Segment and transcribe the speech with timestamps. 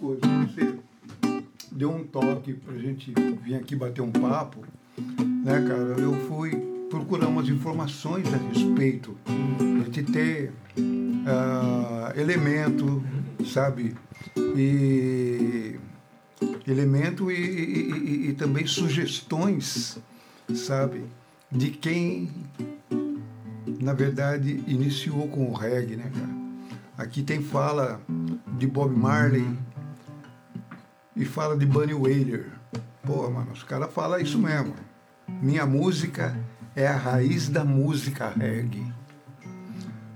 [0.00, 0.20] coisa.
[0.46, 0.78] Você
[1.70, 3.12] deu um toque pra gente
[3.44, 4.64] vir aqui bater um papo,
[5.44, 6.00] né, cara?
[6.00, 6.50] Eu fui
[6.88, 13.04] procurar umas informações a respeito, a gente ter uh, elemento,
[13.44, 13.94] sabe?
[14.56, 15.78] E
[16.66, 19.98] elemento e, e, e, e também sugestões,
[20.54, 21.04] sabe?
[21.52, 22.28] De quem,
[23.80, 26.40] na verdade, iniciou com o reggae, né, cara?
[26.98, 28.00] Aqui tem fala
[28.58, 29.46] de Bob Marley
[31.14, 32.46] e fala de Bunny Wailer.
[33.02, 34.74] Pô, mano, os caras falam isso mesmo.
[35.28, 36.36] Minha música
[36.74, 38.92] é a raiz da música reggae.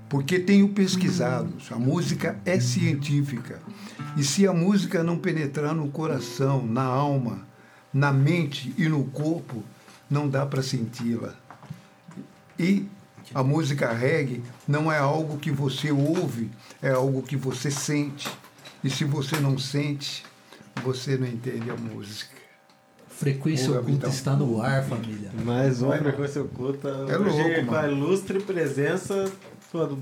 [0.07, 3.59] Porque tenho pesquisado, a música é científica.
[4.15, 7.45] E se a música não penetrar no coração, na alma,
[7.93, 9.63] na mente e no corpo,
[10.09, 11.33] não dá para senti-la.
[12.57, 12.87] E
[13.33, 16.49] a música reggae não é algo que você ouve,
[16.81, 18.29] é algo que você sente.
[18.83, 20.23] E se você não sente,
[20.83, 22.35] você não entende a música.
[23.07, 24.09] Frequência Oculta então.
[24.09, 25.31] está no ar, família.
[25.45, 26.89] Mais uma Frequência Oculta.
[27.07, 29.31] É louco, Com a ilustre presença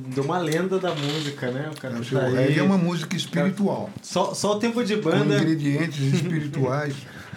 [0.07, 1.69] de uma lenda da música, né?
[1.75, 2.57] O cara tá aí.
[2.57, 3.89] é uma música espiritual.
[4.01, 5.37] Só, só o tempo de banda.
[5.37, 6.95] Com ingredientes espirituais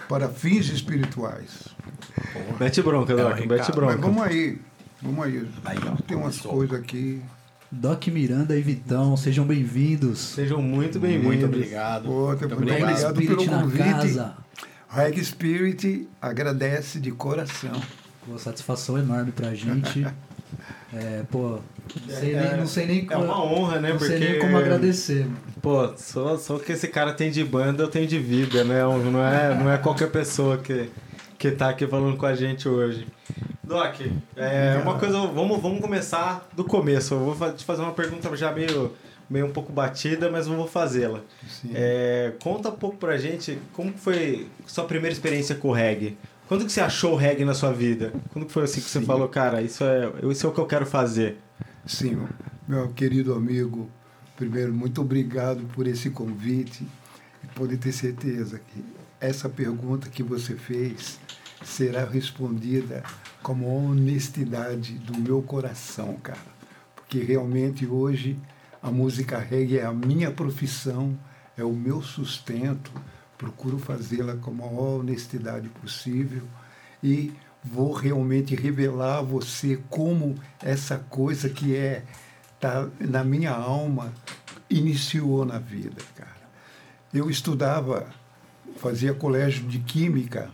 [0.09, 1.69] para fins espirituais.
[2.59, 3.97] Mete bronca, é Doc, mete bronca.
[3.97, 4.59] Mas vamos aí.
[5.03, 5.49] Vamos aí.
[5.65, 7.21] aí ó, Tem umas coisas aqui.
[7.71, 10.21] Doc Miranda e Vitão, sejam bem-vindos.
[10.21, 11.27] Sejam muito bem-vindos.
[11.27, 12.05] Muito obrigado.
[12.05, 13.83] Pô, muito, muito obrigado, pelo convite.
[13.83, 14.37] Casa.
[14.89, 17.73] Reg Spirit agradece de coração.
[18.27, 20.07] Uma satisfação enorme pra gente.
[20.95, 21.59] é, pô,
[22.09, 23.25] sei é, nem, não sei nem como.
[23.25, 23.91] É uma honra, né?
[23.91, 25.27] Não Porque, sei nem como agradecer.
[25.61, 28.83] Pô, só, só que esse cara tem de banda, eu tenho de vida, né?
[28.83, 30.89] Não é, não é qualquer pessoa que,
[31.39, 33.07] que tá aqui falando com a gente hoje.
[33.63, 34.01] Doc,
[34.37, 37.15] é, uma coisa, vamos, vamos começar do começo.
[37.15, 38.93] Eu vou te fazer uma pergunta já meio,
[39.29, 41.21] meio um pouco batida, mas vou fazê-la.
[41.75, 46.17] É, conta um pouco pra gente como foi sua primeira experiência com o reggae.
[46.49, 48.13] Quando que você achou o reggae na sua vida?
[48.33, 49.01] Quando que foi assim que Sim.
[49.01, 51.39] você falou, cara, isso é, isso é o que eu quero fazer?
[51.85, 52.25] Sim,
[52.69, 53.91] meu querido amigo,
[54.37, 56.87] primeiro, muito obrigado por esse convite
[57.43, 58.85] e pode ter certeza que
[59.21, 61.19] essa pergunta que você fez
[61.65, 63.03] será respondida
[63.43, 66.57] como honestidade do meu coração, cara.
[66.95, 68.39] Porque realmente hoje
[68.83, 71.19] a música reggae é a minha profissão,
[71.57, 72.91] é o meu sustento.
[73.39, 76.43] Procuro fazê-la com a maior honestidade possível
[77.03, 82.05] e vou realmente revelar a você como essa coisa que é
[82.61, 84.13] tá na minha alma
[84.69, 86.47] iniciou na vida, cara.
[87.13, 88.09] Eu estudava,
[88.77, 90.51] fazia colégio de química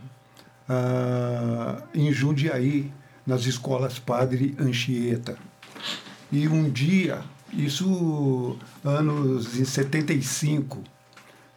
[0.69, 2.93] ah, em Jundiaí,
[3.27, 5.37] nas escolas Padre Anchieta.
[6.31, 7.23] E um dia,
[7.53, 10.83] isso anos em 75,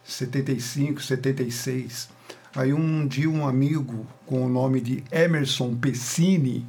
[0.04, 2.08] 75, 76,
[2.54, 6.66] aí um dia um amigo com o nome de Emerson Pessini,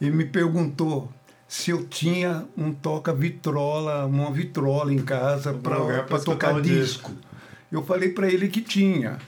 [0.00, 1.10] ele me perguntou
[1.48, 7.12] se eu tinha um toca-vitrola, uma vitrola em casa para tocar disco.
[7.12, 7.33] disco.
[7.70, 9.18] Eu falei para ele que tinha.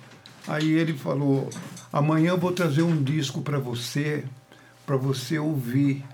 [0.46, 1.48] Aí ele falou:
[1.92, 4.24] amanhã eu vou trazer um disco para você,
[4.84, 6.04] para você ouvir.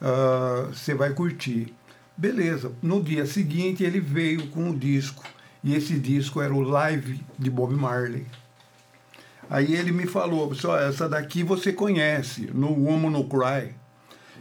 [0.00, 1.72] Uh, você vai curtir.
[2.16, 2.72] Beleza.
[2.82, 5.24] No dia seguinte ele veio com o disco.
[5.62, 8.26] E esse disco era o live de Bob Marley.
[9.48, 13.74] Aí ele me falou, só essa daqui você conhece, no Woman No Cry.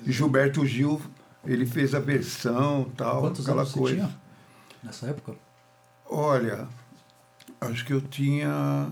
[0.06, 1.02] Gilberto Gil,
[1.46, 3.96] ele fez a versão, tal, Quantos aquela coisa.
[3.96, 4.20] Você tinha
[4.84, 5.36] nessa época?
[6.10, 6.68] Olha,
[7.72, 8.92] acho que eu tinha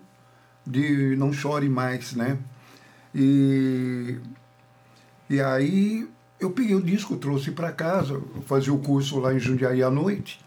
[0.67, 2.39] de Não Chore Mais, né?
[3.15, 4.17] E,
[5.31, 9.83] e aí eu peguei o disco, trouxe para casa, fazia o curso lá em Jundiaí
[9.83, 10.41] à noite.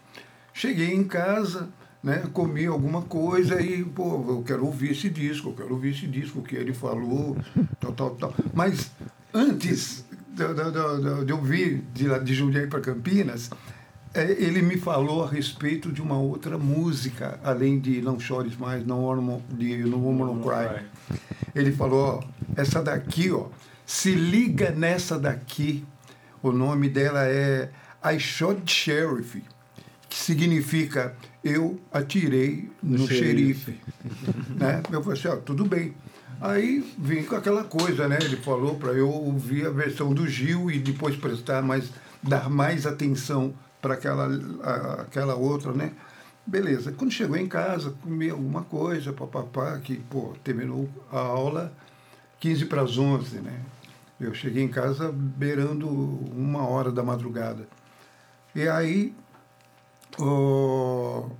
[0.54, 1.68] Cheguei em casa,
[2.02, 6.06] né, comi alguma coisa e, pô, eu quero ouvir esse disco, eu quero ouvir esse
[6.06, 7.36] disco, o que ele falou,
[7.80, 8.34] tal, tal, tal.
[8.52, 8.90] Mas
[9.32, 10.04] antes
[10.34, 13.50] de, eu vir de, de Jundiaí para Campinas,
[14.14, 18.84] é, ele me falou a respeito de uma outra música, além de Não Chores Mais,
[18.86, 20.84] Não Woman, de No Woman No Cry.
[21.54, 22.24] Ele falou, ó,
[22.56, 23.46] essa daqui, ó,
[23.86, 25.84] se liga nessa daqui.
[26.42, 27.70] O nome dela é
[28.04, 29.42] I shot sheriff,
[30.08, 33.80] que significa eu atirei no, no xerife.
[34.56, 34.82] né?
[34.90, 35.94] Eu falei assim, ó, tudo bem.
[36.42, 38.18] Aí vim com aquela coisa, né?
[38.20, 42.84] Ele falou para eu ouvir a versão do Gil e depois prestar mais, dar mais
[42.84, 44.28] atenção para aquela,
[45.00, 45.92] aquela outra, né?
[46.44, 46.90] Beleza.
[46.90, 51.72] Quando chegou em casa, comi alguma coisa, papapá, que, pô, terminou a aula
[52.40, 53.60] 15 para as 11, né?
[54.18, 57.68] Eu cheguei em casa beirando uma hora da madrugada.
[58.52, 59.14] E aí,
[60.18, 61.30] oh,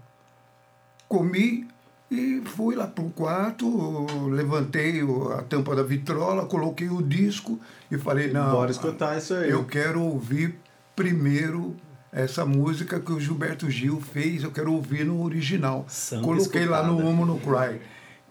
[1.09, 1.67] comi
[2.13, 5.01] e fui lá para o quarto, levantei
[5.39, 7.59] a tampa da vitrola, coloquei o disco
[7.91, 9.49] e falei, não, Bora escutar isso aí.
[9.51, 10.59] eu quero ouvir
[10.95, 11.75] primeiro
[12.13, 15.87] essa música que o Gilberto Gil fez, eu quero ouvir no original.
[15.89, 17.09] Samba Coloquei lá no escutada.
[17.11, 17.81] Homo no Cry.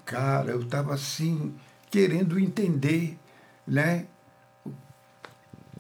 [0.06, 1.54] Cara, eu estava assim,
[1.90, 3.18] querendo entender,
[3.68, 4.06] né?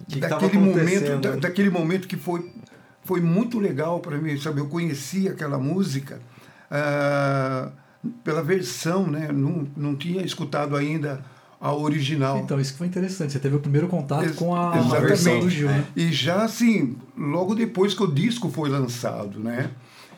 [0.07, 1.21] que que tava daquele momento, acontecendo?
[1.21, 2.51] da- daquele momento que foi,
[3.03, 4.59] foi muito legal para mim, sabe?
[4.59, 6.19] Eu conheci aquela música
[6.69, 7.71] ah,
[8.23, 9.29] pela versão, né?
[9.31, 11.23] Não, não tinha escutado ainda
[11.59, 12.39] a original.
[12.39, 13.31] Então, isso que foi interessante.
[13.33, 15.85] Você teve o primeiro contato Ex- com a, a versão do Gil, né?
[15.95, 19.69] E já assim, logo depois que o disco foi lançado, né?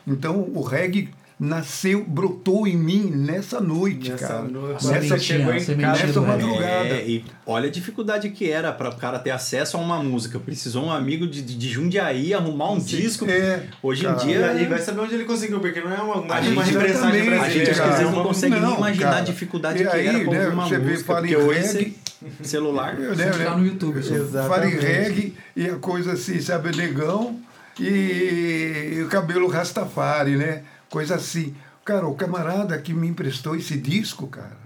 [0.06, 1.08] Então o reggae
[1.38, 4.42] nasceu, brotou em mim nessa noite, Nessa cara.
[4.42, 4.86] noite.
[4.86, 6.88] Nessa, chegou em casa, nessa madrugada.
[6.94, 10.38] É, e olha a dificuldade que era para o cara ter acesso a uma música.
[10.38, 13.28] Precisou um amigo de, de Jundiaí arrumar um disco.
[13.28, 14.22] É, Hoje em cara.
[14.22, 14.46] E dia.
[14.50, 17.28] aí vai saber onde ele conseguiu, porque não é uma, uma, A uma gente- repressagem
[17.38, 17.90] A gente às cara.
[17.96, 19.16] vezes não consegue Não, nem imaginar cara.
[19.18, 21.14] a dificuldade E que aí, era pra né, uma você vê, música.
[21.14, 21.96] Porque em hoje
[22.42, 22.94] celular.
[22.94, 24.00] né, tá no YouTube.
[24.46, 27.38] Fala em reggae e a coisa assim, sabe, negão
[27.78, 30.62] e, e o cabelo rastafari, né?
[30.94, 31.52] Coisa assim.
[31.84, 34.56] Cara, o camarada que me emprestou esse disco, cara,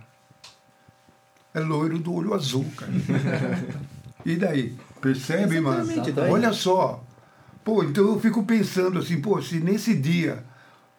[1.55, 2.93] é loiro do olho azul, cara.
[4.27, 4.77] e daí?
[5.01, 5.81] Percebe, mano?
[5.81, 6.31] Exatamente, daí.
[6.31, 7.03] Olha só.
[7.65, 10.45] Pô, então eu fico pensando assim, pô, se nesse dia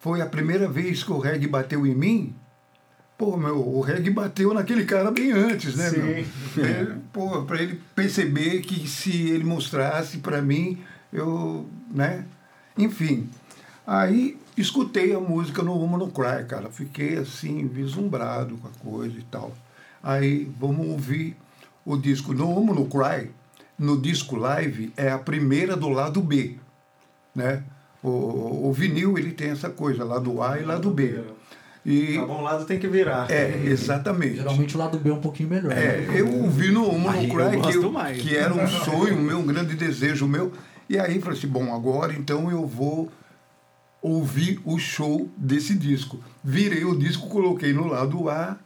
[0.00, 2.34] foi a primeira vez que o reggae bateu em mim,
[3.16, 6.00] pô, meu, o reggae bateu naquele cara bem antes, né, Sim.
[6.56, 6.66] meu?
[6.66, 10.82] Ele, pô, pra ele perceber que se ele mostrasse pra mim,
[11.12, 12.24] eu, né?
[12.76, 13.30] Enfim.
[13.86, 16.70] Aí escutei a música no Woman No Cry, cara.
[16.70, 19.52] Fiquei assim, vislumbrado com a coisa e tal.
[20.02, 21.36] Aí vamos ouvir
[21.84, 22.32] o disco.
[22.32, 23.30] No Woman No Cry,
[23.78, 26.56] no disco live, é a primeira do lado B,
[27.34, 27.62] né?
[28.02, 31.22] O, o vinil, ele tem essa coisa, lado A e lado B.
[31.84, 33.30] E, Tá bom lado tem que virar.
[33.30, 34.36] é, exatamente.
[34.36, 35.72] Geralmente o lado B é um pouquinho melhor.
[35.72, 36.20] É, né?
[36.20, 38.20] eu ouvi no Human eu Cry que, eu- mais.
[38.20, 40.52] que era um sonho meu, um grande desejo meu.
[40.88, 43.10] E aí falei assim, bom, agora então eu vou
[44.02, 46.18] ouvir o show desse disco.
[46.42, 48.56] Virei o disco, coloquei no lado A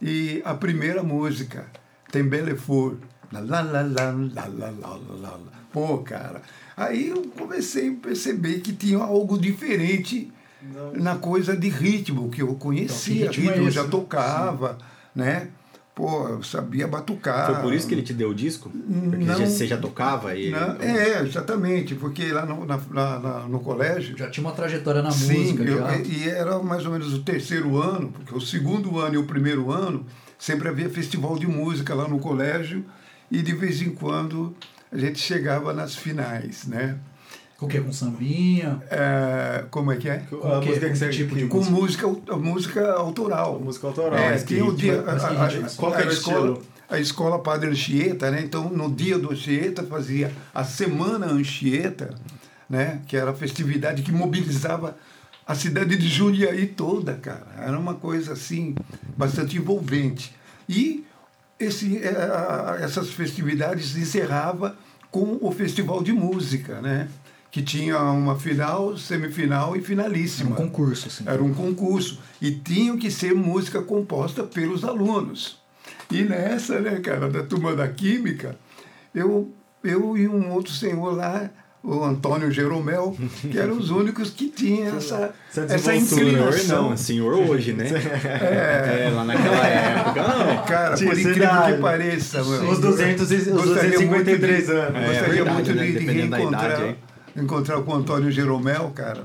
[0.00, 1.66] e a primeira música
[2.10, 2.98] tem Belefort.
[3.32, 5.38] la la la la la la la la,
[5.72, 6.42] Pô, cara.
[6.76, 10.30] Aí eu comecei a perceber que tinha algo diferente
[10.62, 10.92] Não.
[11.02, 14.74] na coisa de ritmo, que eu conhecia, então, que ritmo, ritmo é eu já tocava,
[14.74, 14.84] Sim.
[15.20, 15.48] né?
[15.94, 17.46] Pô, eu sabia batucar.
[17.52, 18.70] Foi por isso que ele te deu o disco?
[18.70, 19.46] Porque Não.
[19.46, 20.50] você já tocava e ele...
[20.52, 24.16] Não, é, exatamente, porque lá no, na- na- na- no colégio.
[24.16, 25.62] Já tinha uma trajetória na Sim, música.
[25.64, 25.96] eu- já.
[25.98, 29.70] e era mais ou menos o terceiro ano, porque o segundo ano e o primeiro
[29.70, 30.06] ano
[30.38, 32.84] sempre havia festival de música lá no colégio
[33.30, 34.56] e de vez em quando
[34.90, 36.96] a gente chegava nas finais, né?
[37.62, 37.80] Com o quê?
[37.80, 38.82] Com sambinha?
[38.90, 40.16] É, como é que é?
[40.16, 43.60] A Com que- música com que você que tipo de Com música, a música autoral.
[43.60, 44.18] música autoral.
[44.18, 45.00] É, tem o dia.
[45.06, 46.62] mas a- a- a- Qual a era o escola, estilo?
[46.90, 48.42] a escola Padre Anchieta, né?
[48.42, 52.12] Então, no dia do Anchieta, fazia a Semana Anchieta,
[52.68, 53.00] né?
[53.06, 54.96] Que era a festividade que mobilizava
[55.46, 57.46] a cidade de Jundiaí toda, cara.
[57.58, 58.74] Era uma coisa, assim,
[59.16, 60.34] bastante envolvente.
[60.68, 61.04] E
[61.60, 64.76] esse, a- essas festividades encerrava
[65.12, 67.06] com o Festival de Música, né?
[67.52, 70.50] Que tinha uma final, semifinal e Era finalíssima.
[70.52, 71.22] um concurso, assim.
[71.26, 72.18] Era um concurso.
[72.40, 75.58] E tinham que ser música composta pelos alunos.
[76.10, 78.56] E nessa, né, cara, da turma da Química,
[79.14, 79.52] eu,
[79.84, 81.50] eu e um outro senhor lá,
[81.84, 83.14] o Antônio Jeromel,
[83.50, 86.90] que eram os únicos que tinham essa, Essa essa Senhor inclinação.
[86.90, 87.86] não, senhor hoje, né?
[87.90, 90.64] É, lá naquela época, não.
[90.64, 91.74] Cara, Tinha por essa incrível idade.
[91.76, 92.70] que pareça, mano.
[92.70, 94.96] Os 200 e- os Gostaria muito 253 de- anos.
[95.02, 95.84] É, Gostaria verdade, muito né?
[95.86, 96.96] de, de Dependendo da reencontrar idade.
[97.36, 99.24] Encontrar com o Antônio Jeromel, cara,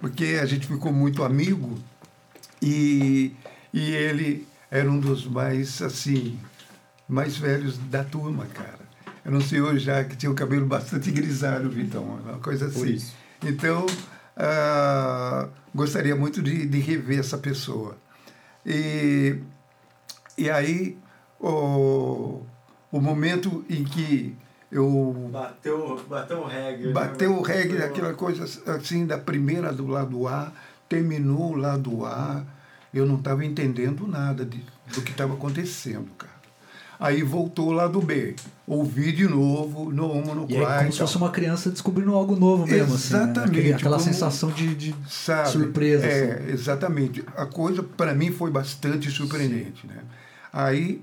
[0.00, 1.78] porque a gente ficou muito amigo
[2.62, 3.34] e,
[3.72, 6.38] e ele era um dos mais, assim,
[7.08, 8.80] mais velhos da turma, cara.
[9.24, 12.98] Era um senhor já que tinha o cabelo bastante grisalho, Vitão, uma coisa assim.
[13.42, 13.86] Então,
[14.36, 17.96] ah, gostaria muito de, de rever essa pessoa.
[18.64, 19.38] E,
[20.38, 20.96] e aí,
[21.38, 22.42] o,
[22.90, 24.34] o momento em que
[24.72, 26.86] eu Bateu, bateu o reggae.
[26.86, 26.92] né?
[26.92, 30.52] bateu o reggae, Bateu- aquela coisa assim, da primeira do lado A,
[30.88, 32.42] terminou o lado A,
[32.92, 36.30] eu não estava entendendo nada de, do que estava acontecendo, cara.
[36.98, 38.34] Aí voltou o lado B,
[38.66, 42.14] ouvi de novo, no Homo, no E aí, Cry como se fosse uma criança descobrindo
[42.14, 42.94] algo novo mesmo.
[42.94, 43.22] assim, né?
[43.22, 45.48] Exatamente, Aquele- aquela como- sensação de, de sabe?
[45.48, 46.04] surpresa.
[46.04, 46.52] É, assim.
[46.52, 47.24] exatamente.
[47.36, 49.96] A coisa para mim foi bastante surpreendente, né?
[50.52, 51.02] Aí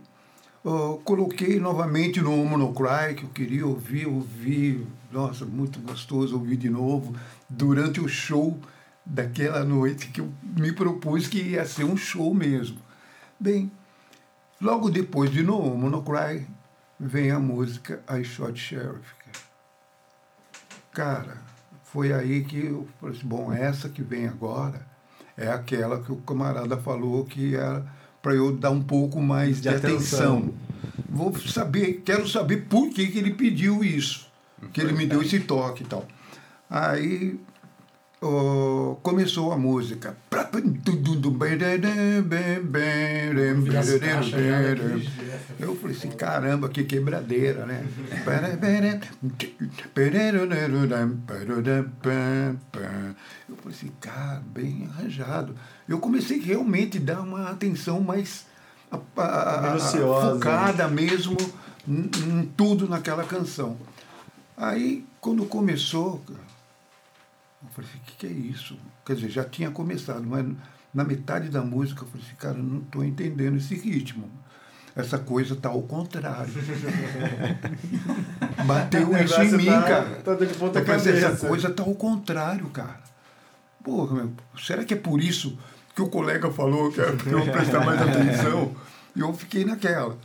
[0.68, 6.36] ó, coloquei novamente no Homo no Cry, que eu queria ouvir, ouvir, nossa, muito gostoso
[6.36, 7.16] ouvir de novo
[7.50, 8.60] durante o show
[9.06, 12.80] daquela noite que eu me propus que ia ser um show mesmo.
[13.40, 13.72] Bem,
[14.60, 16.46] logo depois de No Homo no Cry
[17.00, 19.16] vem a música I Shot Sheriff.
[20.92, 21.38] Cara,
[21.86, 24.86] foi aí que eu falei assim, bom, essa que vem agora
[25.38, 27.86] é aquela que o camarada falou que era
[28.22, 30.38] para eu dar um pouco mais de, De atenção.
[30.38, 30.54] atenção.
[31.10, 34.28] Vou saber, quero saber por que, que ele pediu isso,
[34.74, 36.06] que ele me deu esse toque e tal.
[36.70, 37.40] Aí
[38.22, 40.16] ó, começou a música.
[45.00, 45.02] né?
[45.60, 47.84] Eu falei assim, caramba, que quebradeira, né?
[53.50, 55.56] Eu falei assim, cara, bem arranjado.
[55.88, 58.46] Eu comecei realmente a dar uma atenção mais
[58.92, 61.38] a- a- a- Minuciosa, focada mesmo
[61.88, 63.78] em, em tudo naquela canção.
[64.56, 66.22] Aí, quando começou,
[67.64, 68.78] eu falei assim, o que, que é isso?
[69.06, 70.46] Quer dizer, já tinha começado, mas
[70.94, 74.30] na metade da música eu falei assim, cara, eu não estou entendendo esse ritmo.
[74.96, 76.52] Essa coisa tá ao contrário.
[78.66, 80.06] Bateu isso em negócio mim, tá- cara.
[80.24, 81.48] tá de ponta Eu falei, essa cabeça.
[81.48, 83.00] coisa tá ao contrário, cara.
[83.84, 85.58] Porra, meu, será que é por isso
[85.96, 88.76] que o colega falou que pra eu prestar mais atenção?
[89.16, 90.18] E eu fiquei naquela.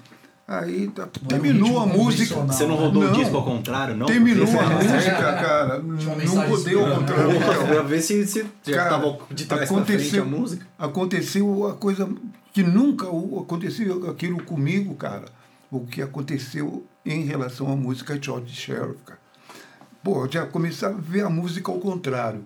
[0.47, 2.35] Aí tá- um terminou a música.
[2.41, 3.13] Você não rodou o Não.
[3.13, 4.07] disco ao contrário, não?
[4.07, 5.79] Terminou a música, cara.
[5.79, 6.95] Não rodei ao esperando.
[6.97, 7.67] contrário.
[7.69, 10.67] Pra ver se, se já Cara, tava de trás aconteceu- a música.
[10.79, 12.09] Aconteceu a coisa
[12.53, 15.27] que nunca o- aconteceu aquilo comigo, cara.
[15.71, 19.21] O que aconteceu em relação à música George Sheriff, cara.
[20.03, 22.45] Pô, eu já começava a ver a música ao contrário.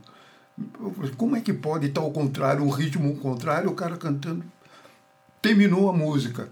[0.81, 3.97] Eu falei, como é que pode estar ao contrário, um ritmo ao contrário, o cara
[3.97, 4.45] cantando.
[5.43, 6.49] Terminou a música.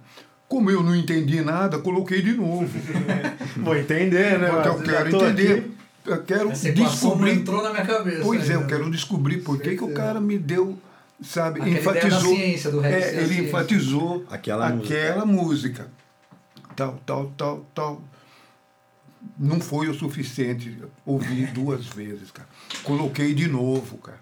[0.54, 2.68] Como eu não entendi nada, coloquei de novo.
[3.58, 4.48] Vou entender, né?
[4.50, 5.52] Porque eu quero entender.
[5.58, 5.70] aqui.
[6.06, 7.32] Eu quero Essa descobrir.
[7.32, 8.22] entrou na minha cabeça.
[8.22, 10.78] Pois é, eu quero descobrir por que, que o cara me deu,
[11.20, 12.36] sabe, Aquela ideia da enfatizou.
[12.36, 13.42] ciência, é, ele ciência.
[13.42, 15.88] enfatizou Aquela aquela música.
[16.76, 18.02] Tal, tal, tal, tal.
[19.36, 22.48] Não foi o suficiente ouvir duas vezes, cara.
[22.84, 24.20] Coloquei de novo, cara.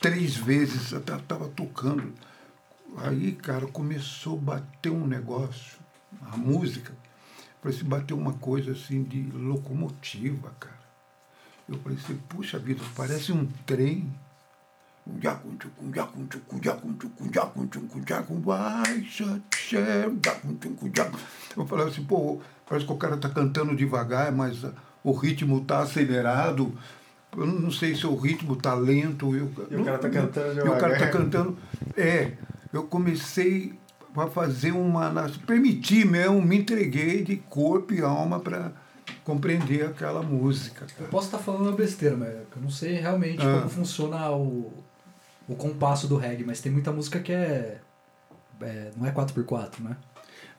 [0.00, 2.12] Três vezes, eu ta- tava tocando.
[2.98, 5.78] Aí, cara, começou a bater um negócio,
[6.30, 6.92] a música.
[7.62, 10.82] Parece bater uma coisa assim de locomotiva, cara.
[11.68, 14.12] Eu falei assim, puxa vida, parece um trem.
[21.56, 24.72] Eu falei assim, pô, parece que o cara tá cantando devagar, mas ah,
[25.02, 26.72] o ritmo tá acelerado.
[27.36, 29.34] Eu não sei se o ritmo tá lento.
[29.34, 31.10] Eu, E o cara tá cantando E o cara tá devagar.
[31.10, 31.58] cantando.
[31.96, 32.32] É,
[32.72, 33.74] eu comecei
[34.16, 35.10] a fazer uma.
[35.46, 38.72] Permitir mesmo, me entreguei de corpo e alma para
[39.24, 40.84] compreender aquela música.
[40.84, 41.10] Eu cara.
[41.10, 43.58] posso estar falando uma besteira, mas eu não sei realmente Ah.
[43.58, 44.72] como funciona o,
[45.48, 47.80] o compasso do reggae, mas tem muita música que é.
[48.60, 49.96] é, não é 4x4, né?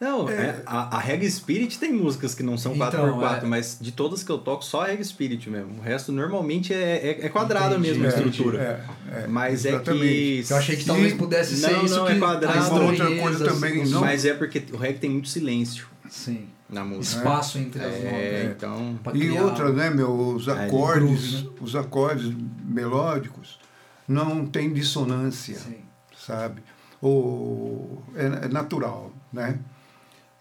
[0.03, 3.45] Não, é, a, a Reggae Spirit tem músicas que não são Então, 4x4, é.
[3.45, 5.79] mas de todas que eu toco, só a Reggae Spirit mesmo.
[5.79, 8.85] O resto normalmente é, é, é quadrada Entendi, mesmo a estrutura.
[9.11, 10.03] É, é, mas é exatamente.
[10.03, 10.45] que.
[10.49, 12.59] Eu achei que talvez pudesse ser Não, isso não, que é quadrado.
[12.59, 14.01] as Uma outra coisa também, não.
[14.01, 16.47] Mas é porque o reggae tem muito silêncio Sim.
[16.69, 17.17] na música.
[17.19, 18.55] Espaço entre as É, notas.
[18.57, 18.99] então.
[19.01, 21.49] pra E outra, né, meu, os acordes, groove, né?
[21.61, 22.33] os acordes
[22.65, 23.57] melódicos
[24.05, 25.77] não tem dissonância, Sim.
[26.17, 26.61] sabe?
[27.01, 29.57] Ou é, é natural, né?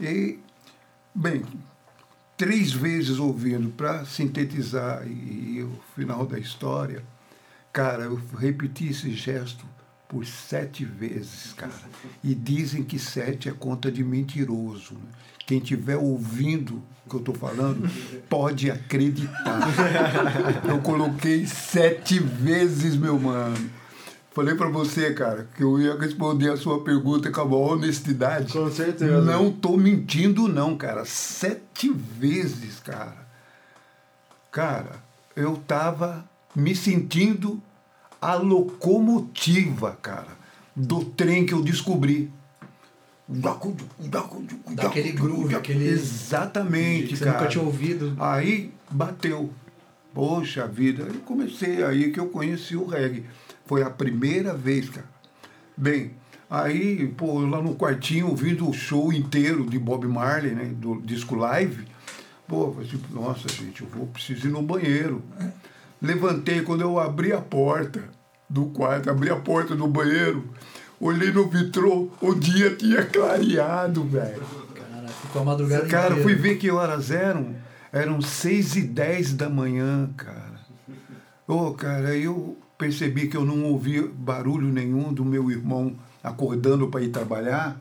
[0.02, 0.40] E
[1.14, 1.44] bem,
[2.37, 7.04] três vezes ouvindo para sintetizar e, e o final da história,
[7.73, 9.64] cara, eu repeti esse gesto
[10.09, 11.73] por sete vezes, cara.
[12.23, 14.94] E dizem que sete é conta de mentiroso.
[14.94, 15.11] né?
[15.47, 17.88] Quem estiver ouvindo o que eu estou falando,
[18.28, 19.61] pode acreditar.
[20.68, 23.71] Eu coloquei sete vezes, meu mano.
[24.35, 28.53] Falei para você, cara, que eu ia responder a sua pergunta com a maior honestidade.
[28.53, 29.21] Com certeza.
[29.21, 31.05] Não tô mentindo, não, cara.
[31.05, 33.27] Sete vezes, cara.
[34.51, 35.03] Cara,
[35.37, 36.25] eu tava
[36.57, 37.62] me sentindo
[38.21, 40.29] a locomotiva, cara,
[40.75, 42.31] do trem que eu descobri.
[44.75, 45.89] Daquele groove, aquele.
[45.89, 47.39] Exatamente, Você cara.
[47.39, 48.17] nunca tinha ouvido.
[48.19, 49.51] Aí bateu.
[50.15, 53.25] Poxa vida, eu comecei aí que eu conheci o reggae.
[53.66, 55.07] Foi a primeira vez, cara.
[55.76, 56.12] Bem,
[56.50, 60.64] aí, pô, lá no quartinho, ouvindo o show inteiro de Bob Marley, né?
[60.76, 61.85] Do disco live.
[62.47, 65.23] Pô, falei tipo, nossa, gente, eu vou preciso ir no banheiro.
[66.00, 68.02] Levantei quando eu abri a porta
[68.50, 70.45] do quarto, abri a porta do banheiro,
[71.00, 74.42] olhei no vitrô, o dia tinha clareado, velho.
[74.75, 76.23] Cara, ficou a madrugada Cara, inteira.
[76.23, 77.54] fui ver que horas eram.
[77.92, 80.61] Eram seis e dez da manhã, cara.
[81.47, 86.89] Ô, cara, aí eu percebi que eu não ouvi barulho nenhum do meu irmão acordando
[86.89, 87.77] para ir trabalhar,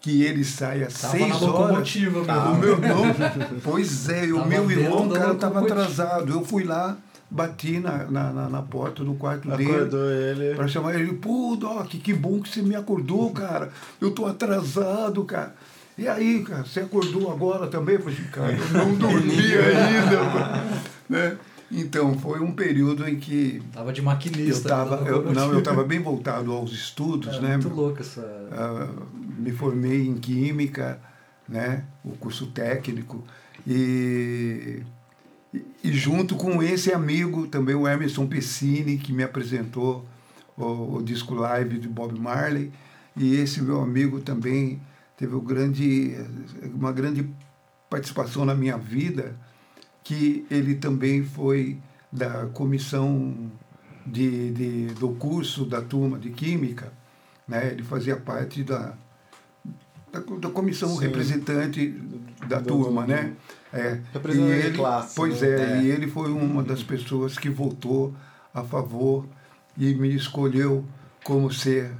[0.00, 1.94] que ele sai às Tava seis na horas.
[1.96, 2.22] meu.
[2.22, 3.02] O meu irmão,
[3.62, 6.32] pois é, e o Tava meu irmão, cara, estava atrasado.
[6.32, 6.96] Eu fui lá,
[7.30, 9.70] bati na, na, na, na porta do quarto dele.
[9.70, 10.54] Acordou ele.
[10.56, 13.70] Pra chamar ele, pô, Doc, que bom que você me acordou, cara.
[14.00, 15.54] Eu tô atrasado, cara.
[15.96, 17.96] E aí, cara, você acordou agora também?
[17.96, 20.80] Eu falei, cara, eu não dormi ainda, mano.
[21.08, 21.36] né?
[21.70, 24.68] Então, foi um período em que Tava de eu maquinista.
[24.68, 27.52] tava, da eu, não, eu estava bem voltado aos estudos, É né?
[27.56, 28.20] muito louco essa.
[28.50, 28.88] Ah,
[29.38, 31.00] me formei em química,
[31.48, 31.84] né?
[32.04, 33.22] O curso técnico
[33.66, 34.82] e,
[35.54, 40.04] e- e junto com esse amigo também o Emerson Pessini que me apresentou
[40.56, 42.72] o, o disco live de Bob Marley
[43.16, 44.80] e esse meu amigo também
[45.16, 46.16] teve um grande,
[46.74, 47.28] uma grande
[47.88, 49.36] participação na minha vida
[50.04, 51.78] que ele também foi
[52.10, 53.50] da comissão
[54.06, 56.92] de, de, do curso da turma de química
[57.46, 57.68] né?
[57.72, 58.94] Ele fazia parte da,
[60.12, 61.00] da, da comissão Sim.
[61.00, 61.88] representante
[62.48, 63.32] da Do- turma, do- né?
[63.72, 64.00] É.
[64.12, 65.48] Representante E de ele, classe, Pois né?
[65.48, 65.82] é, É.
[65.82, 68.14] e ele foi uma das pessoas que votou
[68.54, 69.26] a favor
[69.76, 70.84] e me escolheu
[71.24, 71.90] como ser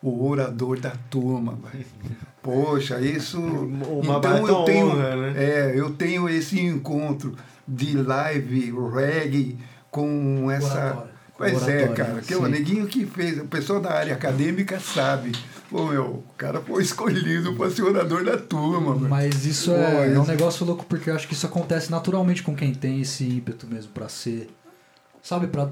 [0.00, 1.58] o orador da turma.
[2.42, 3.40] Poxa, isso.
[3.40, 5.34] Uma então baita eu tenho, honra, né?
[5.36, 9.58] é, eu tenho esse encontro de live reggae
[9.90, 10.74] com essa.
[10.74, 11.12] Oratória.
[11.38, 12.50] Pois é, cara, que o sim.
[12.50, 15.32] neguinho que fez, o pessoal da área acadêmica sabe.
[15.68, 19.08] Pô, meu, o cara foi escolhido para ser orador da turma, velho.
[19.08, 22.42] Mas isso Pô, é, é um negócio louco porque eu acho que isso acontece naturalmente
[22.42, 24.50] com quem tem esse ímpeto mesmo pra ser.
[25.22, 25.70] Sabe, pra,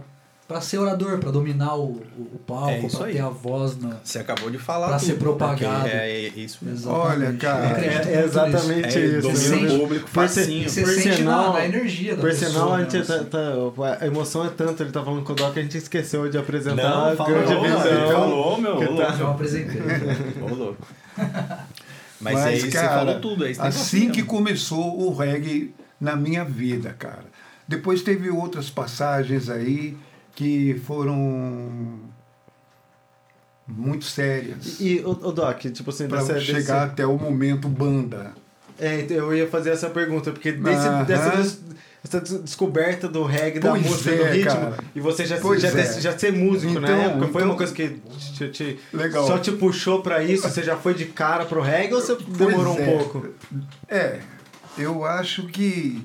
[0.50, 3.12] pra ser orador, pra dominar o, o, o palco, É aí.
[3.12, 3.98] ter a voz na.
[4.02, 5.82] Você acabou de falar Pra tudo, ser propagado.
[5.82, 6.90] porque É, é isso mesmo.
[6.90, 7.06] Exatamente.
[7.28, 9.20] Olha, cara, É, é exatamente É, isso.
[9.28, 10.68] domínio sente- público Por ser- facinho.
[10.68, 12.50] Você Por sente sinal- na, na energia da Por pessoa.
[12.50, 13.24] sinal, a, gente tá, assim.
[13.26, 16.28] tá- a emoção é tanto, ele tá falando com o Doc, que a gente esqueceu
[16.28, 18.10] de apresentar Não, a falou, grande visão.
[18.12, 19.16] falou, meu, que tá-.
[19.20, 19.80] Eu apresentei.
[20.42, 20.86] Ô, louco.
[22.20, 23.46] Mas, é isso, você falou tudo.
[23.46, 27.24] É isso que tem assim que começou o reggae na minha vida, cara.
[27.66, 29.96] Depois teve outras passagens aí
[30.40, 31.98] que foram
[33.68, 38.32] muito sérias E, o, Doc, tipo assim, para dessa, chegar até o momento banda.
[38.78, 41.04] desse- É, então, eu ia fazer essa pergunta, porque desse, Aham.
[41.04, 41.60] dessa des-
[42.02, 44.76] essa des- descoberta do reggae, Pois da música, é, do ritmo, cara.
[44.96, 45.72] e você já, Pois já, é.
[45.72, 48.00] ter- já ser músico na Então, época, foi então- uma coisa que
[48.38, 49.26] te, te- Legal.
[49.26, 50.48] só te puxou pra isso?
[50.48, 52.96] Você já foi de cara pro reggae ou você demorou Pois um é.
[52.96, 53.28] pouco?
[53.86, 54.20] É,
[54.78, 56.02] eu acho que,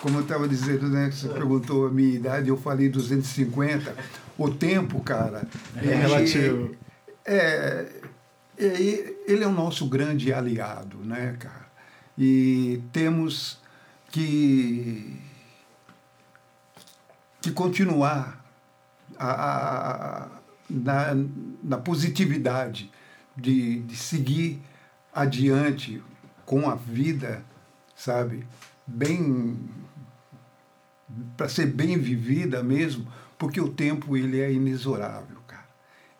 [0.00, 3.94] como eu estava dizendo, né, você perguntou a minha idade, eu falei 250.
[4.38, 5.46] O tempo, cara.
[5.76, 6.74] É ele- relativo.
[7.24, 7.86] É,
[8.58, 8.64] é,
[9.26, 11.68] ele é o nosso grande aliado, né, cara?
[12.16, 13.58] E temos
[14.10, 15.16] que,
[17.40, 18.44] que continuar
[19.18, 20.28] a, a- a-
[20.68, 21.08] na,
[21.62, 22.90] na positividade
[23.36, 24.60] de, de seguir
[25.12, 26.02] adiante
[26.46, 27.42] com a vida,
[27.96, 28.46] sabe?
[28.86, 29.58] Bem
[31.36, 33.06] para ser bem vivida mesmo,
[33.38, 35.68] porque o tempo ele é inexorável, cara.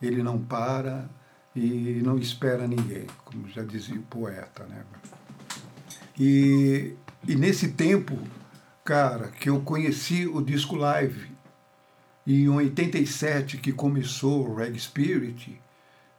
[0.00, 1.08] Ele não para
[1.54, 4.84] e não espera ninguém, como já dizia o poeta, né?
[6.18, 6.94] E,
[7.26, 8.16] e nesse tempo,
[8.84, 11.30] cara, que eu conheci o disco live,
[12.26, 15.60] e em 87 que começou o Reg Spirit,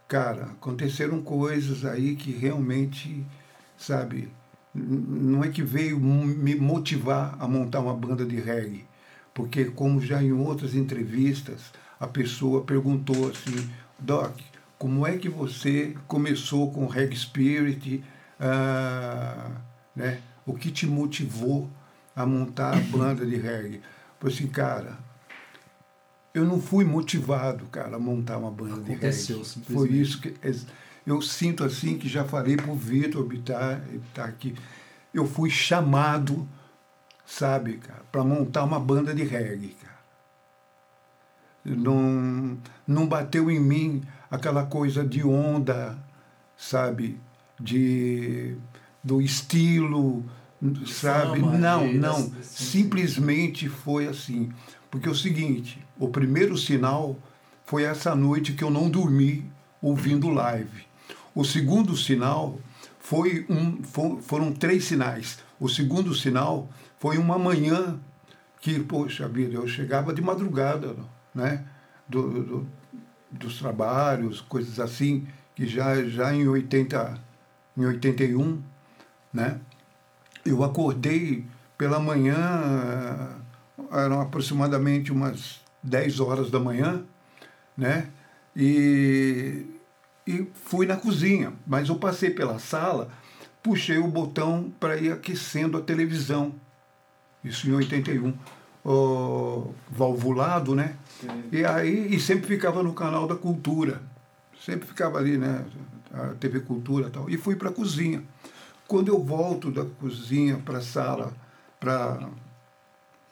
[0.07, 3.25] cara, aconteceram coisas aí que realmente,
[3.77, 4.29] sabe,
[4.73, 8.85] não é que veio me motivar a montar uma banda de reggae,
[9.33, 14.39] porque como já em outras entrevistas a pessoa perguntou assim, Doc,
[14.77, 18.03] como é que você começou com Reggae Spirit,
[18.39, 19.51] ah,
[19.95, 20.19] né?
[20.43, 21.69] O que te motivou
[22.15, 23.75] a montar a banda de reggae?
[23.75, 23.81] Eu
[24.19, 24.97] falei assim, cara,
[26.33, 29.71] eu não fui motivado, cara, a montar uma banda de Aconteceu, reggae.
[29.71, 30.33] Foi isso que
[31.05, 34.55] eu sinto assim que já falei pro Vitor Bitar, ele tá aqui.
[35.13, 36.47] Eu fui chamado,
[37.25, 39.91] sabe, cara, para montar uma banda de reggae, cara.
[41.63, 45.97] Não, não bateu em mim aquela coisa de onda,
[46.57, 47.19] sabe,
[47.59, 48.55] de
[49.03, 50.25] do estilo,
[50.87, 51.39] sabe?
[51.39, 52.31] Fama, não, de- não.
[52.41, 54.51] Simplesmente foi assim.
[54.89, 57.17] Porque é o seguinte, o primeiro sinal
[57.65, 59.45] foi essa noite que eu não dormi
[59.81, 60.85] ouvindo live.
[61.33, 62.59] O segundo sinal
[62.99, 65.39] foi um, fo- foram três sinais.
[65.59, 67.99] O segundo sinal foi uma manhã
[68.59, 70.95] que, poxa vida, eu chegava de madrugada,
[71.33, 71.65] né?
[72.07, 72.67] Do, do-
[73.31, 77.17] dos trabalhos, coisas assim, que já, já em, 80,
[77.77, 78.61] em 81,
[79.33, 79.59] né?
[80.45, 81.45] Eu acordei
[81.77, 82.37] pela manhã,
[83.91, 87.03] eram aproximadamente umas 10 horas da manhã,
[87.77, 88.09] né?
[88.55, 89.65] E,
[90.25, 93.09] e fui na cozinha, mas eu passei pela sala,
[93.61, 96.53] puxei o botão para ir aquecendo a televisão.
[97.43, 98.33] Isso em 81.
[98.83, 100.95] Ó, valvulado, né?
[101.51, 104.01] E aí, e sempre ficava no canal da cultura.
[104.63, 105.65] Sempre ficava ali, né?
[106.13, 107.29] A TV Cultura e tal.
[107.29, 108.23] E fui para a cozinha.
[108.87, 111.33] Quando eu volto da cozinha para a sala
[111.79, 112.29] para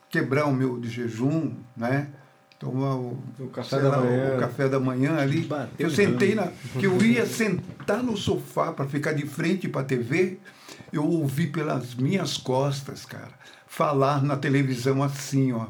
[0.10, 2.10] quebrar o meu de jejum, né?
[2.60, 4.36] Tomar o, O café da manhã.
[4.36, 5.42] o café da manhã ali.
[5.42, 6.48] Bateu eu sentei na.
[6.78, 10.38] que eu ia sentar no sofá para ficar de frente para a TV,
[10.92, 13.32] eu ouvi pelas minhas costas, cara,
[13.66, 15.68] falar na televisão assim, ó.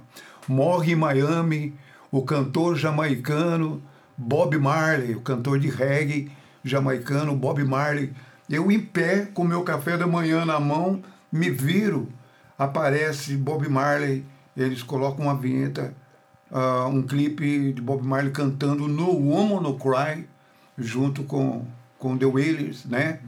[0.47, 1.75] Morre em Miami
[2.12, 3.82] o cantor jamaicano
[4.17, 6.32] Bob Marley, o cantor de reggae
[6.63, 8.12] jamaicano Bob Marley.
[8.49, 12.10] Eu em pé, com meu café da manhã na mão, me viro,
[12.58, 14.25] aparece Bob Marley,
[14.58, 15.93] eles colocam uma vinheta,
[16.51, 20.25] ah, um clipe de Bob Marley cantando No Woman No Cry,
[20.77, 21.65] junto com,
[21.97, 23.19] com The Wailers, né?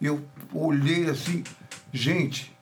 [0.00, 0.20] Eu
[0.54, 1.42] olhei assim,
[1.92, 2.54] gente,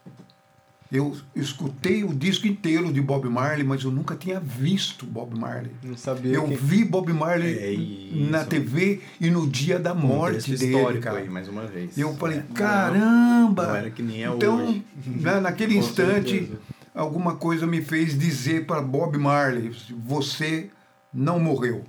[0.90, 5.72] eu escutei o disco inteiro de Bob Marley, mas eu nunca tinha visto Bob Marley.
[5.82, 10.60] Não sabia Eu vi Bob Marley É na TV e no dia da morte Contexto
[10.64, 11.18] dele, cara.
[11.18, 11.98] aí, mais uma vez.
[11.98, 12.42] Eu falei, É.
[12.54, 13.66] caramba!
[13.66, 14.84] Não era que nem é então, hoje.
[15.06, 16.58] né, naquele Com instante, certeza.
[16.96, 19.70] Alguma coisa me fez dizer para Bob Marley:
[20.04, 20.70] você
[21.12, 21.84] não morreu.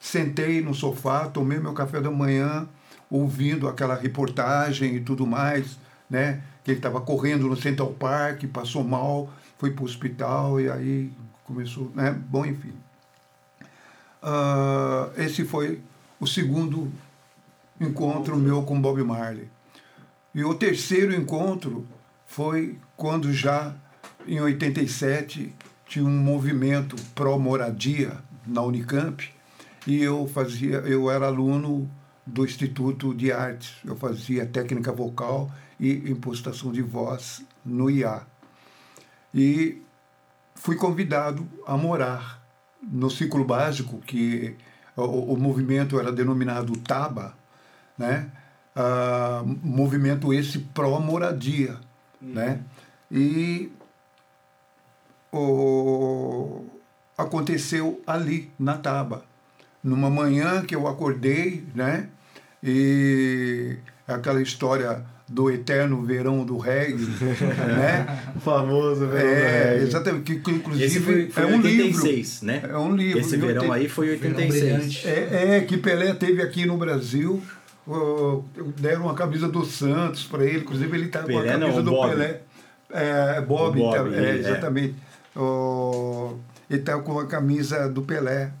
[0.00, 2.68] Sentei no sofá, tomei meu café da manhã,
[3.10, 6.42] ouvindo aquela reportagem e tudo mais, né?
[6.64, 11.12] Que ele estava correndo no Central Park, passou mal, foi para o hospital e aí
[11.44, 12.10] começou, né?
[12.12, 12.72] Bom, enfim.
[14.22, 15.80] Ah, esse foi
[16.18, 16.90] o segundo
[17.80, 19.48] encontro meu com Bob Marley.
[20.34, 21.86] E o terceiro encontro
[22.26, 23.74] foi quando já
[24.26, 25.54] em 87
[25.86, 29.28] tinha um movimento pró-moradia na Unicamp
[29.86, 31.88] e eu fazia, eu era aluno
[32.26, 38.22] do Instituto de Artes, eu fazia técnica vocal e impostação de voz no IA.
[39.32, 39.82] E
[40.54, 42.42] fui convidado a morar
[42.82, 44.56] no ciclo básico, que
[44.96, 47.34] o, o movimento era denominado TABA,
[47.96, 48.30] né?
[48.74, 51.78] Ah, movimento esse pró-moradia,
[52.20, 52.60] né?
[53.10, 53.70] E
[55.32, 56.64] o,
[57.16, 59.24] aconteceu ali, na Taba.
[59.82, 62.08] Numa manhã que eu acordei, né?
[62.62, 67.04] E aquela história do eterno verão do reggae,
[67.66, 68.06] né?
[68.36, 69.28] O famoso, velho.
[69.28, 69.82] É, reggae.
[69.84, 72.46] exatamente, que, que inclusive Esse foi, foi é um 86, livro.
[72.46, 72.70] né?
[72.74, 73.20] É um livro.
[73.20, 74.62] Esse verão te- aí foi Verão 86.
[74.62, 75.08] brilhante.
[75.08, 77.42] É, é, que Pelé teve aqui no Brasil.
[77.86, 78.40] ó,
[78.78, 81.90] deram uma camisa do Santos para ele, inclusive ele está com a camisa não, do
[81.90, 82.10] Bob.
[82.10, 82.40] Pelé.
[82.90, 84.36] É, Bob, Bob, é, é.
[84.38, 84.94] exatamente.
[85.36, 86.34] Ó,
[86.68, 88.52] ele está com a camisa do Pelé,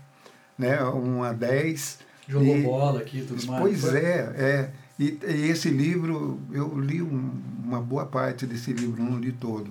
[0.58, 0.80] né?
[0.82, 1.98] Uma 10.
[2.28, 3.60] Jogou E- bola aqui e tudo mais.
[3.60, 4.70] Pois é, é.
[4.98, 7.30] E, e esse livro, eu li um-
[7.64, 9.70] uma boa parte desse livro, não li todo.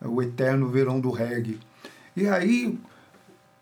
[0.00, 1.58] O Eterno Verão do Reggae.
[2.16, 2.78] E aí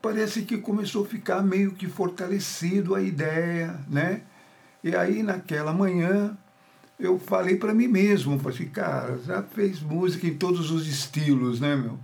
[0.00, 4.22] parece que começou a ficar meio que fortalecido a ideia, né?
[4.82, 6.36] E aí naquela manhã
[6.98, 11.60] eu falei para mim mesmo, falei assim, cara, já fez música em todos os estilos,
[11.60, 11.98] né, meu?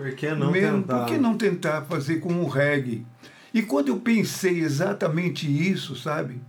[0.00, 0.98] Por que não Mesmo, tentar?
[1.00, 3.06] Por que não tentar fazer com o reggae?
[3.52, 6.40] E quando eu pensei exatamente isso, sabe?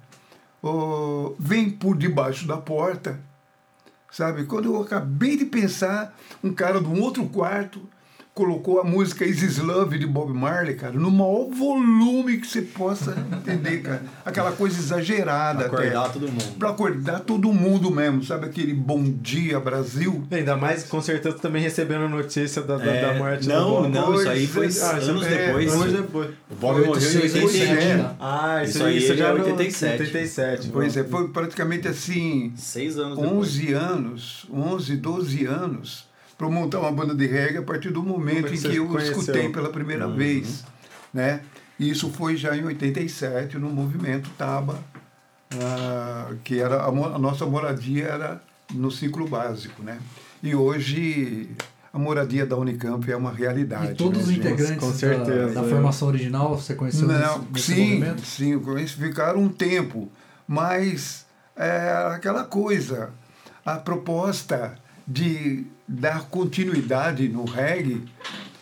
[0.63, 3.19] Oh, vem por debaixo da porta,
[4.09, 4.45] sabe?
[4.45, 7.81] Quando eu acabei de pensar, um cara de um outro quarto
[8.33, 12.61] colocou a música Is This Love de Bob Marley, cara, no maior volume que você
[12.61, 14.03] possa entender, cara.
[14.25, 16.13] Aquela coisa exagerada Pra acordar até.
[16.13, 16.55] todo mundo.
[16.57, 18.45] Pra acordar todo mundo mesmo, sabe?
[18.45, 20.23] Aquele bom dia Brasil.
[20.31, 23.89] Ainda mais, com certeza, também recebendo a notícia da, da, É, da morte não, do
[23.89, 23.89] Bob.
[23.93, 25.73] não, isso aí foi é, anos é, depois.
[25.73, 26.29] Anos depois.
[26.49, 27.85] O Bob Foi morreu em 87, 87.
[27.97, 28.15] né?
[28.19, 30.01] Ah, isso, Isso aí isso já é no 87.
[30.03, 30.69] 87.
[30.69, 33.33] Pois é, foi praticamente assim, Seis anos depois.
[33.49, 36.10] 11 anos, 11, 12 anos,
[36.41, 38.87] para montar uma banda de reggae a partir do momento Como é em que eu
[38.87, 39.11] conheceu?
[39.19, 40.15] escutei pela primeira Uhum.
[40.15, 40.63] vez.
[41.13, 41.41] Né?
[41.79, 44.79] E isso foi já em 87, no movimento Taba,
[45.61, 48.41] ah, que era a, a nossa moradia era
[48.73, 49.99] no ciclo básico, né?
[50.41, 51.49] E hoje
[51.93, 53.91] a moradia da Unicamp é uma realidade.
[53.91, 54.47] E todos os né, gente?
[54.47, 55.69] integrantes com da- certeza, da, é.
[55.69, 58.21] formação original você conheceu Não, nesse, nesse sim, movimento?
[58.25, 60.09] sim, ficaram um tempo,
[60.47, 61.25] mas
[61.55, 63.09] é aquela coisa,
[63.65, 64.75] a proposta
[65.07, 68.03] de dar continuidade no reggae,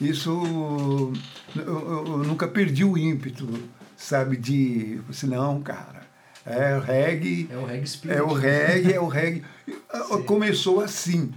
[0.01, 0.29] isso
[1.55, 3.47] eu, eu- eu nunca perdi o ímpeto,
[3.95, 6.01] sabe, de, assim, não, cara,
[6.45, 8.17] é reggae, É o reggae spirit.
[8.17, 9.43] é o reggae, é o reggae.
[9.91, 11.31] Ah, Começou assim.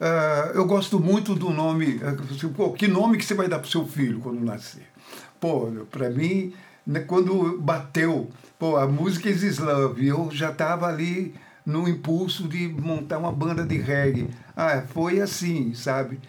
[0.00, 2.00] Ah, eu gosto muito do nome.
[2.02, 4.82] ah, assim, pô, que nome que você vai dar pro seu filho quando nascer?
[5.40, 6.52] Pô, para mim,
[6.86, 11.34] né, quando bateu, pô, a música Is Love, eu já estava ali
[11.66, 14.30] no impulso de montar uma banda de reggae.
[14.56, 16.20] Ah, foi assim, sabe?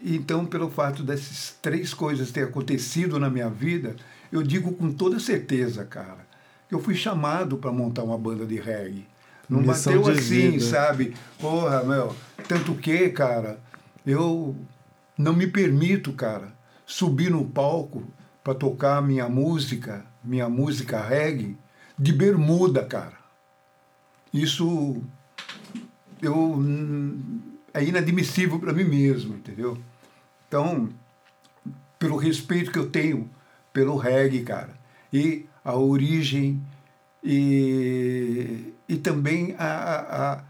[0.00, 3.96] Então, pelo fato dessas três coisas terem acontecido na minha vida,
[4.30, 6.24] eu digo com toda certeza, cara,
[6.68, 9.06] que eu fui chamado para montar uma banda de reggae.
[9.48, 10.64] Não Missão bateu assim, vida.
[10.64, 11.14] sabe?
[11.40, 12.14] Porra, meu.
[12.46, 13.58] Tanto que, cara,
[14.06, 14.56] eu
[15.18, 16.54] não me permito, cara,
[16.86, 18.04] subir no palco
[18.42, 21.56] para tocar minha música, minha música reggae,
[21.98, 23.23] de bermuda, cara.
[24.34, 25.00] Isso
[26.20, 26.58] eu,
[27.72, 29.78] é inadmissível para mim mesmo, entendeu?
[30.48, 30.88] Então,
[31.98, 33.30] pelo respeito que eu tenho
[33.72, 34.70] pelo reggae, cara,
[35.12, 36.60] e a origem
[37.22, 40.44] e, e também a, a- a-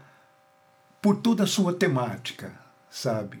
[1.01, 2.51] por toda a sua temática,
[2.89, 3.39] sabe?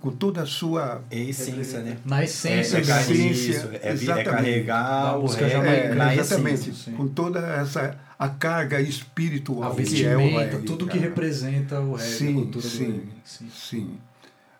[0.00, 1.98] Com toda a sua É essência, né?
[2.04, 4.30] Na É, essência é, car- essência, isso, é, vi- é exatamente.
[4.30, 10.62] carregar o É, exatamente, com toda essa a carga a espiritual que é o reggae,
[10.66, 13.12] tudo que representa o reggae, a Sim, cultura do sim, reggae.
[13.24, 13.50] Sim.
[13.50, 13.98] sim.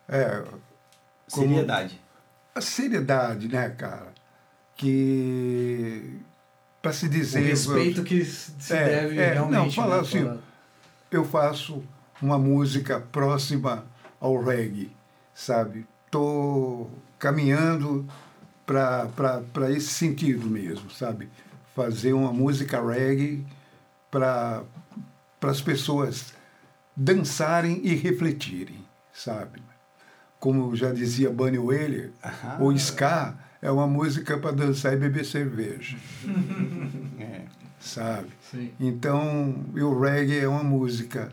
[0.09, 0.43] É,
[1.31, 2.01] como- Seriedade.
[2.55, 4.11] a seriedade, né, cara?
[4.75, 6.17] Que
[6.81, 9.53] para se O dizer respeito que se É, deve é, realmente.
[9.65, 10.37] não, falar né, assim, para-
[11.11, 11.83] eu faço
[12.19, 13.85] uma música próxima
[14.19, 14.89] ao reggae,
[15.35, 15.85] sabe?
[16.09, 16.87] Tô
[17.19, 18.07] caminhando
[18.65, 21.29] para esse sentido mesmo, sabe?
[21.81, 23.43] Fazer uma música reggae
[24.11, 24.61] para
[25.41, 26.31] as pessoas
[26.95, 29.63] dançarem e refletirem, sabe?
[30.39, 32.57] Como já dizia Bunny Wailer, Ah.
[32.59, 35.97] o ska é uma música para dançar e beber cerveja,
[37.19, 37.41] É.
[37.79, 38.27] sabe?
[38.51, 38.71] Sim.
[38.79, 41.31] Então, o reggae é uma música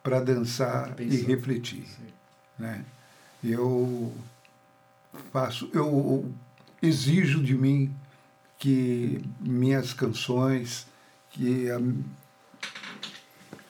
[0.00, 2.12] para dançar e refletir, sim.
[2.56, 2.84] né?
[3.42, 4.12] Eu
[5.32, 6.32] faço, eu
[6.80, 7.92] exijo de mim
[8.58, 10.86] que minhas canções,
[11.30, 11.80] que a,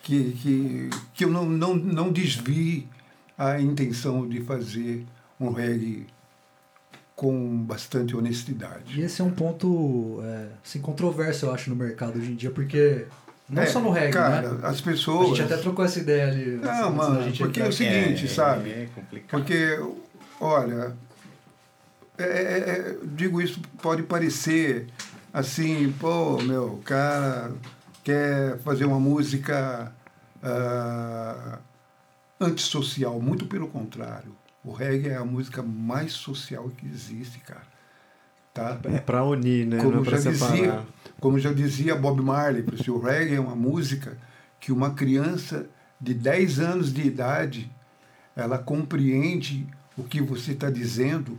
[0.03, 2.89] que, que, que eu não, não, não desvie
[3.37, 5.05] a intenção de fazer
[5.39, 6.07] um reggae
[7.15, 8.99] com bastante honestidade.
[8.99, 12.51] E esse é um ponto é, assim, controverso, eu acho, no mercado hoje em dia,
[12.51, 13.07] porque
[13.49, 14.61] não É, só no reggae, cara, né?
[14.63, 15.29] as A pessoas.
[15.31, 16.57] gente até trocou essa ideia ali.
[16.57, 18.71] Não, mano, porque entrar é o seguinte, É, sabe?
[18.71, 19.31] É complicado.
[19.41, 19.79] Porque,
[20.41, 20.97] olha,
[22.19, 24.87] é, é, é, digo isso, pode parecer
[25.33, 27.53] assim, pô, meu, o cara
[28.03, 29.93] quer fazer uma música
[30.43, 31.59] ah,
[32.41, 34.37] antissocial, muito pelo contrário.
[34.65, 37.67] O reggae é a música mais social que existe, cara.
[38.53, 38.79] Tá?
[38.85, 39.79] É pra unir, né?
[39.79, 40.53] Como Não já, separar.
[40.53, 40.87] dizia,
[41.21, 44.19] como já dizia Bob Marley, porque o reggae é uma música
[44.59, 45.67] que uma criança
[46.01, 47.71] de 10 anos de idade
[48.35, 51.39] ela compreende o que você está dizendo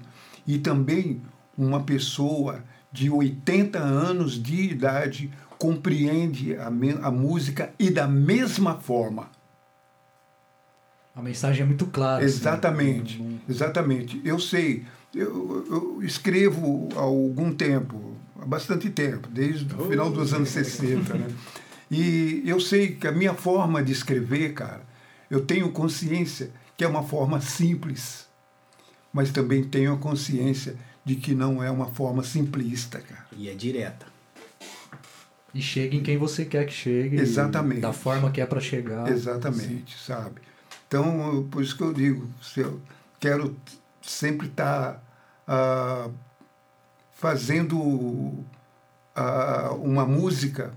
[0.49, 1.21] e também
[1.55, 9.29] uma pessoa de 80 anos de idade compreende a, a música e da mesma forma.
[11.15, 12.23] A mensagem é muito clara.
[12.25, 14.21] assim, Exatamente, não- não- exatamente.
[14.23, 20.33] Eu sei, eu, eu escrevo há algum tempo, há bastante tempo, desde o final dos
[20.33, 21.27] anos 60, né?
[21.91, 24.81] E eu sei que a minha forma de escrever, cara,
[25.29, 28.28] eu tenho consciência que é uma forma simples,
[29.11, 33.25] mas também tenho a consciência de que não é uma forma simplista, cara.
[33.35, 34.05] E é direta.
[35.53, 37.17] E chega em quem você quer que chegue.
[37.17, 37.81] Exatamente.
[37.81, 39.09] Da forma que é para chegar.
[39.09, 40.41] Exatamente, sabe?
[40.87, 42.79] Então, por isso que eu digo, se eu
[43.19, 43.55] quero
[44.01, 45.03] sempre estar
[45.47, 46.09] ah,
[47.11, 48.43] fazendo
[49.15, 50.73] ah, uma música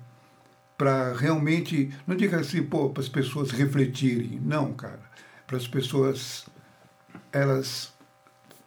[0.77, 5.01] para realmente, não diga assim, pô, para as pessoas refletirem, não, cara,
[5.47, 6.47] para as pessoas
[7.31, 7.93] elas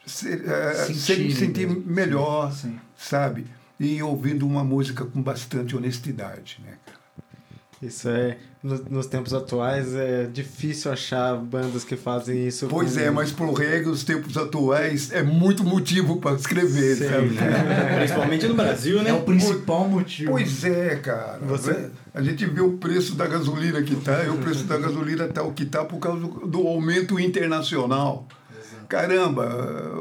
[0.06, 1.84] se, se Sentirem sentir mesmo.
[1.86, 2.78] melhor, Sim.
[2.98, 3.46] sabe?
[3.80, 6.96] E ouvindo uma música com bastante honestidade, né, cara?
[7.82, 12.68] Isso é, no- nos tempos atuais, é difícil achar bandas que fazem isso.
[12.68, 17.10] Pois com- é, mas pro reggae, os tempos atuais, é muito motivo para escrever, Sim.
[17.10, 17.30] sabe?
[18.00, 19.10] Principalmente no Brasil, né?
[19.10, 20.32] É o principal motivo.
[20.32, 21.40] Pois é, cara.
[21.44, 25.28] Você- A gente vê o preço da gasolina que tá, e o preço da gasolina
[25.28, 28.26] tá o que tá por causa do, do aumento internacional.
[28.88, 29.95] Caramba,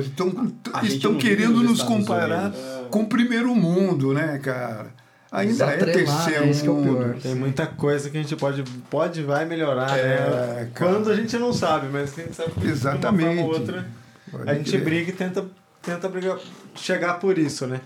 [0.00, 2.88] estão, estão querendo nos comparar Unidos.
[2.90, 4.86] com o primeiro mundo, né, cara?
[5.30, 6.52] Ainda é terceiro né?
[6.58, 6.96] É mundo.
[6.98, 7.14] pior.
[7.20, 10.70] Tem muita coisa que a gente pode, pode e vai melhorar, É, né?
[10.74, 13.34] Quando a gente não sabe, mas quem sabe que Exatamente.
[13.34, 13.86] de uma ou outra
[14.30, 14.84] Pode a gente crer.
[14.84, 15.44] briga e tenta,
[15.82, 16.38] tenta brigar,
[16.74, 17.80] chegar por isso, né?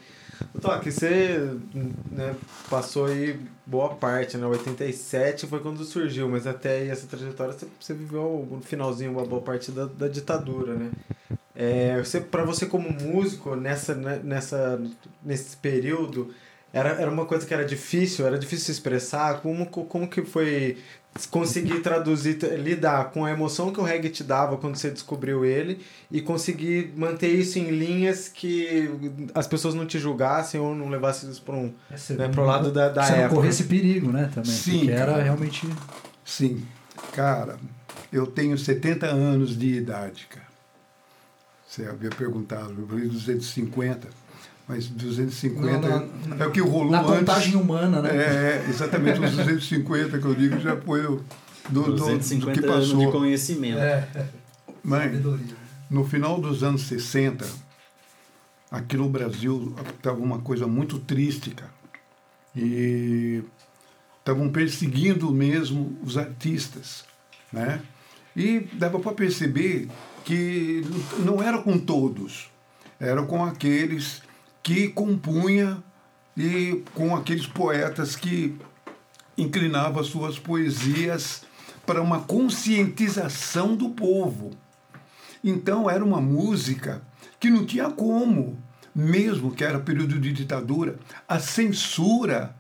[0.61, 1.53] Toque, você
[2.11, 2.35] né,
[2.69, 4.47] passou aí boa parte, né?
[4.47, 9.25] 87 foi quando surgiu, mas até aí essa trajetória você, você viveu no finalzinho uma
[9.25, 10.91] boa parte da, da ditadura, né?
[11.55, 14.81] É, você, para você como músico, nessa, né, nessa,
[15.23, 16.33] nesse período,
[16.73, 20.79] era, era uma coisa que era difícil, era difícil se expressar, como, como que foi
[21.31, 25.79] conseguir traduzir, lidar com a emoção que o reggae te dava quando você descobriu ele
[26.11, 28.91] e conseguir manter isso em linhas que
[29.35, 32.47] as pessoas não te julgassem ou não levassem isso para um, É, você né, pro
[32.47, 33.35] lado da, da você época.
[33.35, 34.31] correr esse perigo, né?
[34.35, 34.51] Também.
[34.51, 35.23] Sim, Porque era cara.
[35.23, 35.69] realmente.
[36.25, 36.63] Sim.
[37.13, 37.57] Cara,
[38.11, 40.47] eu tenho 70 anos de idade, cara.
[41.73, 44.07] Você havia perguntado, eu falei 250,
[44.69, 47.21] mas 250 Não, não, é o que rolou Na antes.
[47.21, 48.11] contagem humana, né?
[48.15, 51.25] É, exatamente os 250 que eu digo já foi o
[51.71, 53.13] do, do, do 250 que anos de passou.
[53.13, 53.79] conhecimento.
[53.79, 54.07] É.
[54.85, 55.57] Mas, Sabedoria.
[55.89, 57.47] no final dos anos 60,
[58.71, 61.73] aqui no Brasil estava uma coisa muito triste, cara.
[62.55, 63.43] E
[64.19, 67.07] estavam perseguindo mesmo os artistas,
[67.51, 67.81] né?
[68.37, 69.89] E dava para perceber
[70.25, 70.83] que
[71.19, 72.51] não era com todos,
[72.99, 74.23] era com aqueles
[74.63, 75.83] que compunha
[76.37, 78.57] e com aqueles poetas que
[79.37, 81.43] inclinavam suas poesias
[81.85, 84.51] para uma conscientização do povo.
[85.43, 87.03] Então era uma música
[87.41, 88.57] que não tinha como,
[88.95, 92.55] mesmo que era período de ditadura, a censura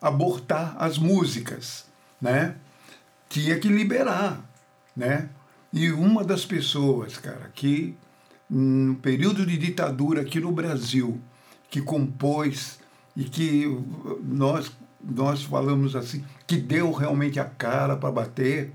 [0.00, 1.86] abortar as músicas,
[2.20, 2.56] né?
[3.28, 4.40] Tinha que liberar,
[4.94, 5.30] né?
[5.72, 7.96] E uma das pessoas, cara, que
[8.48, 11.20] no período de ditadura aqui no Brasil,
[11.70, 12.78] que compôs
[13.14, 13.66] e que
[14.22, 18.72] nós nós falamos assim, que deu realmente a cara para bater,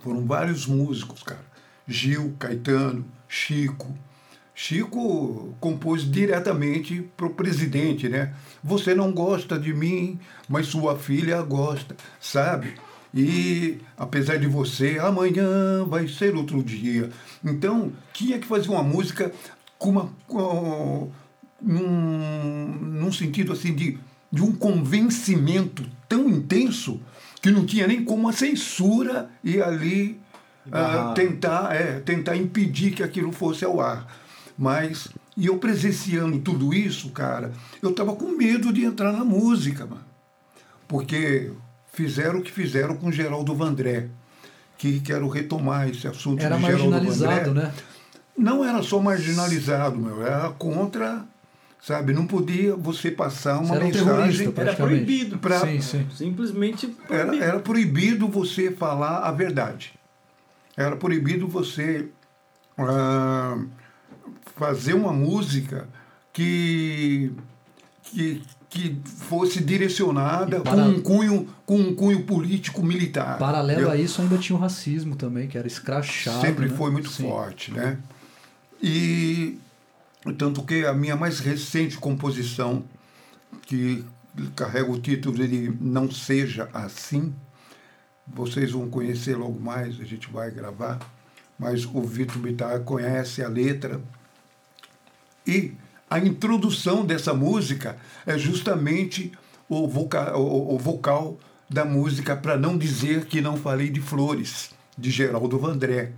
[0.00, 1.44] foram vários músicos, cara.
[1.86, 3.96] Gil, Caetano, Chico.
[4.54, 8.34] Chico compôs diretamente para o presidente, né?
[8.62, 12.74] Você não gosta de mim, mas sua filha gosta, sabe?
[13.14, 17.10] E apesar de você, amanhã vai ser outro dia.
[17.44, 19.32] Então, tinha que fazer uma música
[19.78, 20.12] com uma.
[20.26, 21.12] Com,
[21.62, 22.66] num,
[23.00, 23.98] num sentido assim de,
[24.30, 27.00] de um convencimento tão intenso
[27.40, 30.20] que não tinha nem como a censura ir ali
[30.72, 34.06] ah, tentar, é, tentar impedir que aquilo fosse ao ar.
[34.56, 39.86] Mas, e eu presenciando tudo isso, cara, eu tava com medo de entrar na música,
[39.86, 40.04] mano.
[40.86, 41.50] Porque
[41.94, 44.08] fizeram o que fizeram com Geraldo Vandré.
[44.76, 47.64] Que quero retomar esse assunto Era de Geraldo marginalizado, Vandré.
[47.68, 47.74] né?
[48.36, 51.24] Não era só marginalizado, meu, era contra,
[51.80, 52.12] sabe?
[52.12, 54.06] Não podia você passar uma Você era um mensagem.
[54.06, 55.38] terrorista, Era proibido.
[55.38, 56.06] Pra- Sim, sim.
[56.12, 57.44] Simplesmente Era, proibido.
[57.44, 59.92] era proibido você falar a verdade.
[60.76, 62.08] Era proibido você
[62.76, 63.56] ah,
[64.56, 65.88] fazer uma música
[66.32, 67.30] que,
[68.02, 68.42] que,
[68.74, 73.38] que fosse direcionada E com, para- um cunho, com um cunho político militar.
[73.38, 76.40] Paralelo a isso, ainda tinha o racismo também, que era escrachado.
[76.40, 76.76] sempre né?
[76.76, 77.22] foi muito Sim.
[77.28, 77.98] forte, né?
[78.82, 79.56] E
[80.36, 82.82] tanto que a minha mais recente composição,
[83.62, 84.04] que
[84.56, 87.32] carrega o título de Não Seja Assim,
[88.26, 90.98] vocês vão conhecer logo mais, a gente vai gravar,
[91.56, 94.00] mas o Vitor Bittar conhece a letra.
[95.46, 95.74] E
[96.14, 97.96] a introdução dessa música
[98.26, 99.32] é justamente
[99.68, 104.70] o, voca, o, o vocal da música Para Não Dizer Que Não Falei de Flores,
[104.96, 106.12] de Geraldo Vandré.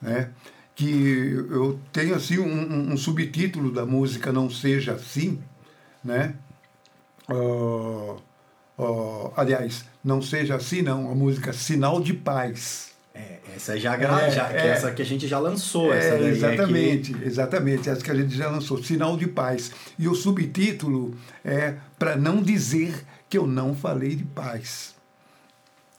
[0.00, 0.30] Né?
[0.74, 5.38] Que eu tenho assim um, um- subtítulo da música Não Seja Assim,
[6.02, 6.34] né?
[7.28, 8.16] Ah,
[8.78, 12.87] ah, aliás, não seja assim não, a música Sinal de Paz.
[13.18, 13.96] É, essa já.
[13.96, 14.68] É, já que é.
[14.68, 15.92] essa que a gente já lançou.
[15.92, 19.72] essa É, exatamente, exatamente, essa que a gente já lançou, Sinal de Paz.
[19.98, 21.14] E o subtítulo
[21.44, 24.94] é Para Não Dizer Que Eu Não Falei de Paz.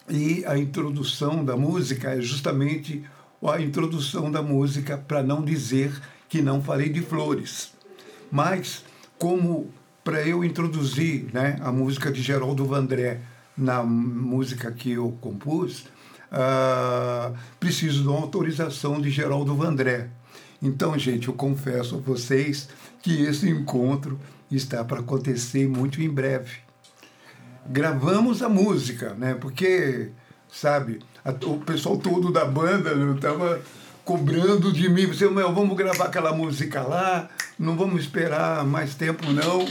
[0.09, 3.03] E a introdução da música é justamente
[3.43, 5.91] a introdução da música para não dizer
[6.28, 7.74] que não falei de flores.
[8.32, 8.84] Mas,
[9.17, 9.72] como
[10.03, 13.20] para eu introduzir né, a música de Geraldo Vandré
[13.57, 15.86] na música que eu compus,
[16.32, 20.07] ah, preciso de uma autorização de Geraldo Vandré.
[20.61, 22.67] Então, gente, eu confesso a vocês
[23.01, 24.19] que esse encontro
[24.51, 26.51] está para acontecer muito em breve.
[27.67, 29.36] Gravamos a música, né?
[29.36, 30.09] Porque,
[30.51, 33.61] sabe, a- o pessoal todo da banda estava
[34.03, 35.05] cobrando de mim.
[35.05, 39.65] Você, meu, vamos gravar aquela música lá, não vamos esperar mais tempo, não.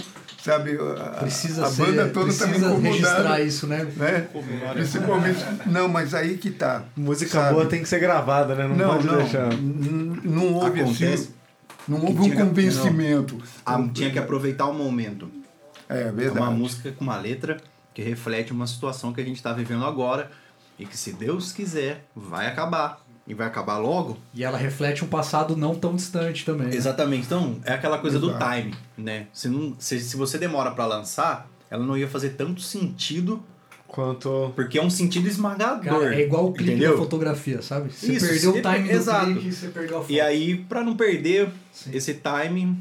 [0.49, 2.89] Sabe, a, Precisa a ser, banda toda está precisa incomodada.
[2.95, 3.87] registrar isso, né?
[3.97, 4.29] Né?
[4.73, 5.45] Principalmente.
[5.67, 6.85] Não, mas aí que tá.
[6.97, 7.55] Música sabe?
[7.55, 8.67] boa tem que ser gravada, né?
[8.67, 9.17] Não, Não, pode não.
[9.17, 9.49] deixar.
[10.25, 11.35] Não houve Acontece assim.
[11.87, 13.43] Não houve um tinha que- convencimento.
[13.65, 15.31] Ah, tinha que aproveitar o momento.
[15.89, 16.39] É É verdade.
[16.39, 17.59] uma música com uma letra
[17.95, 20.31] que reflete uma situação que a gente está vivendo agora
[20.79, 23.05] e que, se Deus quiser, vai acabar.
[23.29, 24.17] E vai acabar logo.
[24.35, 26.69] E ela reflete um passado não tão distante também.
[26.69, 26.75] né?
[26.75, 27.27] Exatamente.
[27.27, 28.55] Então, é aquela coisa do Exato.
[28.57, 29.27] time, né?
[29.33, 33.43] Se, não, se, se você demora para lançar, ela não ia fazer tanto sentido,
[33.87, 34.53] Quanto.
[34.57, 35.81] porque é um sentido esmagador.
[36.01, 36.93] Cara, é igual o clipe entendeu?
[36.93, 37.91] da fotografia, sabe?
[37.93, 39.27] Você Isso, perdeu você- o time exato.
[39.27, 40.13] do clipe, você perdeu a foto.
[40.13, 41.91] E aí, para não perder Sim.
[41.93, 42.77] esse time,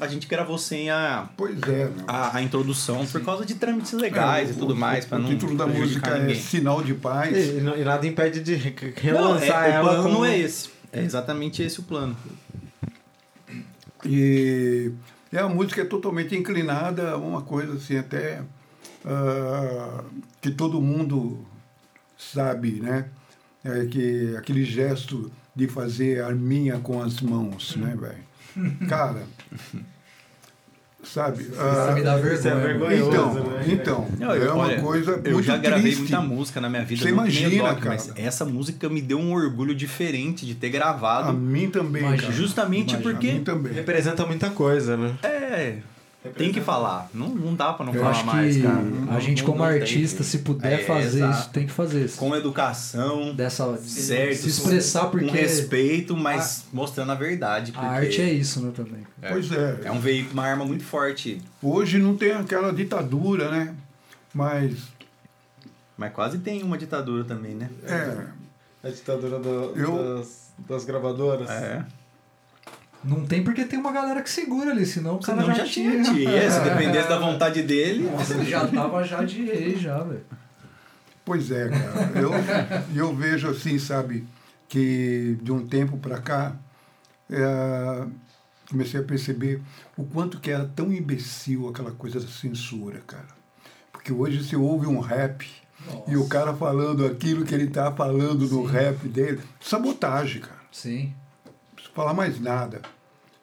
[0.00, 1.84] a gente gravou sem a, Pois é.
[1.86, 2.04] Né?
[2.08, 5.18] a, a introdução por causa de trâmites legais É, e tudo o- mais, o, para
[5.18, 6.34] o não título da música é ninguém.
[6.40, 7.36] Sinal de Paz.
[7.36, 9.94] E, e e nada impede de re- Não, relançar é, o ela.
[10.02, 10.24] plano com...
[10.24, 10.70] é esse.
[10.92, 12.16] É exatamente esse o plano.
[14.04, 14.90] E,
[15.32, 18.42] e a música é totalmente inclinada a uma coisa assim, até
[19.04, 20.02] ah,
[20.40, 21.46] que todo mundo
[22.18, 23.06] sabe, né?
[23.64, 28.88] É que aquele gesto de fazer arminha com as mãos, né, velho?
[28.88, 29.22] Cara,
[31.02, 31.42] sabe?
[31.42, 32.90] Isso ah, me dá Isso é vergonha.
[32.90, 33.64] vergonhoso, então, né?
[33.66, 35.98] então Não, eu- é uma olha, coisa Eu muito já gravei triste.
[36.00, 37.02] muita música na minha vida.
[37.02, 38.20] Você imagina, Doc, Mas cara.
[38.20, 41.30] essa música me deu um orgulho diferente de ter gravado.
[41.30, 42.22] A mim também, Imagina.
[42.22, 42.32] cara.
[42.34, 43.72] Justamente Imagina, porque- A mim também.
[43.72, 45.14] Representa muita coisa, né?
[45.24, 45.78] É,
[46.36, 47.10] tem que falar.
[47.12, 48.76] Não, não dá pra não Eu falar acho mais, que cara.
[48.78, 49.80] a Não- gente, não- como tem.
[49.80, 51.40] artista, se puder É, fazer exato.
[51.40, 52.04] isso, tem que fazer.
[52.04, 52.16] isso.
[52.18, 57.72] Com educação, Dessa, certo, se expressar, porque com respeito, mas mostrando a verdade.
[57.74, 59.06] a arte é isso, né, também.
[59.20, 59.80] Pois é.
[59.84, 61.40] É um veículo, uma arma muito forte.
[61.62, 63.74] Hoje não tem aquela ditadura, né?
[64.34, 64.74] Mas
[65.96, 67.68] Mas quase tem uma ditadura também, né?
[67.84, 68.26] é,
[68.88, 71.48] A ditadura do- Eu- das, das gravadoras.
[71.50, 71.84] É.
[73.04, 75.70] Não tem porque tem uma galera que segura ali, senão o cara Senão já, já
[75.70, 76.02] tinha.
[76.02, 76.50] tinha.
[76.50, 78.08] Se dependesse da vontade dele.
[78.10, 80.24] Nossa, ele já tava já de rei, já, velho.
[81.24, 82.12] pois é, cara.
[82.14, 82.30] Eu,
[82.94, 84.24] eu vejo assim, sabe,
[84.68, 86.54] que de um tempo para cá
[87.28, 88.04] é,
[88.70, 89.60] comecei a perceber
[89.96, 93.28] o quanto que era tão imbecil aquela coisa da censura, cara.
[93.90, 95.46] Porque hoje você ouve um rap
[96.06, 100.60] e o cara falando aquilo que ele tá falando no rap dele, sabotagem, cara.
[100.70, 101.12] Sim.
[101.94, 102.82] Falar mais nada.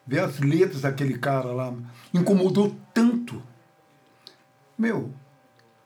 [0.05, 1.73] Ver as letras daquele cara lá
[2.13, 3.41] incomodou tanto.
[4.77, 5.11] Meu,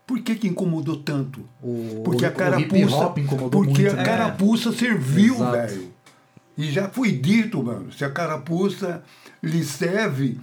[0.05, 1.47] por que que incomodou tanto?
[1.61, 3.09] O, Porque a carapuça,
[3.49, 3.89] porque muito.
[3.89, 4.03] a né?
[4.03, 5.51] carapuça serviu, Exato.
[5.51, 5.93] velho.
[6.57, 9.03] E já foi dito, mano, se a carapuça
[9.41, 10.39] lhe serve,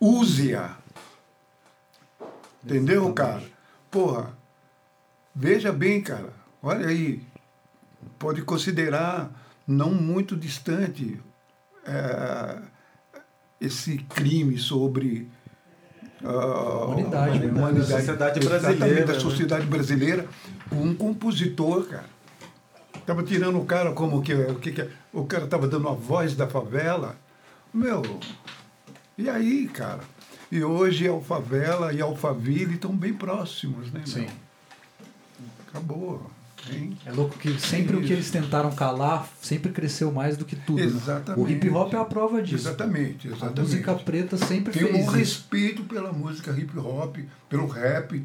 [0.00, 0.76] use-a.
[2.64, 3.42] Entendeu, cara?
[3.90, 4.36] Porra,
[5.34, 6.32] veja bem, cara.
[6.62, 7.22] Olha aí,
[8.18, 9.30] pode considerar
[9.66, 11.20] não muito distante
[11.86, 12.58] é,
[13.60, 15.28] esse crime sobre
[16.24, 17.72] a Humanidade, né?
[17.72, 20.26] Da sociedade brasileira, da sociedade brasileira,
[20.70, 22.12] um compositor, cara.
[23.04, 26.36] Tava tirando o cara como que, o que, que o cara tava dando a voz
[26.36, 27.16] da favela.
[27.74, 28.02] Meu,
[29.18, 30.00] e aí, cara?
[30.50, 34.02] E hoje a favela e a Alphaville estão bem próximos, né?
[34.04, 34.06] meu?
[34.06, 34.28] Sim.
[35.66, 36.30] Acabou.
[36.70, 36.96] Hein?
[37.06, 40.78] É louco que sempre o que eles tentaram calar sempre cresceu mais do que tudo.
[40.78, 40.84] né?
[40.84, 41.40] Exatamente.
[41.40, 42.68] O hip hop é a prova disso.
[42.68, 43.60] Exatamente, A exatamente.
[43.60, 45.10] música preta sempre Tem um fez isso.
[45.12, 47.16] respeito pela música hip hop,
[47.48, 48.22] pelo rap,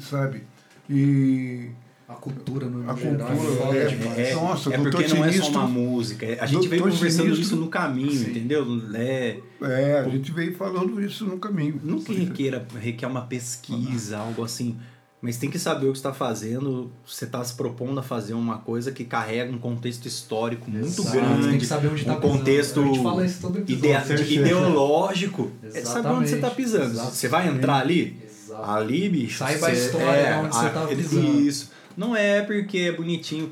[0.00, 0.42] sabe?
[0.88, 1.70] E
[2.06, 4.30] A cultura no A geral cultura, é é.
[4.30, 6.26] É, Nossa, é porque não é só Sinistro- uma música.
[6.38, 8.30] A gente veio conversando Sinistro- isso no caminho, Sim.
[8.30, 8.66] entendeu?
[8.94, 11.80] É, é, a gente veio falando isso no caminho.
[11.82, 14.76] não que requer, requer uma pesquisa, algo assim.
[15.24, 16.92] Mas tem que saber o que você está fazendo.
[17.06, 21.12] Você está se propondo a fazer uma coisa que carrega um contexto histórico muito Exato,
[21.12, 21.48] grande.
[21.48, 22.90] Tem que saber onde um tá contexto pisando.
[22.90, 24.06] A gente fala isso todo episódio.
[24.06, 24.32] certeza.
[24.34, 25.50] ideológico.
[25.62, 26.84] É saber onde você está pisando.
[26.90, 27.16] Exatamente.
[27.16, 28.22] Você vai entrar ali?
[28.22, 28.70] Exato.
[28.70, 29.38] Ali, bicho.
[29.38, 31.40] Saiba a você- história é, de onde você a- tá ele- pisando.
[31.40, 31.70] Isso.
[31.96, 33.50] Não é porque é bonitinho.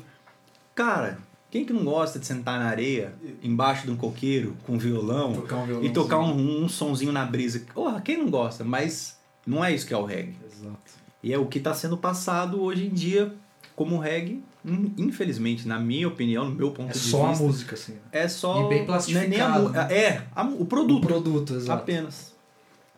[0.75, 1.17] Cara,
[1.49, 5.55] quem que não gosta de sentar na areia, embaixo de um coqueiro, com violão, Tocar
[5.57, 7.63] um e tocar um, um sonzinho na brisa?
[7.73, 8.63] Porra, quem não gosta?
[8.63, 10.35] Mas não é isso que é o reggae.
[10.45, 11.02] Exato.
[11.23, 13.33] E é o que está sendo passado hoje em dia
[13.75, 17.43] como reggae, in- infelizmente, na minha opinião, no meu ponto É de só a vista.
[17.43, 17.93] música, assim.
[17.93, 17.99] né?
[18.11, 18.65] É só.
[18.65, 19.87] E bem não é nem a plastificado, né?
[19.89, 21.07] É, a o O produto.
[21.07, 21.81] produto, exato.
[21.81, 22.33] Apenas.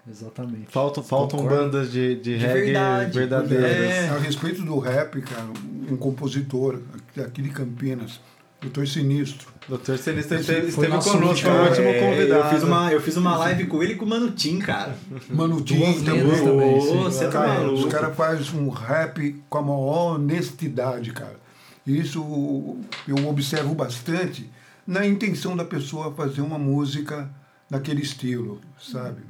[0.10, 0.68] Exatamente.
[0.70, 1.64] Faltam, faltam Concordo.
[1.64, 3.18] bandas de, de, De reggae verdade.
[3.18, 3.72] verdadeiras.
[3.92, 4.10] É.
[4.10, 5.48] A respeito do rap, cara,
[5.90, 6.80] um compositor
[7.24, 8.20] aqui de Campinas,
[8.66, 9.48] Doutor Sinistro.
[9.70, 12.44] Doutor Sinistro Esse esteve, conosco, foi o último É, convidado.
[12.44, 14.96] Eu fiz, uma, eu fiz uma live com ele e com o Mano Tim, cara.
[15.30, 16.44] Mano Tim Duas também.
[16.44, 16.98] também, sim.
[17.04, 17.90] Você tá Cara, os maluco.
[17.90, 21.40] caras fazem um rap com a maior honestidade, cara.
[21.86, 24.50] Isso eu observo bastante
[24.88, 27.30] na intenção da pessoa fazer uma música
[27.70, 29.22] naquele estilo, sabe?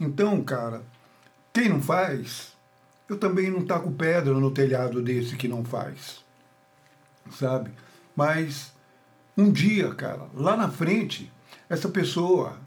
[0.00, 0.82] Então, cara,
[1.52, 2.52] quem não faz,
[3.08, 6.24] eu também não taco pedra no telhado desse que não faz,
[7.30, 7.70] sabe?
[8.16, 8.72] Mas
[9.36, 11.30] um dia, cara, lá na frente,
[11.68, 12.58] essa pessoa,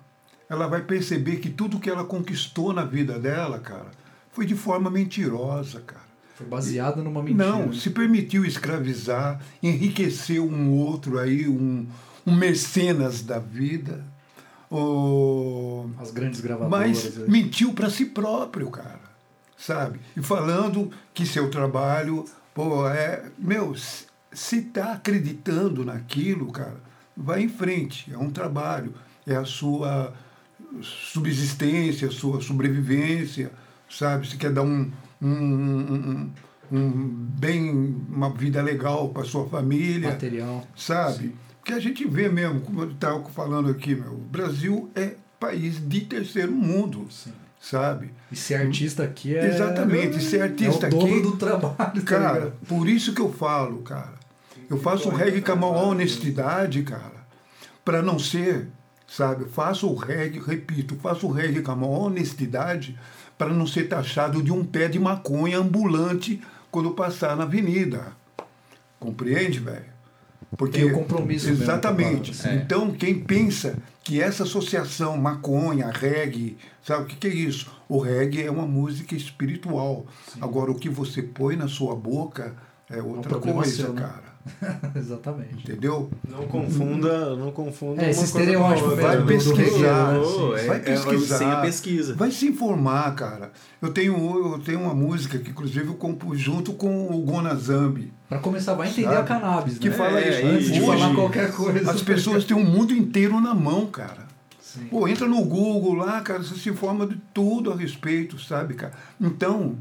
[0.48, 3.90] ela vai perceber que tudo que ela conquistou na vida dela, cara,
[4.32, 6.08] foi de forma mentirosa, cara.
[6.36, 7.50] Foi baseado numa mentira.
[7.50, 7.74] Não, né?
[7.74, 11.86] se permitiu escravizar, enriqueceu um outro aí, um,
[12.26, 14.06] um mecenas da vida.
[16.00, 16.72] As grandes gravadoras.
[16.72, 17.30] Mas aí.
[17.30, 19.10] mentiu para si próprio, cara.
[19.58, 20.00] Sabe?
[20.16, 22.24] E falando que seu trabalho,
[22.54, 23.26] pô, é.
[23.38, 23.76] Meu,
[24.32, 26.78] se- se tá acreditando naquilo, cara,
[27.16, 28.12] vai em frente.
[28.14, 28.94] É um trabalho.
[29.28, 30.14] É a sua
[30.82, 33.52] subsistência, a sua sobrevivência,
[33.90, 34.28] sabe?
[34.28, 34.90] Se quer dar um.
[35.22, 36.30] um, um,
[36.72, 37.00] um-
[37.40, 37.70] bem,
[38.10, 40.66] uma vida legal para sua família Material.
[40.76, 41.36] sabe?
[41.60, 45.76] Porque a gente vê mesmo, como eu estava falando aqui, meu, o Brasil é país
[45.88, 47.32] de terceiro mundo, Sim.
[47.60, 48.12] sabe?
[48.32, 49.48] E ser artista aqui é.
[49.48, 51.76] Exatamente, ser artista é o dobro aqui- do trabalho.
[51.76, 52.54] tá Cara, ligado?
[52.68, 54.19] por isso que eu falo, cara.
[54.70, 57.26] Eu faço o reggae com a maior honestidade, cara,
[57.84, 58.68] para não ser,
[59.08, 59.44] sabe?
[59.44, 62.98] Eu Faço o reggae, repito, faço o reggae com a maior honestidade
[63.38, 68.14] para não ser taxado de um pé de maconha ambulante quando passar na avenida.
[69.00, 70.00] Compreende, velho?
[70.58, 72.36] Porque Tem o compromisso mesmo com a Exatamente.
[72.36, 72.64] parada, sim.
[72.64, 77.72] Então, quem pensa que essa associação maconha, reggae, sabe o que, que é isso?
[77.88, 80.06] O reggae é uma música espiritual.
[80.42, 82.56] Agora, o que você põe na sua boca
[82.90, 84.02] é outra problema coisa, seu, né?
[84.02, 84.29] cara.
[84.96, 85.64] Exatamente.
[85.64, 86.10] Entendeu?
[86.28, 88.04] Não confunda, não confunda.
[88.04, 88.96] É, esse estereótipo.
[88.96, 90.20] Vai do- pesquisar, né?
[90.58, 91.38] É- vai é- pesquisar.
[91.38, 92.16] sem a pesquisa.
[92.16, 93.52] Vai se informar, cara.
[93.82, 94.16] Eu tenho,
[94.54, 98.12] eu tenho uma música que, inclusive, eu compus junto com o Gona Zambi.
[98.28, 99.18] Pra começar, vai entender Sabe?
[99.20, 99.96] a cannabis, Que né?
[99.96, 100.48] fala É, isso.
[100.48, 101.92] Antes de Hoje, falar qualquer coisa.
[101.92, 104.28] As pessoas têm o mundo inteiro na mão, cara.
[104.62, 104.86] Sim.
[104.86, 108.94] Pô, entra no Google lá, cara, você se informa de tudo a respeito, sabe, cara?
[109.20, 109.76] Então,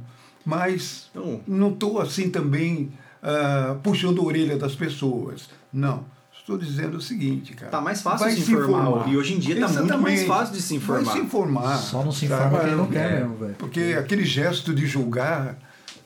[0.47, 2.91] mas Então, não estou assim também
[3.23, 5.49] ah, puxando a orelha das pessoas.
[5.73, 6.05] Não.
[6.39, 7.71] Estou dizendo o seguinte, cara.
[7.71, 9.07] Tá mais fácil vai se informar.
[9.09, 11.05] E hoje em dia tá muito mais fácil de se informar.
[11.05, 11.77] Vai se informar.
[11.77, 12.47] Só não se sabe?
[12.47, 13.21] informa quem não quer É.
[13.21, 13.55] mesmo, velho.
[13.59, 15.59] Porque aquele gesto de julgar,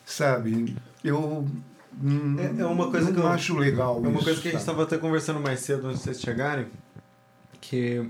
[0.05, 1.47] sabe, eu
[2.03, 3.95] hum, É- é uma coisa não que eu- acho legal.
[4.03, 4.71] É uma isso, coisa que a gente sabe?
[4.71, 6.65] estava até conversando mais cedo antes de vocês chegarem,
[7.61, 8.05] que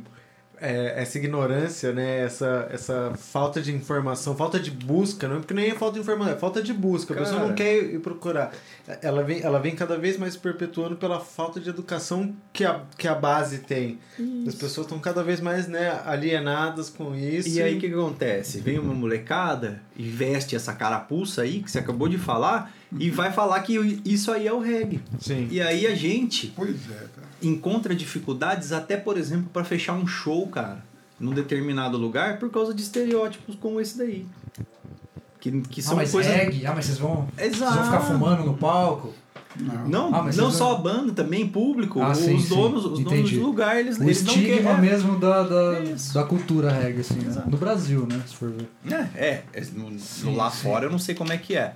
[0.63, 5.53] é, essa ignorância, né, essa, essa falta de informação, falta de busca, não é porque
[5.53, 7.13] nem é falta de informação, é falta de busca.
[7.13, 7.47] A pessoa Cara.
[7.49, 8.53] não quer ir procurar.
[9.01, 13.09] Ela vem, ela vem cada vez mais perpetuando pela falta de educação que a, que
[13.09, 13.99] a base tem.
[14.47, 17.49] As pessoas estão cada vez mais né, alienadas com isso.
[17.49, 18.61] E aí o que, que acontece?
[18.61, 23.33] Vem uma molecada e veste essa carapuça aí que você acabou de falar e vai
[23.33, 25.01] falar que isso aí é o reggae.
[25.19, 25.49] Sim.
[25.51, 27.22] E aí a gente Pois é, cara.
[27.47, 30.83] Encontra dificuldades até, por exemplo, para fechar um show, cara,
[31.19, 34.25] num determinado lugar por causa de estereótipos como esse daí.
[35.39, 36.33] Que, que Ah, são mas coisas.
[36.33, 36.65] reggae?
[36.65, 39.13] Ah, mas vocês vão, vocês vão ficar fumando no palco?
[39.55, 39.87] Não.
[39.87, 42.01] Não, Ah, não só não- a banda, também público.
[42.01, 42.49] Ah, os sim, sim.
[42.55, 44.81] donos, os donos do lugar, eles, O eles não estigma querem.
[44.81, 45.71] mesmo da, da,
[46.13, 47.43] da cultura reggae, assim, né?
[47.45, 48.19] No Brasil, né?
[48.25, 48.67] Se for ver.
[48.91, 50.63] É, é, é, no- Sim, lá sim.
[50.63, 51.75] fora eu não sei como é que é.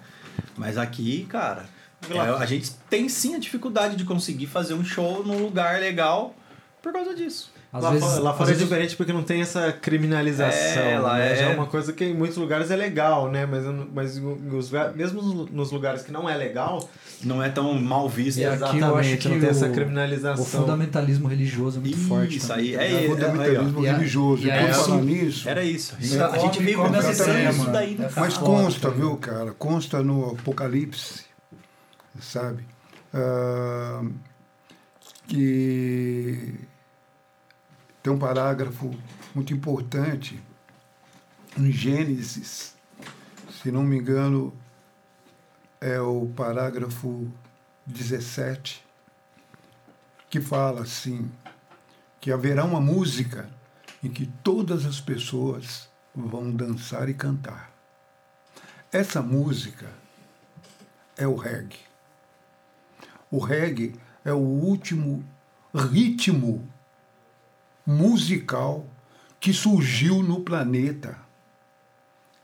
[0.57, 1.65] Mas aqui, cara,
[2.13, 6.33] é, a gente tem sim a dificuldade de conseguir fazer um show num lugar legal
[6.81, 7.55] por causa disso.
[7.73, 10.81] Às lá, vezes, fora, lá às fora é vezes- diferente porque não tem essa criminalização.
[10.83, 11.33] É, lá né?
[11.33, 13.45] é- Já é uma coisa que em muitos lugares é legal, né?
[13.45, 14.17] Mas, mas
[14.53, 16.87] os, mesmo nos lugares que não é legal,
[17.23, 18.37] Não é tão mal visto.
[18.37, 20.43] E aqui eu acho exatamente, que não tem essa o- criminalização.
[20.43, 22.37] O fundamentalismo religioso é muito forte.
[22.37, 22.75] Isso também.
[22.77, 24.43] aí, é, é, fundamentalismo aí, religioso.
[24.43, 25.95] E E, aí, por assim, falar nisso, Era isso.
[25.97, 28.09] A gente, Você a gente veio come conversando essa isso daí, né?
[28.15, 29.51] É Mas foda, consta, tá viu, cara?
[29.57, 31.23] Consta no Apocalipse,
[32.21, 32.65] sabe?
[33.13, 34.03] Ah,
[35.27, 36.55] que
[38.01, 38.91] tem um parágrafo
[39.35, 40.41] muito importante
[41.57, 42.75] em Gênesis,
[43.51, 44.53] se não me engano,
[45.81, 47.31] é o parágrafo
[47.85, 48.85] 17,
[50.29, 51.31] que fala assim,
[52.21, 53.49] que haverá uma música
[54.03, 57.71] em que todas as pessoas vão dançar e cantar.
[58.91, 59.89] Essa música
[61.17, 61.86] é o reggae.
[63.29, 65.23] O reggae é o último
[65.73, 66.67] ritmo
[67.85, 68.85] musical
[69.39, 71.17] que surgiu no planeta.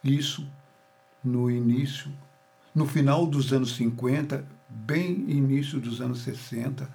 [0.03, 0.47] Isso
[1.23, 2.11] no início,
[2.75, 6.89] no final dos anos 50, bem início dos anos 60,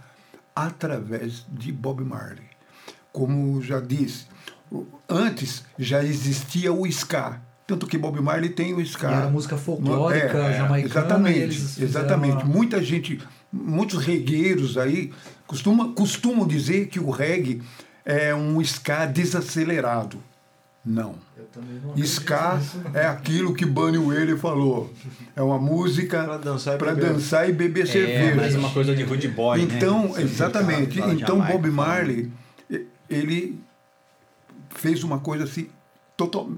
[0.55, 2.49] através de Bob Marley.
[3.13, 4.27] Como já disse,
[5.09, 7.41] antes já existia o ska.
[7.67, 9.11] Tanto que Bob Marley tem o ska.
[9.11, 11.07] E era música folclórica, É, é, jamaicana.
[11.07, 12.47] Exatamente, exatamente.
[12.47, 13.21] Muita gente,
[13.53, 15.13] muitos regueiros aí
[15.47, 17.63] costuma, costumam dizer que o reggae
[18.05, 20.23] é um ska desacelerado.
[20.85, 21.17] Não.
[21.37, 22.61] Eu também não Ska
[22.95, 24.91] é aquilo que Bunny Whaley falou.
[25.37, 27.13] É uma música dançar e para beber.
[27.13, 28.35] dançar e beber É, cerveja.
[28.37, 29.77] mais uma coisa de rude boy, né?
[29.77, 30.99] Então, Esse exatamente.
[30.99, 32.31] Então, Bob Marley,
[33.11, 33.61] ele
[34.71, 35.69] fez uma coisa assim,
[36.17, 36.51] total,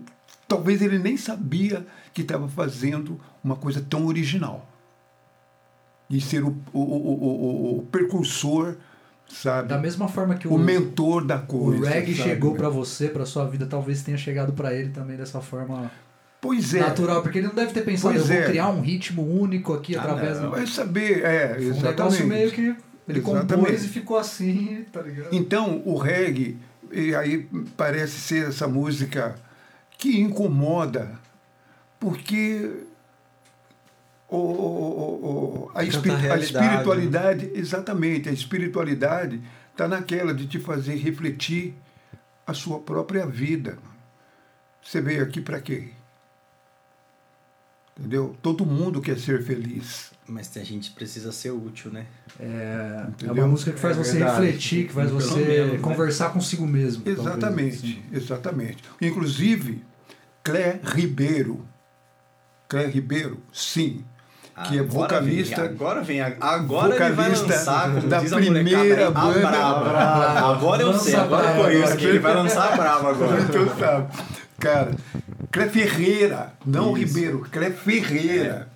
[0.47, 4.69] talvez ele nem sabia que estava fazendo uma coisa tão original.
[6.11, 8.74] E ser o, o, o, o, o precursor,
[9.28, 9.68] sabe?
[9.68, 11.88] Da mesma forma que o, o mentor da o coisa.
[11.88, 12.28] reggae sabe?
[12.30, 15.90] chegou pra você, pra sua vida, talvez tenha chegado pra ele também dessa forma
[16.40, 16.80] Pois é.
[16.80, 17.22] natural.
[17.22, 18.48] Porque ele não deve ter pensado, Pois eu vou é.
[18.48, 20.46] criar um ritmo único aqui Ah, através não.
[20.46, 20.50] do.
[20.56, 21.90] Vai saber, é, Foi um exatamente.
[21.96, 22.76] negócio meio que
[23.08, 23.84] ele compôs Exatamente.
[23.84, 25.28] e ficou assim, tá ligado?
[25.32, 26.56] Então, o reggae,
[26.90, 27.46] e aí
[27.76, 29.36] parece ser essa música
[29.98, 31.12] que incomoda,
[32.00, 32.70] porque
[34.37, 39.41] o, o- o- a, espi- a realidade, espiritualidade, exatamente, a espiritualidade
[39.72, 41.74] está naquela de te fazer refletir
[42.47, 43.78] a sua própria vida.
[44.83, 45.89] Você veio aqui para quê?
[47.99, 48.35] Entendeu?
[48.41, 50.11] Todo mundo quer ser feliz.
[50.26, 52.07] Mas a gente precisa ser útil, né?
[52.39, 54.47] É, é uma música que faz É você verdade.
[54.47, 55.78] refletir, que faz Pelo você menos, né?
[55.81, 57.03] conversar consigo mesmo.
[57.03, 58.03] talvez, Exatamente, assim.
[58.12, 58.85] exatamente.
[59.03, 59.85] Inclusive,
[60.43, 61.66] Clé Ribeiro.
[62.68, 64.05] Clé Ribeiro, sim.
[64.68, 65.62] Que é Agora vem, vocalista.
[65.64, 66.20] agora vem.
[66.20, 69.40] Agora ele vai lançar, como da diz a primeira a banda.
[69.40, 69.88] brava.
[69.90, 70.52] Brava.
[70.52, 73.40] Agora eu sei, agora eu conheço que ele vai lançar a brava agora.
[73.42, 74.12] Então, sabe?
[74.58, 74.90] Cara,
[75.50, 77.06] Clé Ferreira, não Isso.
[77.16, 78.68] Ribeiro, Clé Ferreira,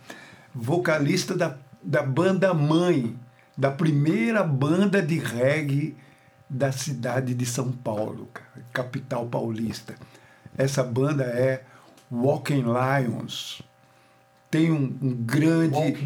[0.54, 3.14] vocalista da, da banda mãe,
[3.56, 5.96] da primeira banda de reggae
[6.48, 9.94] da cidade de São Paulo, cara, capital paulista.
[10.56, 11.62] Essa banda é
[12.10, 13.60] Walking Lions.
[14.54, 15.96] Tem um, um grande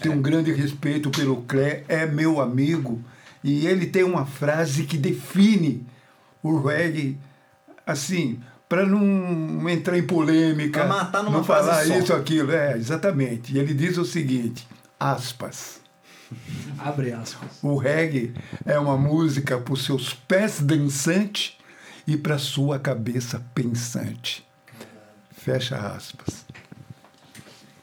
[0.00, 3.02] tem um grande respeito pelo Clé, é meu amigo,
[3.42, 5.84] e ele tem uma frase que define
[6.40, 7.18] o reggae,
[7.84, 8.38] assim,
[8.68, 11.98] para não entrar em polêmica, Pra matar numa não falar frase só.
[11.98, 13.52] isso aquilo, é, exatamente.
[13.52, 14.64] E ele diz o seguinte,
[15.00, 15.80] aspas,
[16.78, 17.58] Abre aspas.
[17.60, 18.32] o reggae
[18.64, 21.56] é uma música para os seus pés dançantes
[22.06, 24.46] e para sua cabeça pensante.
[25.32, 26.45] Fecha aspas.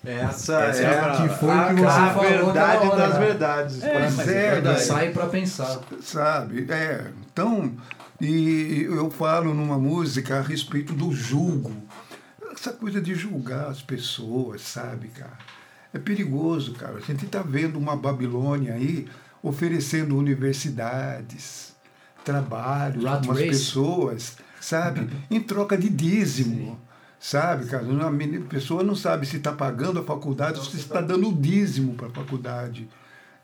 [0.06, 3.14] Essa, Essa é é, a que foi a, que você a falou verdade hora, das
[3.14, 3.26] né?
[3.26, 3.84] verdades.
[3.84, 4.82] É, Pois mas é, é verdade.
[4.82, 5.80] Sai pra pensar.
[6.02, 6.68] sabe?
[6.70, 7.72] É, então,
[8.20, 11.72] e eu falo numa música a respeito do julgo.
[12.54, 15.38] Essa coisa de julgar as pessoas, sabe, cara?
[15.94, 16.96] É perigoso, cara.
[16.98, 19.08] A gente está vendo uma Babilônia aí
[19.42, 21.74] oferecendo universidades,
[22.26, 23.48] trabalhos Rat para race.
[23.48, 25.10] pessoas, sabe?
[25.32, 26.80] em troca de dízimo.
[27.26, 27.86] Sabe, cara?
[28.06, 31.32] A menina- a pessoa não sabe se está pagando a faculdade ou se está dando
[31.32, 32.90] dízimo para a faculdade.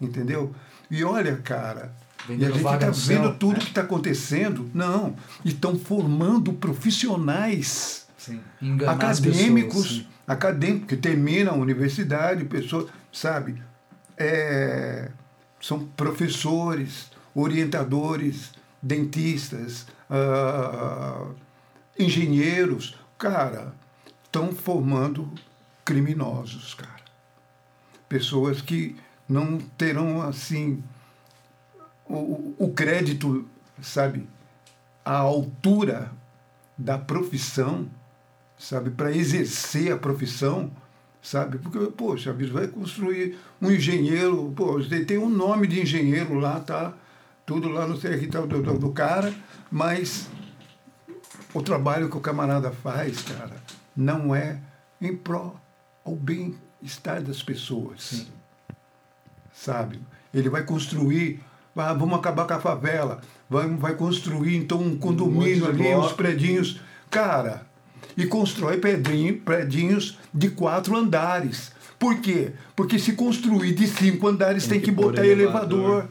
[0.01, 0.53] Entendeu?
[0.91, 1.93] E olha, cara,
[2.27, 3.59] e a Vendendo gente está céu, vendo tudo né?
[3.59, 4.69] que está acontecendo.
[4.73, 5.15] Não,
[5.45, 8.41] estão formando profissionais Sim.
[8.85, 10.07] Acadêmicos, pessoas, sim.
[10.27, 13.63] acadêmicos que terminam a universidade, pessoas, sabe,
[14.17, 15.09] é,
[15.61, 18.51] são professores, orientadores,
[18.83, 21.27] dentistas, ah,
[21.97, 23.73] engenheiros, cara,
[24.23, 25.29] estão formando
[25.83, 27.03] criminosos, cara.
[28.07, 28.95] Pessoas que
[29.27, 30.81] não terão assim
[32.05, 33.45] o, o crédito,
[33.81, 34.27] sabe,
[35.05, 36.11] à altura
[36.77, 37.87] da profissão,
[38.57, 40.71] sabe, para exercer a profissão,
[41.21, 41.59] sabe?
[41.59, 46.93] Porque, poxa, vai construir um engenheiro, pô, tem um nome de engenheiro lá, tá?
[47.45, 49.33] Tudo lá no território do, do, do cara,
[49.69, 50.27] mas
[51.53, 53.55] o trabalho que o camarada faz, cara,
[53.95, 54.59] não é
[55.01, 55.55] em pró
[56.05, 58.27] ao bem-estar das pessoas.
[59.53, 59.99] Sabe?
[60.33, 61.41] Ele vai construir,
[61.75, 66.13] ah, vamos acabar com a favela, vai, vai construir então um condomínio de ali, uns
[66.13, 66.79] predinhos.
[67.09, 67.65] Cara,
[68.15, 71.71] e constrói predinho, predinhos de quatro andares.
[71.97, 72.53] Por quê?
[72.75, 75.79] Porque se construir de cinco andares tem, Tem que, que botar elevador.
[75.79, 76.09] elevador.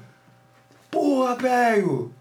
[0.90, 2.12] Porra, velho!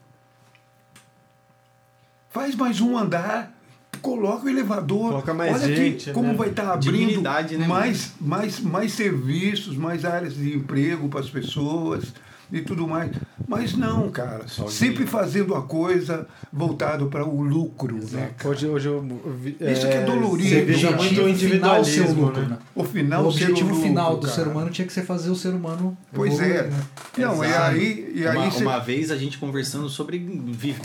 [2.37, 3.51] Faz mais um andar,
[3.99, 5.09] coloca o elevador.
[5.09, 6.33] Coloca mais Olha gente, que, como né?
[6.35, 11.29] vai estar abrindo Dignidade, né, mais, mais, mais serviços, mais áreas de emprego para as
[11.31, 12.13] pessoas.
[12.51, 13.11] E tudo mais.
[13.47, 14.47] Mas não, cara.
[14.47, 18.31] Só Sempre fazendo a coisa voltado para o lucro, né?
[18.37, 18.49] cara?
[18.49, 19.01] Hoje, hoje eu
[19.39, 20.49] vi- Isso que é dolorido.
[20.49, 22.47] Você veja O muito objetivo final ser o individualismo, lucro, né?
[22.49, 22.57] né?
[22.75, 24.33] O final o objetivo lucro, final do cara.
[24.33, 26.63] ser humano tinha que ser fazer o ser humano Pois evoluir, é.
[26.67, 26.83] né?
[27.17, 30.19] Não, e aí, e aí uma, você- uma vez a gente conversando sobre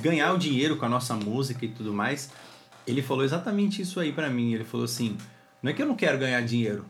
[0.01, 2.31] ganhar o dinheiro com a nossa música e tudo mais,
[2.87, 4.53] ele falou exatamente isso aí pra mim.
[4.55, 5.17] Ele falou assim:
[5.63, 6.85] não é que eu não quero ganhar dinheiro,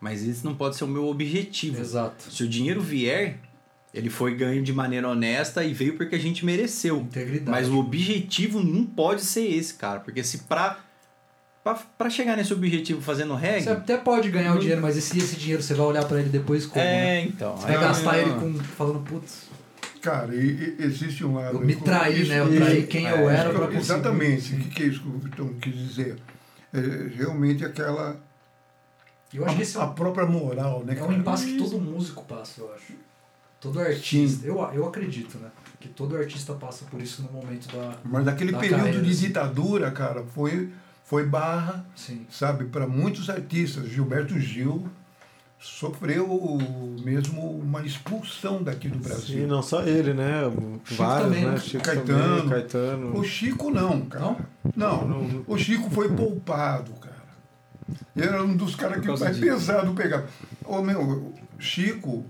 [0.00, 1.80] mas esse não pode ser o meu objetivo.
[1.80, 2.30] Exato.
[2.30, 3.38] Se o dinheiro vier,
[3.92, 6.98] ele foi ganho de maneira honesta e veio porque a gente mereceu.
[6.98, 7.50] Integridade.
[7.50, 10.00] Mas o objetivo não pode ser esse, cara.
[10.00, 10.78] Porque se pra,
[11.64, 13.62] pra, pra chegar nesse objetivo fazendo reggae.
[13.64, 16.28] Você até pode ganhar o dinheiro, mas esse, esse dinheiro você vai olhar pra ele
[16.28, 16.84] depois como?
[16.84, 17.20] né?
[17.20, 17.56] é, então.
[17.56, 18.18] Você vai gastar não.
[18.20, 19.48] ele com falando, putz,
[20.00, 21.56] Cara, e, e existe um lado.
[21.56, 22.38] eu me traí, Isso- né?
[22.40, 23.78] Eu isso- traí quem eu é, era pra conseguir.
[23.78, 24.54] Exatamente.
[24.54, 26.16] O que, que é isso que o Vitão quis dizer?
[26.72, 26.80] É
[27.16, 28.16] realmente aquela.
[29.34, 30.94] Eu acho que esse é a, um, própria moral, né?
[30.96, 31.18] é um cara?
[31.18, 32.92] impasse que todo músico passa, eu acho.
[33.60, 34.46] Todo artista.
[34.46, 35.48] Eu, eu acredito, né?
[35.80, 37.96] Que todo artista passa por isso no momento da.
[38.04, 39.26] Mas naquele da período carreira, de assim.
[39.26, 40.72] ditadura, cara, foi,
[41.04, 42.26] foi barra, Sim.
[42.30, 43.88] sabe, para muitos artistas.
[43.88, 44.88] Gilberto Gil
[45.60, 46.28] sofreu
[47.04, 49.46] mesmo uma expulsão daqui do Sim, Brasil.
[49.48, 50.42] não só ele, né?
[50.90, 51.50] Vários, também, né?
[51.52, 51.58] né?
[51.58, 52.36] Chico Caetano.
[52.36, 53.18] também, Caetano.
[53.18, 54.36] O Chico não, cara.
[54.76, 55.08] Não?
[55.08, 57.18] Não, o Chico foi poupado, cara.
[58.14, 59.40] Ele era um dos caras que mais disso.
[59.40, 60.26] pesado pegava.
[60.64, 62.24] Ô, meu, Chico,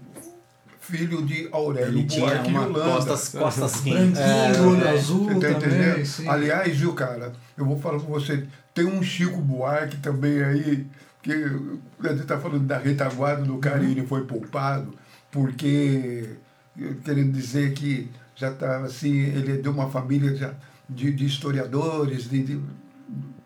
[0.91, 2.85] filho de Aurélio Ele tinha Buarque e uma Holanda.
[2.93, 4.21] costas, costas quentes.
[4.21, 5.53] Branquinho, olho Você azul tá também.
[5.57, 6.07] entendendo?
[6.07, 6.29] Sim.
[6.29, 10.87] Aliás, viu, cara, eu vou falar com você, tem um Chico Buarque também aí,
[11.23, 14.95] que a gente tá falando da retaguarda do cara e ele foi poupado,
[15.31, 16.31] porque,
[17.05, 20.53] querendo dizer que já estava assim, ele é de uma família já
[20.89, 22.61] de, de historiadores, de, de-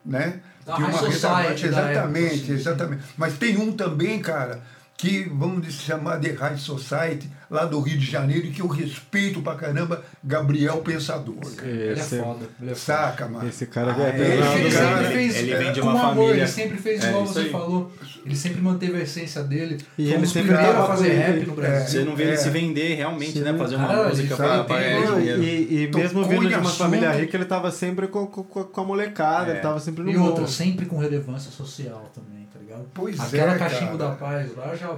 [0.05, 0.41] né?
[0.65, 3.03] Da de uma retaguarda- da Exatamente, época, exatamente.
[3.17, 4.61] Mas tem um também, cara,
[4.97, 9.43] que vamos chamar de High Society, lá do Rio de Janeiro, e que eu respeito
[9.43, 11.35] pra caramba, Gabriel Pensador.
[11.57, 11.69] cara.
[11.69, 12.47] Ele é Esse- foda.
[12.61, 12.77] Ele é foda.
[12.77, 13.49] Saca, mano?
[13.49, 14.71] Esse cara Ah, é é, Ele, pesado, ele né?
[14.71, 17.27] sempre cara, fez ele vem de com uma amor, família- ele sempre fez É, igual
[17.27, 17.51] você aí.
[17.51, 17.93] falou.
[18.25, 19.79] Ele sempre manteve a essência dele.
[19.99, 21.89] E Foi ele sempre tava fazer com- rap no Brasil.
[21.89, 22.27] Você não vê É.
[22.29, 23.53] ele se vender realmente, né?
[23.59, 25.43] Fazer uma Cara, música ele pra, dinheiro.
[25.43, 28.81] e, e mesmo vindo de uma assunto- família rica, ele tava sempre com, com, com
[28.81, 29.55] a molecada, É.
[29.55, 32.42] ele tava sempre no E outra, sempre com relevância social também,
[32.73, 32.87] ligado?
[32.95, 34.11] Pois Aquela é, cachimbo cara.
[34.11, 34.97] da paz lá já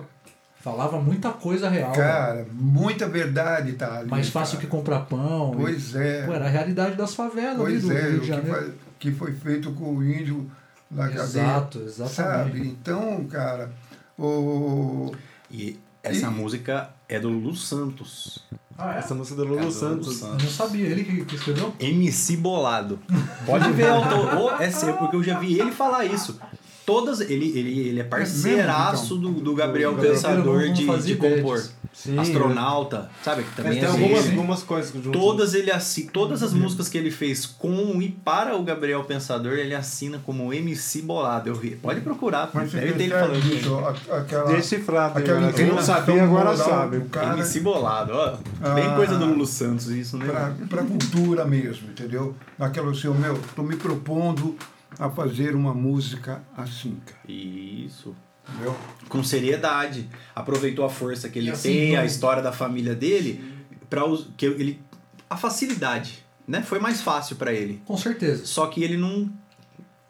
[0.60, 1.90] falava muita coisa real.
[1.90, 1.96] né?
[1.96, 4.08] Cara, muita verdade tá ali.
[4.10, 4.78] Mais fácil que cara.
[4.78, 5.52] comprar pão.
[5.54, 6.24] e- Pois é.
[6.26, 8.74] Pô, era a realidade das favelas ali Pois do é, Rio o de que, Janeiro.
[8.98, 10.50] que foi feito com o índio
[10.90, 11.22] na cadeia.
[11.22, 12.14] Exato, exatamente.
[12.56, 12.60] Sabe?
[12.68, 13.70] Então, cara,
[14.18, 15.12] o.
[15.50, 18.44] E essa E- música é do Lulu Santos.
[18.76, 18.98] Ah, é?
[18.98, 20.22] Essa música do É Lulu do Santos.
[20.22, 21.72] Eu não sabia, ele que, que escreveu?
[21.78, 22.98] MC Bolado.
[23.46, 24.34] Pode ver, autor.
[24.38, 26.40] Ô, é sério, porque eu já vi ele falar isso.
[26.86, 27.20] Todas.
[27.20, 31.62] Ele, ele, ele é parceiraço do, do Gabriel Do Gabriel, Pensador de, de compor.
[31.92, 32.18] Sim.
[32.18, 33.44] Astronauta, sabe?
[33.44, 35.12] Que Mas também tem é algumas, algumas coisas juntas.
[35.12, 39.52] Todas ele assi- todas as músicas que ele fez com e para o Gabriel Pensador,
[39.52, 41.48] ele assina como MC Bolado.
[41.50, 41.76] Eu vi.
[41.76, 43.48] Pode procurar, Mas deve ter ele falando isso.
[43.48, 43.74] bicho,
[44.10, 44.52] a- aquela.
[44.56, 45.18] Decifrado.
[45.20, 45.52] Aquela né?
[45.54, 47.00] Quem não sabia agora sabe.
[47.12, 48.30] cara MC Bolado, ó.
[48.74, 48.96] Bem Ah.
[48.96, 50.26] coisa do Lulu Santos, isso, né?
[50.26, 52.34] para para cultura mesmo, entendeu?
[52.58, 54.56] Aquela assim, meu, tô me propondo
[54.98, 58.14] a fazer uma música assim, cara, Isso.
[58.48, 58.74] entendeu?
[59.08, 60.08] Com seriedade.
[60.34, 63.44] Aproveitou a força que ele assim, tem, não- a história da família dele,
[63.90, 64.02] para
[64.36, 64.80] que ele
[65.28, 66.62] a facilidade, né?
[66.62, 67.80] Foi mais fácil para ele.
[67.84, 68.44] Com certeza.
[68.46, 69.30] Só que ele não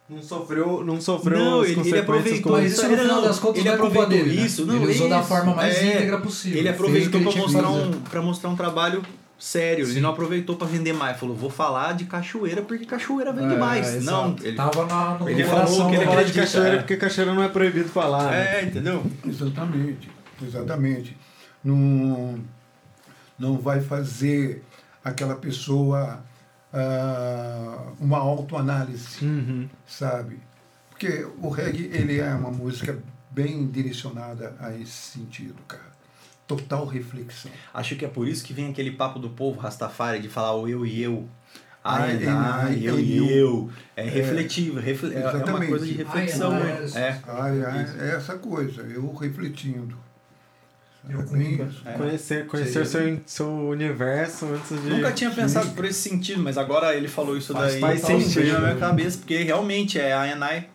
[0.07, 3.39] Não sofreu, não sofreu Não, as ele- ele consequências aproveitou Mas isso no final das
[3.39, 4.41] contas ele não é culpa aproveitou dele.
[4.41, 4.47] né?
[4.47, 5.29] isso, não, ele usou da isso.
[5.29, 6.59] forma mais É, íntegra possível.
[6.59, 9.03] Ele aproveitou para mostrar, um, pra mostrar um trabalho
[9.39, 9.85] sério.
[9.85, 9.93] Sim.
[9.93, 11.19] Ele não aproveitou para vender mais.
[11.19, 13.95] Falou, vou falar de cachoeira porque cachoeira vende É, mais.
[13.95, 14.11] exato.
[14.29, 16.79] Não, ele, Tava na, no Ele falou que ele Fala de cachoeira é.
[16.79, 18.31] porque cachoeira não é proibido falar.
[18.31, 18.61] né?
[18.61, 19.05] é, entendeu?
[19.25, 20.11] Exatamente,
[20.43, 21.17] exatamente.
[21.63, 22.39] Não,
[23.39, 24.63] não vai fazer
[25.03, 26.23] aquela pessoa
[26.73, 29.69] ah, uma autoanálise, Uhum.
[29.87, 30.39] sabe?
[30.91, 32.97] Porque o reggae, ele é uma música
[33.31, 35.94] bem direcionada a esse sentido, cara.
[36.47, 37.51] Total reflexão.
[37.73, 40.69] Acho que é por isso que vem aquele papo do povo Rastafari de falar o
[40.69, 41.27] eu e eu.
[41.83, 43.29] Ah, Ai, é, ai, é, eu é, e eu.
[43.31, 43.71] eu.
[43.97, 45.69] É refletivo, refle- é- é uma Exatamente.
[45.71, 46.53] coisa de reflexão.
[46.53, 46.63] Ai,
[46.95, 47.21] ai, É.
[47.29, 49.97] Ai, ai, é essa coisa, eu refletindo.
[51.09, 51.91] Eu É.
[51.91, 51.93] É.
[51.99, 54.89] Conhecer, conhecer seu, seu universo antes de.
[54.89, 57.81] Nunca tinha pensado por esse sentido, mas agora ele falou isso Faz- daí.
[57.83, 60.69] faz então, sentido, na minha cabeça, porque realmente é a Enai.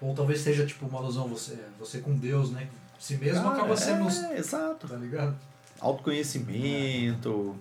[0.00, 2.66] Ou talvez seja tipo uma alusão, você, você com Deus, né?
[3.00, 4.06] Si mesmo Cara, acaba sendo.
[4.08, 4.86] é, exato.
[4.86, 5.34] Tá ligado?
[5.80, 7.56] Autoconhecimento.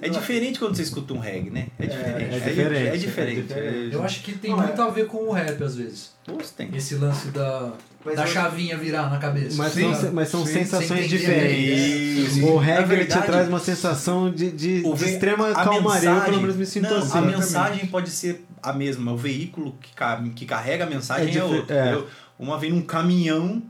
[0.00, 1.66] É diferente quando você escuta um reggae, né?
[1.78, 2.34] É diferente.
[2.34, 3.38] é diferente, É, diferente.
[3.38, 3.94] é diferente.
[3.94, 6.12] Eu acho que tem Não, muito a ver com o rap, às vezes.
[6.26, 6.68] Nossa, tem.
[6.76, 7.72] Esse lance da,
[8.04, 9.56] Mas da eu- chavinha virar na cabeça.
[9.56, 12.36] Mas, Sim, são, mas são sim, sensações diferentes.
[12.36, 12.46] Isso.
[12.46, 15.80] O reggae te traz uma sensação de, de, o de extrema a calmaria.
[16.10, 17.18] Eu, mensagem- pelo menos, me sinto não, assim.
[17.18, 19.12] A mensagem pode ser a mesma.
[19.12, 19.90] O veículo que,
[20.34, 21.74] que carrega a mensagem É é, outro.
[21.74, 21.98] é.
[22.38, 23.62] Uma vem num caminhão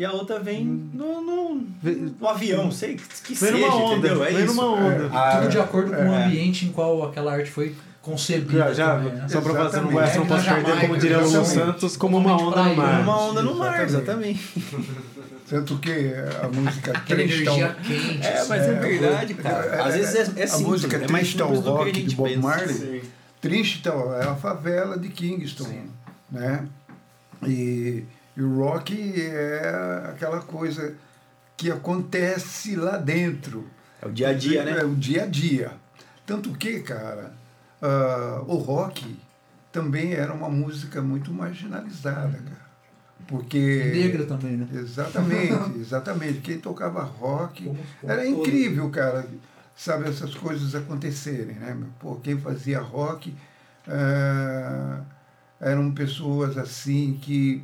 [0.00, 1.62] e a outra vem no, no,
[2.18, 2.72] no avião.
[2.72, 4.24] Sei que, Vem seja, numa onda, entendeu?
[4.24, 4.54] É vem isso.
[4.54, 5.10] numa onda.
[5.12, 6.24] Ah, Tudo de acordo com o é.
[6.24, 8.72] ambiente em qual aquela arte foi concebida.
[8.72, 9.28] Já, já, também, né?
[9.28, 9.92] só pra fazer, não, Exatamente.
[9.92, 11.66] vai, não posso perder, como diria Lulu exatamente.
[11.66, 13.00] Santos, como uma onda no mar.
[13.02, 14.64] Uma onda no mar, Exatamente.
[15.50, 18.26] Tanto que a música energia quente.
[18.26, 18.48] É, assim.
[18.48, 19.84] mas é, É, verdade, é, cara.
[19.84, 22.36] Às vezes é, é a simples, música é simples Rock de Bob.
[22.38, 23.02] Marley.
[23.38, 25.82] Tristal é a favela de Kingston, Sim.
[26.32, 26.64] né?
[27.46, 28.02] E,
[28.36, 30.94] e o rock é aquela coisa
[31.56, 33.66] que acontece lá dentro.
[34.00, 34.82] É o dia a dia, É né?
[34.84, 35.72] o dia a dia.
[36.24, 37.32] Tanto que, cara,
[37.82, 39.18] ah, o rock
[39.72, 42.70] também era uma música muito marginalizada, cara.
[43.28, 43.92] Porque.
[43.94, 44.66] Negra também, né?
[44.72, 46.40] Exatamente, exatamente.
[46.40, 48.40] Quem tocava rock Como- como era todo.
[48.40, 49.26] incrível, cara,
[49.76, 51.76] sabe, essas coisas acontecerem, né?
[51.98, 53.34] Pô, quem fazia rock
[53.86, 55.00] ah,
[55.60, 57.62] eram pessoas assim que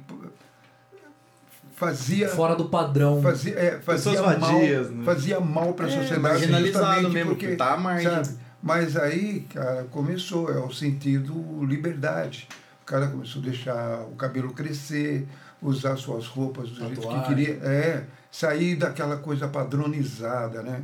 [1.76, 3.22] fazia Fora do padrão.
[3.22, 5.04] fazia, é, fazia Pessoas mal, vadias, né?
[5.04, 8.10] fazia mal para a É, sociedade marginalizado mesmo, porque tá margem.
[8.10, 8.28] sabe?
[8.62, 12.48] Mas aí, cara, começou é o sentido liberdade.
[12.82, 15.28] O cara começou a deixar o cabelo crescer,
[15.62, 20.82] usar suas roupas do jeito que queria, é, sair daquela coisa padronizada, né?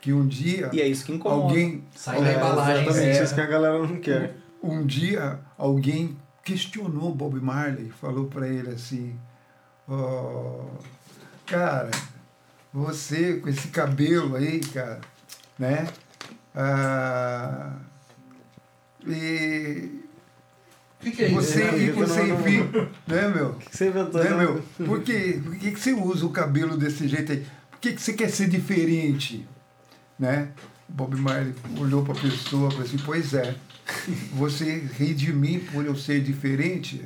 [0.00, 1.42] Que um dia E é isso que incomoda.
[1.42, 2.82] alguém Sai da É, embalagem.
[2.86, 3.24] exatamente É.
[3.24, 4.36] isso que a galera não quer.
[4.62, 9.14] um dia alguém questionou Bob Marley, falou para ele assim,
[9.88, 10.64] ó,
[11.46, 11.90] cara,
[12.72, 15.00] você com esse cabelo aí, cara,
[15.58, 15.86] né?
[16.54, 17.72] Ah,
[19.06, 20.00] e
[21.00, 21.34] O que, que é isso?
[21.36, 21.78] você, né?
[21.78, 23.48] e Isso você não- não- enfim, né, meu?
[23.52, 24.22] O que você inventou?
[24.24, 24.36] Né, né?
[24.36, 24.62] meu?
[24.86, 27.46] Por, que, por que, que você usa o cabelo desse jeito aí?
[27.70, 29.46] Por que, que você quer ser diferente?
[30.18, 30.48] Né?
[30.88, 33.54] Bob Marley olhou para a pessoa e falou assim, pois é,
[34.32, 37.04] você ri de mim por eu ser diferente,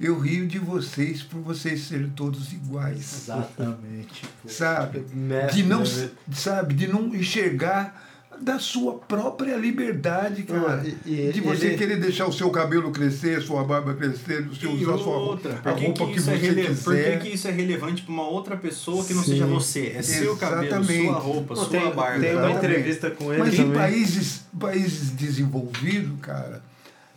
[0.00, 3.22] eu rio de vocês por vocês serem todos iguais.
[3.22, 4.22] Exatamente.
[4.42, 4.48] pô.
[4.48, 5.04] Sabe?
[5.52, 6.10] De não, né?
[6.32, 8.04] sabe, de não enxergar
[8.38, 10.82] da sua própria liberdade, cara.
[10.84, 14.42] Ah, e- e de você ele- querer deixar o seu cabelo crescer, sua barba crescer,
[14.42, 16.62] você E usar sua outra, por a que, roupa que que, isso é você rele-
[16.66, 17.18] por que, quiser.
[17.22, 19.30] que isso é relevante para uma outra pessoa que não Sim.
[19.30, 19.94] seja você?
[19.96, 21.04] É seu cabelo, Exatamente.
[21.06, 22.20] sua roupa, Não, sua tem, barba.
[22.20, 23.72] tem uma entrevista com ele Mas em também.
[23.72, 26.62] países, países desenvolvidos, cara,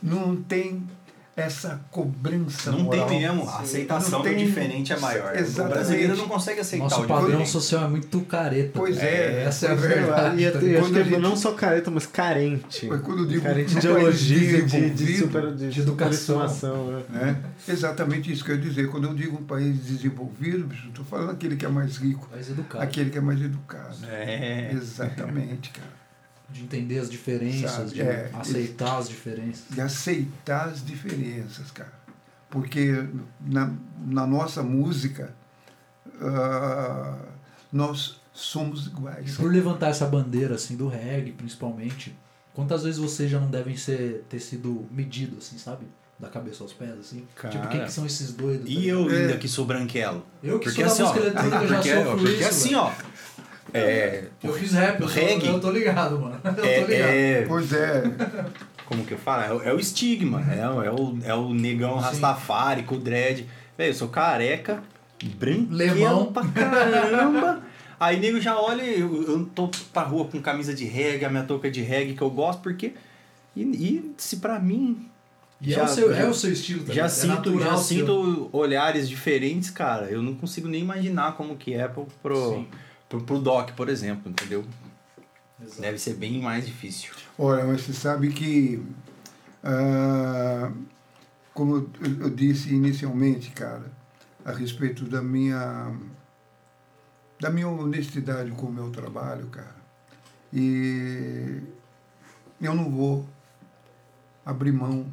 [0.01, 0.83] não tem
[1.39, 3.07] essa cobrança Não moral.
[3.07, 3.47] tem mesmo.
[3.49, 5.35] A aceitação tem- do diferente é maior.
[5.35, 5.59] Exatamente.
[5.59, 7.49] O brasileiro não consegue aceitar Nosso o padrão diferente.
[7.49, 8.71] social é muito careta.
[8.73, 9.07] Pois velho.
[9.07, 9.75] é, essa é a é.
[9.75, 10.37] verdade.
[10.41, 10.83] E eu, tá eu ligado?
[10.83, 12.87] acho que gente- não só careta, mas carente.
[12.87, 16.47] Mas quando eu digo Carente de país elogio, de, de, super, de, de educação.
[16.47, 17.03] né?
[17.09, 17.37] né?
[17.67, 18.89] Exatamente isso que eu ia dizer.
[18.89, 22.83] Quando eu digo um país desenvolvido, estou falando aquele que é mais rico, Mais educado.
[22.83, 23.95] aquele que é mais educado.
[24.11, 24.71] É.
[24.73, 25.98] Exatamente, cara.
[26.51, 29.63] De entender as diferenças, Sabe, de é, aceitar as diferenças.
[29.69, 31.93] de aceitar as diferenças, cara.
[32.49, 33.05] Porque
[33.39, 33.71] na,
[34.05, 35.33] na nossa música,
[36.21, 37.17] ah,
[37.71, 39.35] nós somos E iguais.
[39.37, 42.15] por levantar essa bandeira assim do reggae, principalmente,
[42.53, 45.85] quantas vezes vocês já não devem ser, ter sido medidos, assim, sabe?
[46.19, 47.25] Da cabeça aos pés, assim.
[47.35, 47.49] Cara.
[47.53, 48.65] Tipo, quem que são esses doidos?
[48.65, 49.21] tá E eu É.
[49.21, 50.25] ainda que sou branquelo.
[50.43, 52.69] Eu que Porque sou assim, da ó, música eletrônica já porque, sofro porque isso, assim,
[52.69, 52.79] velho.
[52.81, 52.93] ó.
[53.73, 55.47] É, Eu fiz rap, eu, sou, reggae.
[55.47, 56.39] eu tô ligado, mano.
[56.45, 57.09] Eu tô é, ligado.
[57.11, 58.03] é- Pois é,
[58.85, 59.43] como que eu falo?
[59.43, 62.03] É, o- é o estigma, é, o- é, o, é o negão Sim.
[62.05, 63.45] Rastafari com o dread.
[63.77, 64.81] Velho, eu sou careca,
[65.37, 67.61] branquelo pra caramba.
[67.99, 71.43] Aí nego já olha, eu, eu tô pra rua com camisa de reggae, a minha
[71.43, 72.93] touca de reggae que eu gosto, porque.
[73.55, 75.05] E, e se pra mim.
[75.61, 77.05] E é, já- o seu, já- é o seu estilo, tá Já?
[77.05, 80.05] É sinto, já sinto olhares diferentes, cara.
[80.05, 82.67] Eu não consigo nem imaginar como que é pro, pro, Sim.
[83.09, 84.63] Pro, pro Doc, por exemplo, entendeu?
[85.61, 85.81] Exato.
[85.81, 87.13] Deve ser bem mais difícil.
[87.37, 88.81] olha, mas você sabe que,
[89.63, 90.71] ah,
[91.53, 91.89] como eu,
[92.21, 93.91] eu disse inicialmente, cara,
[94.45, 95.91] a respeito da minha,
[97.39, 99.75] da minha honestidade com o meu trabalho, cara,
[100.53, 101.61] e
[102.61, 103.27] eu não vou
[104.45, 105.11] abrir mão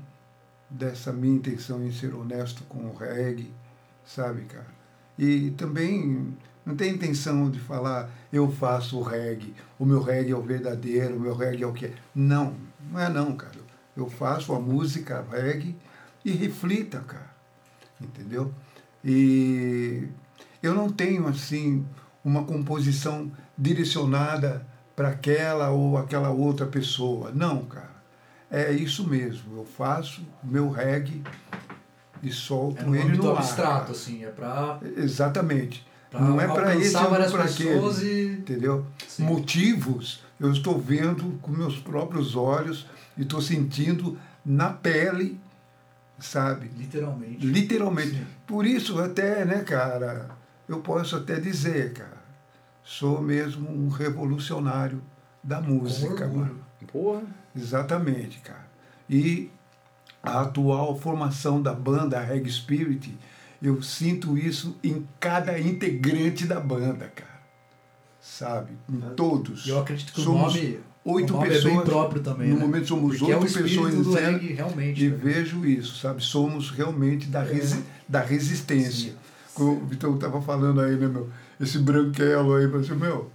[0.71, 3.53] dessa minha intenção em ser honesto com o reggae,
[4.05, 4.75] sabe, cara?
[5.19, 6.37] E também
[6.67, 11.17] não tem intenção de falar eu faço o reggae, o meu reggae é o verdadeiro,
[11.17, 11.93] o meu reggae é o que é.
[12.15, 12.55] Não,
[12.91, 13.55] não é não, cara.
[13.97, 15.77] Eu faço a música reggae
[16.25, 17.31] e reflita, cara.
[18.01, 18.53] Entendeu?
[19.05, 20.09] E
[20.63, 21.87] eu não tenho, assim,
[22.25, 27.31] uma composição direcionada para aquela ou aquela outra pessoa.
[27.33, 27.95] Não, cara.
[28.51, 29.57] É isso mesmo.
[29.57, 31.23] Eu faço meu reggae
[32.23, 33.39] e solto É um ele no ar.
[33.39, 35.86] abstrato, assim, é pra, Exatamente.
[36.11, 38.23] Pra não é para alcançar ou várias para pessoas aquele.
[38.23, 38.33] e...
[38.35, 38.87] Entendeu?
[39.07, 39.25] Sim.
[39.25, 42.87] Motivos eu estou vendo com meus próprios olhos
[43.17, 45.41] e estou sentindo na pele,
[46.19, 46.71] sabe?
[46.77, 47.47] Literalmente.
[47.47, 48.11] Literalmente.
[48.11, 48.27] Sim.
[48.47, 50.29] Por isso, até, né, cara,
[50.69, 52.23] eu posso até dizer, cara,
[52.85, 55.03] sou mesmo um revolucionário
[55.43, 56.61] da música, mano.
[56.93, 57.23] Porra.
[57.55, 58.67] Exatamente, cara.
[59.09, 59.51] E
[60.23, 63.17] a atual formação da banda Reg Spirit,
[63.63, 67.37] eu sinto isso em cada integrante da banda, cara.
[68.21, 68.73] Sabe?
[68.89, 69.67] Em todos.
[69.67, 71.73] E eu acredito que Somos o nome, oito o nome pessoas.
[71.73, 72.61] é bem próprio também, no né?
[72.61, 75.05] momento somos Porque é oito espírito pessoas do reggae, realmente.
[75.05, 75.17] e né?
[75.17, 76.23] vejo isso, sabe?
[76.23, 79.13] Somos realmente da, resi da resistência.
[79.13, 79.17] Sim.
[79.55, 81.31] Como o Vitão estava falando aí, né, meu?
[81.59, 83.31] Esse branquelo aí, mas, meu,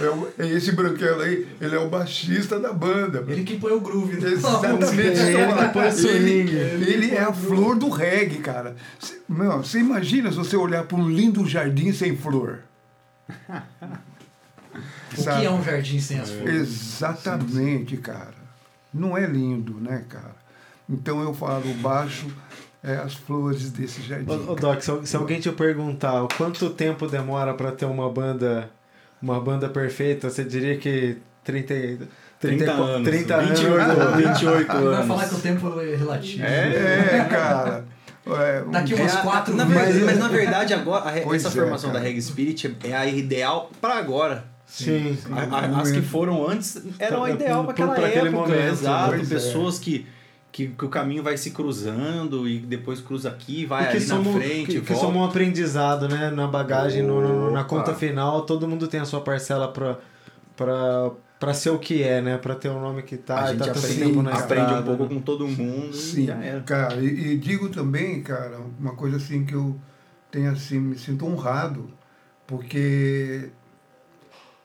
[0.00, 3.24] é, o- é esse branquelo aí, ele é o baixista da banda.
[3.28, 4.16] Ele que põe o groove.
[4.20, 4.30] né?
[4.32, 4.98] Exatamente.
[4.98, 6.50] Ele que põe o swing.
[6.54, 8.74] Ele, ele é a flor do reggae, cara.
[8.98, 12.60] Cê- Meu, você imagina se você olhar para um lindo jardim sem flor?
[15.18, 16.54] O que é um jardim sem as flores?
[16.54, 18.34] Exatamente, cara.
[18.92, 20.34] Não é lindo, né, cara?
[20.88, 22.26] Então eu falo, o baixo
[22.82, 24.30] é as flores desse jardim.
[24.30, 28.70] Ô, Doc, se, se alguém te perguntar quanto tempo demora pra ter uma banda
[29.20, 32.08] uma banda perfeita, você diria que 30, 30,
[32.40, 33.08] 30 anos.
[33.08, 34.16] 30 28, anos.
[34.16, 35.06] 28 Ele vai anos.
[35.06, 36.44] falar que o tempo é relativo.
[36.44, 37.84] É, cara.
[38.26, 41.48] É, um Daqui umas É a- quatro na verdade, mas na verdade, agora, a essa
[41.48, 42.02] é, formação cara.
[42.02, 44.44] da Reg Spirit é a ideal para agora.
[44.66, 45.16] Sim.
[45.30, 48.30] A- a- as que foram antes eram a ideal para pra- aquela pra época.
[48.32, 49.14] momento, exato.
[49.14, 49.18] é.
[49.24, 50.04] Pessoas que,
[50.56, 54.24] que, que o caminho vai se cruzando e depois cruza aqui, vai E ali na
[54.24, 56.30] frente, que, que um aprendizado, né?
[56.30, 59.98] Na bagagem, no- no- na conta final, todo mundo tem a sua parcela pra,
[60.56, 62.38] pra, pra ser o que é, né?
[62.38, 65.02] Pra ter o nome que tá, a gente tá aprende, tempo na aprende um pouco
[65.02, 65.08] né?
[65.10, 66.60] com todo mundo Sim, e já era.
[66.62, 69.78] cara, e, e digo também, cara, uma coisa assim que eu
[70.30, 71.90] tenho assim, me sinto honrado,
[72.46, 73.50] porque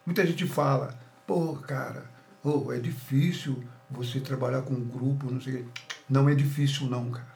[0.05, 2.05] muita gente fala, pô, cara,
[2.45, 3.61] oh, é difícil
[3.91, 5.65] você trabalhar com um grupo, não sei.
[6.09, 7.27] Não é difícil não, cara.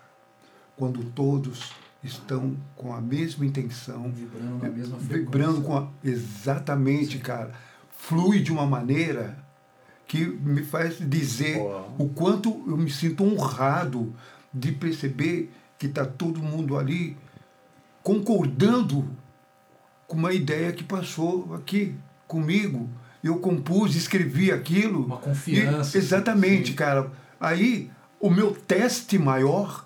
[0.76, 1.72] Quando todos
[2.03, 5.26] estão com a mesma intenção, Vibrando na mesma frequência.
[5.26, 5.88] vibrando com a...
[6.03, 7.51] exatamente, cara,
[7.89, 9.38] flui de uma maneira
[10.08, 11.58] que me faz dizer
[11.97, 14.14] o quanto eu me sinto honrado
[14.53, 17.18] de perceber que está todo mundo ali
[18.03, 19.10] concordando
[20.08, 21.95] com uma ideia que passou aqui
[22.28, 22.88] comigo.
[23.26, 25.03] Eu compus, escrevi aquilo.
[25.03, 25.97] Uma confiança.
[25.97, 27.11] E- exatamente, cara.
[27.39, 29.86] Aí, o meu teste maior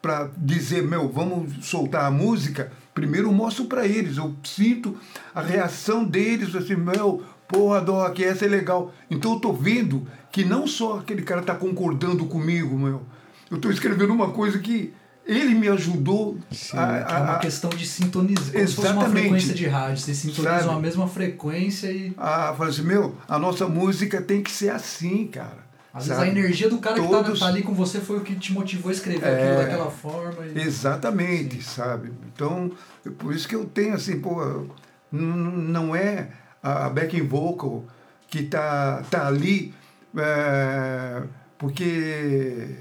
[0.00, 4.96] para dizer, meu, vamos soltar a música, primeiro eu mostro para eles, eu sinto
[5.34, 8.92] a reação deles, assim, meu, porra, Doc, essa é legal.
[9.10, 13.02] Então eu tô vendo que não só aquele cara tá concordando comigo, meu,
[13.50, 14.92] eu tô escrevendo uma coisa que
[15.26, 16.36] ele me ajudou
[16.74, 18.52] a, É uma a, a, questão de sintonizar.
[18.52, 19.20] Como se uma Exatamente.
[19.20, 19.98] frequência de rádio.
[19.98, 20.74] Vocês sintonizam Sabe?
[20.74, 22.12] a mesma frequência e.
[22.16, 25.62] a falar assim, meu, a nossa música tem que ser assim, cara.
[25.94, 26.30] Às vezes sabe?
[26.30, 28.50] a energia do cara que Todos- tá, tá ali com você foi o que te
[28.52, 29.42] motivou a escrever É.
[29.42, 30.46] aquilo daquela forma.
[30.46, 32.10] e- Exatamente, sabe?
[32.34, 32.70] Então,
[33.06, 34.66] é por isso que eu tenho assim, pô,
[35.12, 36.28] não é
[36.62, 37.84] a backing vocal
[38.28, 39.74] que tá, tá ali
[40.16, 41.22] é,
[41.58, 42.76] porque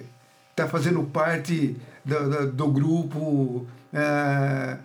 [0.56, 4.78] tá fazendo parte do, do, do grupo, é,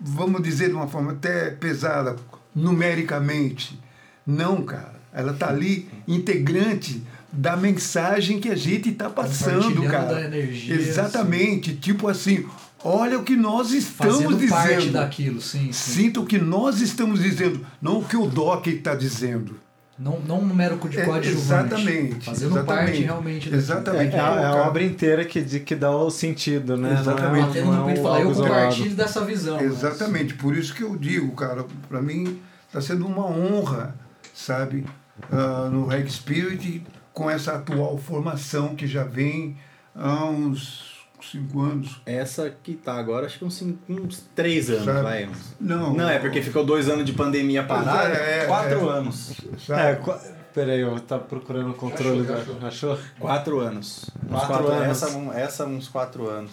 [0.00, 2.16] vamos dizer de uma forma até pesada,
[2.54, 3.78] numericamente.
[4.26, 5.00] Não, cara.
[5.12, 10.16] Ela tá ali integrante da mensagem que a gente está passando, Compartilhando cara.
[10.16, 11.74] a energia, Exatamente.
[11.76, 12.46] Tipo assim,
[12.82, 14.50] olha o que nós estamos Fazendo dizendo.
[14.50, 15.72] parte daquilo, sim.
[15.72, 15.72] sim.
[15.72, 19.58] Sinta o que nós estamos dizendo, não o que o Doc está dizendo.
[19.98, 21.28] Não, não um mero de É, coadjuvante.
[21.74, 22.86] exatamente, Fazendo exatamente.
[22.86, 23.54] parte realmente.
[23.54, 24.16] Exatamente.
[24.16, 26.96] É, a, é a Cara, obra inteira que, de, que dá o sentido, né?
[26.98, 27.22] Exatamente.
[27.32, 29.56] Não é, Batendo não no é peito e um falar, eu compartilho dessa visão.
[29.58, 29.64] né?
[29.64, 33.94] Exatamente, por isso que eu digo, cara, para mim está sendo uma honra,
[34.34, 34.84] sabe,
[35.30, 36.82] ah, no Reg Spirit,
[37.12, 39.56] com essa atual formação que já vem
[39.94, 40.91] há uns
[41.30, 42.00] cinco anos.
[42.06, 45.02] Essa que tá agora, acho que uns, cinco, uns três anos, Sabe?
[45.02, 45.26] vai.
[45.26, 48.14] uns- Não, Não, é porque ficou dois anos de pandemia parada.
[48.14, 48.92] é, é, quatro é.
[48.92, 49.32] anos.
[49.66, 49.82] sabe?
[49.82, 50.18] É, qu-
[50.54, 52.66] peraí, eu tava procurando o controle Achou, da.
[52.68, 52.98] Achou?
[53.18, 54.10] Quatro anos.
[54.30, 55.02] Uns Quatro anos.
[55.02, 56.52] Essa, um- essa uns quatro anos.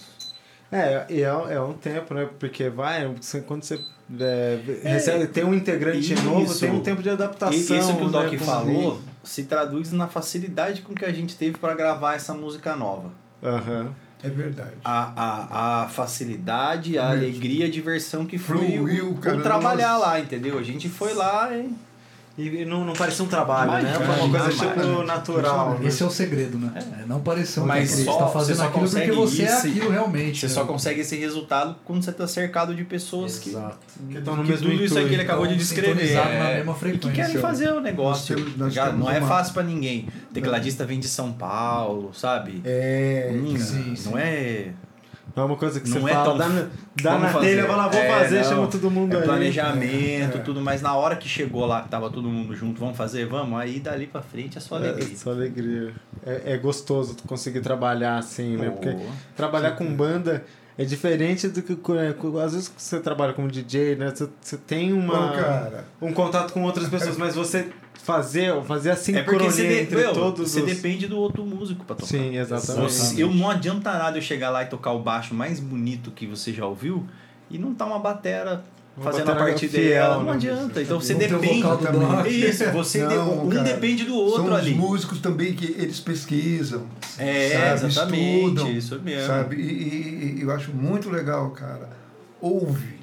[0.72, 2.30] É, e é, é um tempo, né?
[2.38, 3.12] Porque vai,
[3.48, 3.80] quando você
[4.20, 6.24] é, recebe, tem um integrante isso.
[6.24, 7.54] novo, tem um tempo de E adaptação.
[7.78, 11.58] isso que o Doc né, falou se traduz na facilidade com que a gente teve
[11.58, 13.12] para gravar essa música nova.
[13.44, 13.94] Aham.
[14.22, 14.74] É verdade.
[14.84, 17.24] A, a, a facilidade, a Mesmo.
[17.26, 20.06] alegria, a diversão que foi Fluiu, o, cara, o trabalhar nossa.
[20.08, 20.58] lá, entendeu?
[20.60, 21.70] A gente foi lá e
[22.40, 23.80] E não, não parecia um trabalho, né?
[23.82, 25.78] Imagina, Foi uma coisa tipo natural.
[25.80, 25.88] né?
[25.88, 26.72] Esse é o segredo, né?
[26.76, 29.46] É, não parecer um Mas você só- está você fazendo só aquilo porque você é
[29.58, 30.40] isso e- aquilo realmente.
[30.40, 30.54] Você né?
[30.54, 33.78] só consegue esse resultado quando você tá cercado de pessoas que, Exato.
[34.10, 36.12] Que estão no que mesmo tudo isso aí que ele acabou de descrever.
[36.12, 36.24] é, na
[36.56, 37.12] mesma e que frequência.
[37.26, 38.36] querem fazer o negócio.
[38.38, 40.08] Nós temos- nós temos não é uma- fácil pra ninguém.
[40.34, 42.62] Tecladista vem de São Paulo, sabe?
[42.64, 44.10] É, Hum, sim, sim.
[44.10, 44.68] não é.
[45.36, 46.62] Não é uma coisa que Não você é fala, tão- dá, na-
[47.02, 47.46] dá Vamos na fazer.
[47.48, 48.44] telha, fala, vou É, fazer, não.
[48.44, 49.24] chama todo mundo É aí.
[49.24, 50.42] planejamento, É.
[50.42, 53.26] tudo, mas na hora que chegou lá, que tava todo mundo junto, vamos fazer?
[53.28, 55.14] Vamos, aí dali pra frente é só alegria.
[55.14, 55.94] É, só alegria.
[56.26, 58.70] É, é gostoso tu conseguir trabalhar assim, né?
[58.70, 58.96] Porque
[59.36, 60.44] trabalhar com banda
[60.82, 64.12] é diferente do que é, com- às vezes você trabalha como DJ, né?
[64.16, 65.86] Você, você tem uma cara.
[66.02, 67.68] um contato com outras pessoas, mas você
[68.02, 71.18] fazer, fazer a É sincronia porque você, de- entre meu, todos você os depende do
[71.20, 72.08] outro músico pra tocar.
[72.08, 72.92] Sim, exatamente.
[72.94, 76.26] Você- eu não adianta nada eu chegar lá e tocar o baixo mais bonito que
[76.26, 77.06] você já ouviu
[77.52, 78.64] e não tá uma batera
[79.02, 80.24] fazendo a parte fiel, dela.
[80.24, 80.82] Não adianta.
[80.82, 81.64] Então você depende.
[82.30, 83.64] Isso, você de- Não, um cara.
[83.64, 84.72] depende do outro São ali.
[84.72, 86.86] os músicos também que eles pesquisam.
[87.18, 87.86] É, sabe?
[87.92, 89.28] exatamente, Estudam, isso mesmo.
[89.28, 89.56] Sabe?
[89.58, 91.90] E, e- e eu acho muito legal, cara.
[92.42, 93.00] Ouve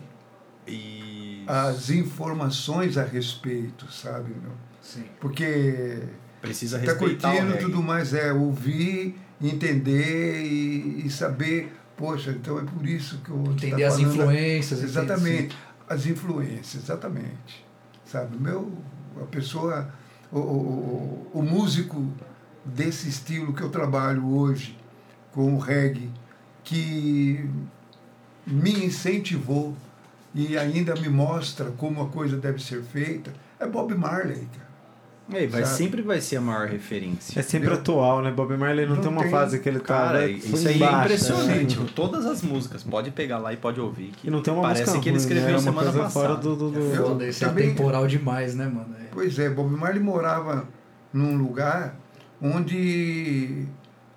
[0.66, 4.52] E as informações a respeito, sabe, meu?
[4.82, 5.04] Sim.
[5.20, 6.00] Porque
[6.40, 12.58] precisa tá respeitar o curtindo tudo mais, é ouvir, entender e, e saber, poxa, então
[12.58, 14.82] é por isso que eu Entender as influências.
[14.82, 15.56] Exatamente.
[15.88, 17.64] As influências, exatamente.
[18.04, 18.72] Sabe, meu,
[19.20, 19.88] a pessoa,
[20.30, 22.10] o, o, o, o músico
[22.64, 24.76] desse estilo que eu trabalho hoje,
[25.32, 26.10] com o reggae,
[26.64, 27.48] que
[28.46, 29.76] me incentivou
[30.34, 34.65] e ainda me mostra como a coisa deve ser feita, é Bob Marley, cara.
[35.32, 35.76] É, vai, sabe?
[35.76, 37.38] sempre vai ser a maior referência.
[37.38, 38.30] É sempre Meu- atual, né?
[38.30, 40.74] Bob Marley não, Não tem uma tem- fase que ele tá Cara, lá isso aí
[40.74, 41.78] é embaixo, impressionante.
[41.80, 41.86] né?
[41.94, 44.12] Todas as músicas, pode pegar lá e pode ouvir.
[44.16, 45.52] Que E não tem uma parece música que ele escreveu né?
[45.52, 46.26] É uma semana coisa passada.
[46.28, 48.94] fora do, do, do- Eu- Foda, esse é também- atemporal demais, né, mano?
[49.00, 49.06] É.
[49.12, 50.68] Pois é, Bob Marley morava
[51.12, 51.96] num lugar
[52.40, 53.64] onde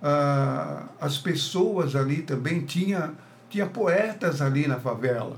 [0.02, 3.12] ah, as pessoas ali também tinha,
[3.50, 5.38] tinha poetas ali na favela.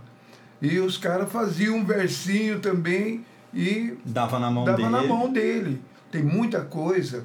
[0.62, 4.90] E os caras faziam um versinho também e Dava na mão dava dele.
[4.90, 5.82] na mão dele.
[6.12, 7.24] Tem muita coisa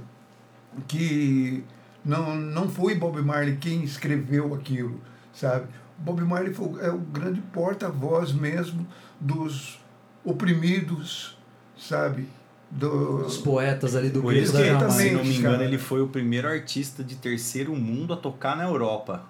[0.87, 1.64] que
[2.05, 5.01] não, não foi Bob Marley quem escreveu aquilo,
[5.33, 5.66] sabe?
[5.99, 8.87] Bob Marley foi, é o grande porta-voz mesmo
[9.20, 9.81] dos
[10.24, 11.37] oprimidos,
[11.79, 12.29] sabe?
[12.70, 14.91] Do, Os poetas ali do Por isso da que, Jamaica.
[14.93, 15.64] se não me engano, cara.
[15.64, 19.24] ele foi o primeiro artista de terceiro mundo a tocar na Europa.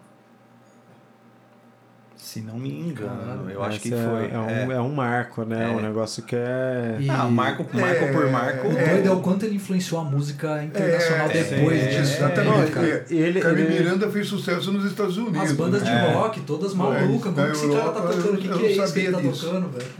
[2.26, 4.30] Se não me engano, eu acho que é- foi.
[4.32, 5.70] É, um, é um marco, né?
[5.70, 5.76] É.
[5.76, 6.96] Um negócio que é.
[6.98, 8.66] E- Ah, marco, marco É, por marco.
[8.66, 12.20] O doido é o quanto ele influenciou a música internacional É, depois é, disso.
[12.20, 12.88] Né, cara?
[12.88, 15.40] É, ele- Carmen ele- Miranda fez sucesso nos Estados Unidos.
[15.40, 15.88] As bandas de?
[15.88, 16.12] É.
[16.14, 17.22] rock, todas malucas.
[17.22, 18.34] Como que esse cara tá tocando?
[18.34, 19.46] O que, que é isso que ele tá disso.
[19.46, 19.90] tocando, velho?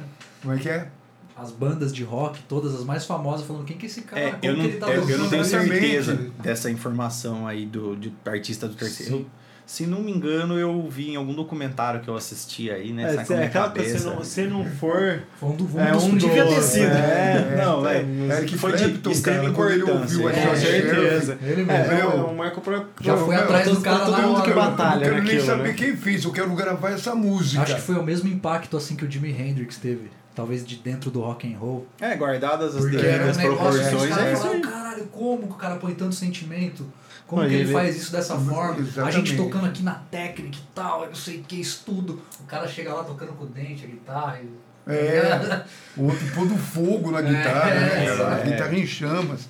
[0.42, 0.88] Como é que é?
[1.36, 4.20] As bandas de rock, todas as mais famosas, falando quem que é esse cara?
[4.20, 5.18] É, Como eu, que não, ele tá eu, eu tocando?
[5.20, 9.18] não tenho certeza dessa informação aí do, de artista do terceiro.
[9.18, 9.26] Sim.
[9.66, 13.02] Se não me engano, eu vi em algum documentário que eu assisti aí, né?
[13.02, 14.10] É, é minha aquela coisa, se cabeça.
[14.16, 15.22] não, se não for.
[15.40, 16.22] Foi um, do, É dos um primeiros.
[16.22, 16.84] Devia ter dos- sido.
[16.92, 18.32] é, não, é, velho.
[18.32, 20.16] é, Eric foi de cara, quando ele importância.
[20.22, 21.38] ouviu É, Com Josh certeza.
[21.42, 21.92] Ele É, mesmo.
[21.92, 22.84] é, um- é um marco pra.
[23.00, 24.60] Já foi atrás do cara todo mundo que hora.
[24.60, 25.72] batalha eu não quero nem saber né?
[25.74, 27.62] quem fez, eu quero gravar essa música.
[27.64, 30.10] Acho que foi o mesmo impacto assim que o Jimi Hendrix teve.
[30.32, 31.86] Talvez de dentro do rock and roll.
[32.00, 34.16] É, guardadas as devidas que proporções.
[34.16, 36.86] É caralho, como que o cara põe tanto sentimento?
[37.26, 38.76] Como que ele, ele- faz isso dessa forma?
[38.76, 39.16] A Exatamente.
[39.16, 42.22] gente tocando aqui na técnica e tal, eu não sei o que, estudo.
[42.40, 44.38] O cara chega lá tocando com o dente, a guitarra.
[44.40, 44.66] E...
[44.88, 45.64] É,
[45.96, 48.34] o outro pondo fogo na guitarra, É, né, cara?
[48.36, 48.44] A é.
[48.44, 49.46] guitarra em chamas.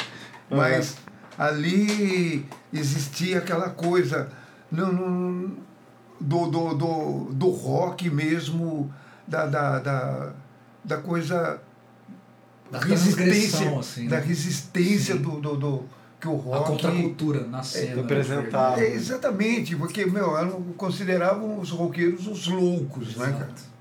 [0.48, 0.96] Mas
[1.36, 4.30] ali existia aquela coisa
[4.72, 5.56] não, não,
[6.18, 8.90] do, do, do, do rock mesmo,
[9.28, 10.32] da, da, da,
[10.82, 11.60] da coisa
[12.70, 14.22] Da resistência, assim, da né?
[14.26, 15.20] resistência Sim.
[15.22, 15.84] do, do, do
[16.26, 17.96] que o A rock contracultura na cena.
[18.02, 18.78] representar.
[18.82, 23.36] é, exatamente, porque meu, eram- consideravam os roqueiros os loucos, né, cara?
[23.44, 23.76] Exato.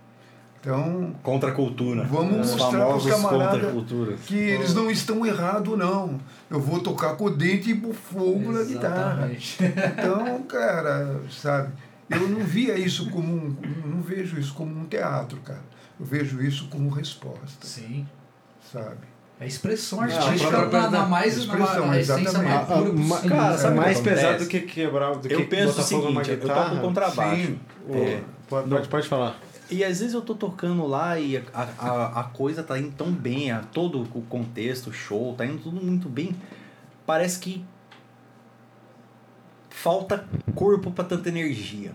[0.60, 2.04] Então, Contra a cultura.
[2.06, 6.20] Vamos Os mostrar famosos camaradas a que eles não estão errados, não.
[6.50, 9.30] Eu vou tocar com o dente e fogo na guitarra.
[9.32, 9.58] Exatamente.
[10.00, 11.72] Então, cara, sabe,
[12.10, 13.56] eu não via isso como um.
[13.86, 15.62] Não vejo isso como um teatro, cara.
[16.00, 18.06] Eu vejo isso como resposta, Sim.
[18.74, 19.06] sabe?
[19.40, 22.54] É expressão artística própria na, na mais na, expressão, na essência exatamente.
[22.54, 23.30] mais pura possível.
[23.38, 25.84] cara, é sabe o que mais pesado do que quebrar, do que Eu penso o
[25.84, 27.42] fogo seguinte, eu toco contrabaixo.
[27.42, 27.60] Sim.
[27.90, 28.22] o- É.
[28.48, 29.36] Pode, pode, pode falar.
[29.70, 33.12] E às vezes eu tô tocando lá e a, a, a coisa tá indo tão
[33.12, 36.36] bem, a, todo o contexto, o show, tá indo tudo muito bem.
[37.06, 37.66] Parece que
[39.70, 41.92] falta corpo pra tanta energia.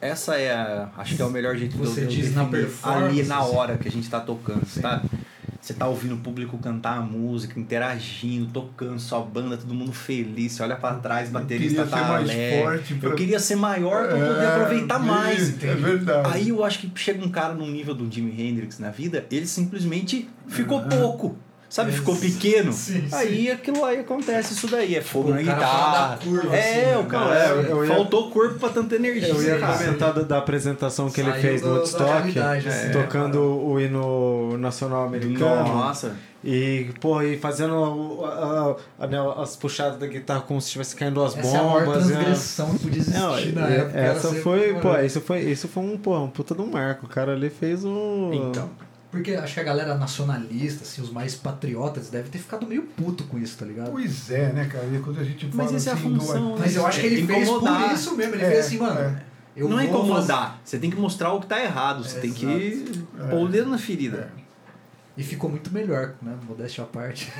[0.00, 0.90] Essa é a.
[0.98, 3.56] Acho que é o melhor jeito Você de eu diz na performance, ali na assim.
[3.56, 4.82] hora que a gente tá tocando, Sim.
[4.82, 5.02] tá?
[5.64, 10.52] Você tá ouvindo o público cantar a música, interagindo, tocando, sua banda, todo mundo feliz.
[10.52, 12.60] Você olha pra trás, baterista tá alegre.
[13.00, 15.66] pra- Eu queria ser maior pra poder É, aproveitar mais, entende?
[15.72, 16.28] é verdade.
[16.34, 19.46] Aí eu acho que chega um cara num nível do Jimi Hendrix na vida, ele
[19.46, 21.34] simplesmente ficou pouco.
[21.74, 22.72] Sabe, É, ficou pequeno.
[22.72, 23.16] sim, sim.
[23.16, 24.94] aí aquilo aí acontece isso daí.
[24.94, 26.16] É fogo na guitarra.
[26.22, 27.34] curva, é, assim, o cara.
[27.34, 27.50] né?
[27.50, 29.30] Eu- eu ia- faltou corpo pra tanta energia.
[29.30, 29.76] Eu ia cara.
[29.76, 34.56] comentar da, da apresentação que ele Saiu fez do- no Woodstock, assim, tocando o hino
[34.56, 35.66] nacional americano.
[35.74, 36.14] Nossa.
[36.44, 40.94] E, pô, e fazendo o- a- a- né, as puxadas da guitarra como se estivesse
[40.94, 42.06] caindo as Essa é a bombas.
[42.06, 42.14] né?
[42.14, 43.40] transgressão que podia existir Não, na
[43.70, 43.98] e- época.
[43.98, 47.06] essa foi, pô, isso foi, isso foi um, pô, um puta de um marco.
[47.06, 48.30] O cara ali fez um.
[48.32, 48.70] Então.
[49.14, 53.22] Porque acho que a galera nacionalista, assim, os mais patriotas, deve ter ficado meio puto
[53.24, 53.92] com isso, tá ligado?
[53.92, 54.84] Pois é, né, cara?
[54.92, 56.56] E quando a gente fala Mas essa é a assim do- função, né?
[56.58, 57.84] Mas eu acho que ele É fez incomodar.
[57.88, 58.34] por isso mesmo.
[58.34, 58.98] Ele É, fez assim, mano.
[59.00, 59.22] é.
[59.56, 60.60] Eu não é incomodar.
[60.64, 62.02] Você tem que mostrar o que tá errado.
[62.02, 62.84] Você É, tem que
[63.20, 63.26] É.
[63.28, 64.32] pôr o dedo na ferida.
[65.16, 66.36] E ficou muito melhor, né?
[66.48, 67.32] Modéstia à parte.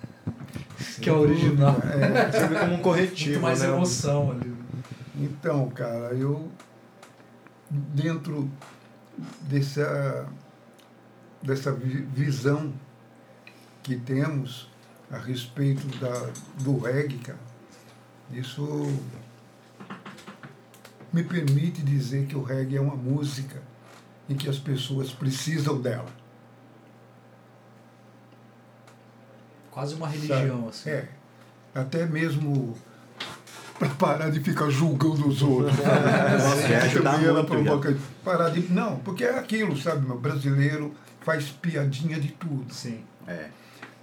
[1.02, 1.76] que é o original.
[1.84, 3.32] É, Serve como um corretivo.
[3.32, 3.68] Muito mais né?
[3.68, 4.54] emoção ali.
[5.18, 6.48] Então, cara, eu
[7.70, 8.50] dentro
[9.42, 10.26] dessa
[11.42, 12.72] dessa vi- visão
[13.82, 14.68] que temos
[15.10, 16.30] a respeito da,
[16.62, 17.38] do reggae, cara,
[18.32, 18.62] isso
[21.12, 23.60] me permite dizer que o reggae é uma música
[24.28, 26.06] em que as pessoas precisam dela.
[29.70, 30.18] Quase uma sabe?
[30.18, 30.90] religião, assim.
[30.90, 31.08] É.
[31.74, 32.76] Até mesmo
[33.78, 35.74] para parar de ficar julgando os outros.
[35.78, 36.42] sabe?
[36.42, 38.60] Nossa, ia ajudar muito, provoca- Parar de.
[38.72, 40.94] Não, porque é aquilo, sabe, meu brasileiro
[41.30, 42.74] faz piadinha de tudo.
[42.74, 43.00] Sim.
[43.26, 43.46] É.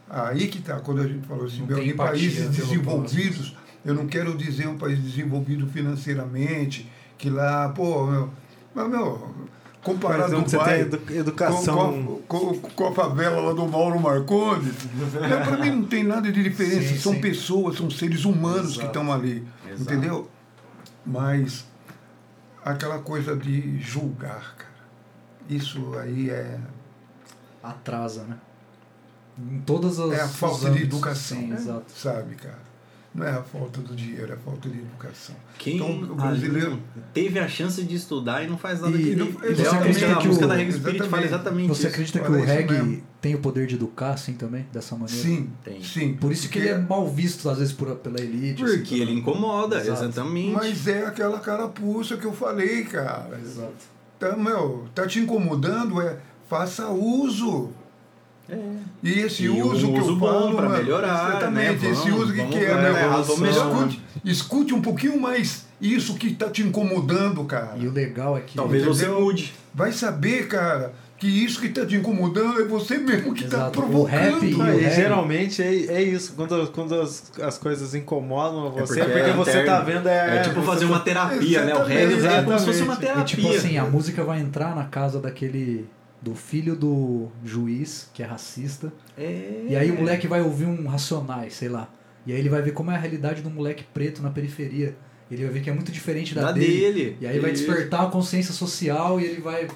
[0.09, 4.67] Aí que tá, quando a gente falou assim, em países desenvolvidos, eu não quero dizer
[4.67, 8.29] um país desenvolvido financeiramente, que lá, pô, meu,
[8.73, 9.35] mas, meu
[9.83, 12.21] comparado com tem edu- educação.
[12.27, 16.31] com, com, com a favela lá do Mauro Marcondes, né, para mim não tem nada
[16.31, 16.87] de diferença.
[16.93, 17.21] Sim, são sim.
[17.21, 18.87] pessoas, são seres humanos que Exato.
[18.87, 19.45] estão ali.
[19.65, 19.81] Exato.
[19.81, 20.29] Entendeu?
[21.05, 21.65] Mas
[22.63, 24.67] aquela coisa de julgar, cara.
[25.49, 26.59] Isso aí é,
[27.69, 28.37] Atrasa, né?
[29.39, 30.11] Em todas as.
[30.13, 31.37] é a falta de educação.
[31.37, 31.55] Sim, né?
[31.57, 31.85] exato.
[31.95, 32.67] Sabe, cara?
[33.13, 35.35] Não é a falta do dinheiro, é a falta de educação.
[35.57, 36.79] Quem Então, o brasileiro-
[37.13, 39.45] teve a chance de estudar e não faz nada E- que e não- é você
[39.47, 41.67] a música, acredita a que música o- da Reggae Spirit fala Exatamente.
[41.69, 41.87] Você isso.
[41.87, 43.03] acredita que Olha o isso reggae mesmo.
[43.21, 44.67] tem o poder de educar, assim, também?
[44.71, 45.21] Dessa maneira?
[45.23, 45.81] Sim, Tem.
[45.83, 46.13] sim.
[46.13, 48.63] Por isso que ele é mal visto, às vezes, por, pela elite.
[48.63, 50.03] assim, Porque ele incomoda, Exato.
[50.03, 50.51] exatamente.
[50.53, 53.39] Mas é aquela carapuça que eu falei, cara.
[53.41, 53.73] Exato.
[54.19, 56.17] Tá, meu, tá te incomodando, é
[56.49, 57.69] faça uso.
[58.49, 58.57] É.
[59.03, 61.91] E esse E uso um que uso eu falo, pra mano, melhorar, exatamente, né?
[61.91, 63.49] esse uso que, vamos que é, né?
[63.51, 67.73] Escute, escute um pouquinho mais isso que tá te incomodando, cara.
[67.77, 68.55] E o legal é que.
[68.55, 69.53] Talvez você mude.
[69.73, 73.79] Vai saber, cara, que isso que tá te incomodando é você mesmo que tá Exato.
[73.79, 74.09] O provocando.
[74.17, 79.01] rap e o e geralmente é, é isso, quando, quando as, as coisas incomodam você,
[79.01, 79.65] é porque porque, é você interno.
[79.67, 80.07] tá vendo.
[80.07, 81.73] É, É, tipo você fazer tá- uma terapia, né?
[81.73, 83.01] O Exatamente, reggae é como se fosse uma exatamente.
[83.01, 83.21] terapia.
[83.21, 85.85] E tipo assim, a música vai entrar na casa daquele.
[86.21, 88.91] Do filho do juiz, que é racista.
[89.17, 89.65] É.
[89.69, 91.89] E aí o moleque vai ouvir um Racionais, sei lá.
[92.25, 94.95] E aí ele vai ver como é a realidade do moleque preto na periferia.
[95.29, 96.67] Ele vai ver que é muito diferente da, Da dele.
[96.93, 97.17] dele.
[97.21, 99.67] E aí vai despertar a consciência social e ele vai.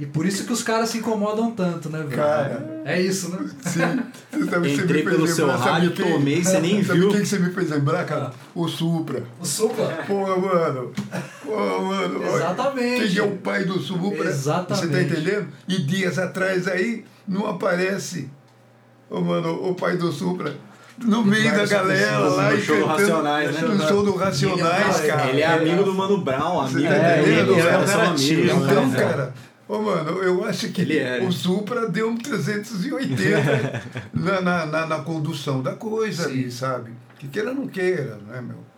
[0.00, 2.10] E por isso que os caras se incomodam tanto, né, velho?
[2.16, 2.82] Cara.
[2.86, 3.38] É isso, né?
[3.66, 3.80] Sim.
[4.32, 6.12] Você sabe, você Entrei me pelo fez seu lembrar, rádio, quem?
[6.12, 7.10] tomei, você nem sabe viu.
[7.10, 8.30] quem que você me fez lembrar, cara?
[8.54, 9.22] O Supra.
[9.38, 9.98] O Supla.
[10.06, 10.90] Pô, mano.
[11.44, 12.24] Pô, mano.
[12.34, 13.08] Exatamente.
[13.08, 14.24] Quem é o pai do Supra?
[14.30, 14.86] Exatamente.
[14.86, 15.48] Você tá entendendo?
[15.68, 18.30] E dias atrás aí não aparece,
[19.10, 20.54] ô, mano, o pai do Supra.
[21.04, 23.60] No meio da Várias galera lá no show do Racionais, né?
[23.62, 25.30] No show do Racionais, Ele é- cara.
[25.30, 27.52] Ele é amigo do Mano Brown, amigo tá dele, entendendo?
[27.52, 28.24] os É um caras são cara amigos.
[28.24, 28.70] ativo, né?
[28.72, 28.98] Então, né?
[29.00, 29.34] cara,
[29.70, 31.22] ô, mano, eu acho que Ele é.
[31.22, 33.82] o Supra deu um 380
[34.12, 36.30] na, na, na, na condução da coisa Sim.
[36.30, 36.92] ali, sabe?
[37.18, 38.69] Que queira ou não queira, né, meu?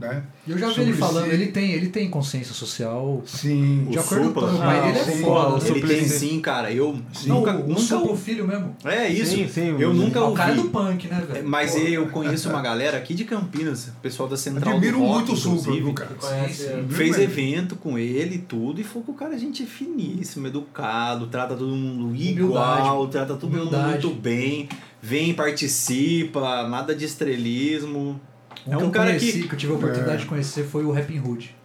[0.00, 0.22] Né?
[0.46, 1.34] E eu já vi ele falando, si.
[1.34, 3.22] ele tem, ele tem consciência social.
[3.26, 3.86] Sim.
[3.90, 4.48] De O acordo Supla?
[4.48, 5.22] com o pai Ah, dele é sim.
[5.22, 5.68] foda, O?
[5.76, 6.72] Ele tem sim, cara.
[6.72, 8.74] Eu Não, nunca, o, o nunca Supla, o filho mesmo.
[8.84, 9.36] É isso.
[9.36, 10.62] Sim, sim, eu o- nunca É o cara ouvi.
[10.62, 11.46] do punk, né, velho?
[11.48, 11.78] Mas Pô.
[11.80, 15.32] eu conheço uma galera aqui de Campinas, o pessoal da Central Admiro do Rock, muito
[15.32, 15.36] o
[15.84, 16.10] viu, cara?
[16.48, 16.86] Sim, sim.
[16.88, 21.54] Fez evento com ele e tudo, e foi com o cara, gente finíssimo, educado, trata
[21.54, 23.12] todo mundo igual, Humildade.
[23.12, 24.06] trata todo mundo Humildade.
[24.06, 24.68] muito bem,
[25.02, 28.20] vem, participa, nada de estrelismo.
[28.66, 29.48] Um é que um eu cara conheci, que.
[29.48, 30.20] que eu tive a oportunidade É.
[30.20, 31.56] de conhecer foi o Rapping Hood.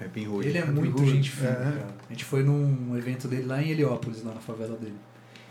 [0.00, 0.48] Rapping Hood.
[0.48, 1.54] Ele é Rapping muito Hood, gente fina, é.
[1.54, 1.86] cara.
[2.08, 4.96] A gente foi num evento dele lá em Heliópolis, lá na favela dele.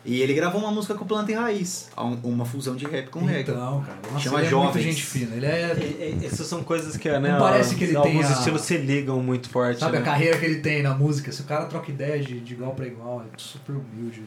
[0.03, 3.23] E ele gravou uma música com Planta e Raiz, um- uma fusão de rap com
[3.23, 3.51] reggae.
[3.51, 5.35] Então, cara, nossa, Chama ele é muito gente fina.
[5.35, 8.23] Ele é, É, é, Essas são coisas que, né, Não parece que ele alguns tem
[8.23, 9.79] a- estilos se ligam muito forte.
[9.79, 9.99] sabe, né?
[9.99, 11.31] a carreira que ele tem na música.
[11.31, 14.23] Se o cara troca ideia de, de igual pra igual, é super humilde.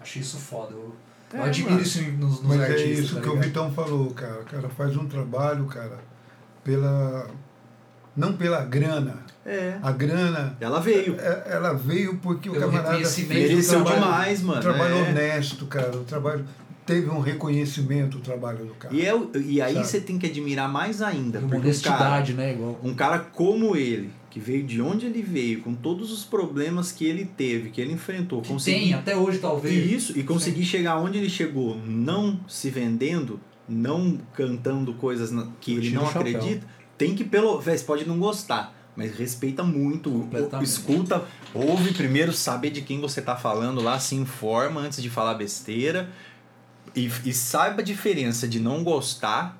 [0.00, 0.72] Achei isso foda.
[0.72, 0.92] Eu,
[1.34, 2.86] Eu admiro isso nos, nos Mas artistas.
[2.86, 3.40] é isso tá que o?
[3.40, 4.40] Vitão falou, cara.
[4.40, 5.98] O cara faz um trabalho, cara,
[6.62, 7.28] pela.
[8.16, 9.16] Não pela grana.
[9.44, 9.76] É.
[9.82, 10.56] A grana.
[10.60, 11.16] Ela veio.
[11.18, 14.58] é- Ela veio porque o Pelo camarada reconhecimento fez um Mereceu trabalho- demais, mano.
[14.58, 15.02] Um trabalho é.
[15.10, 15.96] honesto, cara.
[15.96, 16.44] O trabalho
[16.86, 18.94] teve um reconhecimento o trabalho do cara.
[18.94, 19.86] E, é, o- e aí Sabe?
[19.86, 21.38] você tem que admirar mais ainda.
[21.40, 22.52] Uma um cara, honestidade, né?
[22.52, 22.78] Igual.
[22.82, 27.04] um cara como ele, que veio de onde ele veio, com todos os problemas que
[27.04, 29.72] ele teve, que ele enfrentou, Que conseguir tem, até hoje talvez.
[29.72, 33.38] E isso, e conseguir chegar onde ele chegou, não se vendendo,
[33.68, 36.66] não cantando coisas na- que ele não acredita,
[36.98, 37.60] tem que pelo.
[37.60, 40.28] Véi, você pode não gostar, mas respeita muito,
[40.64, 41.24] escuta,
[41.54, 46.10] ouve primeiro, saber de quem você tá falando lá, se informa antes de falar besteira.
[46.92, 49.56] E, e saiba a diferença de não gostar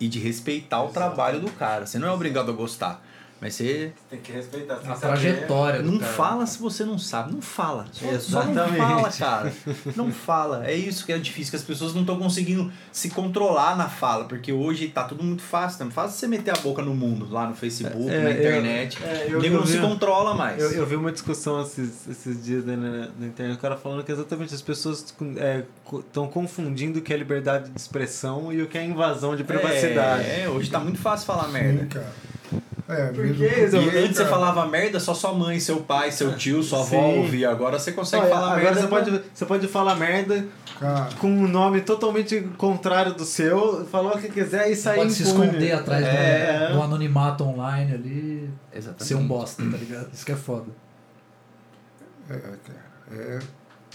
[0.00, 1.84] e de respeitar o trabalho do cara.
[1.84, 3.03] Você não é obrigado a gostar.
[3.44, 4.76] Mas você Tem que respeitar.
[4.76, 6.12] tem A trajetória não cara.
[6.14, 7.30] fala se você não sabe.
[7.30, 7.84] Não fala.
[7.92, 8.78] Só, só não Exatamente.
[8.78, 9.52] fala, cara.
[9.94, 10.66] Não fala.
[10.66, 14.24] É isso que é difícil, que as pessoas não estão conseguindo se controlar na fala.
[14.24, 15.76] Porque hoje tá tudo muito fácil.
[15.78, 18.38] Tá muito fácil você meter a boca no mundo, lá no Facebook, É, na eu-
[18.40, 18.98] internet.
[19.04, 20.62] é, o eu- nego eu não se vi- controla mais.
[20.62, 24.02] Eu, eu vi uma discussão esses, esses dias né, na, na internet, o cara falando
[24.02, 25.04] que exatamente as pessoas
[26.00, 30.24] estão confundindo o que é liberdade de expressão e o que é invasão de privacidade.
[30.30, 31.86] É, hoje tá muito fácil falar Sim, merda.
[31.86, 32.12] cara.
[32.86, 36.80] É, porque, E antes você falava merda, só sua mãe, seu pai, seu tio, sua
[36.80, 37.50] avó ouvia.
[37.50, 38.80] Agora você consegue Olha, falar agora merda.
[38.82, 40.46] você pode, você pode falar merda
[40.78, 45.12] Cara, com um nome totalmente contrário do seu, falar o que quiser e sair Pode
[45.14, 45.46] se impune.
[45.46, 46.68] esconder atrás É.
[46.68, 48.50] do, do anonimato online ali.
[48.72, 49.04] Exatamente.
[49.04, 50.08] Ser um bosta, tá ligado?
[50.12, 50.66] Isso que é foda.
[52.30, 52.34] é,
[53.12, 53.38] é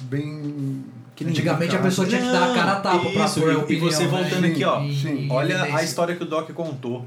[0.02, 0.84] bem.
[1.16, 3.54] Que Antigamente a pessoa tinha que dar a cara a tapa pra Isso, pôr a
[3.54, 4.10] e- opinião, E você né?
[4.10, 4.80] voltando Sim, aqui, ó.
[4.82, 5.28] Sim.
[5.30, 7.06] Olha a história que o Doc contou.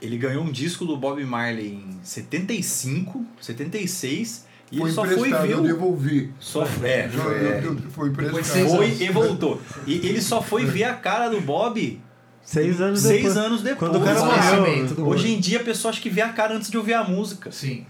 [0.00, 5.30] Ele ganhou um disco do Bob Marley em 75, 76, e Foi ele só foi
[5.32, 6.32] ver eu devolvi.
[6.38, 7.62] Só, é, Eu- foi, eu- é.
[7.90, 8.68] Foi emprestado.
[8.68, 9.60] Foi e voltou.
[9.86, 12.00] E ele só foi ver a cara do Bob
[12.42, 13.36] Seis anos seis depois.
[13.36, 13.78] anos depois.
[13.92, 15.06] Quando o cara morreu.
[15.06, 17.52] Hoje em dia a pessoa acha que vê a cara antes de ouvir a música.
[17.52, 17.84] Sim.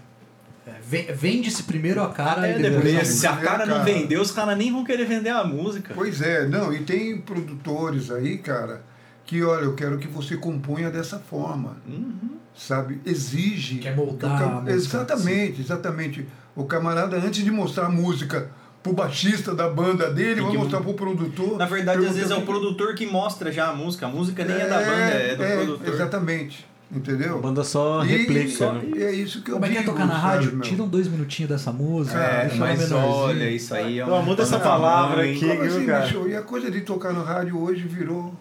[0.67, 3.77] É, ven- Vende-se primeiro a cara É, e depois depois, a se a cara não
[3.79, 3.85] Cara.
[3.85, 5.93] vendeu, os caras nem vão querer vender a música.
[5.95, 8.83] Pois é, não, e tem produtores aí, cara,
[9.31, 11.77] que olha, eu quero que você componha dessa forma.
[11.87, 12.31] Uhum.
[12.53, 12.99] Sabe?
[13.05, 13.77] Exige.
[13.77, 16.27] Quer moldar Exatamente, exatamente.
[16.53, 18.49] O camarada, antes de mostrar a música
[18.83, 21.57] pro baixista da banda dele, vai mostrar pro produtor.
[21.57, 24.05] Na verdade, às vezes é o produtor que mostra já a música.
[24.05, 25.93] A música nem é, da banda, é do produtor.
[25.93, 26.67] Exatamente.
[26.93, 27.35] Entendeu?
[27.37, 28.49] A banda só E- replica.
[28.49, 28.83] só- né?
[29.01, 30.51] é isso que eu Como é que é digo, tocar na sabe, rádio?
[30.51, 30.61] meu?
[30.61, 32.19] Tiram dois minutinhos dessa música.
[32.19, 34.23] É, mas olha, isso aí é Não, um...
[34.23, 35.35] muda essa Não, palavra aqui.
[35.39, 36.05] Viu, assim, cara?
[36.05, 36.27] bicho?
[36.27, 38.33] E a coisa de tocar no rádio hoje virou,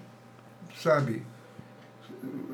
[0.83, 1.23] sabe?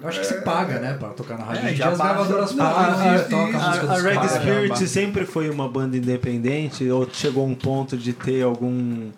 [0.01, 1.63] Eu acho que se paga, né, pra tocar na rádio.
[1.63, 2.15] É, Hoje em já as paga.
[2.15, 4.33] gravadoras pagam a- e a- tocam a a- música A, Reggae caras.
[4.33, 9.11] Spirit sempre foi uma banda independente ou chegou a um ponto de ter algum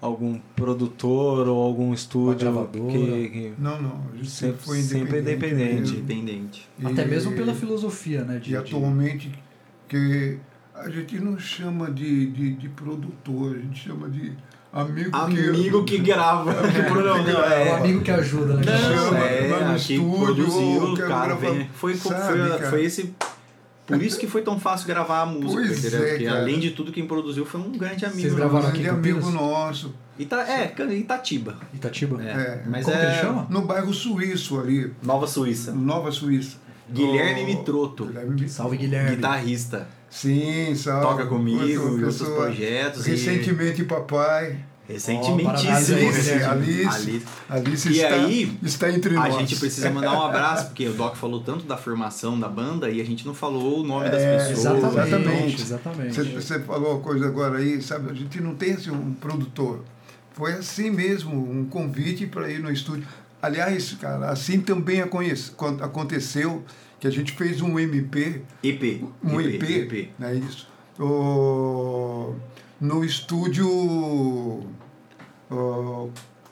[0.00, 2.92] algum produtor ou algum estúdio gravadora.
[2.92, 4.00] que, que- Não, não.
[4.12, 5.92] A gente Sempre- sempre foi sempre independente.
[5.92, 5.92] independente.
[5.96, 6.68] Independente.
[6.84, 8.38] Até E- mesmo pela filosofia, né?
[8.38, 9.32] De, E atualmente,
[9.88, 10.38] que
[10.74, 14.32] a gente não chama de, de, de produtor, a gente chama de
[14.80, 16.52] amigo, Amigo que grava.
[16.68, 17.72] Que programa, não, É é.
[17.72, 18.62] o amigo que ajuda, né?
[18.62, 19.18] que Não, chama.
[19.20, 22.70] é, estúdio, produziu, cara, vem- foi, foi, sabe, foi, cara?
[22.70, 23.14] foi esse...
[23.86, 26.06] Por isso que foi tão fácil gravar a música, Pois entendeu?
[26.06, 26.38] é, Porque cara.
[26.40, 28.20] além de tudo, quem produziu foi um grande amigo.
[28.22, 31.58] Vocês Um gravaram aqui amigo nosso, Ita, é, Itatiba.
[31.74, 32.22] Itatiba?
[32.22, 32.62] É, É.
[32.66, 33.46] Mas Como é que ele chama?
[33.50, 35.72] no bairro suíço ali, Nova Suíça.
[35.72, 36.56] Nova Suíça.
[36.90, 38.06] Guilherme Mitroto.
[38.06, 38.52] Guilherme Mitroto.
[38.52, 39.16] Salve, Guilherme.
[39.16, 39.86] Guitarrista.
[40.14, 41.06] Sim, salve.
[41.06, 43.04] Toca comigo Outra em outros projetos.
[43.06, 44.58] e- Recentemente, papai.
[44.88, 45.96] Recentementíssimo.
[45.98, 46.32] aí, Alice.
[46.44, 49.34] Alice, Ali- Alice E está, aí, está entre A nós.
[49.38, 53.00] gente precisa mandar um abraço, porque o Doc falou tanto da formação da banda e
[53.00, 54.58] a gente não falou o nome das É, pessoas.
[54.58, 55.62] Exatamente, Exatamente.
[55.62, 56.14] exatamente.
[56.14, 56.24] Você,
[56.58, 58.10] você falou uma coisa agora aí, sabe?
[58.10, 59.80] A gente não tem assim, um produtor.
[60.32, 63.06] Foi assim mesmo, um convite para ir no estúdio.
[63.42, 65.00] Aliás, cara, assim também
[65.80, 66.62] aconteceu
[67.04, 69.04] que a gente fez um MP, EP.
[69.22, 70.66] um EP, não é isso?
[70.98, 72.34] O,
[72.80, 73.68] no estúdio
[75.50, 76.06] ó,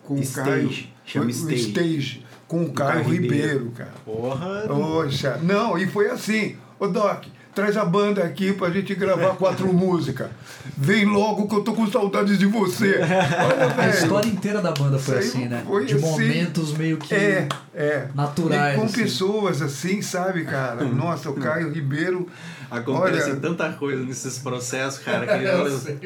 [0.04, 0.86] com o Stage, Caio.
[1.06, 1.68] chama o- o Stage.
[1.70, 3.46] Stage, com o Caio Caio Ribeiro.
[3.46, 3.92] Ribeiro, cara.
[4.04, 4.64] Porra.
[4.68, 6.56] Poxa, não, e foi assim.
[6.78, 7.24] Ô Doc,
[7.54, 10.28] traz a banda aqui pra gente gravar quatro músicas.
[10.76, 12.98] Vem logo que eu tô com saudades de você.
[13.02, 15.62] Olha, A história inteira da banda foi aí assim, né?
[15.66, 16.04] foi de assim.
[16.04, 18.08] momentos meio que É, é.
[18.14, 18.74] naturais.
[18.76, 19.02] E com assim.
[19.02, 20.82] pessoas assim, sabe, cara?
[20.86, 22.26] Nossa, o Caio Ribeiro.
[22.70, 25.98] Acontece Olha- tanta coisa nesses processos, cara, que Eu eu, sei,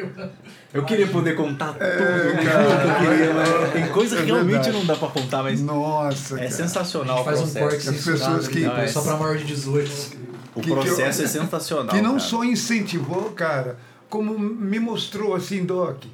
[0.74, 2.42] eu queria poder contar tudo, É, né?
[2.44, 2.64] cara.
[2.64, 6.38] Eu queria, mas tem coisa É que realmente não dá pra contar, mas Nossa, é
[6.38, 6.48] cara.
[6.48, 10.26] A sensacional faz um corte As pessoas que- depois, só pra maior de 18.
[10.56, 11.94] O que- que processo eu- é sensacional.
[11.94, 12.20] que não cara.
[12.20, 13.76] só incentivou, cara,
[14.08, 16.04] como me mostrou assim, Doc.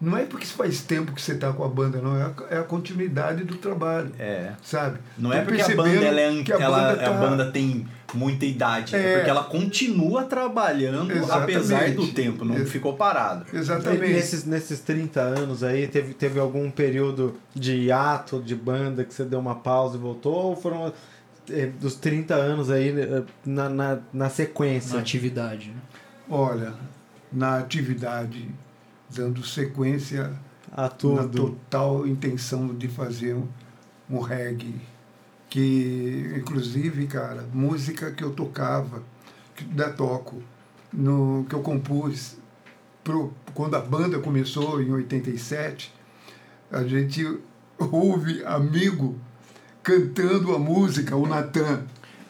[0.00, 2.16] não é porque faz tempo que você está com a banda, não.
[2.16, 4.10] É a, é a continuidade do trabalho.
[4.18, 4.50] É.
[4.62, 4.98] Sabe?
[5.16, 7.50] Não Tô é porque a banda, ela, é, que a ela, banda a tá- banda
[7.52, 8.94] tem muita idade.
[8.96, 8.98] É.
[8.98, 9.14] É.
[9.16, 11.54] porque ela continua trabalhando Exatamente.
[11.56, 13.46] apesar do tempo, não Ex- ficou parado.
[13.54, 14.04] Exatamente.
[14.04, 19.14] E nesses, nesses 30 anos aí, teve, teve algum período de hiato de banda que
[19.14, 20.34] você deu uma pausa e voltou?
[20.34, 20.92] Ou foram
[21.80, 24.94] dos 30 anos aí eh, na, na, na sequência?
[24.94, 25.80] Na atividade, né?
[26.28, 26.74] Olha,
[27.32, 28.48] na atividade,
[29.10, 30.32] dando sequência
[30.70, 31.28] A na tudo.
[31.28, 33.48] total intenção de fazer um,
[34.08, 34.80] um reggae.
[35.48, 39.02] Que, inclusive, cara, música que eu tocava,
[39.54, 40.42] que ainda toco,
[40.90, 42.36] no, que eu compus
[43.04, 45.92] pro, quando a banda começou em 87,
[46.70, 47.38] a gente
[47.78, 49.18] ouve amigo
[49.82, 51.82] cantando a música, o Natan.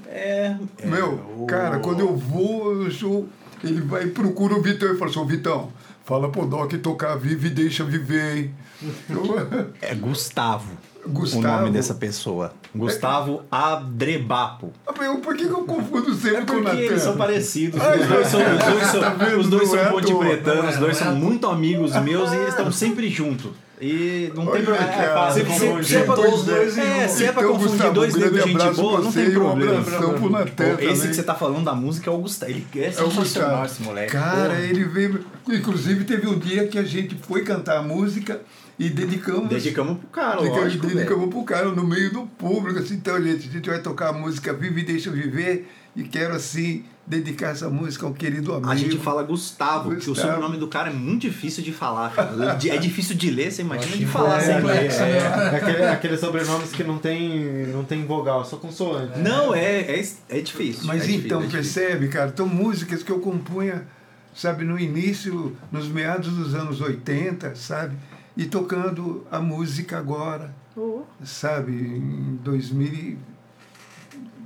[0.07, 0.57] É.
[0.79, 3.29] é, Meu, o- cara, quando eu vou, eu sou,
[3.65, 5.73] ele vai e procura o Vitão e fala assim, "Ô, Vitão,
[6.05, 8.55] fala pro Doc tocar vive e deixa viver, hein?
[9.09, 10.71] Eu- É Gustavo.
[11.07, 11.47] Gustavo?
[11.47, 12.53] O nome dessa pessoa.
[12.75, 14.73] Gustavo Adrebapo.
[15.01, 16.79] Eu, por que, que eu confundo sempre É com o porque Natan?
[16.81, 17.81] eles são parecidos.
[17.81, 20.27] Ai, os dois são, os dois são, tá os dois é são à ponte os
[20.27, 23.51] é- dois é são muito amigos meus e eles estão sempre juntos.
[23.81, 24.87] E não tem problema.
[24.93, 27.53] cara, se, como se, a se é pra os dois, é, se é pra Então,
[27.55, 29.81] confundir Gustavo, dois negros de gente boa, não tem e um problema.
[29.81, 32.53] Natan Pô, Esse que você tá falando da música é o Gustavo.
[32.53, 33.65] Ele é É o sensacional, Gustavo.
[33.67, 34.13] esse moleque.
[34.13, 34.61] Cara, Pô.
[34.61, 35.25] ele veio.
[35.49, 38.41] Inclusive, teve um dia que a gente foi cantar a música
[38.79, 39.49] e dedicamos.
[39.49, 40.87] Dedicamos pro cara, dedicamos, lógico.
[40.87, 42.79] dedicamos pro cara no meio do público.
[42.79, 45.69] Assim, então, gente, a gente vai tocar a música Vive e Deixa Eu Viver.
[45.95, 48.71] E quero, assim, dedicar essa música ao querido amigo.
[48.71, 50.35] A gente fala Gustavo, porque o Gustavo.
[50.35, 52.13] sobrenome do cara é muito difícil de falar.
[52.15, 52.59] cara.
[52.65, 54.39] É difícil de ler, você imagina de falar.
[54.39, 54.63] que é assim.
[54.63, 55.19] complexo, é, né?
[55.19, 59.19] é aquele, aqueles sobrenomes que não tem, não tem vogal, só consoante.
[59.19, 60.85] Não, é, é, é difícil.
[60.87, 61.83] Mas é então, é difícil.
[61.83, 62.31] percebe, cara?
[62.33, 63.85] Então, músicas que eu compunha,
[64.35, 67.97] sabe, no início, nos meados dos anos 80, sabe?
[68.37, 70.55] E tocando a música agora,
[71.25, 71.73] sabe?
[71.73, 73.19] Em 2000, e-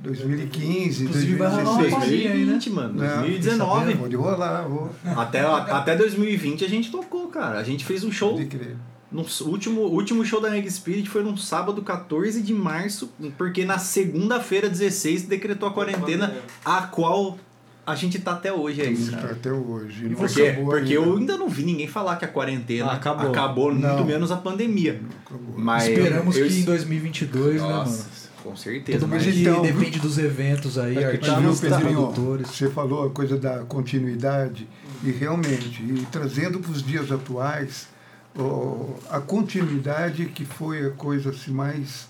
[0.03, 1.95] 2015, Inclusive, vai rolar uma 2016.
[1.95, 2.53] palhinha aí, né?
[2.53, 2.95] 2020, mano.
[2.95, 3.95] Não, 2019.
[3.97, 4.91] Pode rolar, vou.
[5.17, 7.59] Até, até 2020 a gente tocou, cara.
[7.59, 8.33] A gente fez um show.
[8.33, 8.77] Pode crer.
[9.11, 13.79] No último, último show da Reg Spirit foi num sábado 14 de março, porque na
[13.79, 16.35] segunda-feira 16 decretou a quarentena,
[16.65, 17.39] a qual
[17.87, 19.33] a gente tá até hoje aí, Tá cara.
[19.33, 20.09] Até hoje.
[20.09, 20.93] não Porque, porque ainda.
[20.95, 23.31] eu ainda não vi ninguém falar que a quarentena Acabou.
[23.31, 25.01] acabou, muito menos a pandemia.
[25.25, 25.55] Acabou.
[25.57, 28.05] Mas Esperamos eu- que em 2022, né, Nossa, mano?
[28.43, 28.99] com certeza.
[29.01, 32.49] Todo mas- então, depende dos eventos aí, É artistas, produtores.
[32.49, 34.69] você falou a coisa da continuidade
[35.05, 37.89] e realmente, e trazendo para os dias atuais,
[38.39, 42.09] ó, a continuidade que foi a coisa assim, mais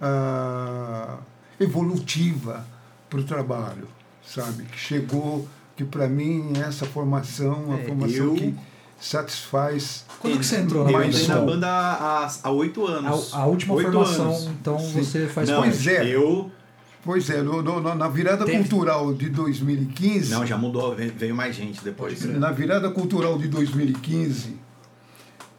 [0.00, 1.16] ah,
[1.58, 2.66] evolutiva
[3.08, 3.86] para o trabalho,
[4.26, 4.64] sabe?
[4.64, 5.46] Que chegou,
[5.76, 8.54] que para mim essa formação, É, formação eu- que
[9.00, 11.08] satisfaz Quando que você entrou na Eu banda?
[11.08, 13.34] entrei na banda há, há oito anos.
[13.34, 14.46] A, a última Oito formação, anos.
[14.60, 15.02] então Sim.
[15.02, 15.72] você faz Não, parte.
[15.74, 16.06] Pois é.
[16.14, 16.50] Eu.
[17.02, 21.54] Pois é, no- no- na virada Teve- cultural de 2015, Não, já mudou, veio mais
[21.54, 22.24] gente depois.
[22.24, 24.56] Na virada cultural de 2015,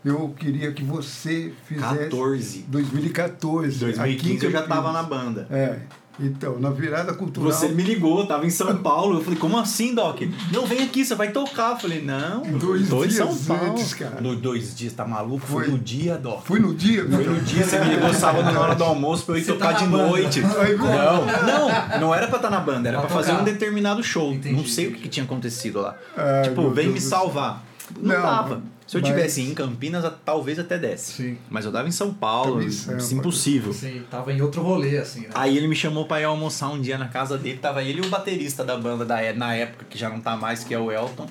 [0.03, 1.97] eu queria que você fizesse.
[2.09, 2.65] 14.
[2.67, 3.77] 2014.
[3.77, 5.47] 2015 aqui em eu já tava na banda.
[5.51, 5.79] É.
[6.19, 7.51] Então, na virada cultural.
[7.51, 9.17] Você me ligou, eu tava em São Paulo.
[9.19, 10.21] Eu falei, como assim, Doc?
[10.51, 11.71] Não, vem aqui, você vai tocar.
[11.71, 13.71] Eu falei, não, Dois em dias São Paulo.
[13.71, 14.21] antes, cara.
[14.21, 15.45] No dois dias, tá maluco?
[15.45, 15.73] Foi, Foi.
[15.73, 16.45] no dia, Doc.
[16.45, 19.35] Fui no dia, Foi no dia, você me ligou sábado na hora do almoço pra
[19.35, 20.07] eu ir Você tocar tá de banda.
[20.07, 20.41] noite.
[20.41, 24.31] Não, não, não era pra estar na banda, era Pra pra fazer um determinado show.
[24.33, 25.01] Entendi, não sei o entendi.
[25.01, 25.95] que, que tinha acontecido lá.
[26.15, 27.63] Ai, tipo, vem Deus me salvar.
[27.99, 28.61] Não, Não, dava.
[28.87, 31.13] Se eu mas- tivesse em Campinas, talvez até desse.
[31.13, 31.37] Sim.
[31.49, 33.73] Mas eu dava em São Paulo, isso é impossível.
[33.73, 35.29] Sim, tava em outro rolê, assim, né?
[35.33, 38.05] Aí ele me chamou pra ir almoçar um dia na casa dele, tava ele e
[38.05, 40.77] o baterista da banda da, é- na época, que já não tá mais, que é
[40.79, 41.27] o Elton.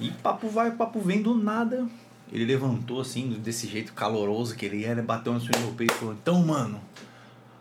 [0.00, 1.86] E papo vai, papo vem do nada.
[2.32, 6.14] Ele levantou assim, desse jeito caloroso que ele era, bateu no meu peito e falou:
[6.14, 6.80] Então, mano,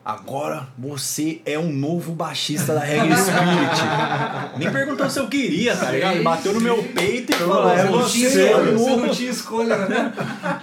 [0.04, 4.58] agora você é um novo baixista da Reggae Spirit.
[4.58, 6.16] Nem perguntou se eu queria, tá ligado?
[6.16, 9.06] Ele bateu no meu peito e falou: é É você, você, é o você novo
[9.06, 10.14] não tinha escolha, né?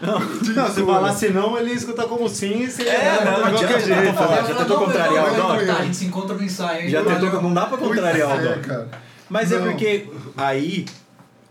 [0.03, 3.51] Não, se falar assim não, ele escuta como sim e você É, não, não de
[3.51, 4.05] qualquer adianta, jeito.
[4.05, 4.45] não falar.
[4.47, 5.67] Já tentou contrariar o Doc?
[5.67, 6.89] Tá, a gente se encontra no ensaio, hein?
[6.91, 8.67] Já tentou, não dá pra contrariar o é, Doc.
[8.67, 8.89] cara.
[9.29, 9.67] Mas é Não.
[9.67, 10.87] porque aí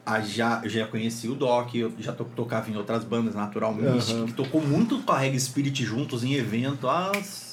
[0.05, 3.73] a já, eu já conheci o Doc, eu já to, tocava em outras bandas, Natural
[3.73, 4.25] Mystic, Aham.
[4.27, 6.87] que tocou muito com a Reggae Spirit juntos em evento.
[6.87, 7.44] As...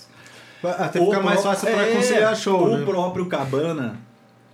[0.64, 2.84] Até O fica mais fácil pra é, conciliar show, O né?
[2.84, 3.96] próprio Cabana,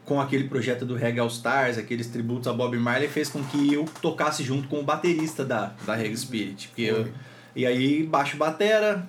[0.04, 3.74] com aquele projeto do Reggae All Stars, aqueles tributos a Bob Marley, fez com que
[3.74, 6.68] eu tocasse junto com o baterista da, da Reggae Spirit.
[6.68, 7.08] Porque eu-
[7.54, 9.06] e aí, baixo batera,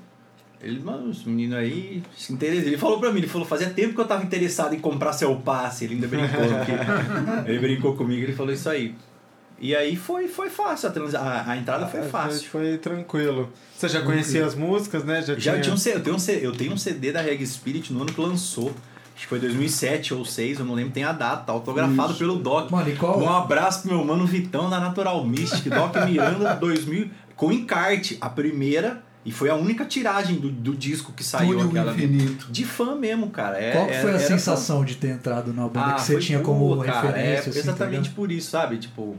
[0.61, 2.65] ele, mano, esse menino aí se interessa.
[2.67, 5.33] Ele falou pra mim, ele falou, fazia tempo que eu tava interessado em comprar seu
[5.37, 5.85] passe.
[5.85, 6.41] Ele ainda brincou,
[7.47, 8.93] ele brincou comigo, ele falou isso aí.
[9.61, 12.49] E aí foi, foi fácil, a, trans, a, a entrada foi Ah, fácil.
[12.49, 13.51] Foi tranquilo.
[13.77, 15.21] Você já conhecia as músicas, né?
[15.21, 15.61] Já, Já tinha...
[15.61, 18.01] tinha um CD, eu tenho um CD, eu tenho um CD da Reg Spirit no
[18.03, 18.67] ano que lançou.
[19.15, 22.19] Acho que foi 2007 ou 2006, eu não lembro, tem a data, autografado Isso.
[22.19, 22.71] pelo Doc.
[22.71, 27.09] Mano, e qual- Um abraço pro meu mano Vitão da Natural Mystic, Doc Miranda 2000,
[27.35, 31.67] com encarte, a primeira, e foi a única tiragem do, do disco que saiu Túnel
[31.69, 31.91] aquela.
[31.93, 32.47] infinito.
[32.49, 33.57] De fã mesmo, cara.
[33.61, 36.01] É, Qual que foi era- a era sensação de ter entrado na banda ah, que
[36.01, 37.29] você foi tinha boa, como cara, referência?
[37.31, 38.77] É, assim, exatamente por isso, sabe?
[38.77, 39.17] Tipo,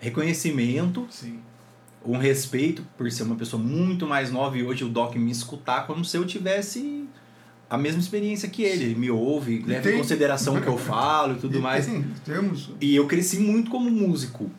[0.00, 1.38] reconhecimento, Sim.
[2.04, 5.86] um respeito por ser uma pessoa muito mais nova e hoje o Doc me escutar
[5.86, 7.04] como se eu tivesse
[7.68, 8.84] a mesma experiência que ele.
[8.86, 11.86] Ele me ouve, leva em tem- consideração o que eu falo e tudo E mais.
[11.86, 14.50] tem- temos E eu cresci muito como músico.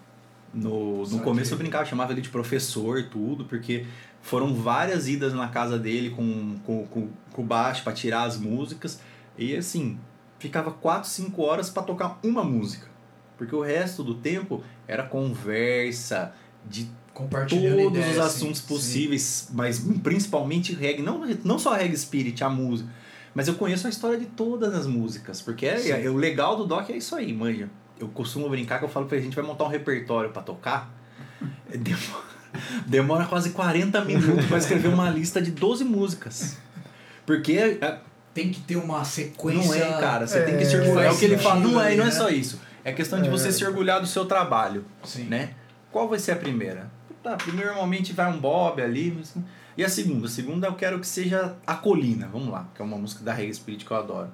[0.54, 3.86] No, no começo eu brincava, chamava ele de professor e tudo, porque
[4.22, 8.38] foram várias idas na casa dele com, com, com, com o baixo para tirar as
[8.38, 9.00] músicas.
[9.38, 9.98] E assim,
[10.40, 12.91] ficava 4, 5 horas para tocar uma música.
[13.42, 16.32] Porque o resto do tempo era conversa
[16.70, 18.68] de Compartilhando todos os sim, assuntos sim.
[18.68, 22.88] possíveis, mas principalmente reggae, não, não só reggae spirit, a música,
[23.34, 25.92] mas eu conheço a história de todas as músicas, porque é, Sim.
[25.92, 27.68] é- o legal do Doc é isso aí, manja.
[28.00, 30.94] Eu costumo brincar que eu falo pra gente vai montar um repertório pra tocar,
[31.74, 32.24] é, demora,
[32.86, 36.58] demora quase 40 minutos pra escrever uma lista de 12 músicas.
[37.26, 37.98] Porque é,
[38.36, 39.66] Tem que ter uma sequência.
[39.66, 41.06] não é, cara, você tem que É, orgulhar.
[41.06, 42.34] É o que ele fala, não é, sentido não é só né?
[42.36, 42.71] isso.
[42.84, 43.52] É questão de você É.
[43.52, 45.26] se orgulhar do seu trabalho Sim.
[45.26, 45.54] né?
[45.92, 46.90] Qual vai ser a primeira?
[47.24, 49.14] Tá, primeiro normalmente vai um Bob ali.
[49.16, 49.36] mas-
[49.78, 50.26] E a segunda?
[50.28, 53.34] A segunda eu quero que seja A Colina, vamos lá, que é uma música da
[53.34, 54.30] Reggae Spirit que eu adoro.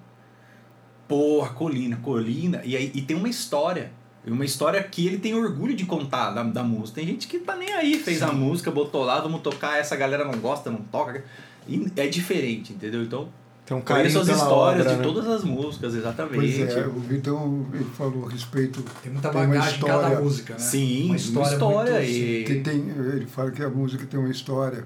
[1.07, 2.61] Porra, Colina, Colina.
[2.65, 3.91] E, aí, e tem uma história.
[4.25, 6.95] Uma história que ele tem orgulho de contar da, da música.
[6.99, 10.25] Tem gente que tá nem aí, fez a música, botou lá, vamos tocar, essa galera
[10.25, 11.23] não gosta, não toca.
[11.65, 13.03] E é diferente, entendeu?
[13.03, 13.29] Então,
[13.67, 15.03] Tem um carinho conheço as pela histórias obra, de né?
[15.13, 16.35] todas as músicas, exatamente.
[16.35, 18.81] Pois é, o Vitão ele falou a respeito.
[19.03, 20.19] Tem muita Tem uma bagagem em cada história.
[20.21, 20.59] música, né?
[20.59, 24.17] Sim, uma uma história, história, muito, e- Que tem, ele fala que a música tem
[24.19, 24.85] uma história,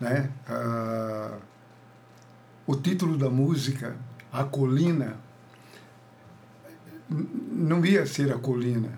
[0.00, 0.30] né?
[0.48, 1.36] Ah,
[2.66, 3.94] o título da música,
[4.32, 5.18] A Colina,
[7.52, 8.88] não ia ser A Colina,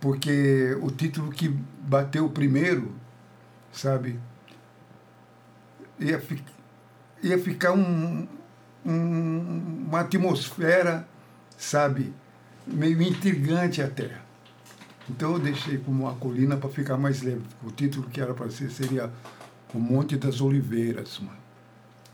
[0.00, 1.48] porque o título que
[1.82, 2.92] bateu primeiro,
[3.70, 4.18] sabe,
[6.00, 6.42] ia, fi,
[7.22, 8.26] ia ficar um,
[8.84, 11.06] um- uma atmosfera,
[11.56, 12.12] sabe,
[12.66, 14.18] meio intrigante até.
[15.08, 17.42] Então eu deixei como a colina para ficar mais leve.
[17.64, 19.10] O título que era para ser seria
[19.74, 21.38] O Monte das Oliveiras, mano,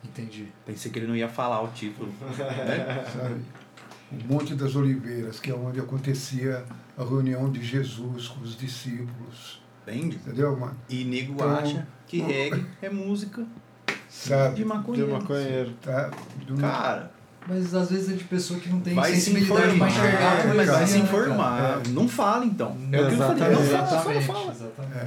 [0.04, 0.46] Entendi.
[0.64, 2.08] Pensei que ele não ia falar o título.
[2.20, 3.04] né?
[3.12, 3.40] sabe?
[4.12, 6.64] O Monte das Oliveiras, que é onde acontecia
[6.96, 9.60] a reunião de Jesus com os discípulos.
[9.86, 10.16] Entende?
[10.16, 10.76] Entendeu, mano?
[10.88, 13.44] E nego Então- acha que reggae é música
[14.08, 14.54] Sabe?
[14.56, 15.12] De maconheiro.
[15.12, 15.72] maconheiro.
[15.82, 16.10] Tá?
[16.46, 17.10] Do- Cara,
[17.46, 20.54] Mas às vezes é de pessoa que não tem vai se sensibilidade pra enxergar É,
[20.54, 21.04] mas vai né, se cara?
[21.04, 21.82] informar.
[21.88, 22.76] Não fala então.
[22.92, 23.40] É o que eu falei.
[23.54, 23.68] Não Exatamente.
[23.70, 24.50] fala, só não Exatamente, fala.
[24.52, 24.98] exatamente.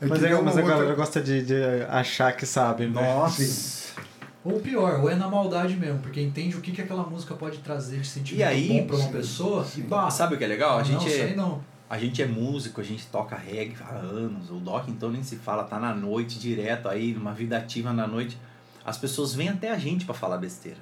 [0.00, 0.06] É.
[0.06, 1.54] Mas, é, mas a galera outra- gosta de, de
[1.88, 3.00] achar que sabe, né?
[3.00, 3.86] Nossa.
[4.44, 7.58] Ou pior, ou é na maldade mesmo, porque entende o que, que aquela música pode
[7.58, 10.46] trazer de sentimento E aí- bom pra uma pessoa e bah, Sabe o que é
[10.46, 10.78] legal?
[10.78, 11.60] A gente não, isso é, aí não.
[11.88, 14.50] A gente é músico, a gente toca reggae há anos.
[14.50, 18.06] O Doc então nem se fala, tá na noite direto aí, numa vida ativa na
[18.06, 18.36] noite.
[18.84, 20.78] As pessoas vêm até a gente pra falar besteira.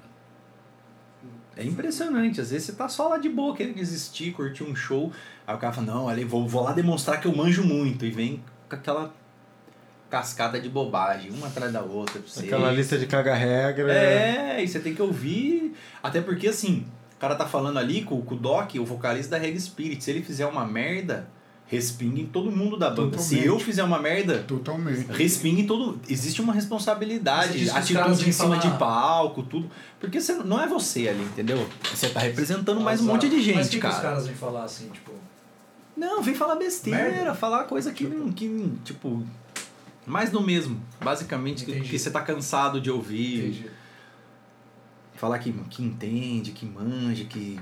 [1.57, 2.41] É impressionante.
[2.41, 5.13] Às vezes você tá só lá de boa, querendo desistir, curtir um show.
[5.47, 8.05] Aí o cara fala, não, olha, vou, vou lá demonstrar que eu manjo muito.
[8.05, 9.15] E vem com aquela
[10.11, 12.21] cascada de bobagem, uma atrás da outra.
[12.21, 12.47] pra você.
[12.47, 13.93] Aquela lista de caga-regra.
[13.93, 15.75] É, e você tem que ouvir.
[16.03, 16.87] Até porque, assim,
[17.25, 20.03] cara tá falando ali com, com o Doc, o vocalista da Reggae Spirit.
[20.05, 21.29] Se ele fizer uma merda,
[21.67, 23.17] respinga em todo mundo da banda.
[23.19, 23.47] Se Totalmente.
[23.47, 25.11] eu fizer uma merda, Totalmente.
[25.13, 25.99] respinga em todo.
[26.09, 29.71] Existe uma responsabilidade, atitude em cima falar- de palco, tudo.
[29.99, 31.67] Porque você, não é você ali, entendeu?
[31.93, 33.15] Você tá representando mais um Exato.
[33.17, 34.03] monte de gente, Mas que que os cara.
[34.09, 35.13] caras vêm falar assim, tipo,
[35.97, 37.35] Não, vem falar besteira, Merda.
[37.35, 39.23] falar coisa que, não- que tipo.
[40.07, 40.83] Mais do mesmo.
[41.03, 41.89] Basicamente, que, Entendi.
[41.89, 43.39] que você tá cansado de ouvir.
[43.39, 43.71] entendi.
[45.25, 47.59] Falar que, que entende, que manja, que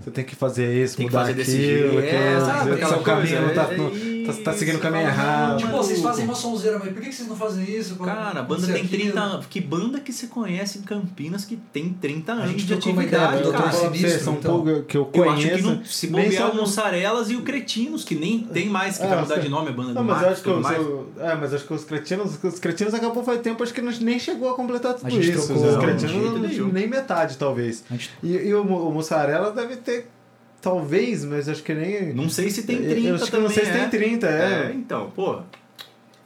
[0.00, 2.08] Você tem que fazer isso, tem que mudar fazer desse aquilo, jeito.
[2.08, 2.72] que É, sabe?
[2.72, 3.90] Aquela seu caminho não tá, coisa, não- é
[4.32, 5.58] tá, tá seguindo o caminho errado.
[5.58, 7.96] Tipo, vocês fazem uma sonzeira, mas por que vocês não fazem isso?
[7.96, 9.02] Cara, a banda tem aquilo?
[9.02, 9.46] 30 anos.
[9.46, 13.42] Que banda que você conhece em Campinas que tem 30 anos gente de ideia atividade,
[13.42, 13.52] Dr.
[13.52, 13.72] cara?
[13.72, 14.62] Sinistro, são então.
[14.62, 15.66] pouco que eu Eu acho que conheço.
[15.70, 19.20] não, se bobear o Mussarelas e o Cretinos, que nem tem mais, que É, vai
[19.22, 20.78] mudar você- de nome a banda Não, do mas eu Max acho que os, mais.
[21.18, 24.50] é, mas acho que os cretinos, os cretinos acabou faz tempo, acho que nem chegou
[24.50, 25.46] a completar tudo gente isso.
[25.46, 27.84] trocou- os Não, cretinos nem metade, talvez.
[28.22, 30.08] E, o, o Mussarela deve ter,
[30.60, 32.12] talvez, mas acho que nem.
[32.14, 33.78] Não sei se tem Eu- 30 eu acho que também, não sei se é.
[33.78, 34.66] tem 30, é.
[34.70, 35.40] É, então, pô.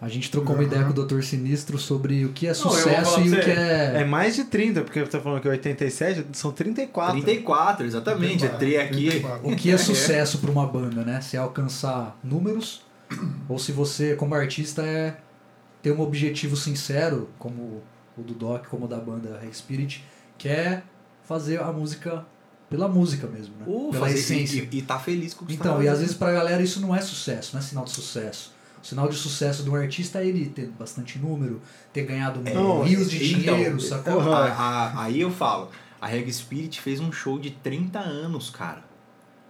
[0.01, 0.67] A gente trocou uma Uhum.
[0.67, 1.23] ideia com o Dr.
[1.23, 4.01] Sinistro sobre o que é Não, sucesso falar e o que é.
[4.01, 7.13] É mais de 30, porque você tá falando que é 87, são 34.
[7.23, 8.39] 34, exatamente.
[8.41, 9.11] 34, Entrei aqui.
[9.11, 9.49] 34.
[9.49, 11.21] O que é sucesso para uma banda, né?
[11.21, 12.83] Se é alcançar números
[13.49, 15.17] ou se você, como artista, é
[15.81, 17.81] ter um objetivo sincero, como
[18.19, 20.05] o do Doc, como o da banda Spirit,
[20.37, 20.83] que é
[21.23, 22.27] fazer a música
[22.73, 23.65] pela música mesmo, né?
[23.69, 24.67] Uh, pela essência.
[24.73, 26.63] E, e tá feliz com o que você tá Então, e às vezes pra galera
[26.63, 28.53] isso não é sucesso, não é sinal de sucesso.
[28.83, 31.61] O sinal de sucesso de um artista é ele ter bastante número,
[31.93, 34.15] ter ganhado Não, rios de então, dinheiro, sacou?
[34.21, 34.33] Uhum.
[34.33, 35.71] A- a- aí eu falo,
[36.01, 38.83] a Reg Spirit fez um show de 30 anos, cara.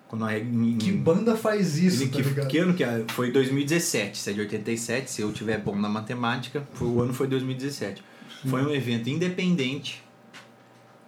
[0.09, 0.47] Quando a Reg.
[0.47, 3.05] em- Que banda faz isso, Ele- tá que, que ano que é?
[3.09, 7.15] Foi 2017, se é de 87, se eu tiver bom na matemática, foi, o ano
[7.15, 8.03] foi 2017.
[8.47, 10.02] Foi um evento independente,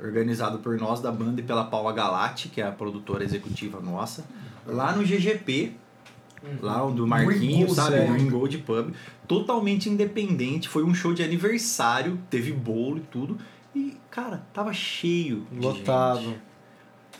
[0.00, 4.24] organizado por nós da banda e pela Paula Galati, que é a produtora executiva nossa,
[4.66, 5.72] lá no GGP,
[6.60, 8.22] lá do Marquinhos, Gold, sabe?
[8.22, 8.92] No Gold Pub.
[9.26, 13.38] Totalmente independente, foi um show de aniversário, teve bolo e tudo.
[13.74, 15.46] E, cara, tava cheio.
[15.52, 16.20] Lotado.
[16.22, 16.53] gente.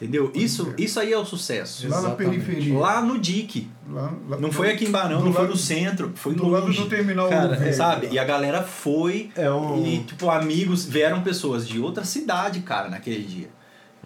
[0.01, 0.31] Entendeu?
[0.35, 1.89] Isso, isso aí é o sucesso.
[1.89, 2.41] Lá na Exatamente.
[2.45, 2.79] periferia.
[2.79, 3.69] Lá no DIC.
[3.91, 6.67] Lá- lá- Não foi aqui em Barão, não foi lado- no centro, foi do lado
[6.67, 6.81] longe.
[6.83, 7.75] do terminal Cara, velho.
[7.75, 8.09] Sabe?
[8.11, 9.87] E a galera foi É um.
[9.87, 13.49] e, tipo, amigos, vieram pessoas de outra cidade, cara, naquele dia.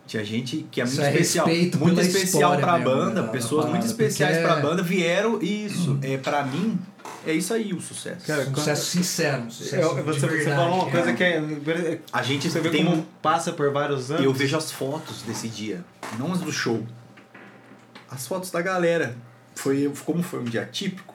[0.07, 3.29] Tinha gente que é muito Isso é especial, respeito muito especial pra mesmo, banda, né,
[3.29, 6.79] pessoas muito especiais pra é- banda vieram e isso, é para mim,
[7.27, 8.27] é isso aí o sucesso.
[8.27, 12.01] Cara, sucesso sincero, um sucesso Eu- de você, você verdade, falou uma coisa que é.
[12.13, 14.25] a gente Você vê tem como um, passa por vários anos.
[14.25, 15.85] eu vejo as fotos desse dia,
[16.19, 16.87] não as do show.
[18.11, 19.17] As fotos da galera.
[19.55, 21.15] Foi como foi um dia típico.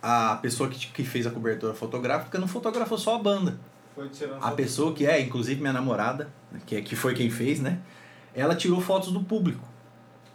[0.00, 3.58] A pessoa que, que fez a cobertura fotográfica não fotografou só a banda.
[3.94, 4.54] Foi tirando A foto.
[4.56, 6.28] pessoa que é, inclusive minha namorada,
[6.66, 7.78] que, que foi quem fez, né?
[8.34, 9.68] Ela tirou fotos do público.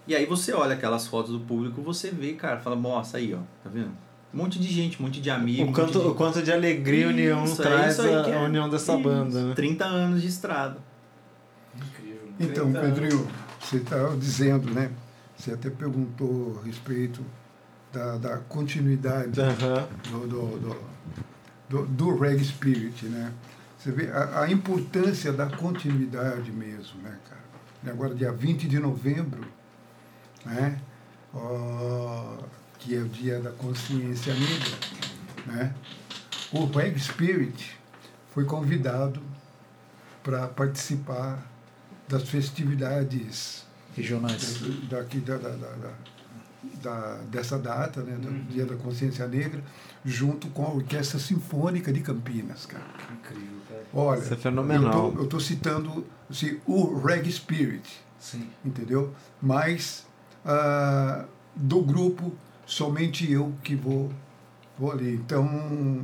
[0.06, 3.40] E aí você olha aquelas fotos do público, você vê, cara, fala, nossa, aí, ó,
[3.64, 3.92] tá vendo?
[4.34, 5.70] Um monte de gente, um monte de amigos.
[5.70, 6.08] O quanto, de...
[6.08, 8.38] o quanto de alegria e união Isso, é traz isso aí a, é.
[8.38, 9.04] a união dessa Isso.
[9.04, 9.54] banda, né?
[9.56, 10.78] 30 anos de estrada.
[11.76, 12.30] Incrível.
[12.40, 13.28] Então, 30 Pedrinho,
[13.60, 14.92] você estava dizendo, né?
[15.38, 17.22] Você até perguntou a respeito
[17.92, 20.78] da, da continuidade do, do, do,
[21.70, 23.32] do, do Reg Spirit, né?
[23.78, 27.42] Você vê a, a importância da continuidade mesmo, né, cara?
[27.84, 29.46] E agora, dia 20 de novembro,
[30.46, 30.80] né?
[31.34, 32.38] Ó,
[32.88, 34.78] que é o dia da consciência negra,
[35.46, 35.74] né?
[36.54, 37.78] O Reg Spirit
[38.34, 39.22] foi convidado
[40.24, 41.46] para participar
[42.08, 44.60] das festividades Regionais.
[44.90, 45.94] daqui da, da, da, da-
[46.82, 49.62] da- dessa data, né, do Dia da Consciência Negra,
[50.06, 52.84] junto com a Orquestra Sinfônica de Campinas, cara.
[53.12, 53.84] Incrível, cara.
[53.94, 55.14] Olha, Isso é fenomenal.
[55.18, 57.90] eu estou citando assim, o Reg Spirit,
[58.20, 58.48] Sim.
[58.64, 59.14] entendeu?
[59.42, 60.06] Mas
[60.46, 62.34] ah, do grupo,
[62.68, 64.12] somente eu que vou,
[64.78, 65.14] vou ali.
[65.16, 66.02] Então,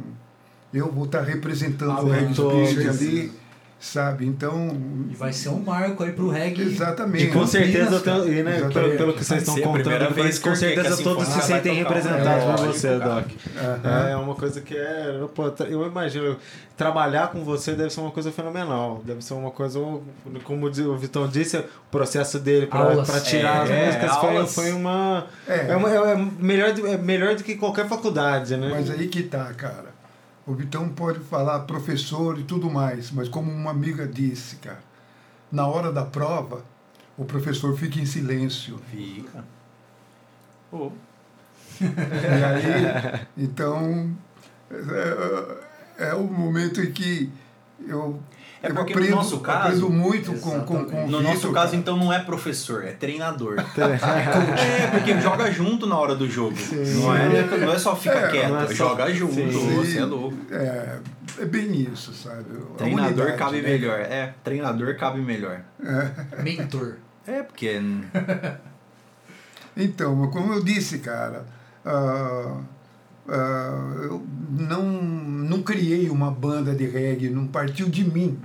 [0.73, 2.69] eu vou estar representando Ah, o Reg todos.
[2.69, 3.31] Spirit ali,
[3.83, 4.25] sabe?
[4.25, 4.69] Então,
[5.11, 6.61] E vai ser um marco aí pro reggae.
[6.63, 7.25] exatamente.
[7.25, 11.41] E com certeza, tenho- né, pelo, pelo que vocês estão contando, com certeza todos se
[11.41, 13.15] sentem representados por melódico, você, cara.
[13.21, 13.25] Doc.
[13.85, 14.07] Aham.
[14.09, 15.19] É uma coisa que é.
[15.69, 16.37] eu imagino,
[16.77, 19.01] trabalhar com você deve ser uma coisa fenomenal.
[19.05, 19.79] Deve ser uma coisa,
[20.45, 25.27] como o Vitão disse, o processo dele para tirar É, as músicas foi, foi uma.
[25.47, 25.67] É.
[25.71, 28.69] É, uma- é melhor, do- é melhor do que qualquer faculdade, né?
[28.71, 29.92] Mas aí que tá, cara.
[30.45, 34.83] O Vitão pode falar professor e tudo mais, mas como uma amiga disse, cara,
[35.51, 36.65] na hora da prova,
[37.17, 38.77] o professor fica em silêncio.
[38.91, 39.45] Fica.
[40.69, 40.91] Pô,
[41.81, 44.15] E aí, então,
[45.97, 47.31] é, é o momento em que
[47.87, 48.21] eu,
[48.63, 51.51] É eu porque no aprendo, nosso caso- aprendo muito com, com, com o No nosso
[51.51, 51.75] caso, cara.
[51.75, 53.57] então, não é professor, é treinador.
[53.77, 56.55] é, porque joga junto na hora do jogo.
[57.01, 59.33] Não é, não é só fica É, quieto, é é só- joga junto.
[59.33, 59.75] Sim.
[59.75, 60.37] Você é louco.
[60.49, 60.97] É,
[61.39, 62.45] é bem isso, sabe?
[62.77, 63.69] Treinador unidade, cabe né?
[63.69, 63.99] melhor.
[63.99, 65.59] É, treinador cabe melhor.
[66.41, 66.95] Mentor.
[67.27, 67.81] É, porque.
[69.75, 71.45] Então, como eu disse, cara,
[71.83, 72.57] ah,
[73.27, 78.37] ah, eu não, não criei uma banda de reggae, não partiu de mim,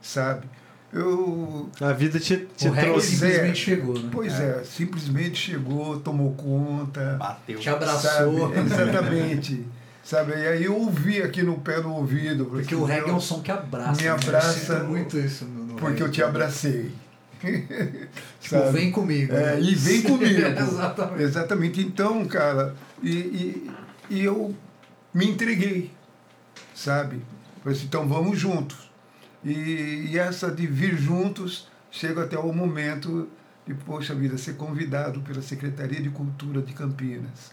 [0.00, 0.46] sabe?
[0.92, 3.10] Eu, A vida te, te o reggae trouxe.
[3.16, 3.54] simplesmente é.
[3.54, 4.08] chegou, né?
[4.10, 4.64] pois é.
[4.64, 7.58] simplesmente chegou, tomou conta, Bateu.
[7.60, 8.52] Te abraçou.
[8.52, 8.58] sabe?
[8.66, 9.64] Exatamente.
[10.02, 10.32] sabe?
[10.32, 12.46] E aí eu ouvi aqui no pé do ouvido.
[12.46, 14.00] Porque o reggae é um som que abraça.
[14.02, 14.10] Me né?
[14.10, 16.02] abraça Eu muito isso no, no Porque reggae.
[16.02, 16.90] eu te abracei.
[18.40, 19.32] Tipo, vem comigo.
[19.32, 19.60] É, né?
[19.60, 20.40] e vem comigo.
[20.40, 21.22] Exatamente.
[21.22, 21.80] Exatamente.
[21.80, 23.70] Então, cara, e, e,
[24.10, 24.54] e eu
[25.14, 25.90] me entreguei,
[26.74, 27.22] sabe?
[27.62, 28.90] Falei assim, então vamos juntos.
[29.44, 33.28] E, e essa de vir juntos chega até o momento
[33.66, 37.52] de, poxa vida, ser convidado pela Secretaria de Cultura de Campinas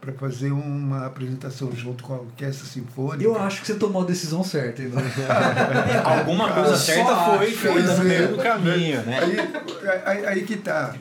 [0.00, 3.24] para fazer uma apresentação junto com a Orquestra Sinfônica.
[3.24, 4.90] Eu acho que você tomou a decisão certa, hein,
[6.04, 9.18] Alguma coisa certa foi feita no meio do caminho, né?
[9.20, 10.94] Aí, aí, aí que tá.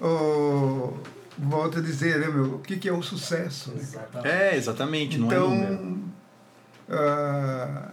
[0.00, 0.92] Oh,
[1.38, 2.56] volto a dizer, né, meu?
[2.56, 3.70] O que, que é o sucesso?
[3.70, 3.80] Né?
[3.80, 4.28] Exatamente.
[4.28, 5.72] É, exatamente, não é número.
[5.74, 6.04] Então,
[6.90, 7.90] ah,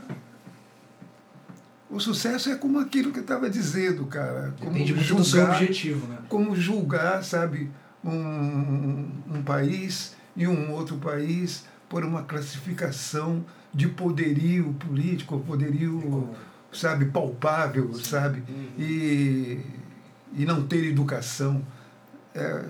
[1.89, 4.53] o sucesso é como aquilo que eu estava dizendo, cara.
[4.59, 6.17] Como Depende muito do seu objetivo, né?
[6.29, 7.69] Como julgar, sabe,
[8.03, 16.29] um, um país e um outro país por uma classificação de poderio político, poderio,
[16.71, 18.41] sabe, palpável, sabe?
[18.77, 19.59] E,
[20.33, 21.61] e não ter educação.
[22.33, 22.63] É,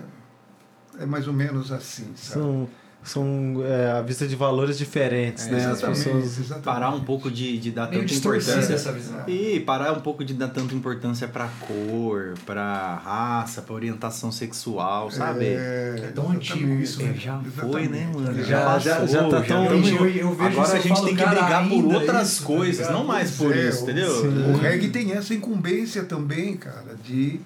[1.00, 2.40] é mais ou menos assim, sabe?
[2.42, 2.68] São,
[3.04, 5.66] são é, a vista de valores diferentes, É, né?
[5.66, 6.38] As pessoas.
[6.38, 6.62] exatamente.
[6.64, 8.72] Parar um pouco de, de dar Meio tanta importância.
[8.74, 9.24] essa visão.
[9.26, 15.10] E parar um pouco de dar tanta importância pra cor, pra raça, pra orientação sexual,
[15.10, 15.46] sabe?
[15.46, 17.12] É, É tão antigo isso, né?
[17.18, 18.44] Já foi, né, mano?
[18.44, 21.26] Já- já- já tá tão- tamo- Eu- eu vejo Agora a gente falo, tem que
[21.26, 24.12] brigar por outras isso, tá coisas, não mais por É, isso, entendeu?
[24.50, 27.40] O reggae tem essa incumbência também, cara, de,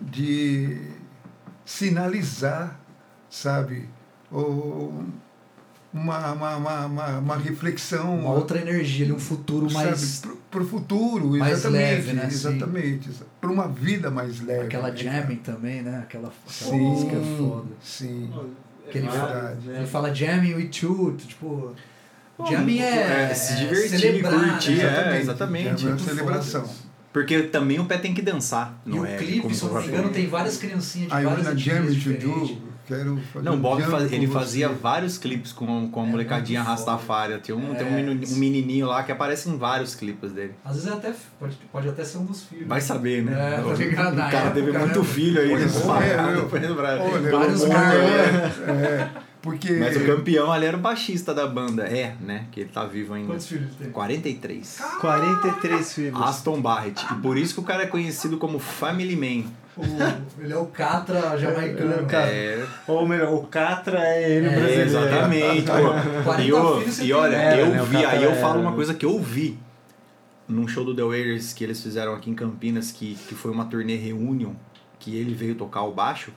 [0.00, 0.78] de
[1.64, 2.78] sinalizar,
[3.30, 3.88] sabe,
[4.30, 5.04] o-
[5.92, 8.18] uma, uma, uma, uma, uma reflexão.
[8.18, 10.00] Uma outra energia um futuro mais.
[10.00, 11.82] sabe, para o futuro, mais exatamente.
[11.82, 12.26] leve, né?
[12.26, 13.10] Exatamente.
[13.40, 14.66] Para uma vida mais leve.
[14.66, 16.00] Aquela né, jamming também, né?
[16.02, 17.68] Aquela, aquela Sim, música foda.
[17.82, 18.30] sim.
[18.90, 19.70] Que ele, fala, verdade.
[19.70, 21.74] ele fala jamming with you, tipo.
[22.50, 25.16] Jamming é, é se divertir, celebrar, curtir, né?
[25.16, 25.20] é.
[25.20, 25.68] exatamente.
[25.68, 26.62] É uma Muito celebração.
[26.62, 26.83] foda
[27.14, 28.74] Porque também o pé tem que dançar.
[28.84, 31.24] E no o reggae, clipe, se eu não me engano, tem várias criancinhas de Aí
[31.24, 32.28] várias etnias to diferentes.
[32.28, 32.58] Do,
[32.88, 34.32] quero fazer Não, o um Bob jam faz- ele você.
[34.32, 36.60] fazia vários clipes com, com a É, molecadinha.
[36.60, 37.38] Rastafari.
[37.38, 40.54] Tem um, tem um É, menino- um menininho lá que aparece em vários clipes dele.
[40.64, 42.66] Às vezes é até, pode, pode até ser um dos filhos.
[42.66, 43.32] Vai saber, né?
[43.32, 44.12] É, o, tá ligado?
[44.14, 44.78] o cara época, teve né?
[44.80, 45.50] muito filho aí.
[45.50, 47.04] Pois é, pelo Brasil.
[47.14, 49.10] Olha, Vários é,
[49.44, 51.84] porque Mas o campeão ali era o baixista da banda.
[51.84, 52.46] É, né?
[52.50, 53.28] Que ele tá vivo ainda.
[53.28, 53.90] Quantos filhos tem?
[53.90, 54.80] 43.
[55.00, 56.20] 43 filhos.
[56.22, 57.04] Aston Barrett.
[57.12, 59.48] E por isso que o cara é conhecido como Family Man.
[59.76, 59.82] O,
[60.42, 62.06] ele é o Catra jamaicano.
[62.10, 62.16] É.
[62.60, 64.82] É, Ou melhor, o Catra é ele É, brasileiro.
[64.88, 65.62] exatamente.
[65.66, 66.22] pô.
[66.24, 67.60] 40 E, eu- e olha, né?
[67.60, 69.58] eu É, né, vi, aí eu é- falo uma coisa que eu vi
[70.48, 73.64] num show do The Wailers que eles fizeram aqui em Campinas, que, que foi uma
[73.64, 74.52] turnê reunion,
[74.98, 76.32] que ele veio tocar o baixo,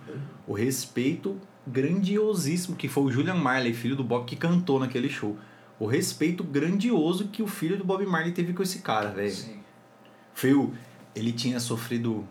[0.47, 1.38] o respeito
[1.68, 5.38] grandiosíssimo, que foi o Julian Marley, filho do Bob, que cantou naquele show.
[5.80, 9.30] O respeito grandioso que o filho do Bob Marley teve com esse cara, velho.
[9.30, 10.73] O.
[11.15, 12.27] Ele tinha sofrido.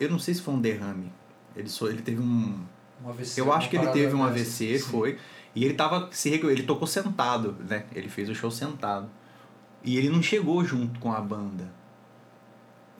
[0.00, 1.12] Eu não sei se foi um derrame.
[1.54, 2.64] Ele, so, ele teve um.
[3.04, 4.24] Um AVC, Eu acho que ele teve um.
[4.24, 4.84] AVC, Sim.
[4.90, 5.18] foi.
[5.54, 7.84] E ele tava se ele tocou sentado, né?
[7.94, 9.08] Ele fez o show sentado.
[9.82, 11.72] E ele não chegou junto com a banda.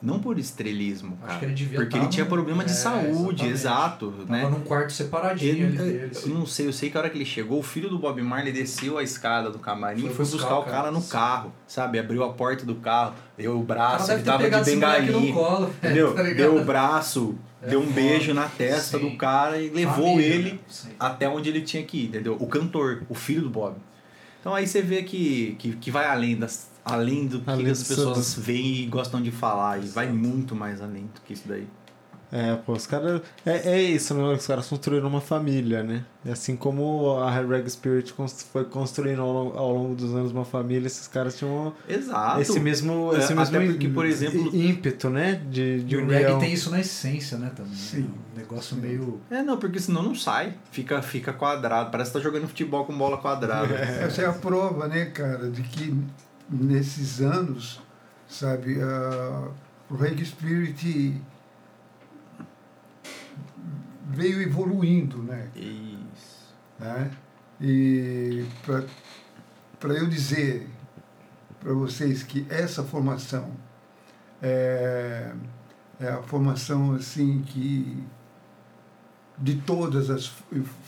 [0.01, 1.39] Não por estrelismo, Acho cara.
[1.39, 3.51] que ele devia porque ele tinha problema de é, saúde, exatamente.
[3.51, 4.49] exato, Tava né?
[4.49, 7.17] num quarto separadinho Ele, ali eu, eu não sei, eu sei que a hora que
[7.17, 10.25] ele chegou, o filho do Bob Marley desceu a escada do camarim Foi e foi
[10.25, 10.91] buscar buscar, o cara, cara.
[10.91, 11.99] no carro, sabe?
[11.99, 15.33] Abriu a porta do carro, deu o braço, ele tava de bengalinha.
[15.33, 16.15] colo, velho, Entendeu?
[16.15, 17.95] tá deu o braço, É deu um foda.
[17.95, 19.09] beijo na testa Sim.
[19.09, 20.59] do cara e levou Família, ele né?
[20.69, 20.89] Sim.
[20.97, 22.37] até onde ele tinha que ir, entendeu?
[22.39, 23.75] O cantor, o filho do Bob.
[24.39, 27.83] Então aí você vê que, que, que vai além das além do que Além as
[27.83, 31.67] pessoas veem e gostam de falar e vai muito mais além do que isso daí.
[32.31, 33.23] É, pô, os caras.
[33.43, 34.21] É, é isso, né?
[34.35, 36.05] Os caras construíram uma família, né?
[36.23, 38.13] E assim como a Reg Spirit
[38.53, 42.39] foi construindo ao, longo- ao longo dos anos uma família, esses caras tinham Exato.
[42.39, 45.41] esse mesmo, É, esse mesmo até porque, por exemplo- ímpeto, né?
[45.49, 46.19] De, de E o união.
[46.19, 47.73] reggae tem isso na essência, né, também.
[47.73, 48.01] Sim.
[48.01, 48.07] né?
[48.35, 49.19] Um negócio meio...
[49.31, 50.53] É, não, porque senão não sai.
[50.71, 51.89] Fica, fica quadrado.
[51.89, 53.73] Parece que tá jogando futebol com bola quadrada.
[53.73, 55.95] Essa é a prova, né, cara, de que
[56.49, 57.81] nesses anos,
[58.27, 59.51] sabe, ah,
[59.89, 61.21] o Reggae Spirit
[64.07, 65.49] veio evoluindo, né?
[65.55, 66.53] Isso.
[66.79, 67.11] né?
[67.61, 68.45] E
[69.79, 70.67] para eu dizer
[71.59, 73.51] para vocês que essa formação
[74.41, 75.33] é,
[75.99, 78.01] é a formação assim que
[79.37, 80.27] de todas as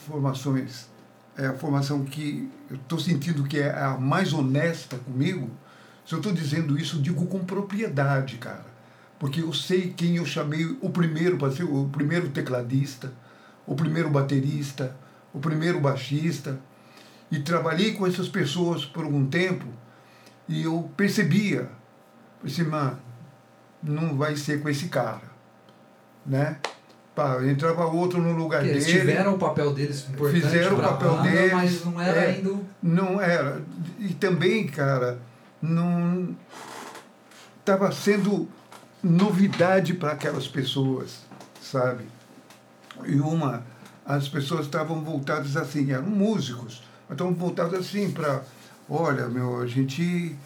[0.06, 0.88] formações
[1.42, 5.50] é a formação que eu estou sentindo que é a mais honesta comigo.
[6.06, 8.66] Se eu estou dizendo isso, digo com propriedade, cara.
[9.18, 13.12] Porque eu sei quem eu chamei o primeiro para ser o primeiro tecladista,
[13.66, 14.96] o primeiro baterista,
[15.32, 16.58] o primeiro baixista.
[17.30, 19.66] E trabalhei com essas pessoas por algum tempo
[20.48, 21.70] e eu percebia,
[22.44, 22.98] assim, mano,
[23.82, 25.30] não vai ser com esse cara,
[26.26, 26.58] né?
[27.14, 29.00] Pá, entrava outro no lugar eles dele.
[29.00, 32.26] tiveram o papel deles importante Fizeram o papel banda, deles, mas não era é.
[32.30, 32.54] ainda...
[32.82, 33.62] Não era.
[33.98, 35.18] E também, cara,
[35.60, 36.34] não
[37.60, 38.48] estava sendo
[39.02, 41.18] novidade para aquelas pessoas,
[41.60, 42.04] sabe?
[43.04, 43.62] E uma
[44.04, 48.42] as pessoas estavam voltadas assim, eram músicos, mas estavam voltadas assim para,
[48.88, 50.36] olha, meu, a gente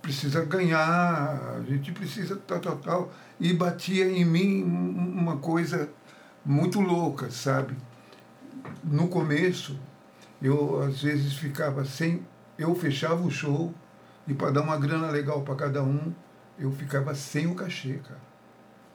[0.00, 3.12] precisa ganhar, a gente precisa tal, tal, tal.
[3.42, 5.90] E batia em mim uma coisa
[6.44, 7.76] muito louca, sabe?
[8.84, 9.76] No começo,
[10.40, 12.24] eu às vezes ficava sem.
[12.56, 13.74] Eu fechava o show
[14.28, 16.14] e para dar uma grana legal para cada um,
[16.56, 18.20] eu ficava sem o cachê, cara.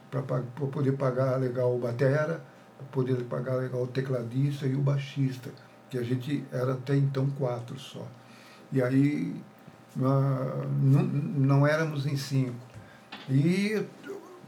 [0.09, 2.41] Para poder pagar legal o batera,
[2.77, 5.49] para poder pagar legal o tecladista e o baixista,
[5.89, 8.07] que a gente era até então quatro só.
[8.71, 9.35] E aí
[9.93, 12.55] não, não éramos em cinco.
[13.29, 13.85] E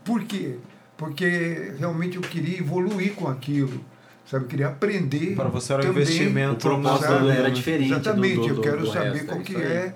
[0.10, 0.56] por quê?
[0.98, 3.80] Porque realmente eu queria evoluir com aquilo.
[4.26, 5.36] Sabe, eu queria aprender.
[5.36, 6.68] Para você era um investimento.
[6.68, 7.92] O propósito era diferente.
[7.92, 9.94] Exatamente, do, do, eu quero saber resto, qual é que é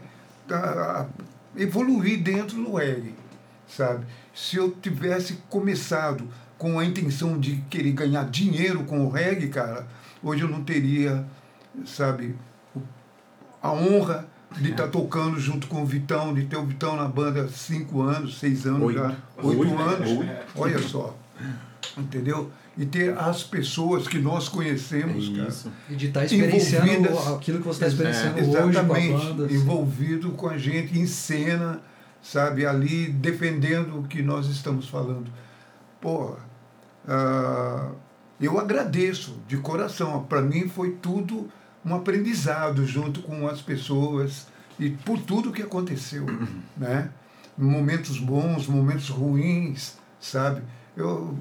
[0.51, 1.07] a,
[1.57, 3.15] evoluir dentro do reggae,
[3.67, 4.05] sabe?
[4.35, 6.27] Se eu tivesse começado
[6.59, 9.87] com a intenção de querer ganhar dinheiro com o reggae, cara,
[10.21, 11.25] hoje eu não teria,
[11.85, 12.35] sabe,
[13.61, 14.27] a honra
[14.59, 17.47] de estar tá tocando junto com o Vitão, de ter o Vitão na banda há
[17.49, 18.99] cinco anos, seis anos Oito.
[18.99, 20.31] já, oito, Oito, anos, oito.
[20.55, 21.17] olha só,
[21.97, 22.51] entendeu?
[22.75, 25.71] E ter as pessoas que nós conhecemos, cara, Isso.
[25.89, 27.27] E de estar experienciando Envolvidas.
[27.27, 29.45] aquilo que você está experienciando É, hoje com a exatamente, banda.
[29.45, 29.55] assim.
[29.55, 31.81] envolvido com a gente em cena,
[32.21, 35.31] sabe, ali defendendo o que nós estamos falando.
[36.01, 36.37] Porra,
[37.07, 37.91] ah,
[38.41, 40.23] eu agradeço de coração.
[40.23, 41.49] Para mim foi tudo
[41.85, 44.47] um aprendizado junto com as pessoas
[44.79, 46.25] e por tudo que aconteceu,
[46.77, 47.09] né?
[47.57, 50.61] Momentos bons, momentos ruins, sabe?
[50.97, 51.37] Eu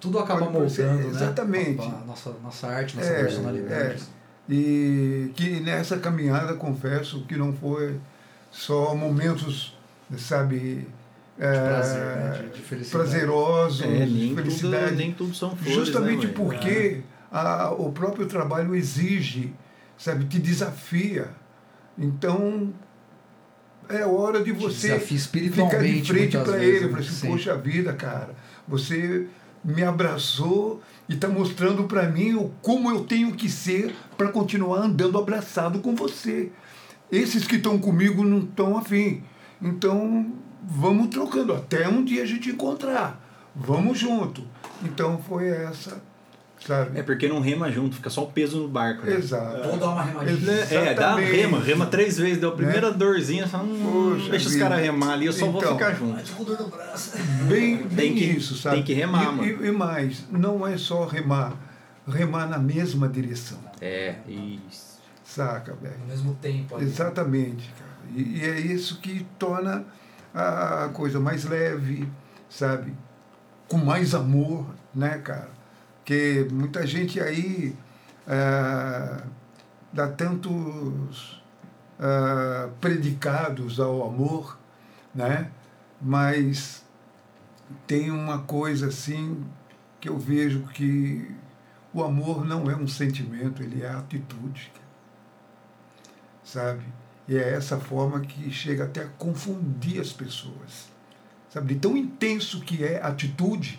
[0.00, 1.08] Tudo acaba moldando, né?
[1.08, 1.80] exatamente.
[1.80, 4.02] A, nossa, nossa arte, nossa É, personalidade.
[4.48, 7.98] E que nessa caminhada, confesso que não foi
[8.50, 9.74] só momentos,
[10.18, 10.86] sabe,
[11.38, 12.30] é, prazer, né?
[12.42, 12.90] De- de felicidade.
[13.10, 14.96] prazerosos, É, nem de tudo, felicidade.
[14.96, 17.00] nem tudo são flores, Justamente né, porque
[17.32, 19.54] a, o próprio trabalho exige,
[19.96, 21.28] sabe, te desafia.
[21.98, 22.72] Então,
[23.88, 26.88] é hora de você ficar de frente para ele.
[26.88, 27.28] Falar assim, Sim.
[27.28, 28.34] poxa vida, cara,
[28.66, 29.26] você
[29.64, 34.78] me abraçou e está mostrando para mim o como eu tenho que ser para continuar
[34.78, 36.50] andando abraçado com você.
[37.10, 39.22] Esses que estão comigo não estão afim.
[39.60, 43.20] Então, vamos trocando até um dia a gente encontrar.
[43.54, 44.42] Vamos junto.
[44.82, 46.02] Então, foi essa,
[46.66, 46.98] sabe?
[46.98, 49.06] É porque não rema junto, fica só o peso no barco.
[49.06, 49.16] Né?
[49.16, 49.68] Exato.
[49.68, 50.52] Vou dar uma remadinha.
[50.70, 54.52] É, dá rema, rema três vezes, deu a primeira dorzinha, só hum, Poxa deixa os
[54.54, 54.68] vida.
[54.68, 55.72] caras remar ali, eu só vou Então.
[55.76, 56.14] ficar junto.
[56.14, 57.12] Mas com dor no braço.
[57.48, 58.76] Bem, bem Tem que- isso, sabe?
[58.76, 59.44] tem que remar, e, mano.
[59.44, 61.52] E, e mais, não é só remar,
[62.08, 65.00] remar na mesma direção, É, isso.
[65.24, 65.94] saca, velho?
[66.02, 66.76] Ao mesmo tempo.
[66.76, 66.84] ali.
[66.84, 67.90] Exatamente, cara.
[68.14, 69.84] E, e é isso que torna
[70.34, 72.08] a coisa mais leve,
[72.48, 72.92] sabe?
[73.68, 75.48] Com mais amor, né, cara?
[76.04, 77.74] Porque muita gente aí
[78.28, 79.24] ah,
[79.90, 81.42] dá tantos
[81.98, 84.58] ah, predicados ao amor,
[85.14, 85.50] né?
[86.02, 86.84] Mas
[87.86, 89.42] tem uma coisa assim
[89.98, 91.34] que eu vejo que
[91.90, 94.70] o amor não é um sentimento, ele é atitude.
[96.44, 96.84] Sabe?
[97.26, 100.90] E é essa forma que chega até a confundir as pessoas.
[101.48, 101.72] Sabe?
[101.72, 103.78] De tão intenso que é a atitude,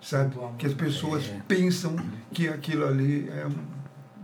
[0.00, 0.36] sabe?
[0.58, 1.40] Que as pessoas É.
[1.46, 1.96] pensam
[2.32, 3.46] que aquilo ali é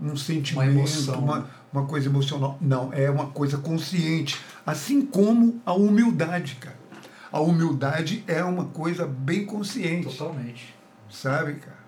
[0.02, 2.58] um, um sentimento, emoção, uma, uma coisa emocional.
[2.60, 4.40] Não, é uma coisa consciente.
[4.66, 6.76] Assim como a humildade, cara.
[7.32, 10.74] A humildade é uma coisa bem consciente Totalmente.
[11.10, 11.84] sabe, cara?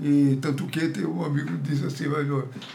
[0.00, 2.04] E tanto que tem um amigo que diz assim,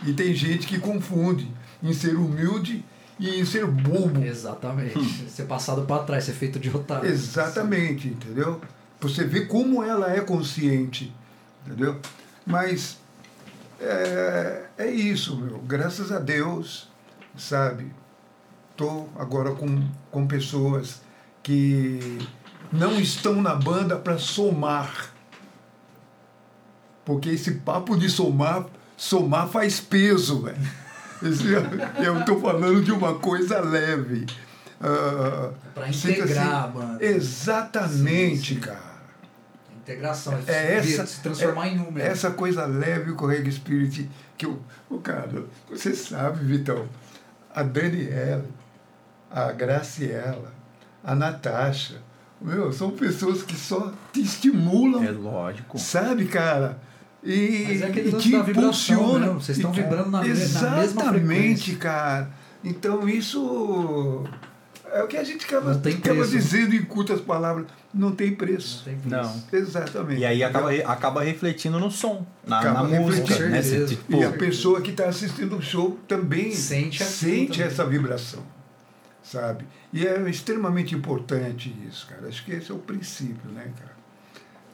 [0.06, 1.52] e tem gente que confunde
[1.82, 2.86] em ser humilde
[3.20, 4.24] e em ser bobo.
[4.24, 5.28] Exatamente.
[5.30, 7.10] Ser passado para trás, ser feito de otário.
[7.10, 8.62] Exatamente, entendeu?
[9.00, 11.14] Você vê como ela é consciente,
[11.66, 12.00] entendeu?
[12.46, 12.98] Mas
[13.80, 15.60] é, é isso, meu.
[15.60, 16.90] Graças a Deus,
[17.38, 17.92] sabe?
[18.72, 21.02] Estou agora com, com pessoas
[21.42, 22.20] que
[22.72, 25.12] não estão na banda para somar.
[27.04, 28.66] Porque esse papo de somar,
[28.98, 30.86] somar faz peso, velho.
[32.04, 34.26] Eu estou falando de uma coisa leve.
[34.82, 37.06] Ah, Pra fica integrar a assim, banda.
[37.06, 38.60] Exatamente, Sim, sim.
[38.60, 38.96] cara.
[39.78, 40.34] Integração.
[40.48, 42.06] É se- essa, se transformar é- em número.
[42.06, 46.88] Essa coisa leve o Reggae Spirit que eu, o cara, você sabe, Vitão,
[47.54, 48.46] a Daniela,
[49.32, 50.52] a Graciela,
[51.04, 52.02] a Natasha,
[52.42, 55.78] meu, são pessoas que só te estimulam, É lógico.
[55.80, 56.80] sabe, cara?
[57.24, 59.26] E, Mas é aquele e lance te da vibração impulsiona.
[59.28, 60.44] mesmo, vocês estão vibrando na me- na mesma
[60.84, 61.78] Exatamente, frequência.
[61.78, 62.30] cara.
[62.64, 64.24] Então isso
[64.94, 66.32] É o que a gente acaba, acaba preço.
[66.32, 67.66] dizendo em curtas palavras.
[67.94, 68.78] Não tem preço.
[68.78, 69.44] Não tem preço.
[69.52, 69.60] Não.
[69.60, 70.22] Exatamente.
[70.22, 73.40] E aí acaba, acaba refletindo no som, na, Acaba na música.
[73.50, 73.62] Né?
[73.62, 77.68] Você, tipo, E a pessoa que está assistindo o show também Sente sente também.
[77.68, 78.44] essa vibração,
[79.24, 79.66] sabe?
[79.92, 82.28] E é extremamente importante isso, cara.
[82.28, 83.96] Acho que esse é o princípio, né, cara?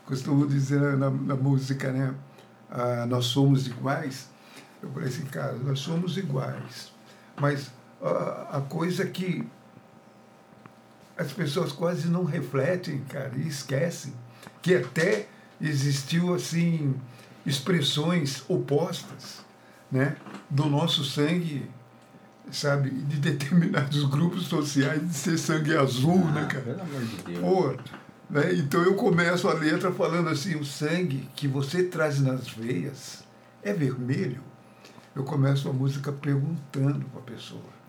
[0.06, 2.14] Costumo dizer na, na música, né?
[2.70, 4.30] Ah, nós somos iguais.
[4.82, 6.92] Eu falei assim, cara, nós somos iguais.
[7.40, 7.72] Mas
[8.02, 9.48] ah, a coisa que
[11.22, 14.14] as pessoas quase não refletem, cara, e esquecem
[14.62, 15.28] que até
[15.60, 16.96] existiu assim
[17.46, 19.44] expressões opostas,
[19.92, 20.16] né,
[20.50, 21.70] do nosso sangue,
[22.52, 26.62] sabe, de determinados grupos sociais de ser sangue azul, né, cara?
[26.62, 27.40] Pelo amor de Deus.
[27.40, 27.94] Pô,
[28.30, 28.54] né?
[28.54, 33.24] Então eu começo a letra falando assim, o sangue que você traz nas veias
[33.62, 34.42] é vermelho.
[35.14, 37.82] Eu começo a música perguntando para a pessoa.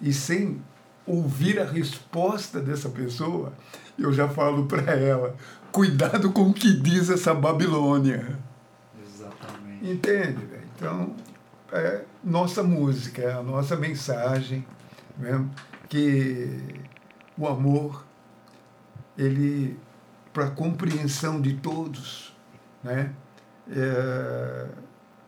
[0.00, 0.62] E sem
[1.06, 3.52] ouvir a resposta dessa pessoa,
[3.98, 5.36] eu já falo para ela,
[5.70, 8.38] cuidado com o que diz essa Babilônia.
[9.04, 9.90] Exatamente.
[9.90, 10.48] Entende?
[10.76, 11.14] Então,
[11.72, 14.64] é nossa música, é a nossa mensagem,
[15.18, 15.44] né?
[15.88, 16.82] que
[17.36, 18.04] o amor,
[19.18, 19.78] ele,
[20.32, 22.34] para a compreensão de todos,
[22.82, 23.12] né?
[23.70, 24.68] É,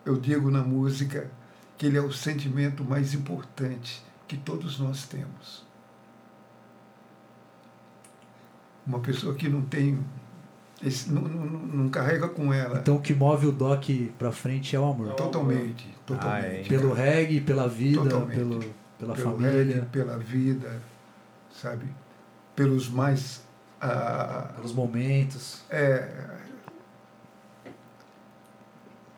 [0.05, 1.29] eu digo na música
[1.77, 5.66] que ele é o sentimento mais importante que todos nós temos.
[8.87, 9.99] Uma pessoa que não tem,
[10.81, 13.83] esse, não, não, não carrega com ela Então o que move o Doc
[14.17, 15.13] pra frente é o amor.
[15.15, 16.45] totalmente, totalmente.
[16.45, 16.63] Ah, é.
[16.63, 18.37] Pelo reggae, pela vida, Totalmente.
[18.37, 18.59] pelo,
[18.97, 19.51] pela pelo família.
[19.75, 20.81] reggae, pela vida,
[21.51, 21.85] sabe?
[22.55, 23.43] Pelos mais.
[23.81, 25.63] ah, Pelos momentos.
[25.69, 26.09] é,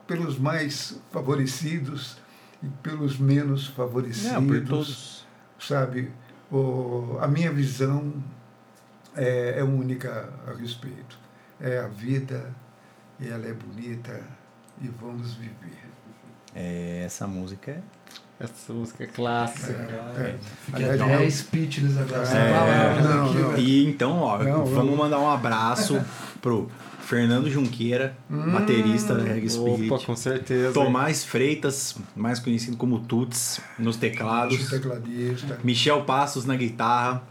[0.08, 2.18] pelos mais favorecidos
[2.64, 4.32] e pelos menos favorecidos.
[4.32, 5.28] Não, por todos.
[5.60, 6.12] Sabe?
[6.52, 8.12] O, a minha visão
[9.20, 11.18] é, é única a respeito.
[11.60, 12.54] É a vida,
[13.20, 14.22] e ela é bonita,
[14.82, 15.90] e vamos viver.
[16.56, 17.82] É, essa música é.
[18.40, 19.74] Essa música é clássica.
[19.74, 20.38] É.
[20.66, 22.28] Fiquei Aliás, até não- speechless agora.
[22.30, 23.58] É, não, não.
[23.58, 26.00] E então, ó, Não, vamos mandar um abraço
[26.42, 26.72] pro
[27.02, 28.52] Fernando Junqueira, Hum.
[28.54, 29.92] baterista da Reggae Spirit.
[29.92, 30.72] Opa, com certeza.
[30.74, 34.70] Tomás Freitas, mais conhecido como Tuts, nos teclados.
[34.70, 35.60] tecladista.
[35.62, 37.22] Michel Passos na guitarra.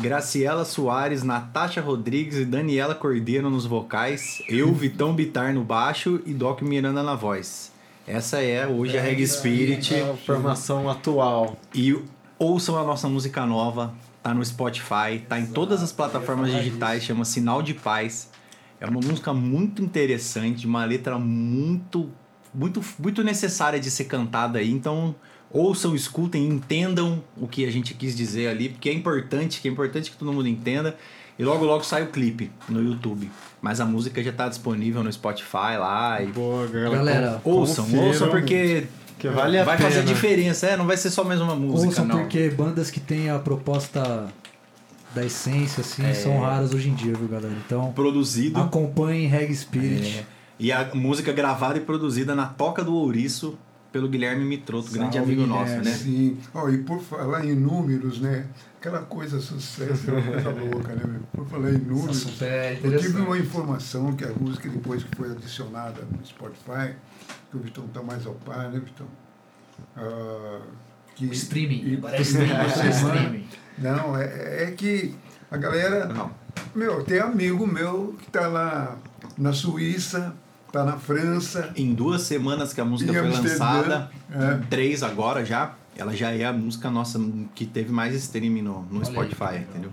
[0.00, 4.42] Graciela Soares, Natasha Rodrigues e Daniela Cordeiro nos vocais.
[4.48, 7.70] Eu, Vitão Bitar no baixo e Doc Miranda na voz.
[8.06, 9.94] Essa é hoje a Reggae Spirit.
[9.94, 11.54] É a formação atual.
[11.74, 11.94] E
[12.38, 13.92] ouçam a nossa música nova.
[14.22, 18.30] Tá no Spotify, tá em todas as plataformas digitais, chama Sinal de Paz.
[18.80, 22.10] É uma música muito interessante, uma letra muito,
[22.54, 24.70] muito, muito necessária de ser cantada aí.
[24.70, 25.14] Então,
[25.50, 29.70] ouçam, escutem, entendam o que a gente quis dizer ali, porque é importante, que é
[29.70, 30.96] importante que todo mundo entenda.
[31.38, 33.30] E logo, logo sai o clipe no YouTube.
[33.62, 36.22] Mas a música já tá disponível no Spotify lá.
[36.22, 36.90] E Boa, galera.
[36.96, 38.86] Galera, ouçam, Confiram, ouçam, porque
[39.18, 39.88] Que vale a vai pena.
[39.88, 40.66] fazer diferença.
[40.66, 42.18] É, não vai ser só mais uma música, Ouçam não.
[42.18, 44.28] porque bandas que têm a proposta
[45.14, 46.12] da essência, assim, É.
[46.14, 47.54] são raras hoje em dia, viu, galera?
[47.66, 48.60] Então, Produzido.
[48.60, 50.18] acompanhem Reggae Spirit.
[50.18, 50.24] É.
[50.58, 53.58] E a música gravada e produzida na Toca do Ouriço
[53.92, 55.84] pelo Guilherme Mitroto, grande amigo nosso, Guilherme.
[55.90, 55.96] né?
[55.96, 56.38] Sim.
[56.54, 58.46] Ó, e por falar em números, né?
[58.78, 61.02] Aquela coisa sucesso, é uma coisa louca, né?
[61.06, 61.20] meu?
[61.32, 65.30] Por falar em números, é eu tive uma informação que a música, depois que foi
[65.32, 66.94] adicionada no Spotify,
[67.50, 69.06] que o Vitão está mais ao par, né, Vitão?
[69.96, 70.60] Ah,
[71.14, 71.82] que, Streaming.
[71.84, 73.46] e- Agora é é streaming.
[73.78, 75.14] Não, é, é que
[75.50, 76.06] a galera.
[76.06, 76.30] Não.
[76.74, 78.96] Meu, tem amigo meu que está lá
[79.36, 80.34] na Suíça,
[80.70, 81.72] está na França.
[81.76, 84.60] Em duas semanas que a música foi Amsterdã, lançada, é.
[84.70, 87.20] três agora já, ela já é a música nossa
[87.54, 89.58] que teve mais streaming no, no aí, Spotify, legal.
[89.70, 89.90] entendeu?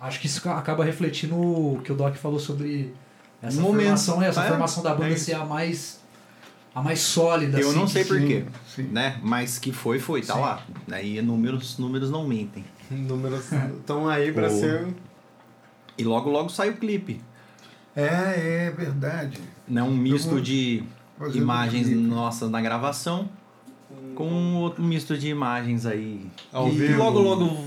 [0.00, 2.92] Acho que isso acaba refletindo o que o Doc falou sobre
[3.40, 6.00] essa Um momento, formação, essa é, formação da banda é ser a mais
[6.74, 7.60] a mais sólida.
[7.60, 8.82] Eu assim, não sei que- por sim, quê, sim.
[8.84, 9.20] né?
[9.22, 10.40] Mas que foi, foi, tá Sim.
[10.40, 10.62] lá.
[10.90, 12.64] Aí números, números não mentem.
[12.90, 14.88] Números estão aí pra O- ser.
[15.98, 17.20] E logo, logo sai o clipe.
[17.94, 19.38] É, é verdade.
[19.68, 19.82] Né?
[19.82, 20.82] Um misto de
[21.34, 23.28] imagens um nossas na gravação
[24.14, 26.26] com outro misto de imagens aí.
[26.52, 26.98] Ao e vivo.
[26.98, 27.64] logo, logo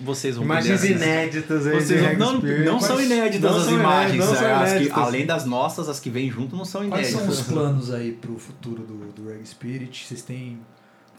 [0.00, 1.74] vocês vão Imagens poder inéditas aí.
[1.74, 4.14] Vocês de não, não, não são inéditas não as são imagens.
[4.14, 4.98] inéditas, não são as que- inéditas.
[4.98, 7.34] além das nossas, as que vêm junto não são Quais inéditas.
[7.36, 10.06] são os planos aí pro futuro do, do Reggae Spirit?
[10.06, 10.60] Vocês têm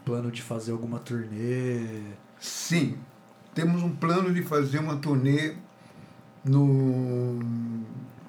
[0.06, 2.02] plano de fazer alguma turnê?
[2.40, 2.96] Sim,
[3.54, 5.56] temos um plano de fazer uma turnê
[6.46, 7.40] no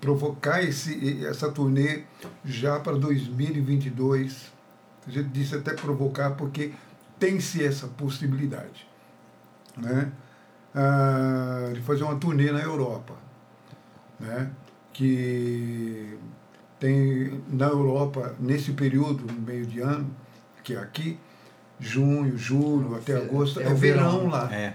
[0.00, 2.02] provocar esse, essa turnê
[2.44, 4.52] já para 2022.
[5.06, 6.72] A gente disse até provocar porque
[7.18, 8.86] tem-se essa possibilidade.
[9.76, 10.10] Né?
[10.74, 13.14] ah, de fazer uma turnê na Europa,
[14.18, 14.50] né?
[14.92, 16.18] Que
[16.78, 20.10] tem na Europa nesse período, no meio de ano,
[20.62, 21.18] que é aqui,
[21.78, 24.28] junho, julho até agosto, É é, o verão, verão.
[24.28, 24.74] lá, É.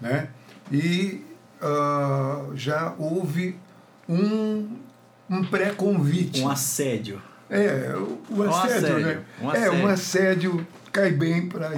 [0.00, 0.28] né?
[0.70, 1.24] E
[1.60, 3.58] ah, já houve
[4.08, 4.68] um,
[5.28, 6.40] um pré-convite.
[6.40, 7.20] Um assédio.
[7.48, 9.22] É, o, o Um assédio, assédio, né?
[9.40, 9.88] um É, um assédio.
[9.88, 11.72] assédio cai bem para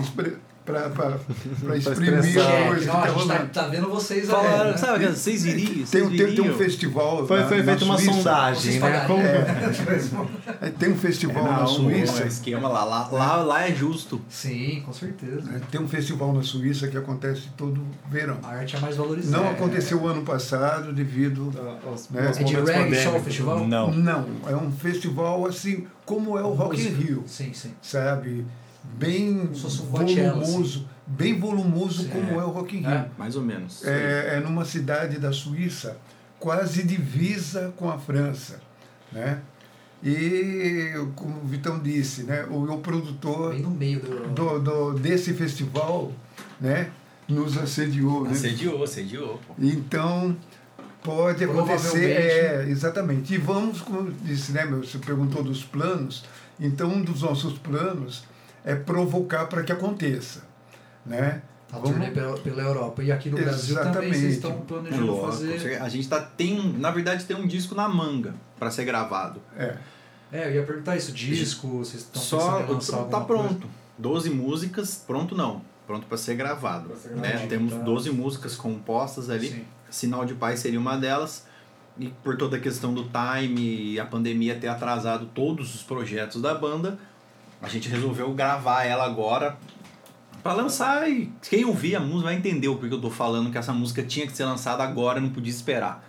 [1.77, 2.49] exprimir expressar.
[2.49, 4.78] a É, coisa não, a que tá gente tá, tá vendo vocês Falaram, aí.
[4.78, 5.69] sabe, vocês iriam?
[5.69, 8.12] Tem, Vocês um- tem, tem um festival Foi, na, foi na feita uma Suíça.
[8.12, 9.05] sondagem, né?
[9.07, 9.23] Como-
[10.61, 12.24] É, Tem um festival Não, na Suíça.
[12.24, 14.20] o esquema lá, lá, lá, lá é justo.
[14.28, 15.43] Sim, com certeza.
[15.43, 15.61] né?
[15.70, 17.81] Tem um festival na Suíça que acontece todo
[18.11, 18.39] verão.
[18.43, 19.43] A arte é mais valorizada.
[19.43, 21.49] Não aconteceu ano passado devido.
[21.93, 22.28] Os- Né?
[22.31, 23.66] os É de reggae só o festival?
[23.66, 23.90] Não.
[23.93, 27.73] Não, é um festival assim como é o Rock in Rio, Sim, sim.
[27.82, 28.47] sabe?
[28.97, 32.35] Bem um volumoso, bem volumoso Sim, como é.
[32.35, 32.90] é o Rock in Rio.
[32.90, 33.09] É.
[33.16, 33.85] Mais ou menos.
[33.85, 35.97] é, é numa cidade da Suíça,
[36.39, 38.60] quase divisa com a França,
[39.12, 39.40] né?
[40.02, 44.28] E como o Vitão disse, né, o, o produtor Bem no meio do.
[44.28, 46.12] do, do, desse festival,
[46.60, 46.90] né,
[47.28, 48.31] nos assediou, né?
[48.31, 49.40] Assediou, assediou.
[49.47, 49.55] Pô.
[49.59, 50.36] Então
[51.02, 53.35] pode acontecer, é, exatamente.
[53.35, 56.24] E vamos, como disse, né, meu, você perguntou dos planos.
[56.60, 58.24] Então um dos nossos planos
[58.65, 60.43] é provocar para que aconteça,
[61.05, 61.43] né?
[61.71, 63.03] A Vamos- turnê pela, pela Europa.
[63.03, 64.19] E aqui no Brasil também Exatamente.
[64.19, 65.77] vocês estão planejando Louco, fazer.
[65.83, 69.41] A gente tá, tem, na verdade, tem um disco na manga pra ser gravado.
[69.57, 69.77] É.
[70.33, 73.67] É, eu ia perguntar isso, disco, vocês estão Só pensando em lançar tá pronto.
[73.99, 75.63] 12 músicas, pronto não.
[75.87, 76.89] Pronto pra ser gravado.
[76.91, 77.29] Pra ser né?
[77.29, 77.79] gravado, Temos tá.
[77.81, 79.35] 12 músicas compostas coisa?
[79.41, 79.49] ali.
[79.49, 79.65] Sim.
[79.91, 81.47] Sinal de Paz seria uma delas.
[81.99, 86.41] E por toda a questão do time e a pandemia ter atrasado todos os projetos
[86.41, 86.99] da banda,
[87.61, 89.57] a gente resolveu gravar ela agora
[90.43, 93.59] pra lançar e quem ouvir a música vai entender o porquê eu tô falando que
[93.59, 96.05] essa música tinha que ser lançada agora, não podia esperar.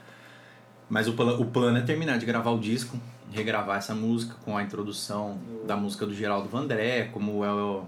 [0.90, 3.00] Mas o, o plano é terminar de gravar o disco,
[3.32, 7.86] regravar essa música com a introdução da música do Geraldo Vandré, como é o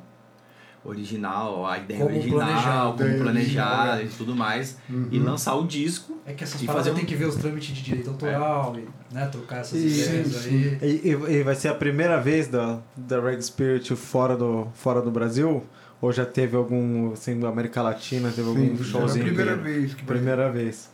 [0.84, 2.98] original, a ideia Como original, planejado.
[3.04, 4.78] como planejada original, e tudo mais.
[4.90, 5.08] Uhum.
[5.12, 7.36] E lançar o disco É que essas E paradas fazer um- tem que ver os
[7.36, 10.78] trâmites de direito autoral e né, trocar essas ideias aí.
[10.82, 15.02] E, e- e vai ser a primeira vez da, da Reg Spirit fora do, fora
[15.02, 15.64] do Brasil?
[16.02, 19.26] Ou já teve algum, assim, da América Latina, teve algum Sim, é a showzinho?
[19.26, 20.90] primeira que- vez que vai- Primeira vez.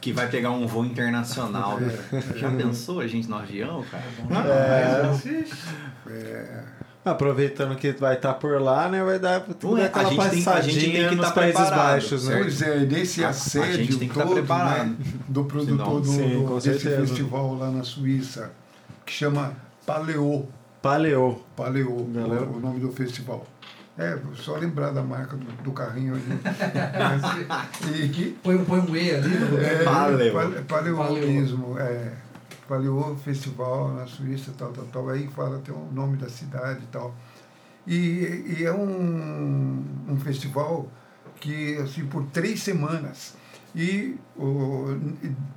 [0.00, 1.78] que vai pegar um voo internacional.
[2.12, 4.02] É, Já pensou a gente no avião, cara?
[6.08, 6.62] É,
[7.10, 9.02] Aproveitando que vai estar por lá, né?
[9.04, 11.32] Vai dar, vai Ué, aquela a gente tem- a gente passadinha tem que nos tá
[11.32, 12.38] Países preparado, Baixos, né?
[12.42, 14.96] Pois é, nesse A- a assédio gente tem que tá todo, né,
[15.28, 18.50] do produtor do, Sim, do- desse festival lá na Suíça,
[19.04, 19.52] que chama
[19.86, 20.48] Paleo.
[20.82, 21.42] Paleo.
[21.56, 23.46] Paleo, o, o nome do festival.
[23.98, 26.24] É, só lembrar da marca do, do carrinho ali.
[28.04, 29.64] e que Põe, um- põe um E ali no lugar.
[29.64, 30.32] é, Paleo.
[30.34, 31.78] pale- Paleoísmo,
[32.68, 32.98] Paleo.
[32.98, 33.02] é.
[33.02, 35.08] Paleo Festival na Suíça, tal, tal, tal.
[35.08, 37.14] Aí fala até o nome da cidade e tal.
[37.86, 40.88] E, e é um, um festival
[41.40, 43.34] que, assim, por três semanas.
[43.74, 44.98] E o,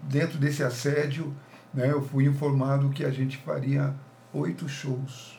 [0.04, 1.34] dentro desse assédio,
[1.74, 3.96] né, eu fui informado que a gente faria
[4.34, 5.39] oito shows.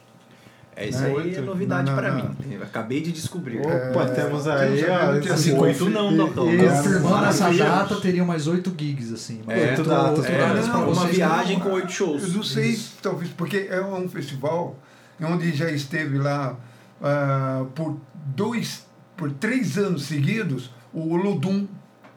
[0.80, 1.14] É isso Né?
[1.14, 2.16] aí é novidade não.
[2.16, 2.30] mim.
[2.52, 3.60] Eu acabei de descobrir.
[3.60, 3.72] Opa,
[4.04, 5.20] É, temos aí, ó.
[5.20, 6.50] confi- Oito não, Docão.
[6.54, 9.42] e- Confirmando essa data, teria mais oito gigs, assim.
[9.46, 10.38] É, outro- datas, é,
[10.70, 11.16] pra uma vocês.
[11.16, 12.22] viagem não, com oito shows.
[12.22, 12.94] Eu não sei, Isso.
[13.02, 14.74] talvez, porque é um festival
[15.22, 16.56] onde já esteve lá
[17.02, 17.98] ah, por
[18.34, 18.86] dois,
[19.16, 21.66] por três anos seguidos, o Olodum.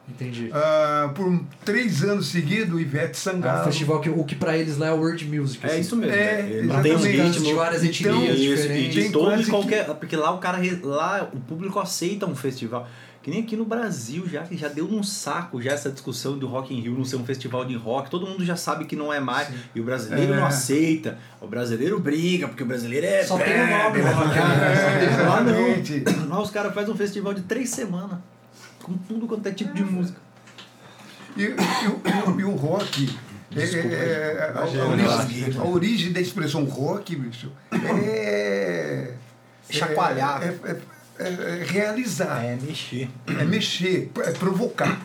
[0.08, 0.50] Entendi.
[0.52, 3.64] Ah, por três anos seguidos, o Ivete um Sangalo.
[3.64, 5.64] festival que o que pra eles lá é world music.
[5.64, 5.80] É assim.
[5.80, 6.14] isso mesmo.
[6.14, 6.52] É, né?
[6.58, 6.82] exatamente.
[6.82, 7.44] Tem um ritmo.
[7.46, 8.94] de várias Então, etnias Isso, e diferentes.
[9.02, 9.86] Tem todo e que- qualquer.
[9.94, 10.58] Porque lá o cara.
[10.82, 12.86] Lá o público aceita um festival.
[13.22, 16.46] Que nem aqui no Brasil já, que já deu num saco já essa discussão do
[16.46, 18.10] Rock in Rio não ser um festival de rock.
[18.10, 19.48] Todo mundo já sabe que não é mais.
[19.48, 19.54] Sim.
[19.74, 20.36] E o brasileiro É.
[20.36, 21.16] não aceita.
[21.40, 23.24] O brasileiro briga, porque o brasileiro é.
[23.24, 25.22] Só tem o nome, é?
[25.26, 26.28] Lá não.
[26.28, 28.18] Lá os caras fazem um festival de três semanas.
[28.84, 30.18] Com tudo quanto é tipo de música.
[31.36, 33.18] E, e o- e o rock.
[33.56, 39.12] é- é- a, a origem, a origem da expressão rock, bicho, é.
[39.70, 40.42] Chacoalhar.
[40.42, 40.80] É, é-
[41.18, 42.42] é- é realizar.
[42.60, 43.08] mexer.
[43.26, 45.00] é mexer, é provocar,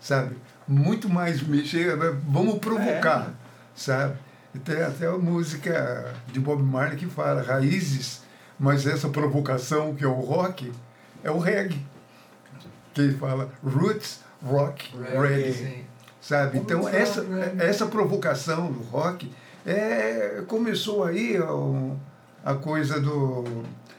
[0.00, 0.36] sabe?
[0.68, 1.96] Muito mais mexer, é,
[2.28, 3.32] vamos provocar,
[3.74, 4.16] sabe?
[4.54, 8.20] E tem até a música de Bob Marley que fala raízes,
[8.60, 10.70] mas essa provocação que é o rock
[11.24, 11.80] é o reggae.
[12.94, 15.84] Que ele fala roots, rock, reggae, sim.
[16.20, 16.58] sabe?
[16.58, 17.24] Então essa,
[17.58, 19.30] essa provocação do rock
[19.64, 21.90] é, começou aí ó,
[22.44, 23.44] a coisa do,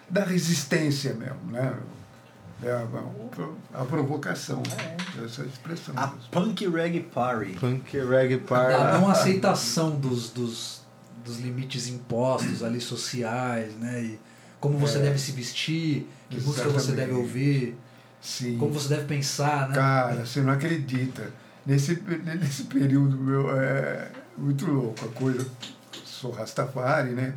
[0.10, 1.74] da resistência mesmo, né?
[2.62, 4.64] É a, a provocação,
[5.26, 5.94] essa expressão.
[5.98, 7.54] A Punk Reggae Party.
[7.60, 8.74] Punk Reggae Party.
[8.74, 10.82] A não aceitação dos, dos,
[11.26, 14.02] dos limites impostos ali sociais, né?
[14.02, 14.20] E
[14.62, 15.02] como você É.
[15.02, 16.96] deve se vestir, que música você Exatamente.
[16.96, 17.76] deve ouvir,
[18.24, 18.58] Sim.
[18.58, 19.76] como você deve pensar, né?
[19.76, 21.30] Cara, você não acredita.
[21.66, 22.02] Nesse,
[22.40, 25.46] nesse período meu é muito louco a coisa.
[26.06, 27.36] Sou Rastafari, né?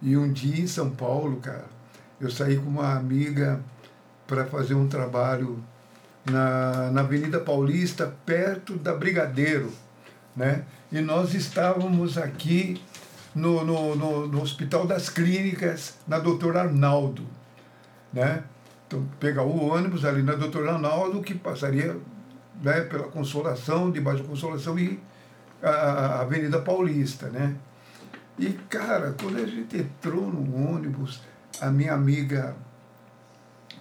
[0.00, 1.64] E um dia em São Paulo, cara,
[2.20, 3.60] eu saí com uma amiga
[4.26, 5.62] para fazer um trabalho
[6.24, 9.72] na, na Avenida Paulista, perto da Brigadeiro,
[10.36, 10.64] né?
[10.92, 12.80] E nós estávamos aqui
[13.34, 17.26] no, no, no, no Hospital das Clínicas, na Doutor Arnaldo,
[18.12, 18.44] né?
[18.90, 21.96] Então, pegar o ônibus ali na Doutor Arnaldo, que passaria
[22.60, 24.98] né, pela Consolação, debaixo da Consolação e
[25.62, 27.54] a- Avenida Paulista, né?
[28.36, 31.22] E, cara, quando a gente entrou no ônibus,
[31.60, 32.56] a minha amiga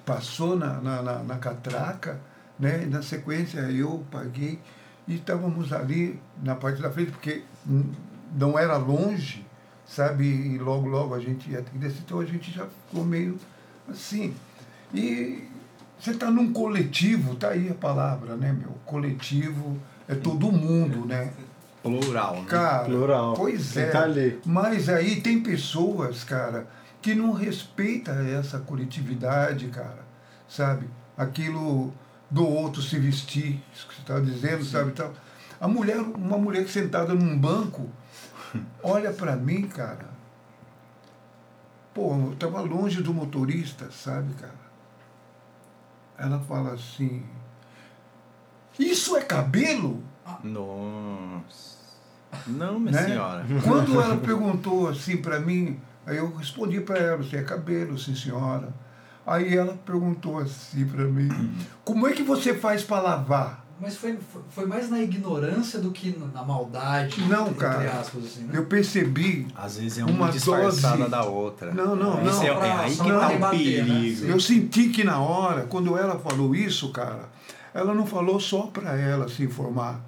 [0.05, 2.19] passou na, na, na, na catraca,
[2.59, 2.83] né?
[2.83, 4.59] E na sequência eu paguei
[5.07, 7.41] e estávamos ali na parte da frente, porque
[8.35, 9.43] não era longe,
[9.87, 10.25] sabe?
[10.25, 13.39] E logo, logo a gente ia ter que descer, então a gente já ficou meio
[13.89, 14.35] assim.
[14.93, 15.43] E
[15.99, 18.71] você está num coletivo, tá aí a palavra, né, meu?
[18.85, 21.33] Coletivo é todo mundo, né?
[21.83, 22.45] Plural, né?
[22.47, 23.33] Cara, Plural.
[23.33, 23.89] pois é.
[23.89, 24.39] tá ali.
[24.45, 26.67] Mas aí tem pessoas, cara,
[27.01, 30.05] que não respeitam essa coletividade, cara,
[30.47, 30.87] sabe?
[31.17, 31.93] Aquilo
[32.29, 34.91] do outro se vestir, isso que você está dizendo, sabe?
[34.91, 35.13] Tal.
[35.59, 37.89] A mulher, uma mulher sentada num banco,
[38.83, 40.07] olha para mim, cara.
[41.93, 44.68] Pô, eu tava longe do motorista, sabe, cara?
[46.19, 47.23] Ela fala assim:
[48.77, 50.03] Isso é cabelo?
[50.43, 51.79] Nossa.
[52.45, 53.05] Não, minha né?
[53.05, 53.45] senhora.
[53.63, 58.15] Quando ela perguntou assim para mim, aí eu respondi para ela, você é cabelo, sim
[58.15, 58.73] senhora.
[59.25, 61.29] Aí ela perguntou assim para mim,
[61.83, 63.65] como é que você faz para lavar?
[63.81, 64.17] Mas foi,
[64.49, 67.89] foi mais na ignorância do que na maldade, Não, entre cara.
[67.99, 68.49] aspas, assim, né?
[68.53, 71.09] Eu percebi, Às vezes é Uma uma disfarçada dose.
[71.11, 71.73] da outra.
[71.73, 72.43] não, não, Isso não.
[72.43, 73.93] é, é aí que pra tá o rebater, né?
[73.99, 74.25] perigo.
[74.25, 77.29] Eu senti que na hora, quando ela falou isso, cara,
[77.73, 80.01] ela não falou só para ela se informar.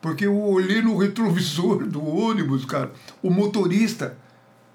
[0.00, 2.92] Porque eu olhei no retrovisor do ônibus, cara,
[3.22, 4.16] o motorista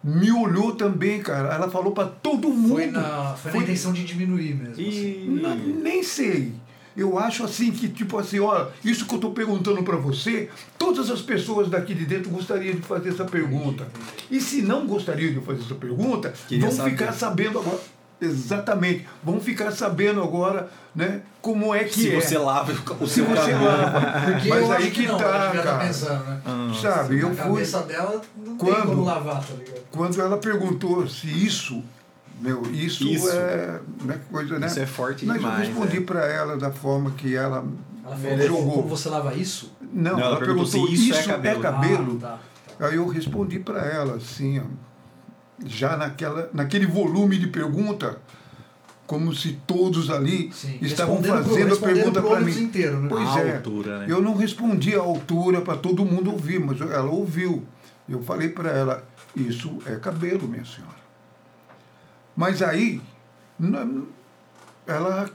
[0.04, 1.54] me olhou também, cara.
[1.56, 2.74] Ela falou para todo mundo.
[2.76, 4.74] Foi na, foi na intenção de diminuir mesmo.
[4.74, 5.40] assim.
[5.42, 5.74] Na- E...
[5.82, 6.54] nem sei.
[6.96, 11.10] Eu acho assim que, tipo assim, ó, isso que eu estou perguntando para você, todas
[11.10, 13.86] as pessoas daqui de dentro gostariam de fazer essa pergunta.
[14.32, 16.92] E se não gostariam de fazer essa pergunta, Queria vão saber.
[16.92, 17.80] ficar sabendo agora.
[18.22, 19.06] Exatamente.
[19.24, 22.22] Vão ficar sabendo agora, né, como é que Se é.
[22.22, 23.66] você lava o Se seu você cabelo.
[23.66, 24.22] lava.
[24.32, 25.86] Porque Mas eu aí acho que, que não, tá, estar cara.
[25.86, 26.42] pensando, né?
[26.82, 27.44] Sabe, eu a fui.
[27.44, 28.74] cabeça dela não Quando?
[28.76, 29.82] tem como lavar, tá ligado?
[29.92, 31.84] Quando ela perguntou se isso,
[32.42, 33.30] meu, isso, Isso.
[33.32, 34.68] é né, coisa, né?
[34.68, 35.60] Isso é forte Mas demais.
[35.60, 36.02] eu respondi é.
[36.02, 37.66] para ela da forma que ela,
[38.06, 38.74] Ela falou, jogou.
[38.74, 39.72] como você lava isso?
[39.82, 42.20] Não, Não, ela, ela perguntou perguntou, isso isso, é cabelo?" é cabelo?
[42.24, 42.38] Ah,
[42.78, 42.88] tá.
[42.88, 44.64] Aí eu respondi para ela assim, ó,
[45.66, 48.18] já naquela, naquele volume de pergunta,
[49.08, 50.78] como se todos ali Sim.
[50.82, 52.60] estavam Respondendo pro- fazendo a pergunta para mim.
[52.60, 53.08] inteiro, né?
[53.10, 53.56] Pois A é.
[53.56, 54.06] altura, né?
[54.10, 57.64] Eu não respondi à altura para todo mundo ouvir, mas ela ouviu.
[58.10, 59.04] Eu falei para ela,
[59.36, 61.05] isso é cabelo, minha senhora.
[62.36, 63.02] Mas aí,
[64.86, 65.30] ela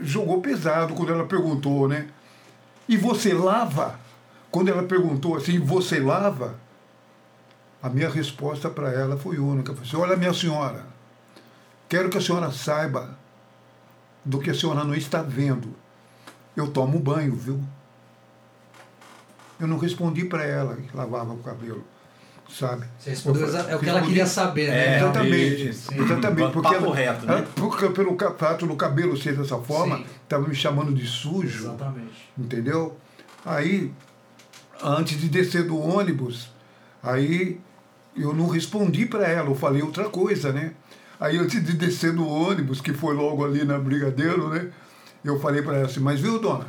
[0.00, 2.08] jogou pesado quando ela perguntou, né?
[2.88, 3.98] E você lava?
[4.50, 6.58] Quando ela perguntou assim, você lava?
[7.82, 9.70] A minha resposta para ela foi única.
[9.70, 10.86] Eu falei assim, olha, minha senhora,
[11.88, 13.16] quero que a senhora saiba
[14.24, 15.74] do que a senhora não está vendo.
[16.56, 17.62] Eu tomo banho, viu?
[19.60, 21.84] Eu não respondi para ela que lavava o cabelo,
[22.48, 22.84] sabe?
[22.98, 24.94] Você respondeu é o que ela respondi- queria saber, né?
[24.94, 25.94] É, Exatamente, isso.
[25.94, 26.52] exatamente.
[26.52, 27.46] Porque Papo ela, reto, né?
[27.56, 30.04] porque pelo fato do cabelo ser dessa forma, Sim.
[30.22, 32.28] estava me chamando de sujo, Exatamente.
[32.38, 32.96] entendeu?
[33.44, 33.92] Aí,
[34.82, 36.50] antes de descer do ônibus,
[37.02, 37.60] aí
[38.16, 40.72] eu não respondi para ela, eu falei outra coisa, né?
[41.20, 44.68] Aí antes de descer do ônibus, que foi logo ali na Brigadeiro, né?
[45.24, 46.66] Eu falei para ela assim, mas viu, dona?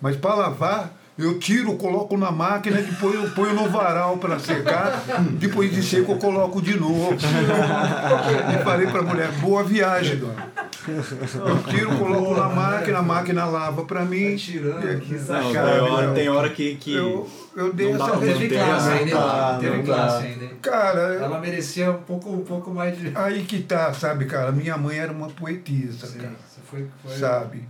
[0.00, 5.02] Mas para lavar, eu tiro, coloco na máquina, depois eu ponho no varal para secar,
[5.32, 7.14] depois de seco eu coloco de novo.
[7.14, 10.46] E falei para a mulher, boa viagem, dona.
[10.86, 14.32] Eu tiro, coloco na máquina, a máquina lava para mim.
[14.32, 16.76] Tá tirando E- aqui, Não, Cara, tem, hora, eu- tem hora que.
[16.76, 16.94] que...
[16.94, 18.94] eu, eu dei Não essa pra Teve manter, classe né?
[18.98, 19.58] ainda?
[19.60, 20.46] Teve classe ainda?
[20.62, 23.10] Cara, Ela merecia um pouco, um pouco mais de.
[23.16, 24.52] aí que tá, sabe, cara?
[24.52, 26.34] Minha mãe era uma poetisa, Sim, cara.
[26.48, 27.62] você foi, foi, Sabe?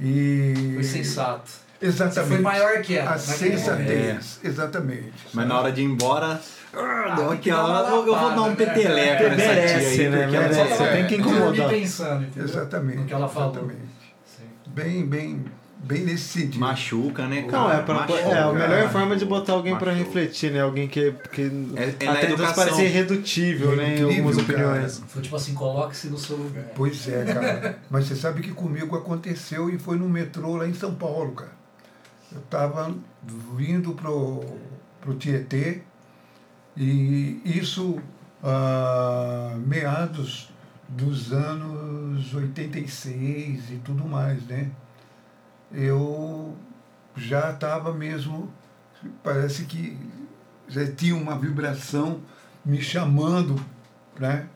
[0.00, 0.70] E.
[0.74, 1.50] foi sensato.
[1.82, 2.14] Exatamente.
[2.28, 3.10] Você foi maior que ela.
[3.10, 5.12] A naquele sensatez, exatamente.
[5.34, 6.40] Mas na hora de ir embora,
[6.74, 8.54] ah, tem que uma Eu, vou dar um né?
[8.56, 10.22] peteleco nessa tia Merece, aí, né?
[10.22, 10.68] porque ela Merece.
[10.70, 11.68] só Você tem que incomodar.
[11.68, 12.44] pensando, entendeu?
[12.48, 12.98] Exatamente.
[12.98, 13.50] No que ela falou.
[13.50, 13.80] Exatamente.
[14.24, 14.44] Sim.
[14.68, 15.44] Bem, bem,
[15.84, 16.60] bem nesse sentido.
[16.60, 17.62] machuca, né, cara?
[17.62, 18.18] Não, é, pra, Machuca.
[18.20, 18.88] é a melhor cara.
[18.88, 20.06] forma de botar alguém pra Machuca.
[20.06, 20.60] refletir, né?
[20.60, 22.54] Alguém que, que É- é até educação.
[22.54, 23.96] parece irredutível, né?
[23.98, 24.48] Em algumas cara.
[24.48, 25.02] opiniões.
[25.08, 26.64] Foi tipo assim, coloque-se no seu lugar.
[26.74, 27.78] Pois é, cara.
[27.90, 31.61] Mas você sabe que comigo aconteceu e foi no metrô lá em São Paulo, cara.
[32.34, 32.94] Eu estava
[33.56, 34.58] vindo pro,
[35.00, 35.82] pro Tietê
[36.76, 38.00] e isso
[38.42, 40.50] ah, meados
[40.88, 44.70] dos anos 86 e tudo mais, né?
[45.70, 46.56] Eu
[47.16, 48.52] já estava mesmo,
[49.22, 49.98] parece que
[50.68, 52.20] já tinha uma vibração
[52.64, 53.62] me chamando,
[54.18, 54.48] né?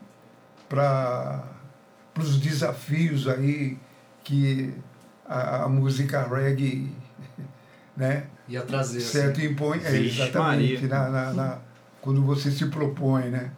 [0.67, 1.43] para
[2.17, 3.77] os desafios aí
[4.23, 4.73] que
[5.25, 6.91] a, a música reggae
[7.97, 9.01] né, Ia trazer.
[9.01, 9.49] certo Assim.
[9.49, 11.59] impõe é, exatamente na, na, na-
[11.99, 13.51] quando você se propõe né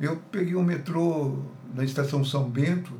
[0.00, 1.38] eu peguei o metrô
[1.74, 2.92] na estação São Bento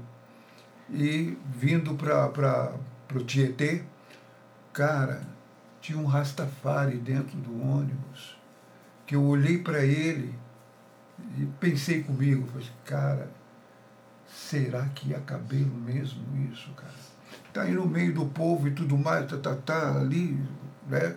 [0.90, 2.72] e vindo para para
[3.18, 3.82] o Tietê
[4.72, 5.20] cara
[5.80, 8.38] tinha um Rastafari dentro do ônibus
[9.06, 10.34] que eu olhei para ele
[11.36, 13.28] e pensei comigo falei, cara
[14.28, 16.22] será que é cabelo mesmo
[16.52, 16.92] isso cara
[17.52, 20.38] tá aí no meio do povo e tudo mais tá, tá, tá ali
[20.88, 21.14] né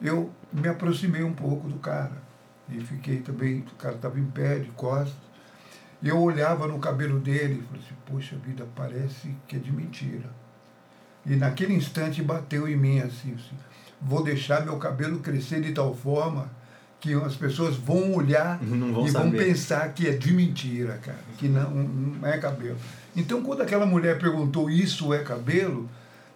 [0.00, 2.22] eu me aproximei um pouco do cara
[2.68, 5.30] e fiquei também o cara estava em pé de costas
[6.02, 9.72] e eu olhava no cabelo dele e falei assim poxa vida parece que é de
[9.72, 10.30] mentira
[11.26, 13.56] e naquele instante bateu em mim assim, assim
[14.00, 16.50] vou deixar meu cabelo crescer de tal forma
[17.00, 19.44] que as pessoas vão olhar vão e vão saber.
[19.44, 22.76] pensar que é de mentira, cara, que não, não é cabelo.
[23.16, 25.88] Então, quando aquela mulher perguntou isso é cabelo,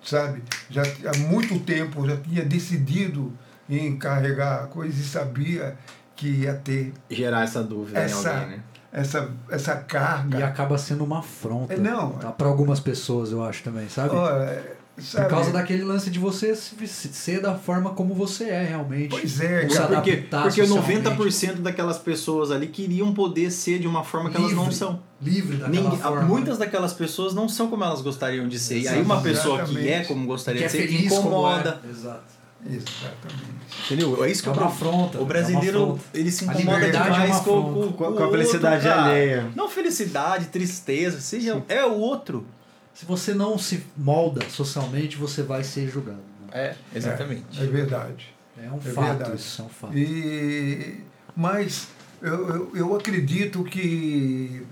[0.05, 3.33] sabe, já há muito tempo eu já tinha decidido
[3.69, 5.77] em carregar a coisa e sabia
[6.15, 8.63] que ia ter Gerar essa dúvida essa, em alguém, né?
[8.93, 10.39] essa, essa carga.
[10.39, 11.75] E acaba sendo uma afronta.
[11.75, 12.13] É, não.
[12.13, 12.31] Tá?
[12.31, 14.15] Pra algumas pessoas, eu acho também, sabe?
[14.15, 15.25] É, sabe?
[15.25, 19.09] Por causa daquele lance de você se- se- ser da forma como você é realmente.
[19.11, 19.87] Pois é, cara.
[19.97, 21.09] Porque, adaptar porque socialmente.
[21.09, 24.75] 90% daquelas pessoas ali queriam poder ser de uma forma que elas não Livre.
[24.77, 25.01] são.
[25.21, 26.23] Livre daquela Ninguém- forma.
[26.23, 28.79] muitas daquelas pessoas não são como elas gostariam de ser.
[28.81, 30.09] E aí uma pessoa que é Exatamente.
[30.09, 31.81] como gostaria que é de ser feliz como incomoda.
[31.85, 31.91] é.
[31.91, 32.35] Exato.
[32.67, 33.55] Exatamente.
[33.87, 34.25] Entendeu?
[34.25, 36.01] É isso que É eu uma afronta, O brasileiro, é afronta.
[36.15, 39.47] ele se incomoda é demais uma com, com, Com com a felicidade outro, alheia.
[39.55, 42.47] Não felicidade, tristeza, seja é o outro.
[42.95, 46.19] Se você não se molda socialmente, você vai ser julgado.
[46.43, 46.49] né?
[46.53, 47.61] É, exatamente.
[47.61, 48.33] É verdade.
[48.57, 49.37] É um É fato verdade.
[49.37, 49.99] isso, é um fato.
[49.99, 51.01] E,
[51.37, 51.89] mas
[52.23, 54.65] eu, eu, eu acredito que,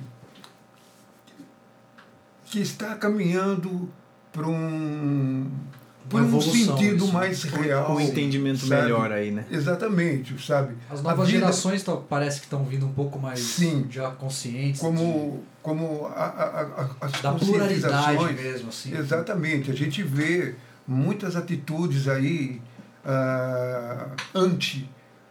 [2.47, 3.90] que está caminhando
[4.32, 5.51] para um,
[6.09, 7.12] por Uma um sentido isso.
[7.12, 7.95] mais real.
[7.95, 8.83] Um entendimento sabe?
[8.83, 9.45] melhor aí, né?
[9.51, 10.74] Exatamente, sabe?
[10.91, 13.87] As novas vida- gerações tão- parece que estão vindo um pouco mais Sim.
[13.91, 18.41] já conscientes Como, como a, a, a, as de- da pluralidade conscientizações.
[18.41, 18.97] mesmo, assim.
[18.97, 19.70] Exatamente.
[19.70, 20.55] A gente vê
[20.87, 22.61] muitas atitudes aí
[23.05, 24.89] ah, anti,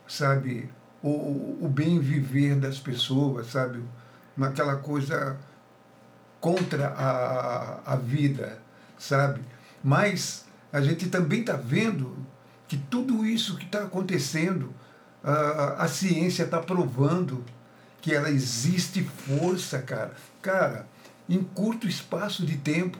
[0.07, 0.69] sabe,
[1.03, 3.81] o, o bem viver das pessoas, sabe,
[4.37, 5.37] naquela coisa
[6.39, 8.59] contra a, a vida,
[8.97, 9.41] sabe.
[9.83, 12.15] Mas a gente também está vendo
[12.67, 14.73] que tudo isso que está acontecendo,
[15.23, 17.43] ah, a ciência está provando
[18.01, 20.13] que ela existe força, cara.
[20.41, 20.87] Cara,
[21.29, 22.99] em curto espaço de tempo,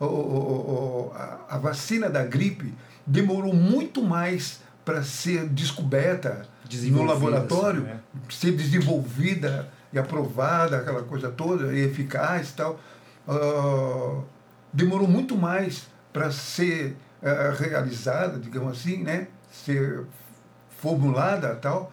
[0.00, 2.74] o- o- o- a, a vacina da gripe
[3.06, 6.46] demorou muito mais para ser descoberta
[6.90, 8.32] no laboratório, assim, é.
[8.32, 12.80] ser desenvolvida e aprovada, aquela coisa toda, e eficaz e tal.
[13.28, 14.20] Ah,
[14.72, 19.28] demorou muito mais para ser ah, realizada, digamos assim, né?
[19.50, 20.04] ser
[20.78, 21.92] formulada tal,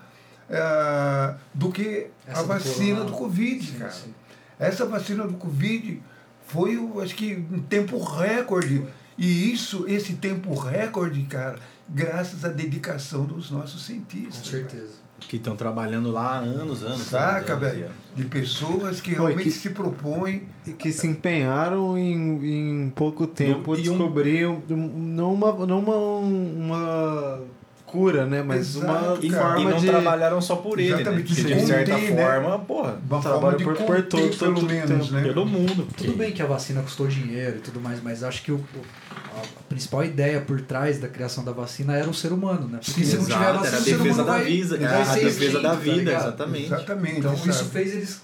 [0.49, 3.11] ah, do que Essa a do vacina corona.
[3.11, 3.91] do Covid, Sim, cara.
[3.91, 4.13] sim.
[4.57, 6.01] Essa vacina do Covid
[6.47, 8.85] foi, acho que, um tempo recorde.
[9.17, 14.37] E isso, esse tempo recorde, cara, graças à dedicação dos nossos cientistas.
[14.39, 14.93] Com certeza.
[15.27, 17.01] Que estão trabalhando lá há anos, anos.
[17.01, 17.87] Saca, anos, velho?
[18.15, 20.43] De pessoas que realmente que- se propõem.
[20.65, 25.79] E que se empenharam em, em pouco tempo e um- descobrir um- não uma, não
[25.79, 27.41] uma, uma
[27.85, 28.43] cura, né?
[28.43, 29.87] Mas Exato, uma E, forma e não de...
[29.87, 30.95] trabalharam só por ele, né?
[31.01, 32.23] Exatamente, Porque de de certa né?
[32.23, 35.23] forma, porra, Uma Trabalho por- por todo- pelo todo menos, tempo, né?
[35.23, 35.87] pelo mundo.
[35.97, 38.63] Tudo bem que a vacina custou dinheiro e tudo mais, mas acho que o-
[39.41, 42.79] a principal ideia por trás da criação da vacina era o ser humano, né?
[42.83, 44.99] Porque se não tiver Exato, vacina, era a o ser defesa humano da vai, era
[45.01, 46.21] a defesa extinto, da tá vida, ligado?
[46.21, 46.65] exatamente.
[46.65, 47.19] Exatamente.
[47.19, 47.69] Então isso sabe?
[47.71, 48.21] fez eles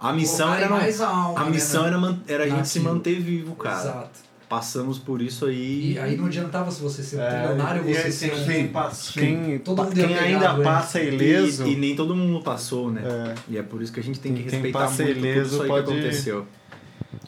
[0.00, 2.18] A missão era, mais alma, a né, missão né?
[2.26, 3.80] era, era a gente se manter vivo, cara.
[3.80, 4.24] Exato.
[4.48, 5.94] passamos por isso aí.
[5.94, 8.44] E aí não adiantava se você ser um É, trilionário ou você ser um.
[8.44, 9.20] quem, Sim, passa- sim.
[9.20, 10.62] quem, Todo mundo ia quem ainda né?
[10.64, 11.66] passa ileso.
[11.66, 13.02] E, e nem todo mundo passou, né?
[13.04, 13.34] É.
[13.48, 15.54] E é por isso que a gente tem que Quem respeitar passa muito tudo ileso
[15.54, 16.46] isso aí pode- que aconteceu.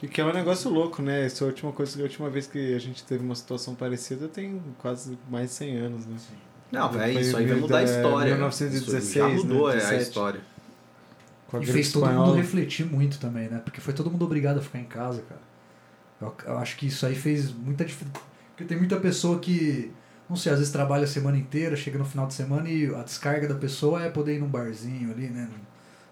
[0.02, 1.26] E que é um negócio louco, né?
[1.26, 4.28] Essa é a última coisa, a última vez que a gente teve uma situação parecida
[4.28, 6.16] tem quase mais de 100 anos, né?
[6.70, 8.32] Não, é isso aí vai mudar a história.
[8.32, 9.74] 1916, Isso já mudou né?
[9.74, 10.02] é, a 17.
[10.02, 10.40] história.
[11.60, 12.36] E fez todo mundo espanhola.
[12.36, 13.60] refletir muito também, né?
[13.64, 15.40] Porque foi todo mundo obrigado a ficar em casa, cara.
[16.20, 18.20] Eu, eu acho que isso aí fez muita diferença.
[18.50, 19.92] Porque tem muita pessoa que,
[20.28, 23.02] não sei, às vezes trabalha a semana inteira, chega no final de semana e a
[23.02, 25.48] descarga da pessoa é poder ir num barzinho ali, né?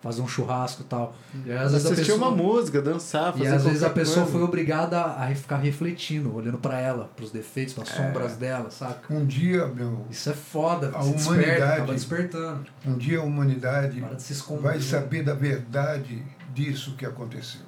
[0.04, 1.16] Fazer um churrasco e tal.
[1.46, 2.28] E às vezes a Assistir pessoa...
[2.28, 4.32] uma música, dançar, fazer E às vezes a pessoa coisa.
[4.32, 9.12] foi obrigada a ficar refletindo, olhando pra ela, pros defeitos, pras sombras dela, saca?
[9.12, 12.66] Um dia, meu, Isso é foda, A você desperta, humanidade- acaba despertando.
[12.86, 16.22] um dia a humanidade Para de se vai saber da verdade
[16.54, 17.62] disso que aconteceu,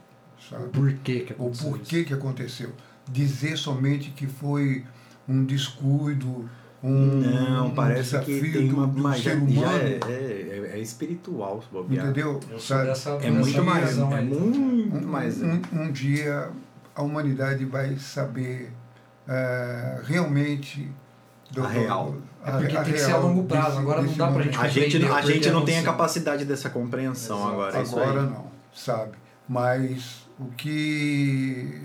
[0.50, 0.68] sabe?
[0.68, 2.70] Por que que O aconteceu porquê que aconteceu.
[3.10, 4.84] Dizer somente que foi
[5.26, 6.48] um descuido,
[6.82, 8.86] um, Não, um parece desafio que tem do, uma.
[8.86, 12.04] do Mas já, ser já humano, é, é, é espiritual, bobear.
[12.06, 12.38] entendeu?
[12.60, 12.86] Sabe?
[12.88, 13.98] dessa, É dessa muito mais.
[13.98, 15.42] É muito Um, mais.
[15.42, 16.50] um, um dia
[16.94, 18.70] a humanidade vai saber
[19.28, 20.90] eh, realmente
[21.50, 22.14] do- A real.
[22.44, 24.98] É porque tem que ser a longo prazo, agora não dá pra gente A gente,
[24.98, 27.52] compreender a gente não tem a capacidade dessa compreensão Exato.
[27.52, 27.78] agora.
[27.78, 28.26] é isso Agora aí.
[28.30, 29.12] não, sabe?
[29.48, 31.80] Mas o que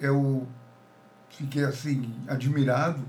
[0.00, 0.46] eu
[1.30, 3.00] fiquei assim admirado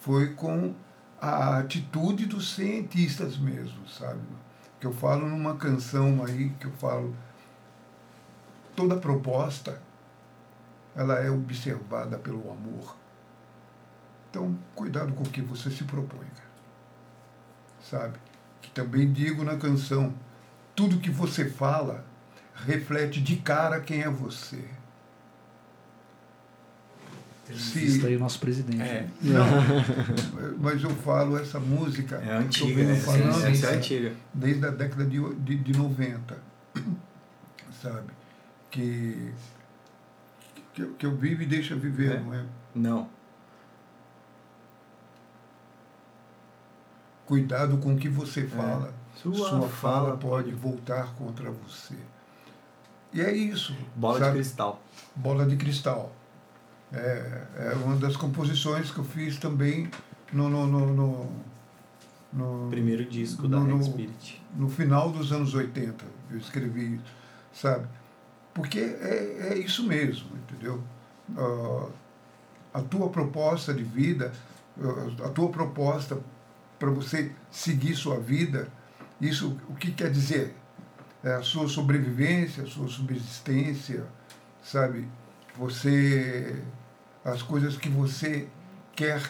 [0.00, 0.74] foi com
[1.20, 4.20] a atitude dos cientistas mesmo, sabe?
[4.80, 7.14] Que eu falo numa canção aí que eu falo
[8.76, 9.80] toda proposta
[10.94, 12.96] ela é observada pelo amor.
[14.28, 16.48] Então, cuidado com o que você se propõe, cara.
[17.80, 18.18] sabe?
[18.60, 20.12] Que também digo na canção,
[20.74, 22.04] tudo que você fala
[22.54, 24.64] reflete de cara quem é você.
[27.54, 28.82] Visto aí o nosso presidente.
[28.82, 29.10] É, né?
[29.22, 29.46] Não,
[30.60, 32.96] mas eu falo essa música é que eu antiga, né?
[32.96, 33.76] falando sim, Essa é sim.
[33.76, 34.12] antiga.
[34.34, 36.38] desde a década de, de, de 90,
[37.82, 38.12] sabe?
[38.70, 39.32] Que,
[40.74, 42.20] que, que eu vivo e deixa viver, É.
[42.20, 42.44] não é?
[42.74, 43.08] Não.
[47.26, 48.92] Cuidado com o que você fala.
[49.14, 51.94] Sua Sua, fala fala pode voltar contra você.
[53.12, 53.74] E é isso.
[53.96, 54.34] Bola de sabe?
[54.36, 54.82] cristal.
[55.16, 56.12] Bola de Cristal.
[56.92, 59.90] É, é uma das composições que eu fiz também
[60.32, 61.30] no, no, no, no,
[62.32, 64.42] no- Primeiro disco da no- Red Spirit.
[64.56, 66.04] no final dos anos 80.
[66.30, 67.04] Eu escrevi isso,
[67.52, 67.86] sabe?
[68.54, 70.82] Porque é, é isso mesmo, entendeu?
[71.36, 71.88] Ah,
[72.74, 74.32] a tua proposta de vida,
[74.80, 76.18] ah, a tua proposta
[76.78, 78.68] para você seguir sua vida,
[79.20, 80.54] isso o que quer dizer?
[81.22, 84.04] É a sua sobrevivência, a sua subsistência,
[84.62, 85.06] sabe?
[85.56, 86.62] Você
[87.24, 88.48] as coisas que você
[88.94, 89.22] quer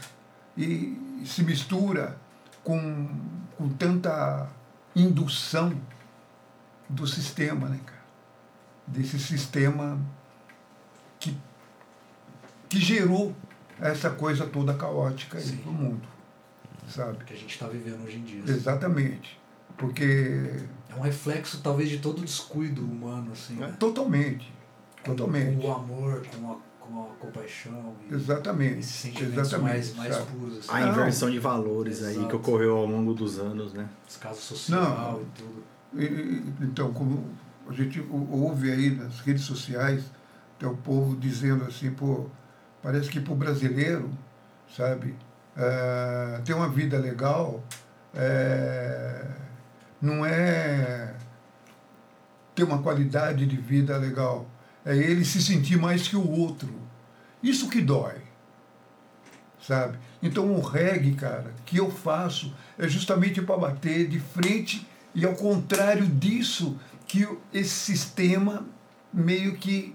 [0.56, 2.19] e, se mistura
[2.65, 3.09] com,
[3.56, 4.48] com tanta
[4.94, 5.78] indução
[6.89, 7.98] do sistema, né, cara?
[8.86, 10.01] Desse sistema
[11.20, 11.36] que,
[12.69, 13.35] que gerou
[13.81, 16.09] essa coisa toda caótica aí no mundo,
[16.89, 17.24] sabe?
[17.24, 18.43] Que a gente está vivendo hoje em dia.
[18.47, 19.39] Exatamente.
[19.77, 20.51] Porque
[20.90, 23.56] É um reflexo, talvez, de todo o descuido humano, assim.
[23.62, 23.66] É.
[23.66, 23.77] né?
[23.78, 24.51] totalmente,
[25.05, 25.60] Com- totalmente.
[25.60, 26.56] Com o amor, com a,
[26.89, 27.94] com a compaixão.
[28.10, 28.78] E Exatamente.
[28.81, 29.73] esses sentimentos Exatamente.
[29.74, 30.27] mais, mais sabe?
[30.32, 30.59] puros.
[30.59, 30.69] Assim.
[30.70, 30.93] A Não.
[30.93, 32.28] inversão de valores aí Exato.
[32.28, 33.89] que ocorreu ao longo dos anos, né?
[34.06, 35.23] Descaso social Não.
[35.23, 35.65] e tudo.
[36.02, 37.28] E- Então, como
[37.69, 40.02] a gente ou- ouve aí nas redes sociais,
[40.59, 42.27] tem o povo dizendo assim, pô,
[42.82, 44.10] parece que para o brasileiro,
[44.77, 45.15] sabe,
[45.56, 47.62] eh, ter uma vida legal
[48.15, 49.27] eh,
[50.01, 51.15] não é
[52.55, 54.47] ter uma qualidade de vida legal,
[54.84, 56.68] é ele se sentir mais que o outro.
[57.42, 58.16] Isso que dói,
[59.60, 59.98] sabe?
[60.22, 65.34] Então o reggae, cara, que eu faço é justamente para bater de frente e ao
[65.34, 66.76] contrário disso
[67.06, 68.66] que esse sistema
[69.12, 69.94] meio que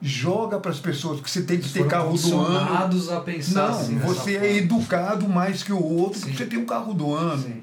[0.00, 3.10] joga para as pessoas que você tem que Eles ter carro do ano.
[3.10, 3.98] a pensar Não, assim.
[3.98, 4.54] você é forma.
[4.56, 6.26] educado mais que o outro, Sim.
[6.26, 7.42] porque você tem um carro do ano.
[7.42, 7.62] Sim.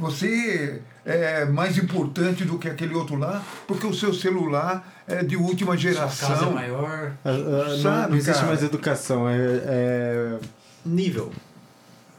[0.00, 5.36] Você é mais importante do que aquele outro lá, porque o seu celular é de
[5.36, 6.52] última Sua casa é geração.
[6.52, 7.12] maior.
[7.24, 7.32] Ah, ah,
[7.68, 8.46] não, Sabe, não existe cara?
[8.46, 9.36] mais educação, é,
[9.66, 10.38] é
[10.84, 11.30] Nível.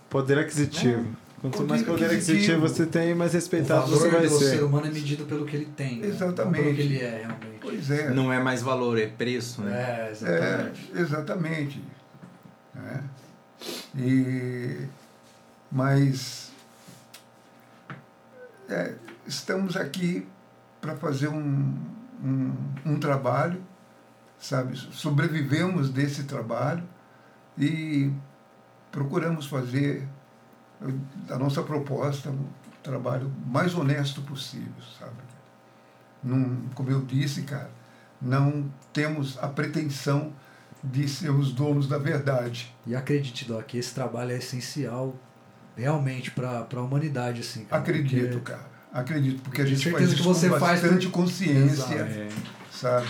[0.09, 1.05] poder aquisitivo.
[1.41, 2.37] Quanto Poder mais poder aquisitivo.
[2.37, 4.63] aquisitivo você tem, mais O respeitado você vai ser ser.
[4.63, 5.97] humano é medido pelo que ele tem.
[5.97, 6.07] né?
[6.07, 6.57] Exatamente.
[6.57, 7.59] Não pelo que ele é, realmente.
[7.59, 8.09] Pois é.
[8.11, 9.71] Não é mais valor, é preço, né?
[9.73, 10.91] É, É, exatamente.
[10.95, 11.83] exatamente.
[12.75, 13.03] né?
[13.97, 14.77] E,
[15.71, 16.40] mas
[18.71, 18.95] é,
[19.27, 20.27] estamos aqui
[20.79, 21.77] para fazer um,
[22.23, 22.53] um,
[22.85, 23.61] um trabalho,
[24.39, 24.75] sabe?
[24.77, 26.83] Sobrevivemos desse trabalho
[27.57, 28.11] e
[28.91, 30.07] procuramos fazer
[31.29, 32.47] a nossa proposta um
[32.81, 35.21] trabalho mais honesto possível, sabe?
[36.23, 37.69] Não, como eu disse, cara,
[38.21, 40.33] não temos a pretensão
[40.83, 42.73] de sermos donos da verdade.
[42.87, 45.15] E acredite, Doc, esse trabalho é essencial
[45.81, 47.65] realmente para a humanidade, assim.
[47.65, 48.51] Cara, Acredito, porque...
[48.51, 48.71] cara.
[48.93, 51.13] Acredito, porque a gente faz isso que você com bastante faz...
[51.13, 52.29] consciência, é.
[52.71, 53.07] sabe?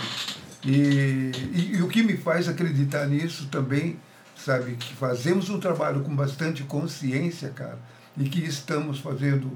[0.64, 3.98] E, e, e, o que me faz acreditar nisso também,
[4.36, 7.78] sabe, que fazemos um trabalho com bastante consciência, cara,
[8.16, 9.50] e que estamos fazendo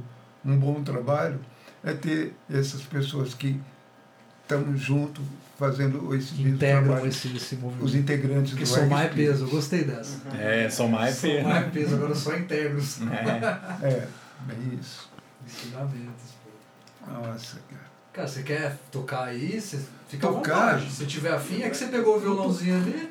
[0.45, 1.41] um bom trabalho,
[1.85, 3.61] é ter essas pessoas que
[4.43, 5.25] estamos juntos
[5.57, 7.85] fazendo esse que integram esse, esse movimento.
[7.85, 10.21] Os integrantes que do são mais peso, eu gostei dessa.
[10.39, 11.43] É, são mais peso.
[11.43, 12.99] São mais peso, agora só integros.
[13.03, 15.11] É, é, é isso.
[15.47, 17.11] Ensinamentos, pô.
[17.13, 17.86] Nossa, cara.
[18.17, 19.61] Cara, você quer tocar aí?
[19.61, 19.79] Você
[20.09, 20.53] fica tocar?
[20.55, 20.91] à vontade.
[20.91, 23.11] Se tiver afim, é que você pegou o violãozinho ali.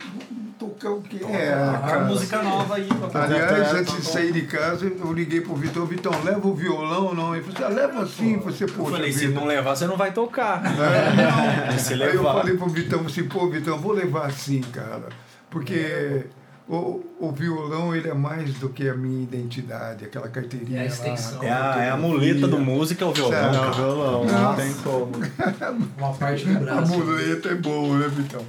[0.58, 1.20] Tocar o quê?
[1.30, 2.90] É, a música nova aí.
[3.14, 5.86] Aliás, antes de sair de casa, eu liguei pro Vitão.
[5.86, 7.36] Vitão, leva o violão ou não?
[7.36, 8.38] Ele falou assim, ah, leva sim.
[8.38, 10.64] Você, pô, eu falei, se não levar, você não vai tocar.
[10.66, 11.78] É, não.
[11.78, 12.12] se levar.
[12.12, 15.10] Aí eu falei pro Vitão assim, pô, Vitão, vou levar sim, cara.
[15.52, 16.26] Porque...
[16.68, 20.80] O, o violão ele é mais do que a minha identidade, aquela carteirinha.
[20.80, 21.38] É a extensão.
[21.38, 23.52] Lá, é, a, é a muleta do músico, é o violão.
[23.52, 25.12] Não, o violão, não, não tem como.
[25.98, 26.94] Uma parte do braço.
[26.94, 28.44] A muleta é boa, né, Vitão?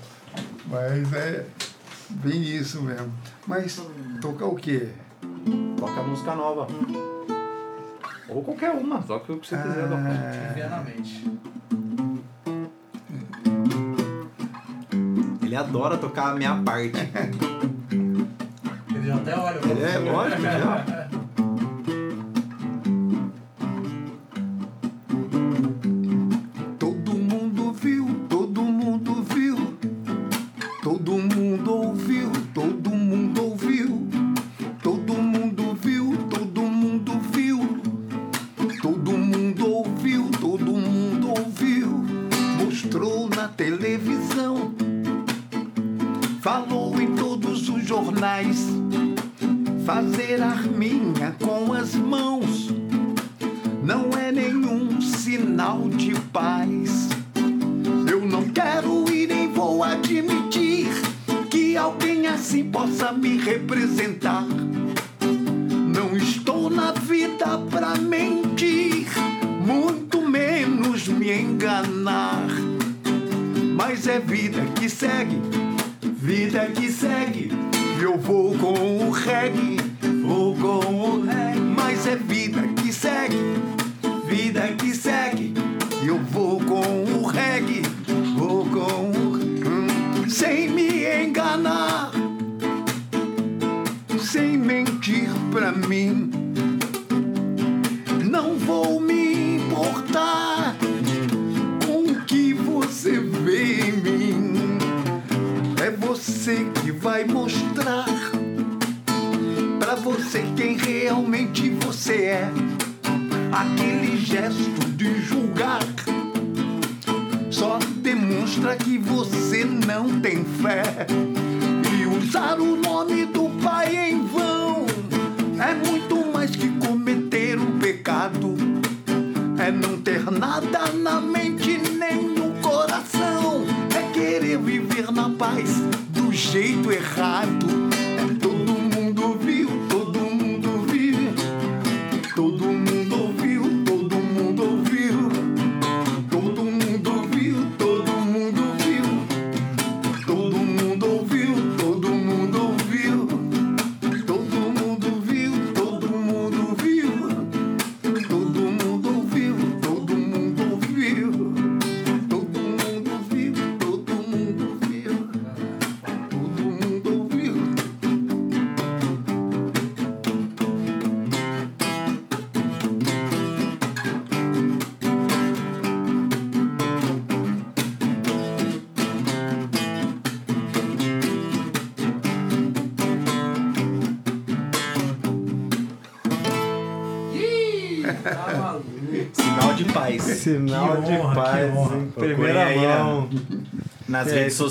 [0.66, 1.44] Mas é
[2.08, 3.12] bem isso mesmo.
[3.46, 3.82] Mas
[4.22, 4.88] tocar o quê?
[5.78, 6.66] Toca a música nova.
[8.30, 9.84] Ou qualquer uma, toca o que você ah, quiser.
[15.42, 16.96] Ele adora tocar a minha parte.
[19.06, 19.60] Ele até olha.
[19.86, 20.95] É, lógico, já.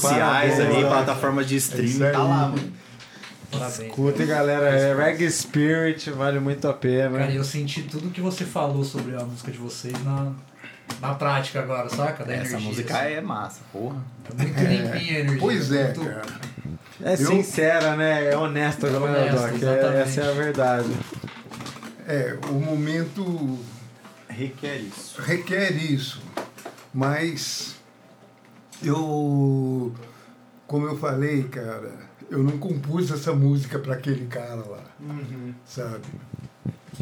[0.09, 2.03] Sociais, ali, plataformas de streaming.
[2.03, 2.73] É tá lá, mano.
[3.87, 4.67] Escutem, galera.
[4.69, 7.19] É Reggae Spirit, vale muito a pena.
[7.19, 10.31] Cara, eu senti tudo que você falou sobre a música de vocês na,
[10.99, 12.25] na prática agora, saca?
[12.25, 13.13] Da Essa energia, música assim.
[13.13, 13.95] é massa, porra.
[14.29, 15.37] É muito limpinha a energia.
[15.39, 16.21] Pois é, muito- cara.
[17.03, 18.31] É Eu- sincera, né?
[18.31, 19.51] É honesta, né, honesta, Doc?
[19.51, 19.97] É- exatamente.
[20.09, 20.89] essa é a verdade.
[22.07, 23.59] É, o momento
[24.29, 25.21] Requer isso.
[25.21, 26.21] requer isso,
[26.93, 27.74] mas
[28.87, 29.93] eu,
[30.67, 31.91] como eu falei, cara,
[32.29, 34.83] eu não compus essa música para aquele cara lá,
[35.65, 36.01] sabe?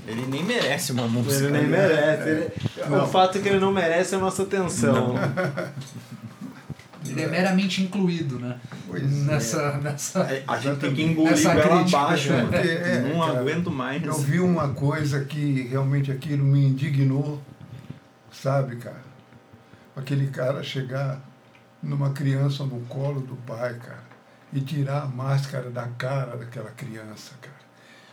[0.08, 1.46] Ele nem merece uma música.
[1.46, 1.78] Ele nem né?
[1.88, 2.30] merece.
[2.30, 2.52] ele-
[2.90, 3.04] Não.
[3.06, 5.14] O fato é que ele não merece a nossa atenção.
[7.06, 8.58] Ele é meramente incluído, né?
[8.88, 10.22] Pois Nessa, nessa...
[10.22, 12.42] É, A gente tem que engolir Essa ela crítica, abaixo, né?
[12.50, 14.04] Porque, é, Não cara, aguento mais.
[14.04, 17.42] Eu vi uma coisa que realmente aquilo me indignou,
[18.32, 19.04] sabe, cara?
[19.98, 21.20] Aquele cara chegar
[21.84, 24.04] numa criança no colo do pai, cara,
[24.52, 27.54] e tirar a máscara da cara daquela criança, cara.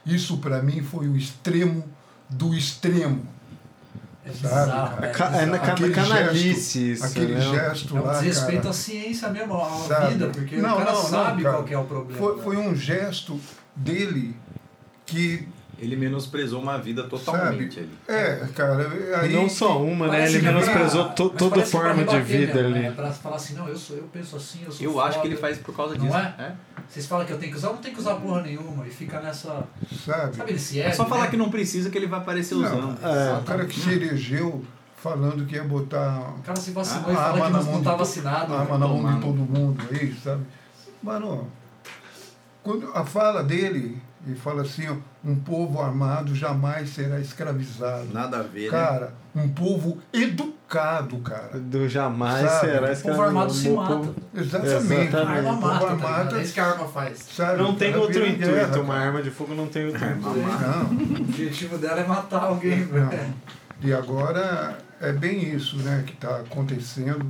[0.04, 1.84] Isso para mim foi o extremo
[2.28, 3.26] do extremo.
[4.24, 5.36] É Sabe, bizarro, cara?
[5.38, 7.40] é é na canalice gesto, isso, aquele né?
[7.40, 10.12] gesto É um lá, desrespeito cara, à ciência mesmo, à sabe?
[10.12, 11.54] vida, porque Não, o cara não, não, sabe cara.
[11.54, 12.18] qual que é o problema.
[12.18, 13.40] foi, foi um gesto
[13.74, 14.36] dele
[15.06, 15.48] que,
[15.80, 17.90] Ele menosprezou uma vida totalmente ali.
[18.06, 18.86] é, cara,
[19.20, 20.12] aí não só uma, né?
[20.12, 22.82] Parece Ele menosprezou pra- to- toda forma de vida mesmo, ali.
[22.84, 22.90] né?
[22.92, 25.20] Pra falar assim, não, eu, sou, eu penso assim, eu sou Eu acho foda.
[25.22, 26.16] que ele faz por causa Não disso.
[26.16, 26.52] é?
[26.88, 28.86] Vocês falam que eu tenho que usar, eu não tenho que usar porra nenhuma.
[28.86, 29.64] E fica nessa.
[30.04, 30.36] sabe?
[30.36, 30.92] Sabe, ele se É é.
[30.92, 32.98] só falar que não precisa que ele vai aparecer Não, usando.
[33.04, 33.38] É.
[33.38, 34.62] o cara que se elegeu
[34.96, 37.94] falando que ia botar O cara se vacinou a e fala que arma não, tá
[37.94, 38.54] vacinado.
[38.54, 40.42] arma na mão de todo mundo aí, sabe?
[41.02, 41.48] Mano,
[42.62, 48.06] quando a fala dele, ele fala assim, ó, um povo armado jamais será escravizado.
[48.12, 48.70] Nada a ver, né?
[48.70, 51.58] Cara, um povo educado, cara.
[51.58, 52.60] Do jamais Sabe?
[52.72, 53.94] será O esse povo armado se o mata.
[53.96, 54.76] povo- Exatamente.
[54.76, 55.16] A Exatamente.
[55.38, 56.36] arma O povo mata, tá armado, ligado?
[56.38, 57.18] É isso que a arma faz.
[57.34, 57.58] sabe?
[57.62, 58.50] Não o tem cara outro intuito.
[58.52, 60.38] guerra, Uma arma de fogo não tem outro intuito.
[60.38, 61.16] Não.
[61.18, 63.10] O objetivo dela é matar alguém, Não.
[63.82, 67.24] E agora é bem isso né, que está acontecendo.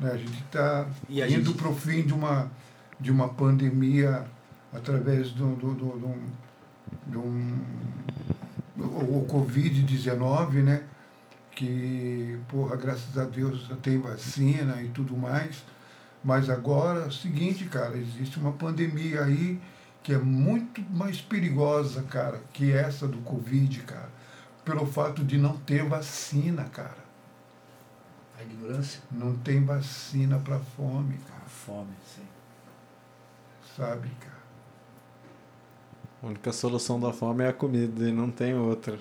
[0.00, 0.10] Né?
[0.12, 2.50] A gente está E a indo gente- para o fim de uma,
[2.98, 4.24] de uma pandemia
[4.74, 6.14] através do, do, do, do,
[7.06, 7.58] de um,
[8.76, 10.84] o, o Covid-19, né?
[11.54, 15.64] que, porra, graças a Deus já tem vacina e tudo mais.
[16.22, 19.60] Mas agora é o seguinte, cara, existe uma pandemia aí
[20.02, 24.10] que é muito mais perigosa, cara, que essa do Covid, cara.
[24.64, 27.04] Pelo fato de não ter vacina, cara.
[28.38, 29.02] A ignorância?
[29.10, 31.44] Não tem vacina para fome, cara.
[31.46, 32.26] Fome, sim.
[33.76, 34.33] Sabe, cara?
[36.24, 38.98] A única solução da fome é a comida e não tem outra.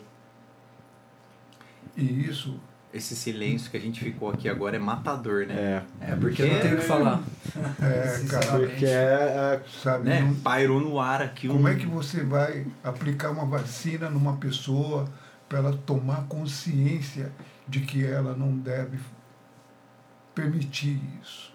[1.95, 2.59] E isso,
[2.93, 5.83] Esse silêncio que a gente ficou aqui agora é matador, né?
[6.01, 6.11] É.
[6.11, 7.23] É, porque eu não tenho o que falar.
[7.81, 8.59] é, cara.
[8.59, 9.63] Porque é.
[9.81, 10.09] sabe?
[10.09, 10.19] Né?
[10.19, 11.53] não- Pairou no ar aqui um...
[11.53, 15.07] como é que você vai aplicar uma vacina numa pessoa
[15.47, 17.31] para ela tomar consciência
[17.65, 18.99] de que ela não deve
[20.35, 21.53] permitir isso?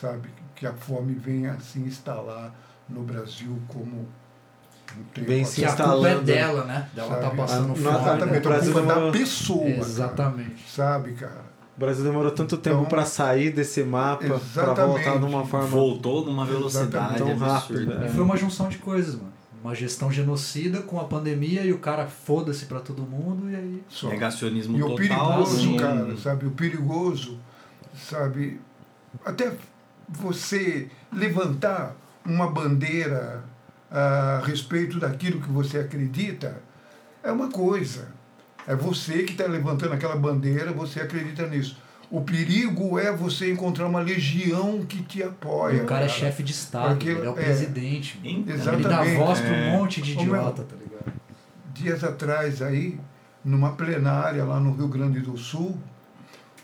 [0.00, 0.30] Sabe?
[0.56, 2.52] Que a fome venha se instalar
[2.92, 4.06] no Brasil como um
[5.24, 6.22] Vem se Que a culpa é instalando.
[6.22, 6.88] dela, né?
[6.94, 7.80] Dela tá passando Ah, fome.
[7.80, 7.98] não, né?
[8.00, 9.64] Exatamente, O Brasil a culpa demorou- da pessoa.
[9.64, 9.76] cara.
[9.78, 10.70] Exatamente.
[10.70, 11.52] Sabe, cara?
[11.74, 15.66] O Brasil demorou tanto tempo Então, para sair desse mapa, para voltar de uma forma.
[15.66, 18.04] Voltou numa velocidade Tão rápida.
[18.06, 19.32] E foi uma junção de coisas, mano.
[19.64, 23.82] Uma gestão genocida com a pandemia e o cara foda-se pra todo mundo e aí.
[23.88, 24.08] Só.
[24.08, 24.96] Negacionismo E o total.
[24.98, 26.46] perigoso, assim, cara, sabe?
[26.46, 27.38] O perigoso,
[27.96, 28.60] sabe?
[29.24, 29.52] Até
[30.08, 33.42] você levantar uma bandeira
[33.90, 36.56] a respeito daquilo que você acredita
[37.22, 38.08] é uma coisa.
[38.66, 41.76] É você que está levantando aquela bandeira, você acredita nisso.
[42.10, 45.78] O perigo é você encontrar uma legião que te apoia.
[45.78, 48.18] E o cara é chefe de Estado, Porque, ele é o é, presidente.
[48.18, 48.30] mano.
[48.48, 49.16] Então, Ele dá Exatamente.
[49.16, 49.70] voz pra um É.
[49.72, 51.12] monte de é- idiota, tá ligado?
[51.74, 53.00] dias atrás aí,
[53.44, 55.76] numa plenária lá no Rio Grande do Sul,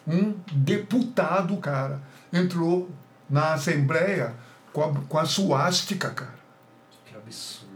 [0.06, 2.00] um deputado, cara,
[2.32, 2.88] entrou
[3.28, 4.34] na Assembleia
[4.78, 6.34] com a, com a suástica, cara.
[7.07, 7.66] Que absurdo,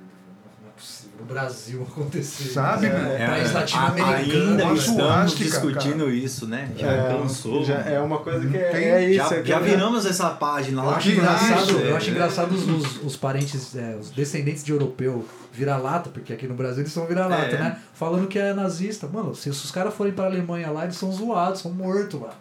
[0.63, 1.13] não é possível.
[1.21, 2.45] No Brasil acontecer.
[2.53, 2.87] Sabe?
[2.87, 4.51] É, É, país a- latino-americano.
[4.51, 6.71] Ainda estamos suástica, discutindo isso, né?
[6.77, 7.65] Já É, cansou.
[7.65, 9.29] já é uma coisa que é, Tem- é isso.
[9.31, 10.97] já, é já é- viramos essa página Eu lá.
[10.97, 11.97] acho Que engraçado, eu é.
[11.97, 16.55] acho engraçado os, os, os parentes, é, os descendentes de europeu vira-lata, porque aqui no
[16.55, 17.59] Brasil eles são vira-lata, É.
[17.59, 17.79] né?
[17.95, 19.07] Falando que é nazista.
[19.07, 22.35] Mano, se os caras forem pra Alemanha lá, eles são zoados, são mortos lá.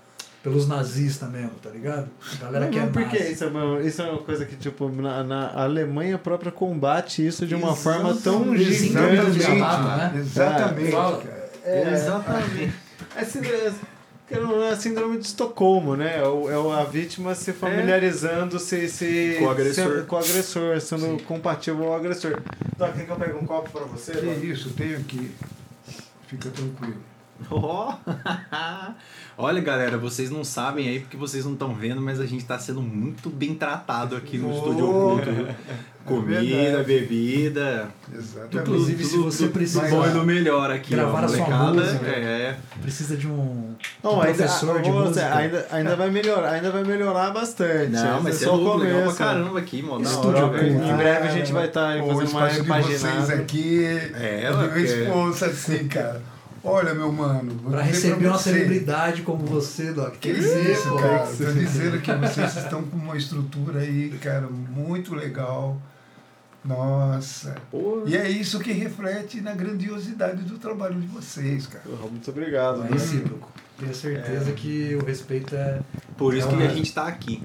[0.44, 2.10] Pelos nazistas mesmo, tá ligado?
[2.34, 3.32] A galera Não, que é não, porque nazi.
[3.34, 7.46] isso é, uma, isso é uma coisa que, tipo, na, na Alemanha própria combate isso
[7.46, 7.84] de uma Exatamente.
[7.84, 9.32] forma tão gigante.
[9.38, 10.20] de amado, né?
[10.20, 11.52] Exatamente, cara.
[11.64, 12.74] É, Exatamente.
[13.16, 13.72] É, síndrome,
[14.28, 16.18] que não é a síndrome de Estocolmo, né?
[16.20, 20.00] É, o- é a vítima se familiarizando se, se, Com o agressor.
[20.00, 22.42] se- com o agressor, sendo compatível ao agressor.
[22.76, 24.14] Então, quer que eu pegue um copo pra você?
[24.14, 25.30] Que isso, tem aqui.
[26.28, 26.96] Fica tranquilo.
[27.50, 27.94] Ó!
[29.38, 32.60] Olha, galera, vocês não sabem aí porque vocês não estão vendo, mas a gente está
[32.60, 35.32] sendo muito bem tratado aqui no Oh, estúdio oculto.
[35.32, 35.48] viu?
[36.06, 36.84] Comida, verdade.
[36.84, 37.88] bebida.
[38.14, 38.58] Exatamente.
[38.58, 41.72] Inclusive, se você tudo precisar bom e do melhor aqui, gravar ó, a sua molecada.
[41.74, 42.08] música.
[42.08, 42.58] É.
[42.82, 45.36] Precisa de um, Não, um ainda, professor de música.
[45.36, 47.92] ainda, ainda vai melhorar, ainda vai melhorar bastante.
[47.92, 50.04] Não, mas é é só louco, legal pra caramba aqui, mano.
[50.04, 50.68] Estúdio hora.
[50.68, 53.34] Em breve a gente vai estar o fazendo uma de vocês repaginada.
[53.36, 56.22] aqui É, é porque- responsa assim, cara.
[56.64, 57.54] Olha, meu mano.
[57.70, 58.52] Pra receber uma você.
[58.52, 60.16] celebridade como você, Doc.
[60.18, 60.96] Que isso, pô.
[60.98, 61.26] cara.
[61.28, 65.82] Tô dizendo que vocês estão com uma estrutura aí, cara, muito legal.
[66.64, 67.56] Nossa.
[67.72, 71.84] Pô, E é isso que reflete na grandiosidade do trabalho de vocês, cara.
[71.84, 72.84] Porra, Muito obrigado.
[72.86, 73.52] É recíproco.
[73.80, 75.80] Tenho certeza que o respeito é.
[76.16, 77.42] Por isso É que uma- a gente tá aqui.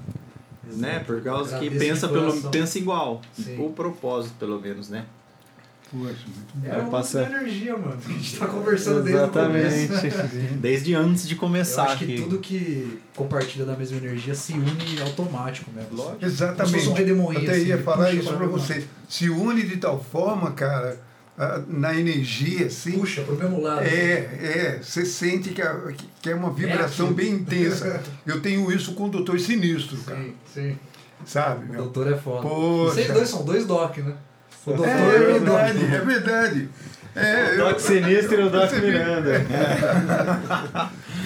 [0.63, 0.99] Né?
[0.99, 3.21] Por causa que Agradeço pensa, de pelo, pensa igual.
[3.33, 3.57] Sim.
[3.59, 5.05] O propósito, pelo menos, né?
[5.89, 6.67] Poxa, muito bom.
[6.67, 7.97] É uma passa- outra energia, mano.
[8.05, 9.87] A gente tá conversando desde o Exatamente.
[9.87, 10.17] começo.
[10.59, 12.21] Desde antes de Eu começar acho que aqui.
[12.23, 15.89] tudo que compartilha da mesma energia se une automático mesmo.
[15.95, 16.17] Lógico.
[16.19, 16.89] Como se Exatamente.
[17.13, 18.51] um Eu até assim, ia falar isso pra pra mim.
[18.51, 18.83] você.
[19.07, 20.99] Se une de tal forma, cara,
[21.67, 22.91] na energia, assim.
[22.99, 23.81] Puxa pro mesmo lado.
[23.85, 24.79] É, é.
[24.83, 27.13] Você sente que, a- que- é uma vibração aquilo.
[27.15, 28.01] bem intensa.
[28.27, 30.17] Eu tenho isso com o Doutor Sinistro, cara.
[30.19, 30.77] Sim, sim.
[31.25, 31.83] Sabe, O meu?
[31.83, 32.41] doutor é foda.
[32.47, 32.93] Poxa.
[32.95, 34.13] Vocês dois são dois doc, né?
[34.67, 36.69] O doutor É, o verdade, é verdade.
[37.15, 39.31] É, O Doc Sinistro e o Doc Miranda.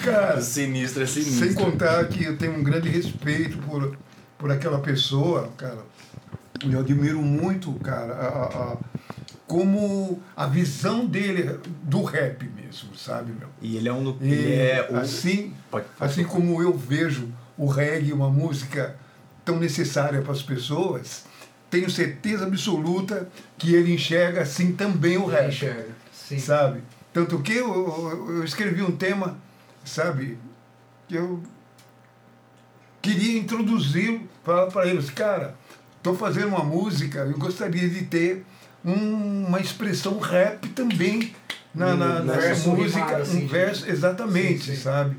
[0.04, 1.64] Cara, Sinistro é sem sinistro.
[1.64, 3.96] contar que eu tenho um grande respeito por,
[4.38, 5.78] por aquela pessoa, cara.
[6.70, 8.76] Eu admiro muito, cara, a, a- a-
[9.46, 13.48] como a visão dele do rap mesmo, sabe, meu?
[13.60, 14.16] E ele é um do.
[14.24, 14.96] E Ele é o.
[14.96, 18.96] assim, Pode- assim como eu vejo o reggae uma música
[19.44, 21.24] tão necessária para as pessoas,
[21.72, 25.88] tenho certeza absoluta que ele enxerga assim também o Ele rap, enxerga.
[26.12, 26.38] Sim.
[26.38, 26.82] sabe?
[27.14, 29.38] Tanto que eu, eu- escrevi um tema,
[29.82, 30.36] sabe,
[31.08, 31.42] que eu
[33.00, 35.08] queria introduzi-lo para eles.
[35.08, 35.54] Cara,
[35.96, 38.44] estou fazendo uma música, eu gostaria de ter
[38.84, 41.34] um- uma expressão rap também
[41.74, 44.82] na, na, música, rimado, assim, um verso, exatamente, Sim, sim.
[44.82, 45.16] sabe?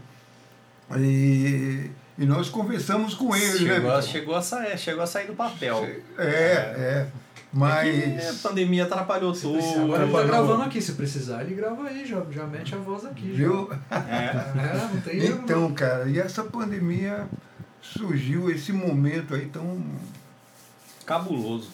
[0.98, 3.74] E, e nós conversamos com ele, né?
[3.76, 4.12] Chegou, a- Vitor?
[4.12, 5.84] chegou, a sair, chegou a sair do papel.
[6.18, 7.08] É, é.
[7.52, 7.88] Mas.
[7.88, 9.60] É que a pandemia atrapalhou tudo.
[9.82, 13.06] Agora ele tá gravando aqui, se precisar, ele grava aí, já, já mete a voz
[13.06, 13.30] aqui.
[13.30, 13.36] já.
[13.38, 13.70] Viu?
[13.92, 13.96] É.
[13.96, 17.28] É, não tem Então, cara, e essa pandemia
[17.82, 19.84] surgiu, esse momento aí tão.
[21.06, 21.70] Cabuloso.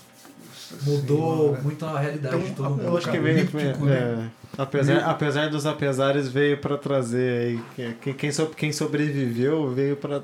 [0.83, 1.61] Mudou Senhora.
[1.61, 2.83] muito a realidade Então, de todo mundo.
[2.83, 3.35] Eu acho que veio.
[3.38, 3.57] mítico,
[3.88, 4.30] é, né?
[4.57, 5.09] apesar, Mítico.
[5.11, 7.59] apesar dos apesares, veio pra trazer aí.
[7.75, 10.22] que- Quem, quem, so- quem sobreviveu veio pra.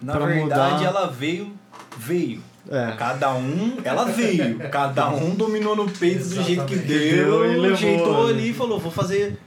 [0.00, 1.52] Na Pra verdade, mudar- ela veio,
[1.96, 2.40] veio.
[2.70, 2.92] É.
[2.98, 4.58] Cada um, ela veio.
[4.70, 6.86] Cada um dominou no peito do jeito que Exatamente.
[6.86, 8.30] deu, Deu e levou, ajeitou né?
[8.32, 9.38] ali e falou: vou fazer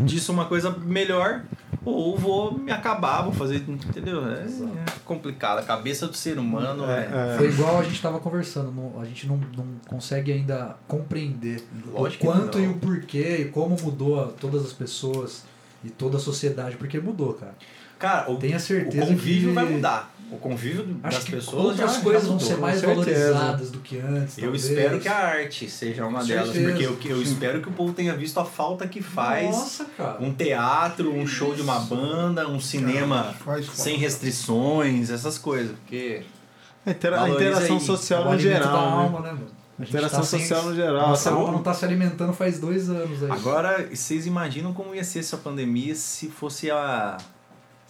[0.00, 1.42] disso uma coisa melhor
[1.84, 3.56] ou vou me acabar, vou fazer.
[3.68, 4.26] Entendeu?
[4.28, 5.58] É, é complicado.
[5.58, 7.08] A cabeça do ser humano é.
[7.34, 7.36] É.
[7.38, 12.26] Foi igual a gente estava conversando, não- a gente não, não consegue ainda compreender Lógico
[12.28, 15.44] o quanto e o porquê e como mudou a- todas as pessoas
[15.84, 17.54] e toda a sociedade, porque mudou, cara.
[17.98, 20.14] Cara, o, Tenha o certeza convívio que- vai mudar.
[20.32, 23.80] O convívio Acho das que pessoas já, outras já coisas vão ser mais valorizadas do
[23.80, 24.38] que antes.
[24.38, 24.64] Eu talvez.
[24.64, 26.70] espero que a arte seja uma Com delas, certeza.
[26.88, 30.18] porque eu, eu espero que o povo tenha visto a falta que faz Nossa, cara.
[30.20, 33.62] um teatro, um show de uma banda, um cinema falta.
[33.72, 35.72] sem restrições, essas coisas.
[35.78, 36.22] Porque
[36.86, 37.82] A, intera- a interação aí.
[37.84, 38.72] social o no alimento geral.
[38.72, 39.02] da né?
[39.02, 39.46] alma, né, mano?
[39.78, 41.08] A A gente interação tá sem- social no geral.
[41.08, 43.30] Nossa tá alma não tá se alimentando faz dois anos aí.
[43.30, 47.16] agora vocês imaginam como ia ser essa pandemia se fosse há,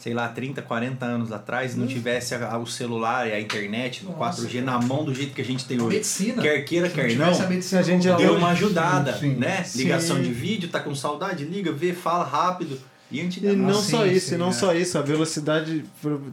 [0.00, 4.10] sei lá, 30, 40 anos atrás não tivesse a- o celular e a internet no
[4.10, 4.16] Hum.
[4.18, 4.78] Nossa, 4G cara.
[4.78, 5.96] na mão do jeito que a gente tem a hoje.
[5.96, 6.42] medicina.
[6.42, 7.26] Quer queira, quer não.
[7.40, 9.62] a medicina A gente Deu uma ajudada, sim, né?
[9.62, 9.78] sim.
[9.78, 12.78] Ligação de vídeo, tá com saudade, liga, vê, fala rápido.
[13.10, 14.52] E E não só sim, isso, sim, e não é.
[14.52, 15.84] só isso, a velocidade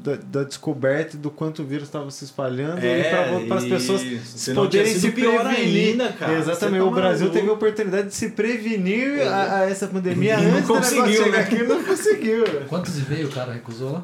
[0.03, 3.65] da, da descoberta e do quanto o vírus estava se espalhando É, e para as
[3.65, 5.89] pessoas se não poderem se prevenir.
[5.89, 6.33] ainda, cara.
[6.37, 7.35] Exatamente, tá o Brasil maluco.
[7.39, 11.23] teve a oportunidade de se prevenir a, a essa pandemia E não antes negócio conseguiu,
[11.23, 11.43] chegar né?
[11.43, 12.43] aqui não conseguiu.
[12.67, 14.01] Quantos e-mails o cara recusou lá?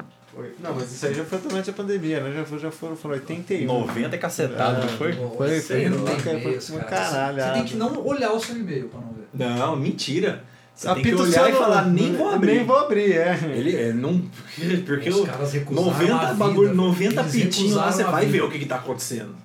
[0.60, 2.32] Não, mas isso aí já foi durante a pandemia, né?
[2.34, 3.66] Já, foi, já foram, foram 81.
[3.66, 5.12] 90 é cacetado, não foi?
[5.12, 6.90] Foi, Isso aí foi, não tem foi, e-mails, foi, cara.
[6.90, 9.28] caralho, Você tem ah, que não olhar o seu e-mail pra não ver.
[9.32, 10.42] Não, mentira.
[10.74, 12.54] Você tem que Apita o olhar e falar, nem vou abrir.
[12.54, 13.38] Nem vou abrir, é.
[13.54, 14.20] Ele é, não.
[14.84, 16.74] Porque Os caras recusaram 90 a vida, bagulho, velho.
[16.74, 19.36] 90 Eles pitinhos lá, você a vai ver o que, que tá acontecendo.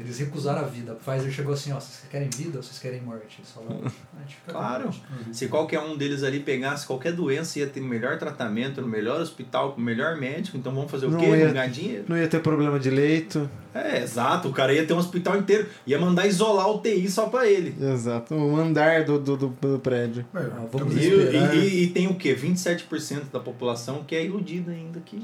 [0.00, 0.92] Eles recusaram a vida.
[0.92, 3.38] A Pfizer chegou assim, ó, vocês querem vida ou vocês querem morte?
[3.38, 4.84] Eles falaram, "Ah, a gente fica com Claro.
[4.84, 9.20] morte." Se qualquer um deles ali pegasse qualquer doença, ia ter melhor tratamento, no melhor
[9.20, 10.56] hospital, com o melhor médico.
[10.56, 11.26] Então vamos fazer o Não quê?
[11.26, 12.04] ia- Ganhar dinheiro.
[12.08, 13.48] Não ia ter problema de leito.
[13.74, 14.48] É, exato.
[14.48, 15.68] O cara ia ter um hospital inteiro.
[15.86, 17.74] Ia mandar isolar o TI só pra ele.
[17.80, 18.34] Exato.
[18.34, 20.26] O andar do, do, do, do prédio.
[20.34, 21.56] É, Ah, vamos também- E, esperar.
[21.56, 22.34] e- e- e tem o quê?
[22.34, 25.22] 27% da população que é iludida ainda aqui.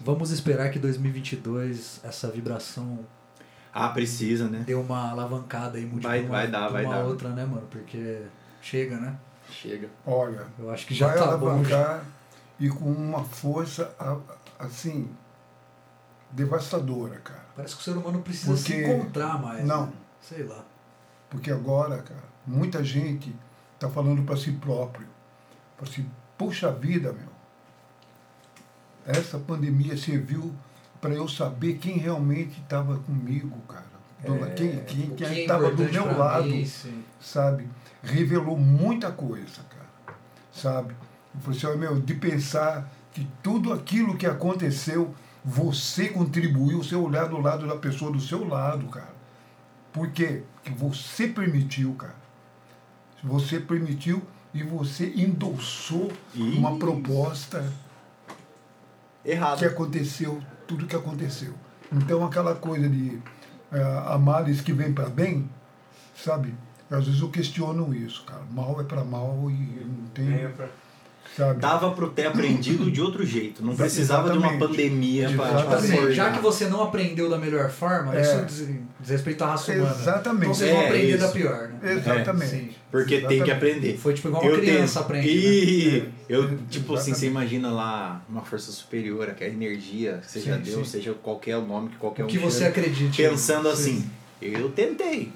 [0.00, 2.98] Vamos esperar que 2022 essa vibração
[3.76, 4.60] Ah, precisa, né?
[4.64, 7.04] dê uma alavancada e mude Vai- uma, vai dar, vai uma dar.
[7.04, 7.66] outra, né, mano?
[7.68, 8.22] Porque
[8.62, 9.16] chega, né?
[9.50, 9.88] Chega.
[10.06, 11.64] Olha, Eu acho que já vai tá bom.
[11.64, 11.76] já.
[11.76, 12.04] alavancar
[12.60, 13.92] e com uma força,
[14.58, 15.10] assim,
[16.30, 17.44] devastadora, cara.
[17.56, 19.64] Parece que o ser humano precisa se Porque- encontrar mais.
[19.66, 19.86] Não.
[19.86, 19.92] né?
[20.20, 20.64] Sei lá.
[21.28, 23.34] Porque agora, cara, muita gente
[23.74, 25.06] está falando para si próprio.
[25.76, 27.28] Para assim, puxa vida, meu.
[29.06, 30.54] Essa pandemia serviu
[31.04, 33.84] para eu saber quem realmente estava comigo, cara.
[34.24, 36.66] Do- quem É, quem é quem estava do importante meu lado, mim,
[37.20, 37.68] sabe?
[38.02, 40.16] Revelou muita coisa, cara.
[40.50, 40.94] Sabe?
[41.34, 46.96] Eu falei assim, ó, meu, de pensar que tudo aquilo que aconteceu, você contribuiu, você
[46.96, 49.12] olhar do lado da pessoa do seu lado, cara.
[49.92, 50.42] Por quê?
[50.54, 52.16] Porque você permitiu, cara.
[53.22, 54.22] Você permitiu
[54.54, 56.56] e você endossou Ih.
[56.56, 57.62] uma proposta
[59.22, 59.58] Errado.
[59.58, 61.54] que aconteceu, tudo que aconteceu.
[61.92, 63.20] Então aquela coisa de
[63.72, 65.48] é, a males que vem para bem,
[66.14, 66.54] sabe?
[66.90, 68.42] Às vezes eu questiono isso, cara.
[68.50, 70.48] Mal é para mal e não tem,
[71.36, 71.60] sabe?
[71.60, 73.64] Dava pro ter aprendido de outro jeito.
[73.64, 74.68] Não precisava de uma Exatamente.
[74.76, 75.74] pandemia Exatamente.
[75.74, 76.12] Assim, forjar.
[76.12, 78.20] já que você não aprendeu da melhor forma, É.
[78.22, 78.68] isso diz,
[79.00, 79.96] diz respeito à raça humana.
[80.00, 80.42] Exatamente.
[80.44, 81.18] Então vocês É, vão aprender isso.
[81.18, 81.92] da pior, né?
[81.92, 82.50] Exatamente.
[82.50, 82.68] Sim.
[82.90, 83.50] Porque tem que Exatamente.
[83.52, 83.96] aprender.
[83.98, 85.28] Foi tipo igual uma Eu criança tenho- aprende.
[85.28, 85.34] né?
[85.42, 87.18] E eu, tipo assim, Exatamente.
[87.18, 90.98] você imagina lá uma força superior, que é a energia, seja Sim, Deus, sim.
[90.98, 93.16] seja qualquer nome que qualquer O um que você chame, acredite.
[93.22, 93.72] pensando Sim.
[93.72, 95.32] assim, eu tentei.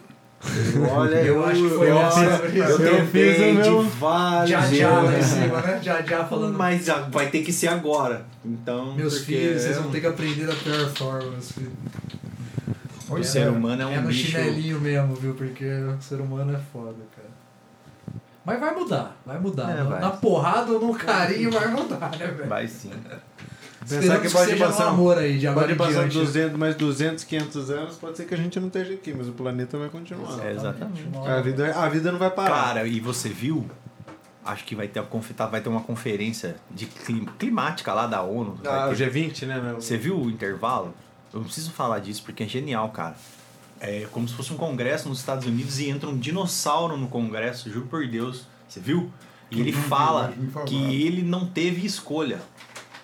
[0.91, 4.51] Olha, Eu acho que foi eu, essa, eu, eu tentei fiz o meu- de vários
[4.51, 5.81] Já já lá em cima, né?
[5.83, 6.57] Já já falando.
[6.57, 8.25] Mas já vai ter que ser agora.
[8.45, 11.73] Então, Meus porque filhos, vocês vão ter que aprender da pior forma, meus filhos.
[11.73, 13.51] o Pois ser é.
[13.51, 14.31] humano é um é no bicho.
[14.31, 15.35] chinelinho mesmo, viu?
[15.35, 17.29] Porque o ser humano é foda, cara.
[18.45, 19.71] Mas vai mudar, vai mudar.
[19.71, 20.01] É, Na- vai.
[20.01, 22.49] Na porrada ou no carinho vai mudar, né, velho?
[22.49, 22.93] Vai sim.
[23.87, 26.15] Pensar que que pode seja passar, um amor aí, de agora pode passar diante.
[26.27, 29.33] 200, mais 200, 500 anos, pode ser que a gente não esteja aqui, mas o
[29.33, 30.45] planeta vai continuar.
[30.45, 31.05] É, exatamente.
[31.27, 32.65] A vida, a vida não vai parar.
[32.65, 33.69] Cara, e você viu?
[34.45, 35.03] Acho que vai ter,
[35.37, 38.59] tá- vai ter uma conferência de clim- climática lá da ONU.
[38.67, 39.61] Ah, o ter- G20, né?
[39.61, 39.75] meu?
[39.81, 40.95] Você viu o intervalo?
[41.33, 43.15] Eu não preciso falar disso porque é genial, cara.
[43.81, 47.71] É como se fosse um congresso nos Estados Unidos e entra um dinossauro no congresso,
[47.71, 48.47] juro por Deus.
[48.67, 49.11] Você viu?
[49.51, 50.67] E ele fala falaram.
[50.67, 52.41] que ele não teve escolha.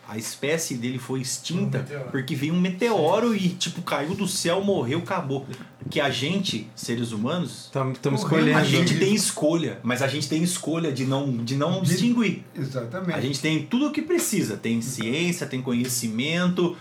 [0.07, 4.62] A espécie dele foi extinta Um porque veio um meteoro e, tipo, caiu do céu,
[4.62, 5.47] morreu, acabou.
[5.91, 8.49] Que a gente, seres humanos, Estamos Correndo.
[8.49, 8.58] escolhendo.
[8.58, 12.44] a gente tem escolha, mas a gente tem escolha de não, de não De- distinguir.
[12.55, 13.16] Exatamente.
[13.16, 14.57] A gente tem tudo o que precisa.
[14.57, 16.76] Tem ciência, tem conhecimento.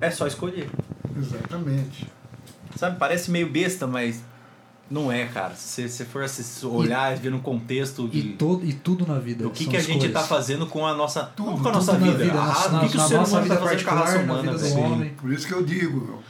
[0.00, 0.70] É só escolher.
[1.16, 2.06] Exatamente.
[2.76, 4.22] Sabe, parece meio besta, mas
[4.90, 5.54] não é, cara.
[5.54, 9.18] Se você for assistir, olhar e ver no contexto E, de todo, e tudo na
[9.18, 9.46] vida.
[9.46, 11.24] o que, que a gente está fazendo com a nossa.
[11.24, 12.12] Tudo, não com a tudo nossa vida.
[12.12, 13.90] na vida, Ah, na, o que, que o ser nossa humano vida está fazendo com
[13.90, 14.80] a raça humana, vida do velho?
[14.80, 15.14] homem.
[15.14, 16.22] Por isso que eu digo, meu,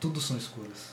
[0.00, 0.92] Tudo são escolhas.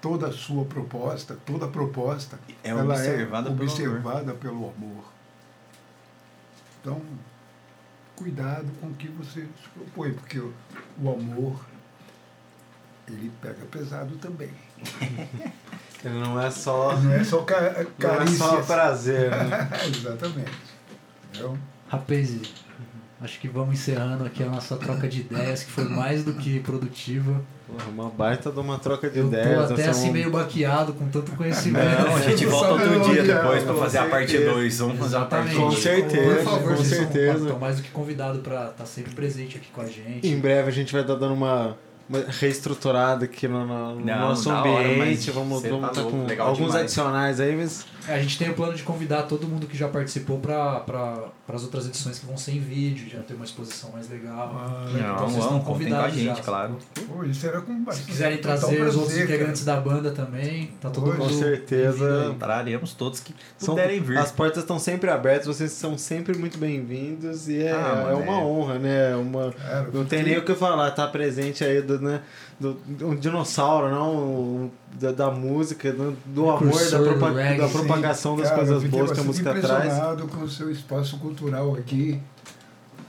[0.00, 5.04] toda a sua proposta, toda proposta, É ela observada é pelo observada pelo amor.
[6.80, 7.00] Então,
[8.14, 10.52] cuidado com o que você se propõe, porque o,
[11.02, 11.60] o amor,
[13.08, 14.50] ele pega pesado também.
[16.04, 19.68] Ele não é só, Não é só ca não é só prazer, né?
[19.86, 20.52] Exatamente.
[21.30, 21.58] Entendeu?
[21.88, 22.36] Rapaz,
[23.20, 26.60] acho que vamos encerrando aqui a nossa troca de ideias, que foi mais do que
[26.60, 27.42] produtiva.
[27.66, 29.66] Porra, Uma baita de uma troca de Eu ideias.
[29.68, 31.84] tô até nós assim somos- meio baqueado com tanto conhecimento.
[32.02, 34.52] Não, a gente volta outro dia depois pra com fazer a parte certeza.
[34.54, 34.78] 2.
[34.78, 35.56] Vamos fazer a parte Exatamente.
[35.56, 35.82] Com 2.
[35.82, 37.38] certeza, Por favor, com vocês são- certeza.
[37.44, 40.26] estão mais do que convidado para estar sempre presente aqui com a gente.
[40.26, 41.76] Em breve a gente vai estar dando uma, uma
[42.28, 44.98] reestruturada aqui no, no- Não, nosso hora, ambiente.
[44.98, 46.82] mas vamos vamos tá tá com legal alguns demais.
[46.84, 50.38] adicionais aí, mas a gente tem o plano de convidar todo mundo que já participou
[50.38, 50.82] para
[51.48, 54.52] as outras edições que vão ser em vídeo, já ter uma exposição mais legal.
[54.54, 56.42] Ah, Então vocês estão convidados gente, já.
[56.42, 56.76] claro.
[57.06, 59.24] Pô, isso era com Se quiserem trazer os prazer, outros cara.
[59.24, 61.18] integrantes da banda também, tá todo mundo.
[61.18, 62.34] com certeza.
[62.38, 64.18] Traremos todos que são- puderem vir.
[64.18, 67.76] as portas estão sempre abertas, vocês são sempre muito bem-vindos e é, Ah,
[68.08, 68.36] é mano, uma é.
[68.44, 69.12] honra, né?
[69.12, 72.20] É Uma, Cara, não tem nem o que falar, tá presente aí do, né,
[72.60, 74.14] do, um dinossauro, não?
[74.16, 77.72] O- Da, da música, do, do amor, da, propa- reggae, da sim.
[77.78, 79.84] propagação das Cara, coisas boas que a música traz.
[79.84, 82.20] impressionado com o seu espaço cultural aqui.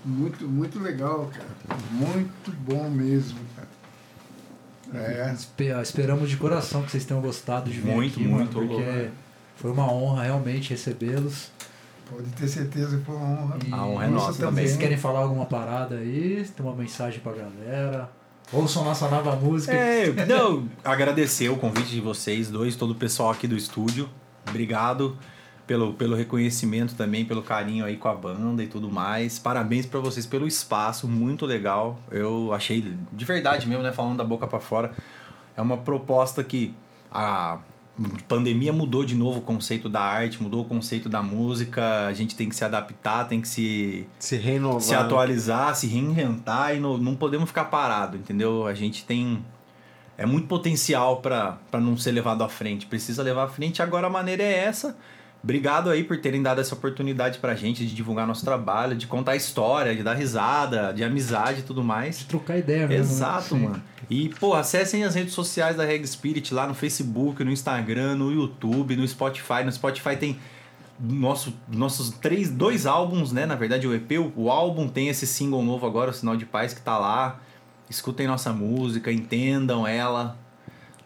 [0.06, 1.80] Muito, muito legal, cara.
[1.92, 3.68] Muito bom mesmo, cara.
[4.94, 5.34] É.
[5.34, 8.84] Espe- Esperamos de coração que vocês tenham gostado de vir Muito, aqui, muito, mano, porque
[8.90, 9.12] louco.
[9.56, 11.52] foi uma honra realmente recebê-los.
[12.10, 13.58] Pode ter certeza que foi uma honra.
[13.68, 14.46] E A honra é Nossa, também.
[14.50, 14.66] também.
[14.68, 16.44] Vocês querem falar alguma parada aí?
[16.56, 18.10] Tem uma mensagem pra galera?
[18.52, 19.74] Ouçam nossa nova música.
[19.74, 24.10] É, não, agradecer o convite de vocês dois, todo o pessoal aqui do estúdio.
[24.48, 25.16] Obrigado
[25.68, 29.38] pelo, pelo reconhecimento também, pelo carinho aí com a banda e tudo mais.
[29.38, 32.00] Parabéns pra vocês pelo espaço, muito legal.
[32.10, 34.94] Eu achei de verdade mesmo, né, falando da boca pra fora,
[35.56, 36.74] é uma proposta que
[37.12, 37.60] a
[38.28, 42.08] pandemia mudou de novo o conceito da arte, mudou o conceito da música.
[42.08, 44.82] A gente tem que se adaptar, tem que se Se renovar.
[44.82, 48.66] se atualizar, se reinventar e não, não podemos ficar parado, entendeu?
[48.66, 49.44] A gente tem
[50.18, 52.86] é muito potencial para não ser levado à frente.
[52.86, 53.82] Precisa levar à frente.
[53.82, 54.98] Agora a maneira é essa.
[55.42, 59.36] Obrigado aí por terem dado essa oportunidade pra gente de divulgar nosso trabalho, de contar
[59.38, 62.20] história, de dar risada, de amizade e tudo mais.
[62.20, 62.94] De trocar ideia mesmo.
[62.96, 63.00] né?
[63.00, 63.82] Exato, mano.
[64.10, 68.32] E, pô, acessem as redes sociais da Reg Spirit lá no Facebook, no Instagram, no
[68.32, 69.64] YouTube, no Spotify.
[69.64, 70.38] No Spotify tem
[71.00, 73.46] nosso, nossos três, dois álbuns, né?
[73.46, 76.46] Na verdade, o EP, o, o álbum tem esse single novo agora, o Sinal de
[76.46, 77.40] Paz, que tá lá.
[77.90, 80.38] Escutem nossa música, entendam ela,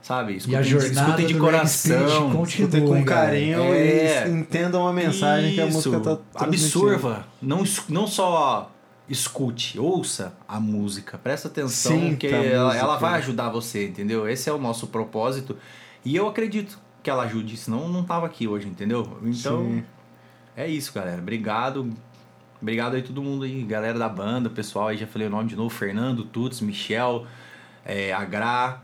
[0.04, 0.34] sabe?
[0.34, 2.32] E a Escutem, jornada escutem de coração.
[2.32, 4.28] continua, Escutem com carinho É.
[4.28, 6.20] e entendam a mensagem que a música tá.
[6.36, 7.26] Absorva.
[7.42, 8.70] Não, não só
[9.10, 11.18] escute, ouça a música.
[11.18, 14.30] Presta atenção Sinta que ela, ela vai ajudar você, entendeu?
[14.30, 15.58] Esse é o nosso propósito.
[16.06, 19.18] E eu acredito que ela ajude, senão não tava aqui hoje, entendeu?
[19.24, 19.84] Então, Sim.
[20.56, 21.22] é isso, galera.
[21.22, 21.90] Obrigado.
[22.62, 25.56] Obrigado aí todo mundo aí, galera da banda, pessoal aí, já falei o nome de
[25.58, 27.28] novo, Fernando, Tuts, Michel,
[27.84, 28.82] é, Agra,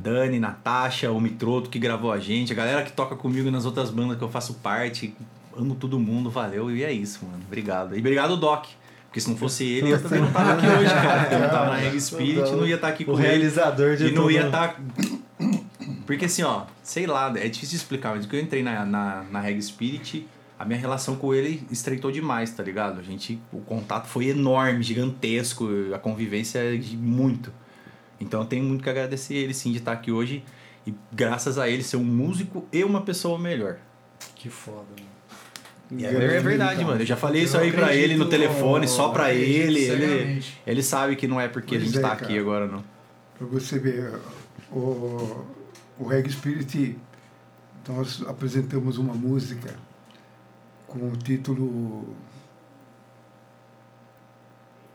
[0.00, 3.90] Dani, Natasha, o Mitroto que gravou a gente, a galera que toca comigo nas outras
[3.90, 5.14] bandas que eu faço parte,
[5.56, 7.42] amo todo mundo, valeu, e é isso, mano.
[7.46, 7.94] Obrigado.
[7.96, 8.66] E obrigado, Doc.
[9.06, 11.32] Porque se não fosse ele, eu também não tava aqui hoje, cara.
[11.32, 13.22] Eu não tava na Reg Spirit, não ia estar aqui O com ele.
[13.22, 14.80] realizador de E não ia estar.
[16.06, 19.24] Porque assim, ó, sei lá, é difícil de explicar, mas quando eu entrei na, na,
[19.30, 20.26] na Reg Spirit,
[20.58, 23.00] a minha relação com ele estreitou demais, tá ligado?
[23.00, 27.52] A gente, o contato foi enorme, gigantesco, a convivência é de muito.
[28.20, 30.44] Então eu tenho muito que agradecer ele sim de estar aqui hoje
[30.86, 33.78] e graças a ele ser um músico e uma pessoa melhor.
[34.36, 35.10] Que foda, mano.
[35.92, 37.00] E é, é verdade, mano.
[37.00, 39.80] Eu já falei isso Eu aí pra ele no telefone, só pra acredito ele.
[39.80, 42.24] Ele, ele sabe que não é porque a Pois gente é, tá cara.
[42.24, 42.84] aqui agora, não.
[43.36, 44.12] Para você ver,
[44.70, 45.44] o,
[45.98, 46.96] o Reg Spirit,
[47.88, 49.74] nós apresentamos uma música
[50.86, 52.14] com o título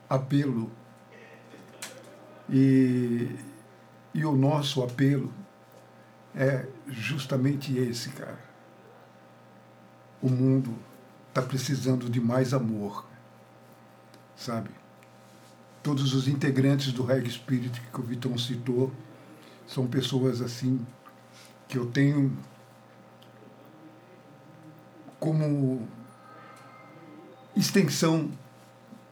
[0.09, 0.71] Apelo.
[2.49, 3.35] E,
[4.13, 5.33] e o nosso apelo
[6.35, 8.39] é justamente esse, cara.
[10.21, 10.73] O mundo
[11.29, 13.05] está precisando de mais amor,
[14.35, 14.69] sabe?
[15.85, 18.91] todos os integrantes do Reg Spirit que o Vitão citou
[19.67, 20.83] são pessoas assim
[21.67, 22.35] que eu tenho
[25.19, 25.87] como
[27.55, 28.31] extensão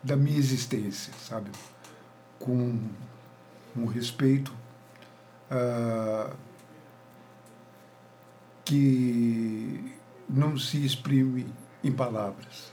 [0.04, 1.52] da minha existência, sabe?
[2.40, 2.80] Com
[3.76, 4.54] um respeito
[5.50, 6.32] ah,
[8.66, 9.94] que
[10.30, 11.46] não se exprime
[11.84, 12.72] em palavras,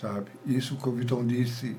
[0.00, 0.30] sabe?
[0.44, 1.76] Isso que o Vitão disse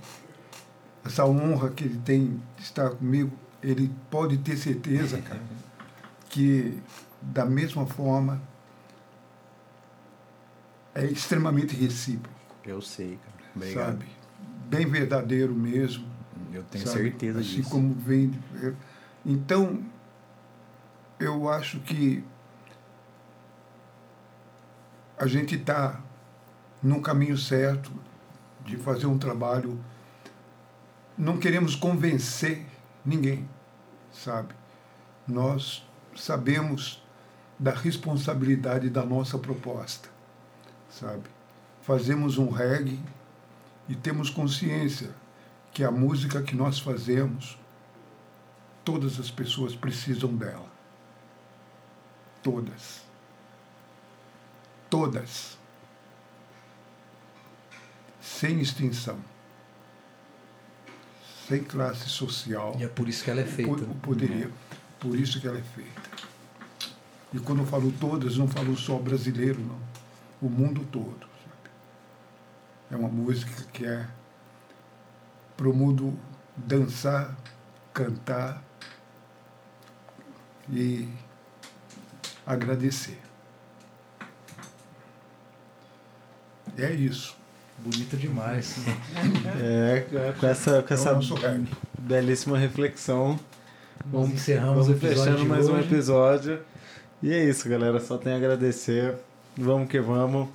[1.04, 5.42] essa honra que ele tem de estar comigo, ele pode ter certeza, cara,
[6.30, 6.82] que
[7.22, 8.42] da mesma forma
[10.94, 12.34] é extremamente recíproco,
[12.66, 13.52] Eu sei, cara.
[13.56, 13.86] Obrigado.
[13.86, 14.06] sabe?
[14.68, 16.15] Bem verdadeiro mesmo.
[16.56, 17.04] Eu tenho sabe?
[17.04, 17.70] certeza assim disso.
[17.70, 18.32] como vem.
[19.26, 19.84] Então,
[21.20, 22.24] eu acho que
[25.18, 26.02] a gente está
[26.82, 27.92] no caminho certo
[28.64, 29.78] de fazer um trabalho.
[31.18, 32.66] Não queremos convencer
[33.06, 33.48] ninguém,
[34.12, 34.54] sabe?
[35.28, 35.86] Nós
[36.16, 37.04] sabemos
[37.60, 40.10] da responsabilidade da nossa proposta,
[40.90, 41.24] sabe?
[41.82, 43.00] Fazemos um reggae
[43.90, 45.10] e temos consciência
[45.76, 47.58] que a música que nós fazemos,
[48.86, 50.72] todas as pessoas precisam dela.
[52.42, 53.02] Todas.
[54.90, 55.58] Todas.
[58.22, 59.20] Sem extinção.
[61.46, 62.78] Sem classe social.
[62.80, 63.84] E é por isso que ela é feita.
[63.84, 64.50] Por, poderia.
[64.98, 66.10] Por isso que ela é feita.
[67.34, 69.80] E quando eu falo todas, não falo só brasileiro, não.
[70.42, 71.20] O mundo todo.
[71.20, 71.70] Sabe?
[72.92, 74.08] É uma música que é
[75.56, 76.18] para o mundo
[76.56, 77.36] dançar,
[77.94, 78.62] cantar
[80.70, 81.08] e
[82.46, 83.20] agradecer.
[86.78, 87.36] É isso.
[87.78, 88.76] Bonito demais.
[89.62, 90.06] É,
[90.40, 91.68] com essa, com É essa reggae.
[92.00, 93.40] belíssima reflexão.
[94.12, 95.88] Nós encerramos vamos o episódio fechando de mais um hoje.
[95.88, 96.60] episódio.
[97.22, 98.00] E é isso, galera.
[98.00, 99.16] Só tenho a agradecer.
[99.58, 100.48] Vamos que vamos.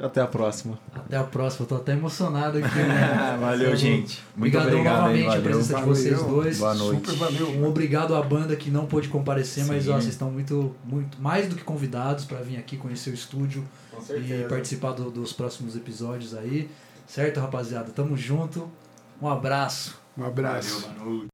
[0.00, 0.78] Até a próxima.
[0.94, 1.66] Até a próxima.
[1.66, 2.78] Tô até emocionado aqui.
[2.78, 3.36] Né?
[3.40, 4.22] Valeu, gente.
[4.36, 5.42] Muito obrigado aí, novamente a valeu.
[5.42, 5.88] presença de Valeu.
[5.94, 6.58] vocês dois.
[6.58, 7.10] Boa noite.
[7.10, 7.50] Super valeu.
[7.60, 9.90] Um obrigado à banda que não pôde comparecer, mas Sim.
[9.90, 13.64] ó, vocês estão muito, muito mais do que convidados para vir aqui conhecer o estúdio
[14.14, 16.70] e participar do- dos próximos episódios aí.
[17.06, 17.90] Certo, rapaziada?
[17.90, 18.70] Tamo junto.
[19.20, 19.98] Um abraço.
[20.16, 20.82] Um abraço.
[20.82, 21.26] Valeu, boa noite.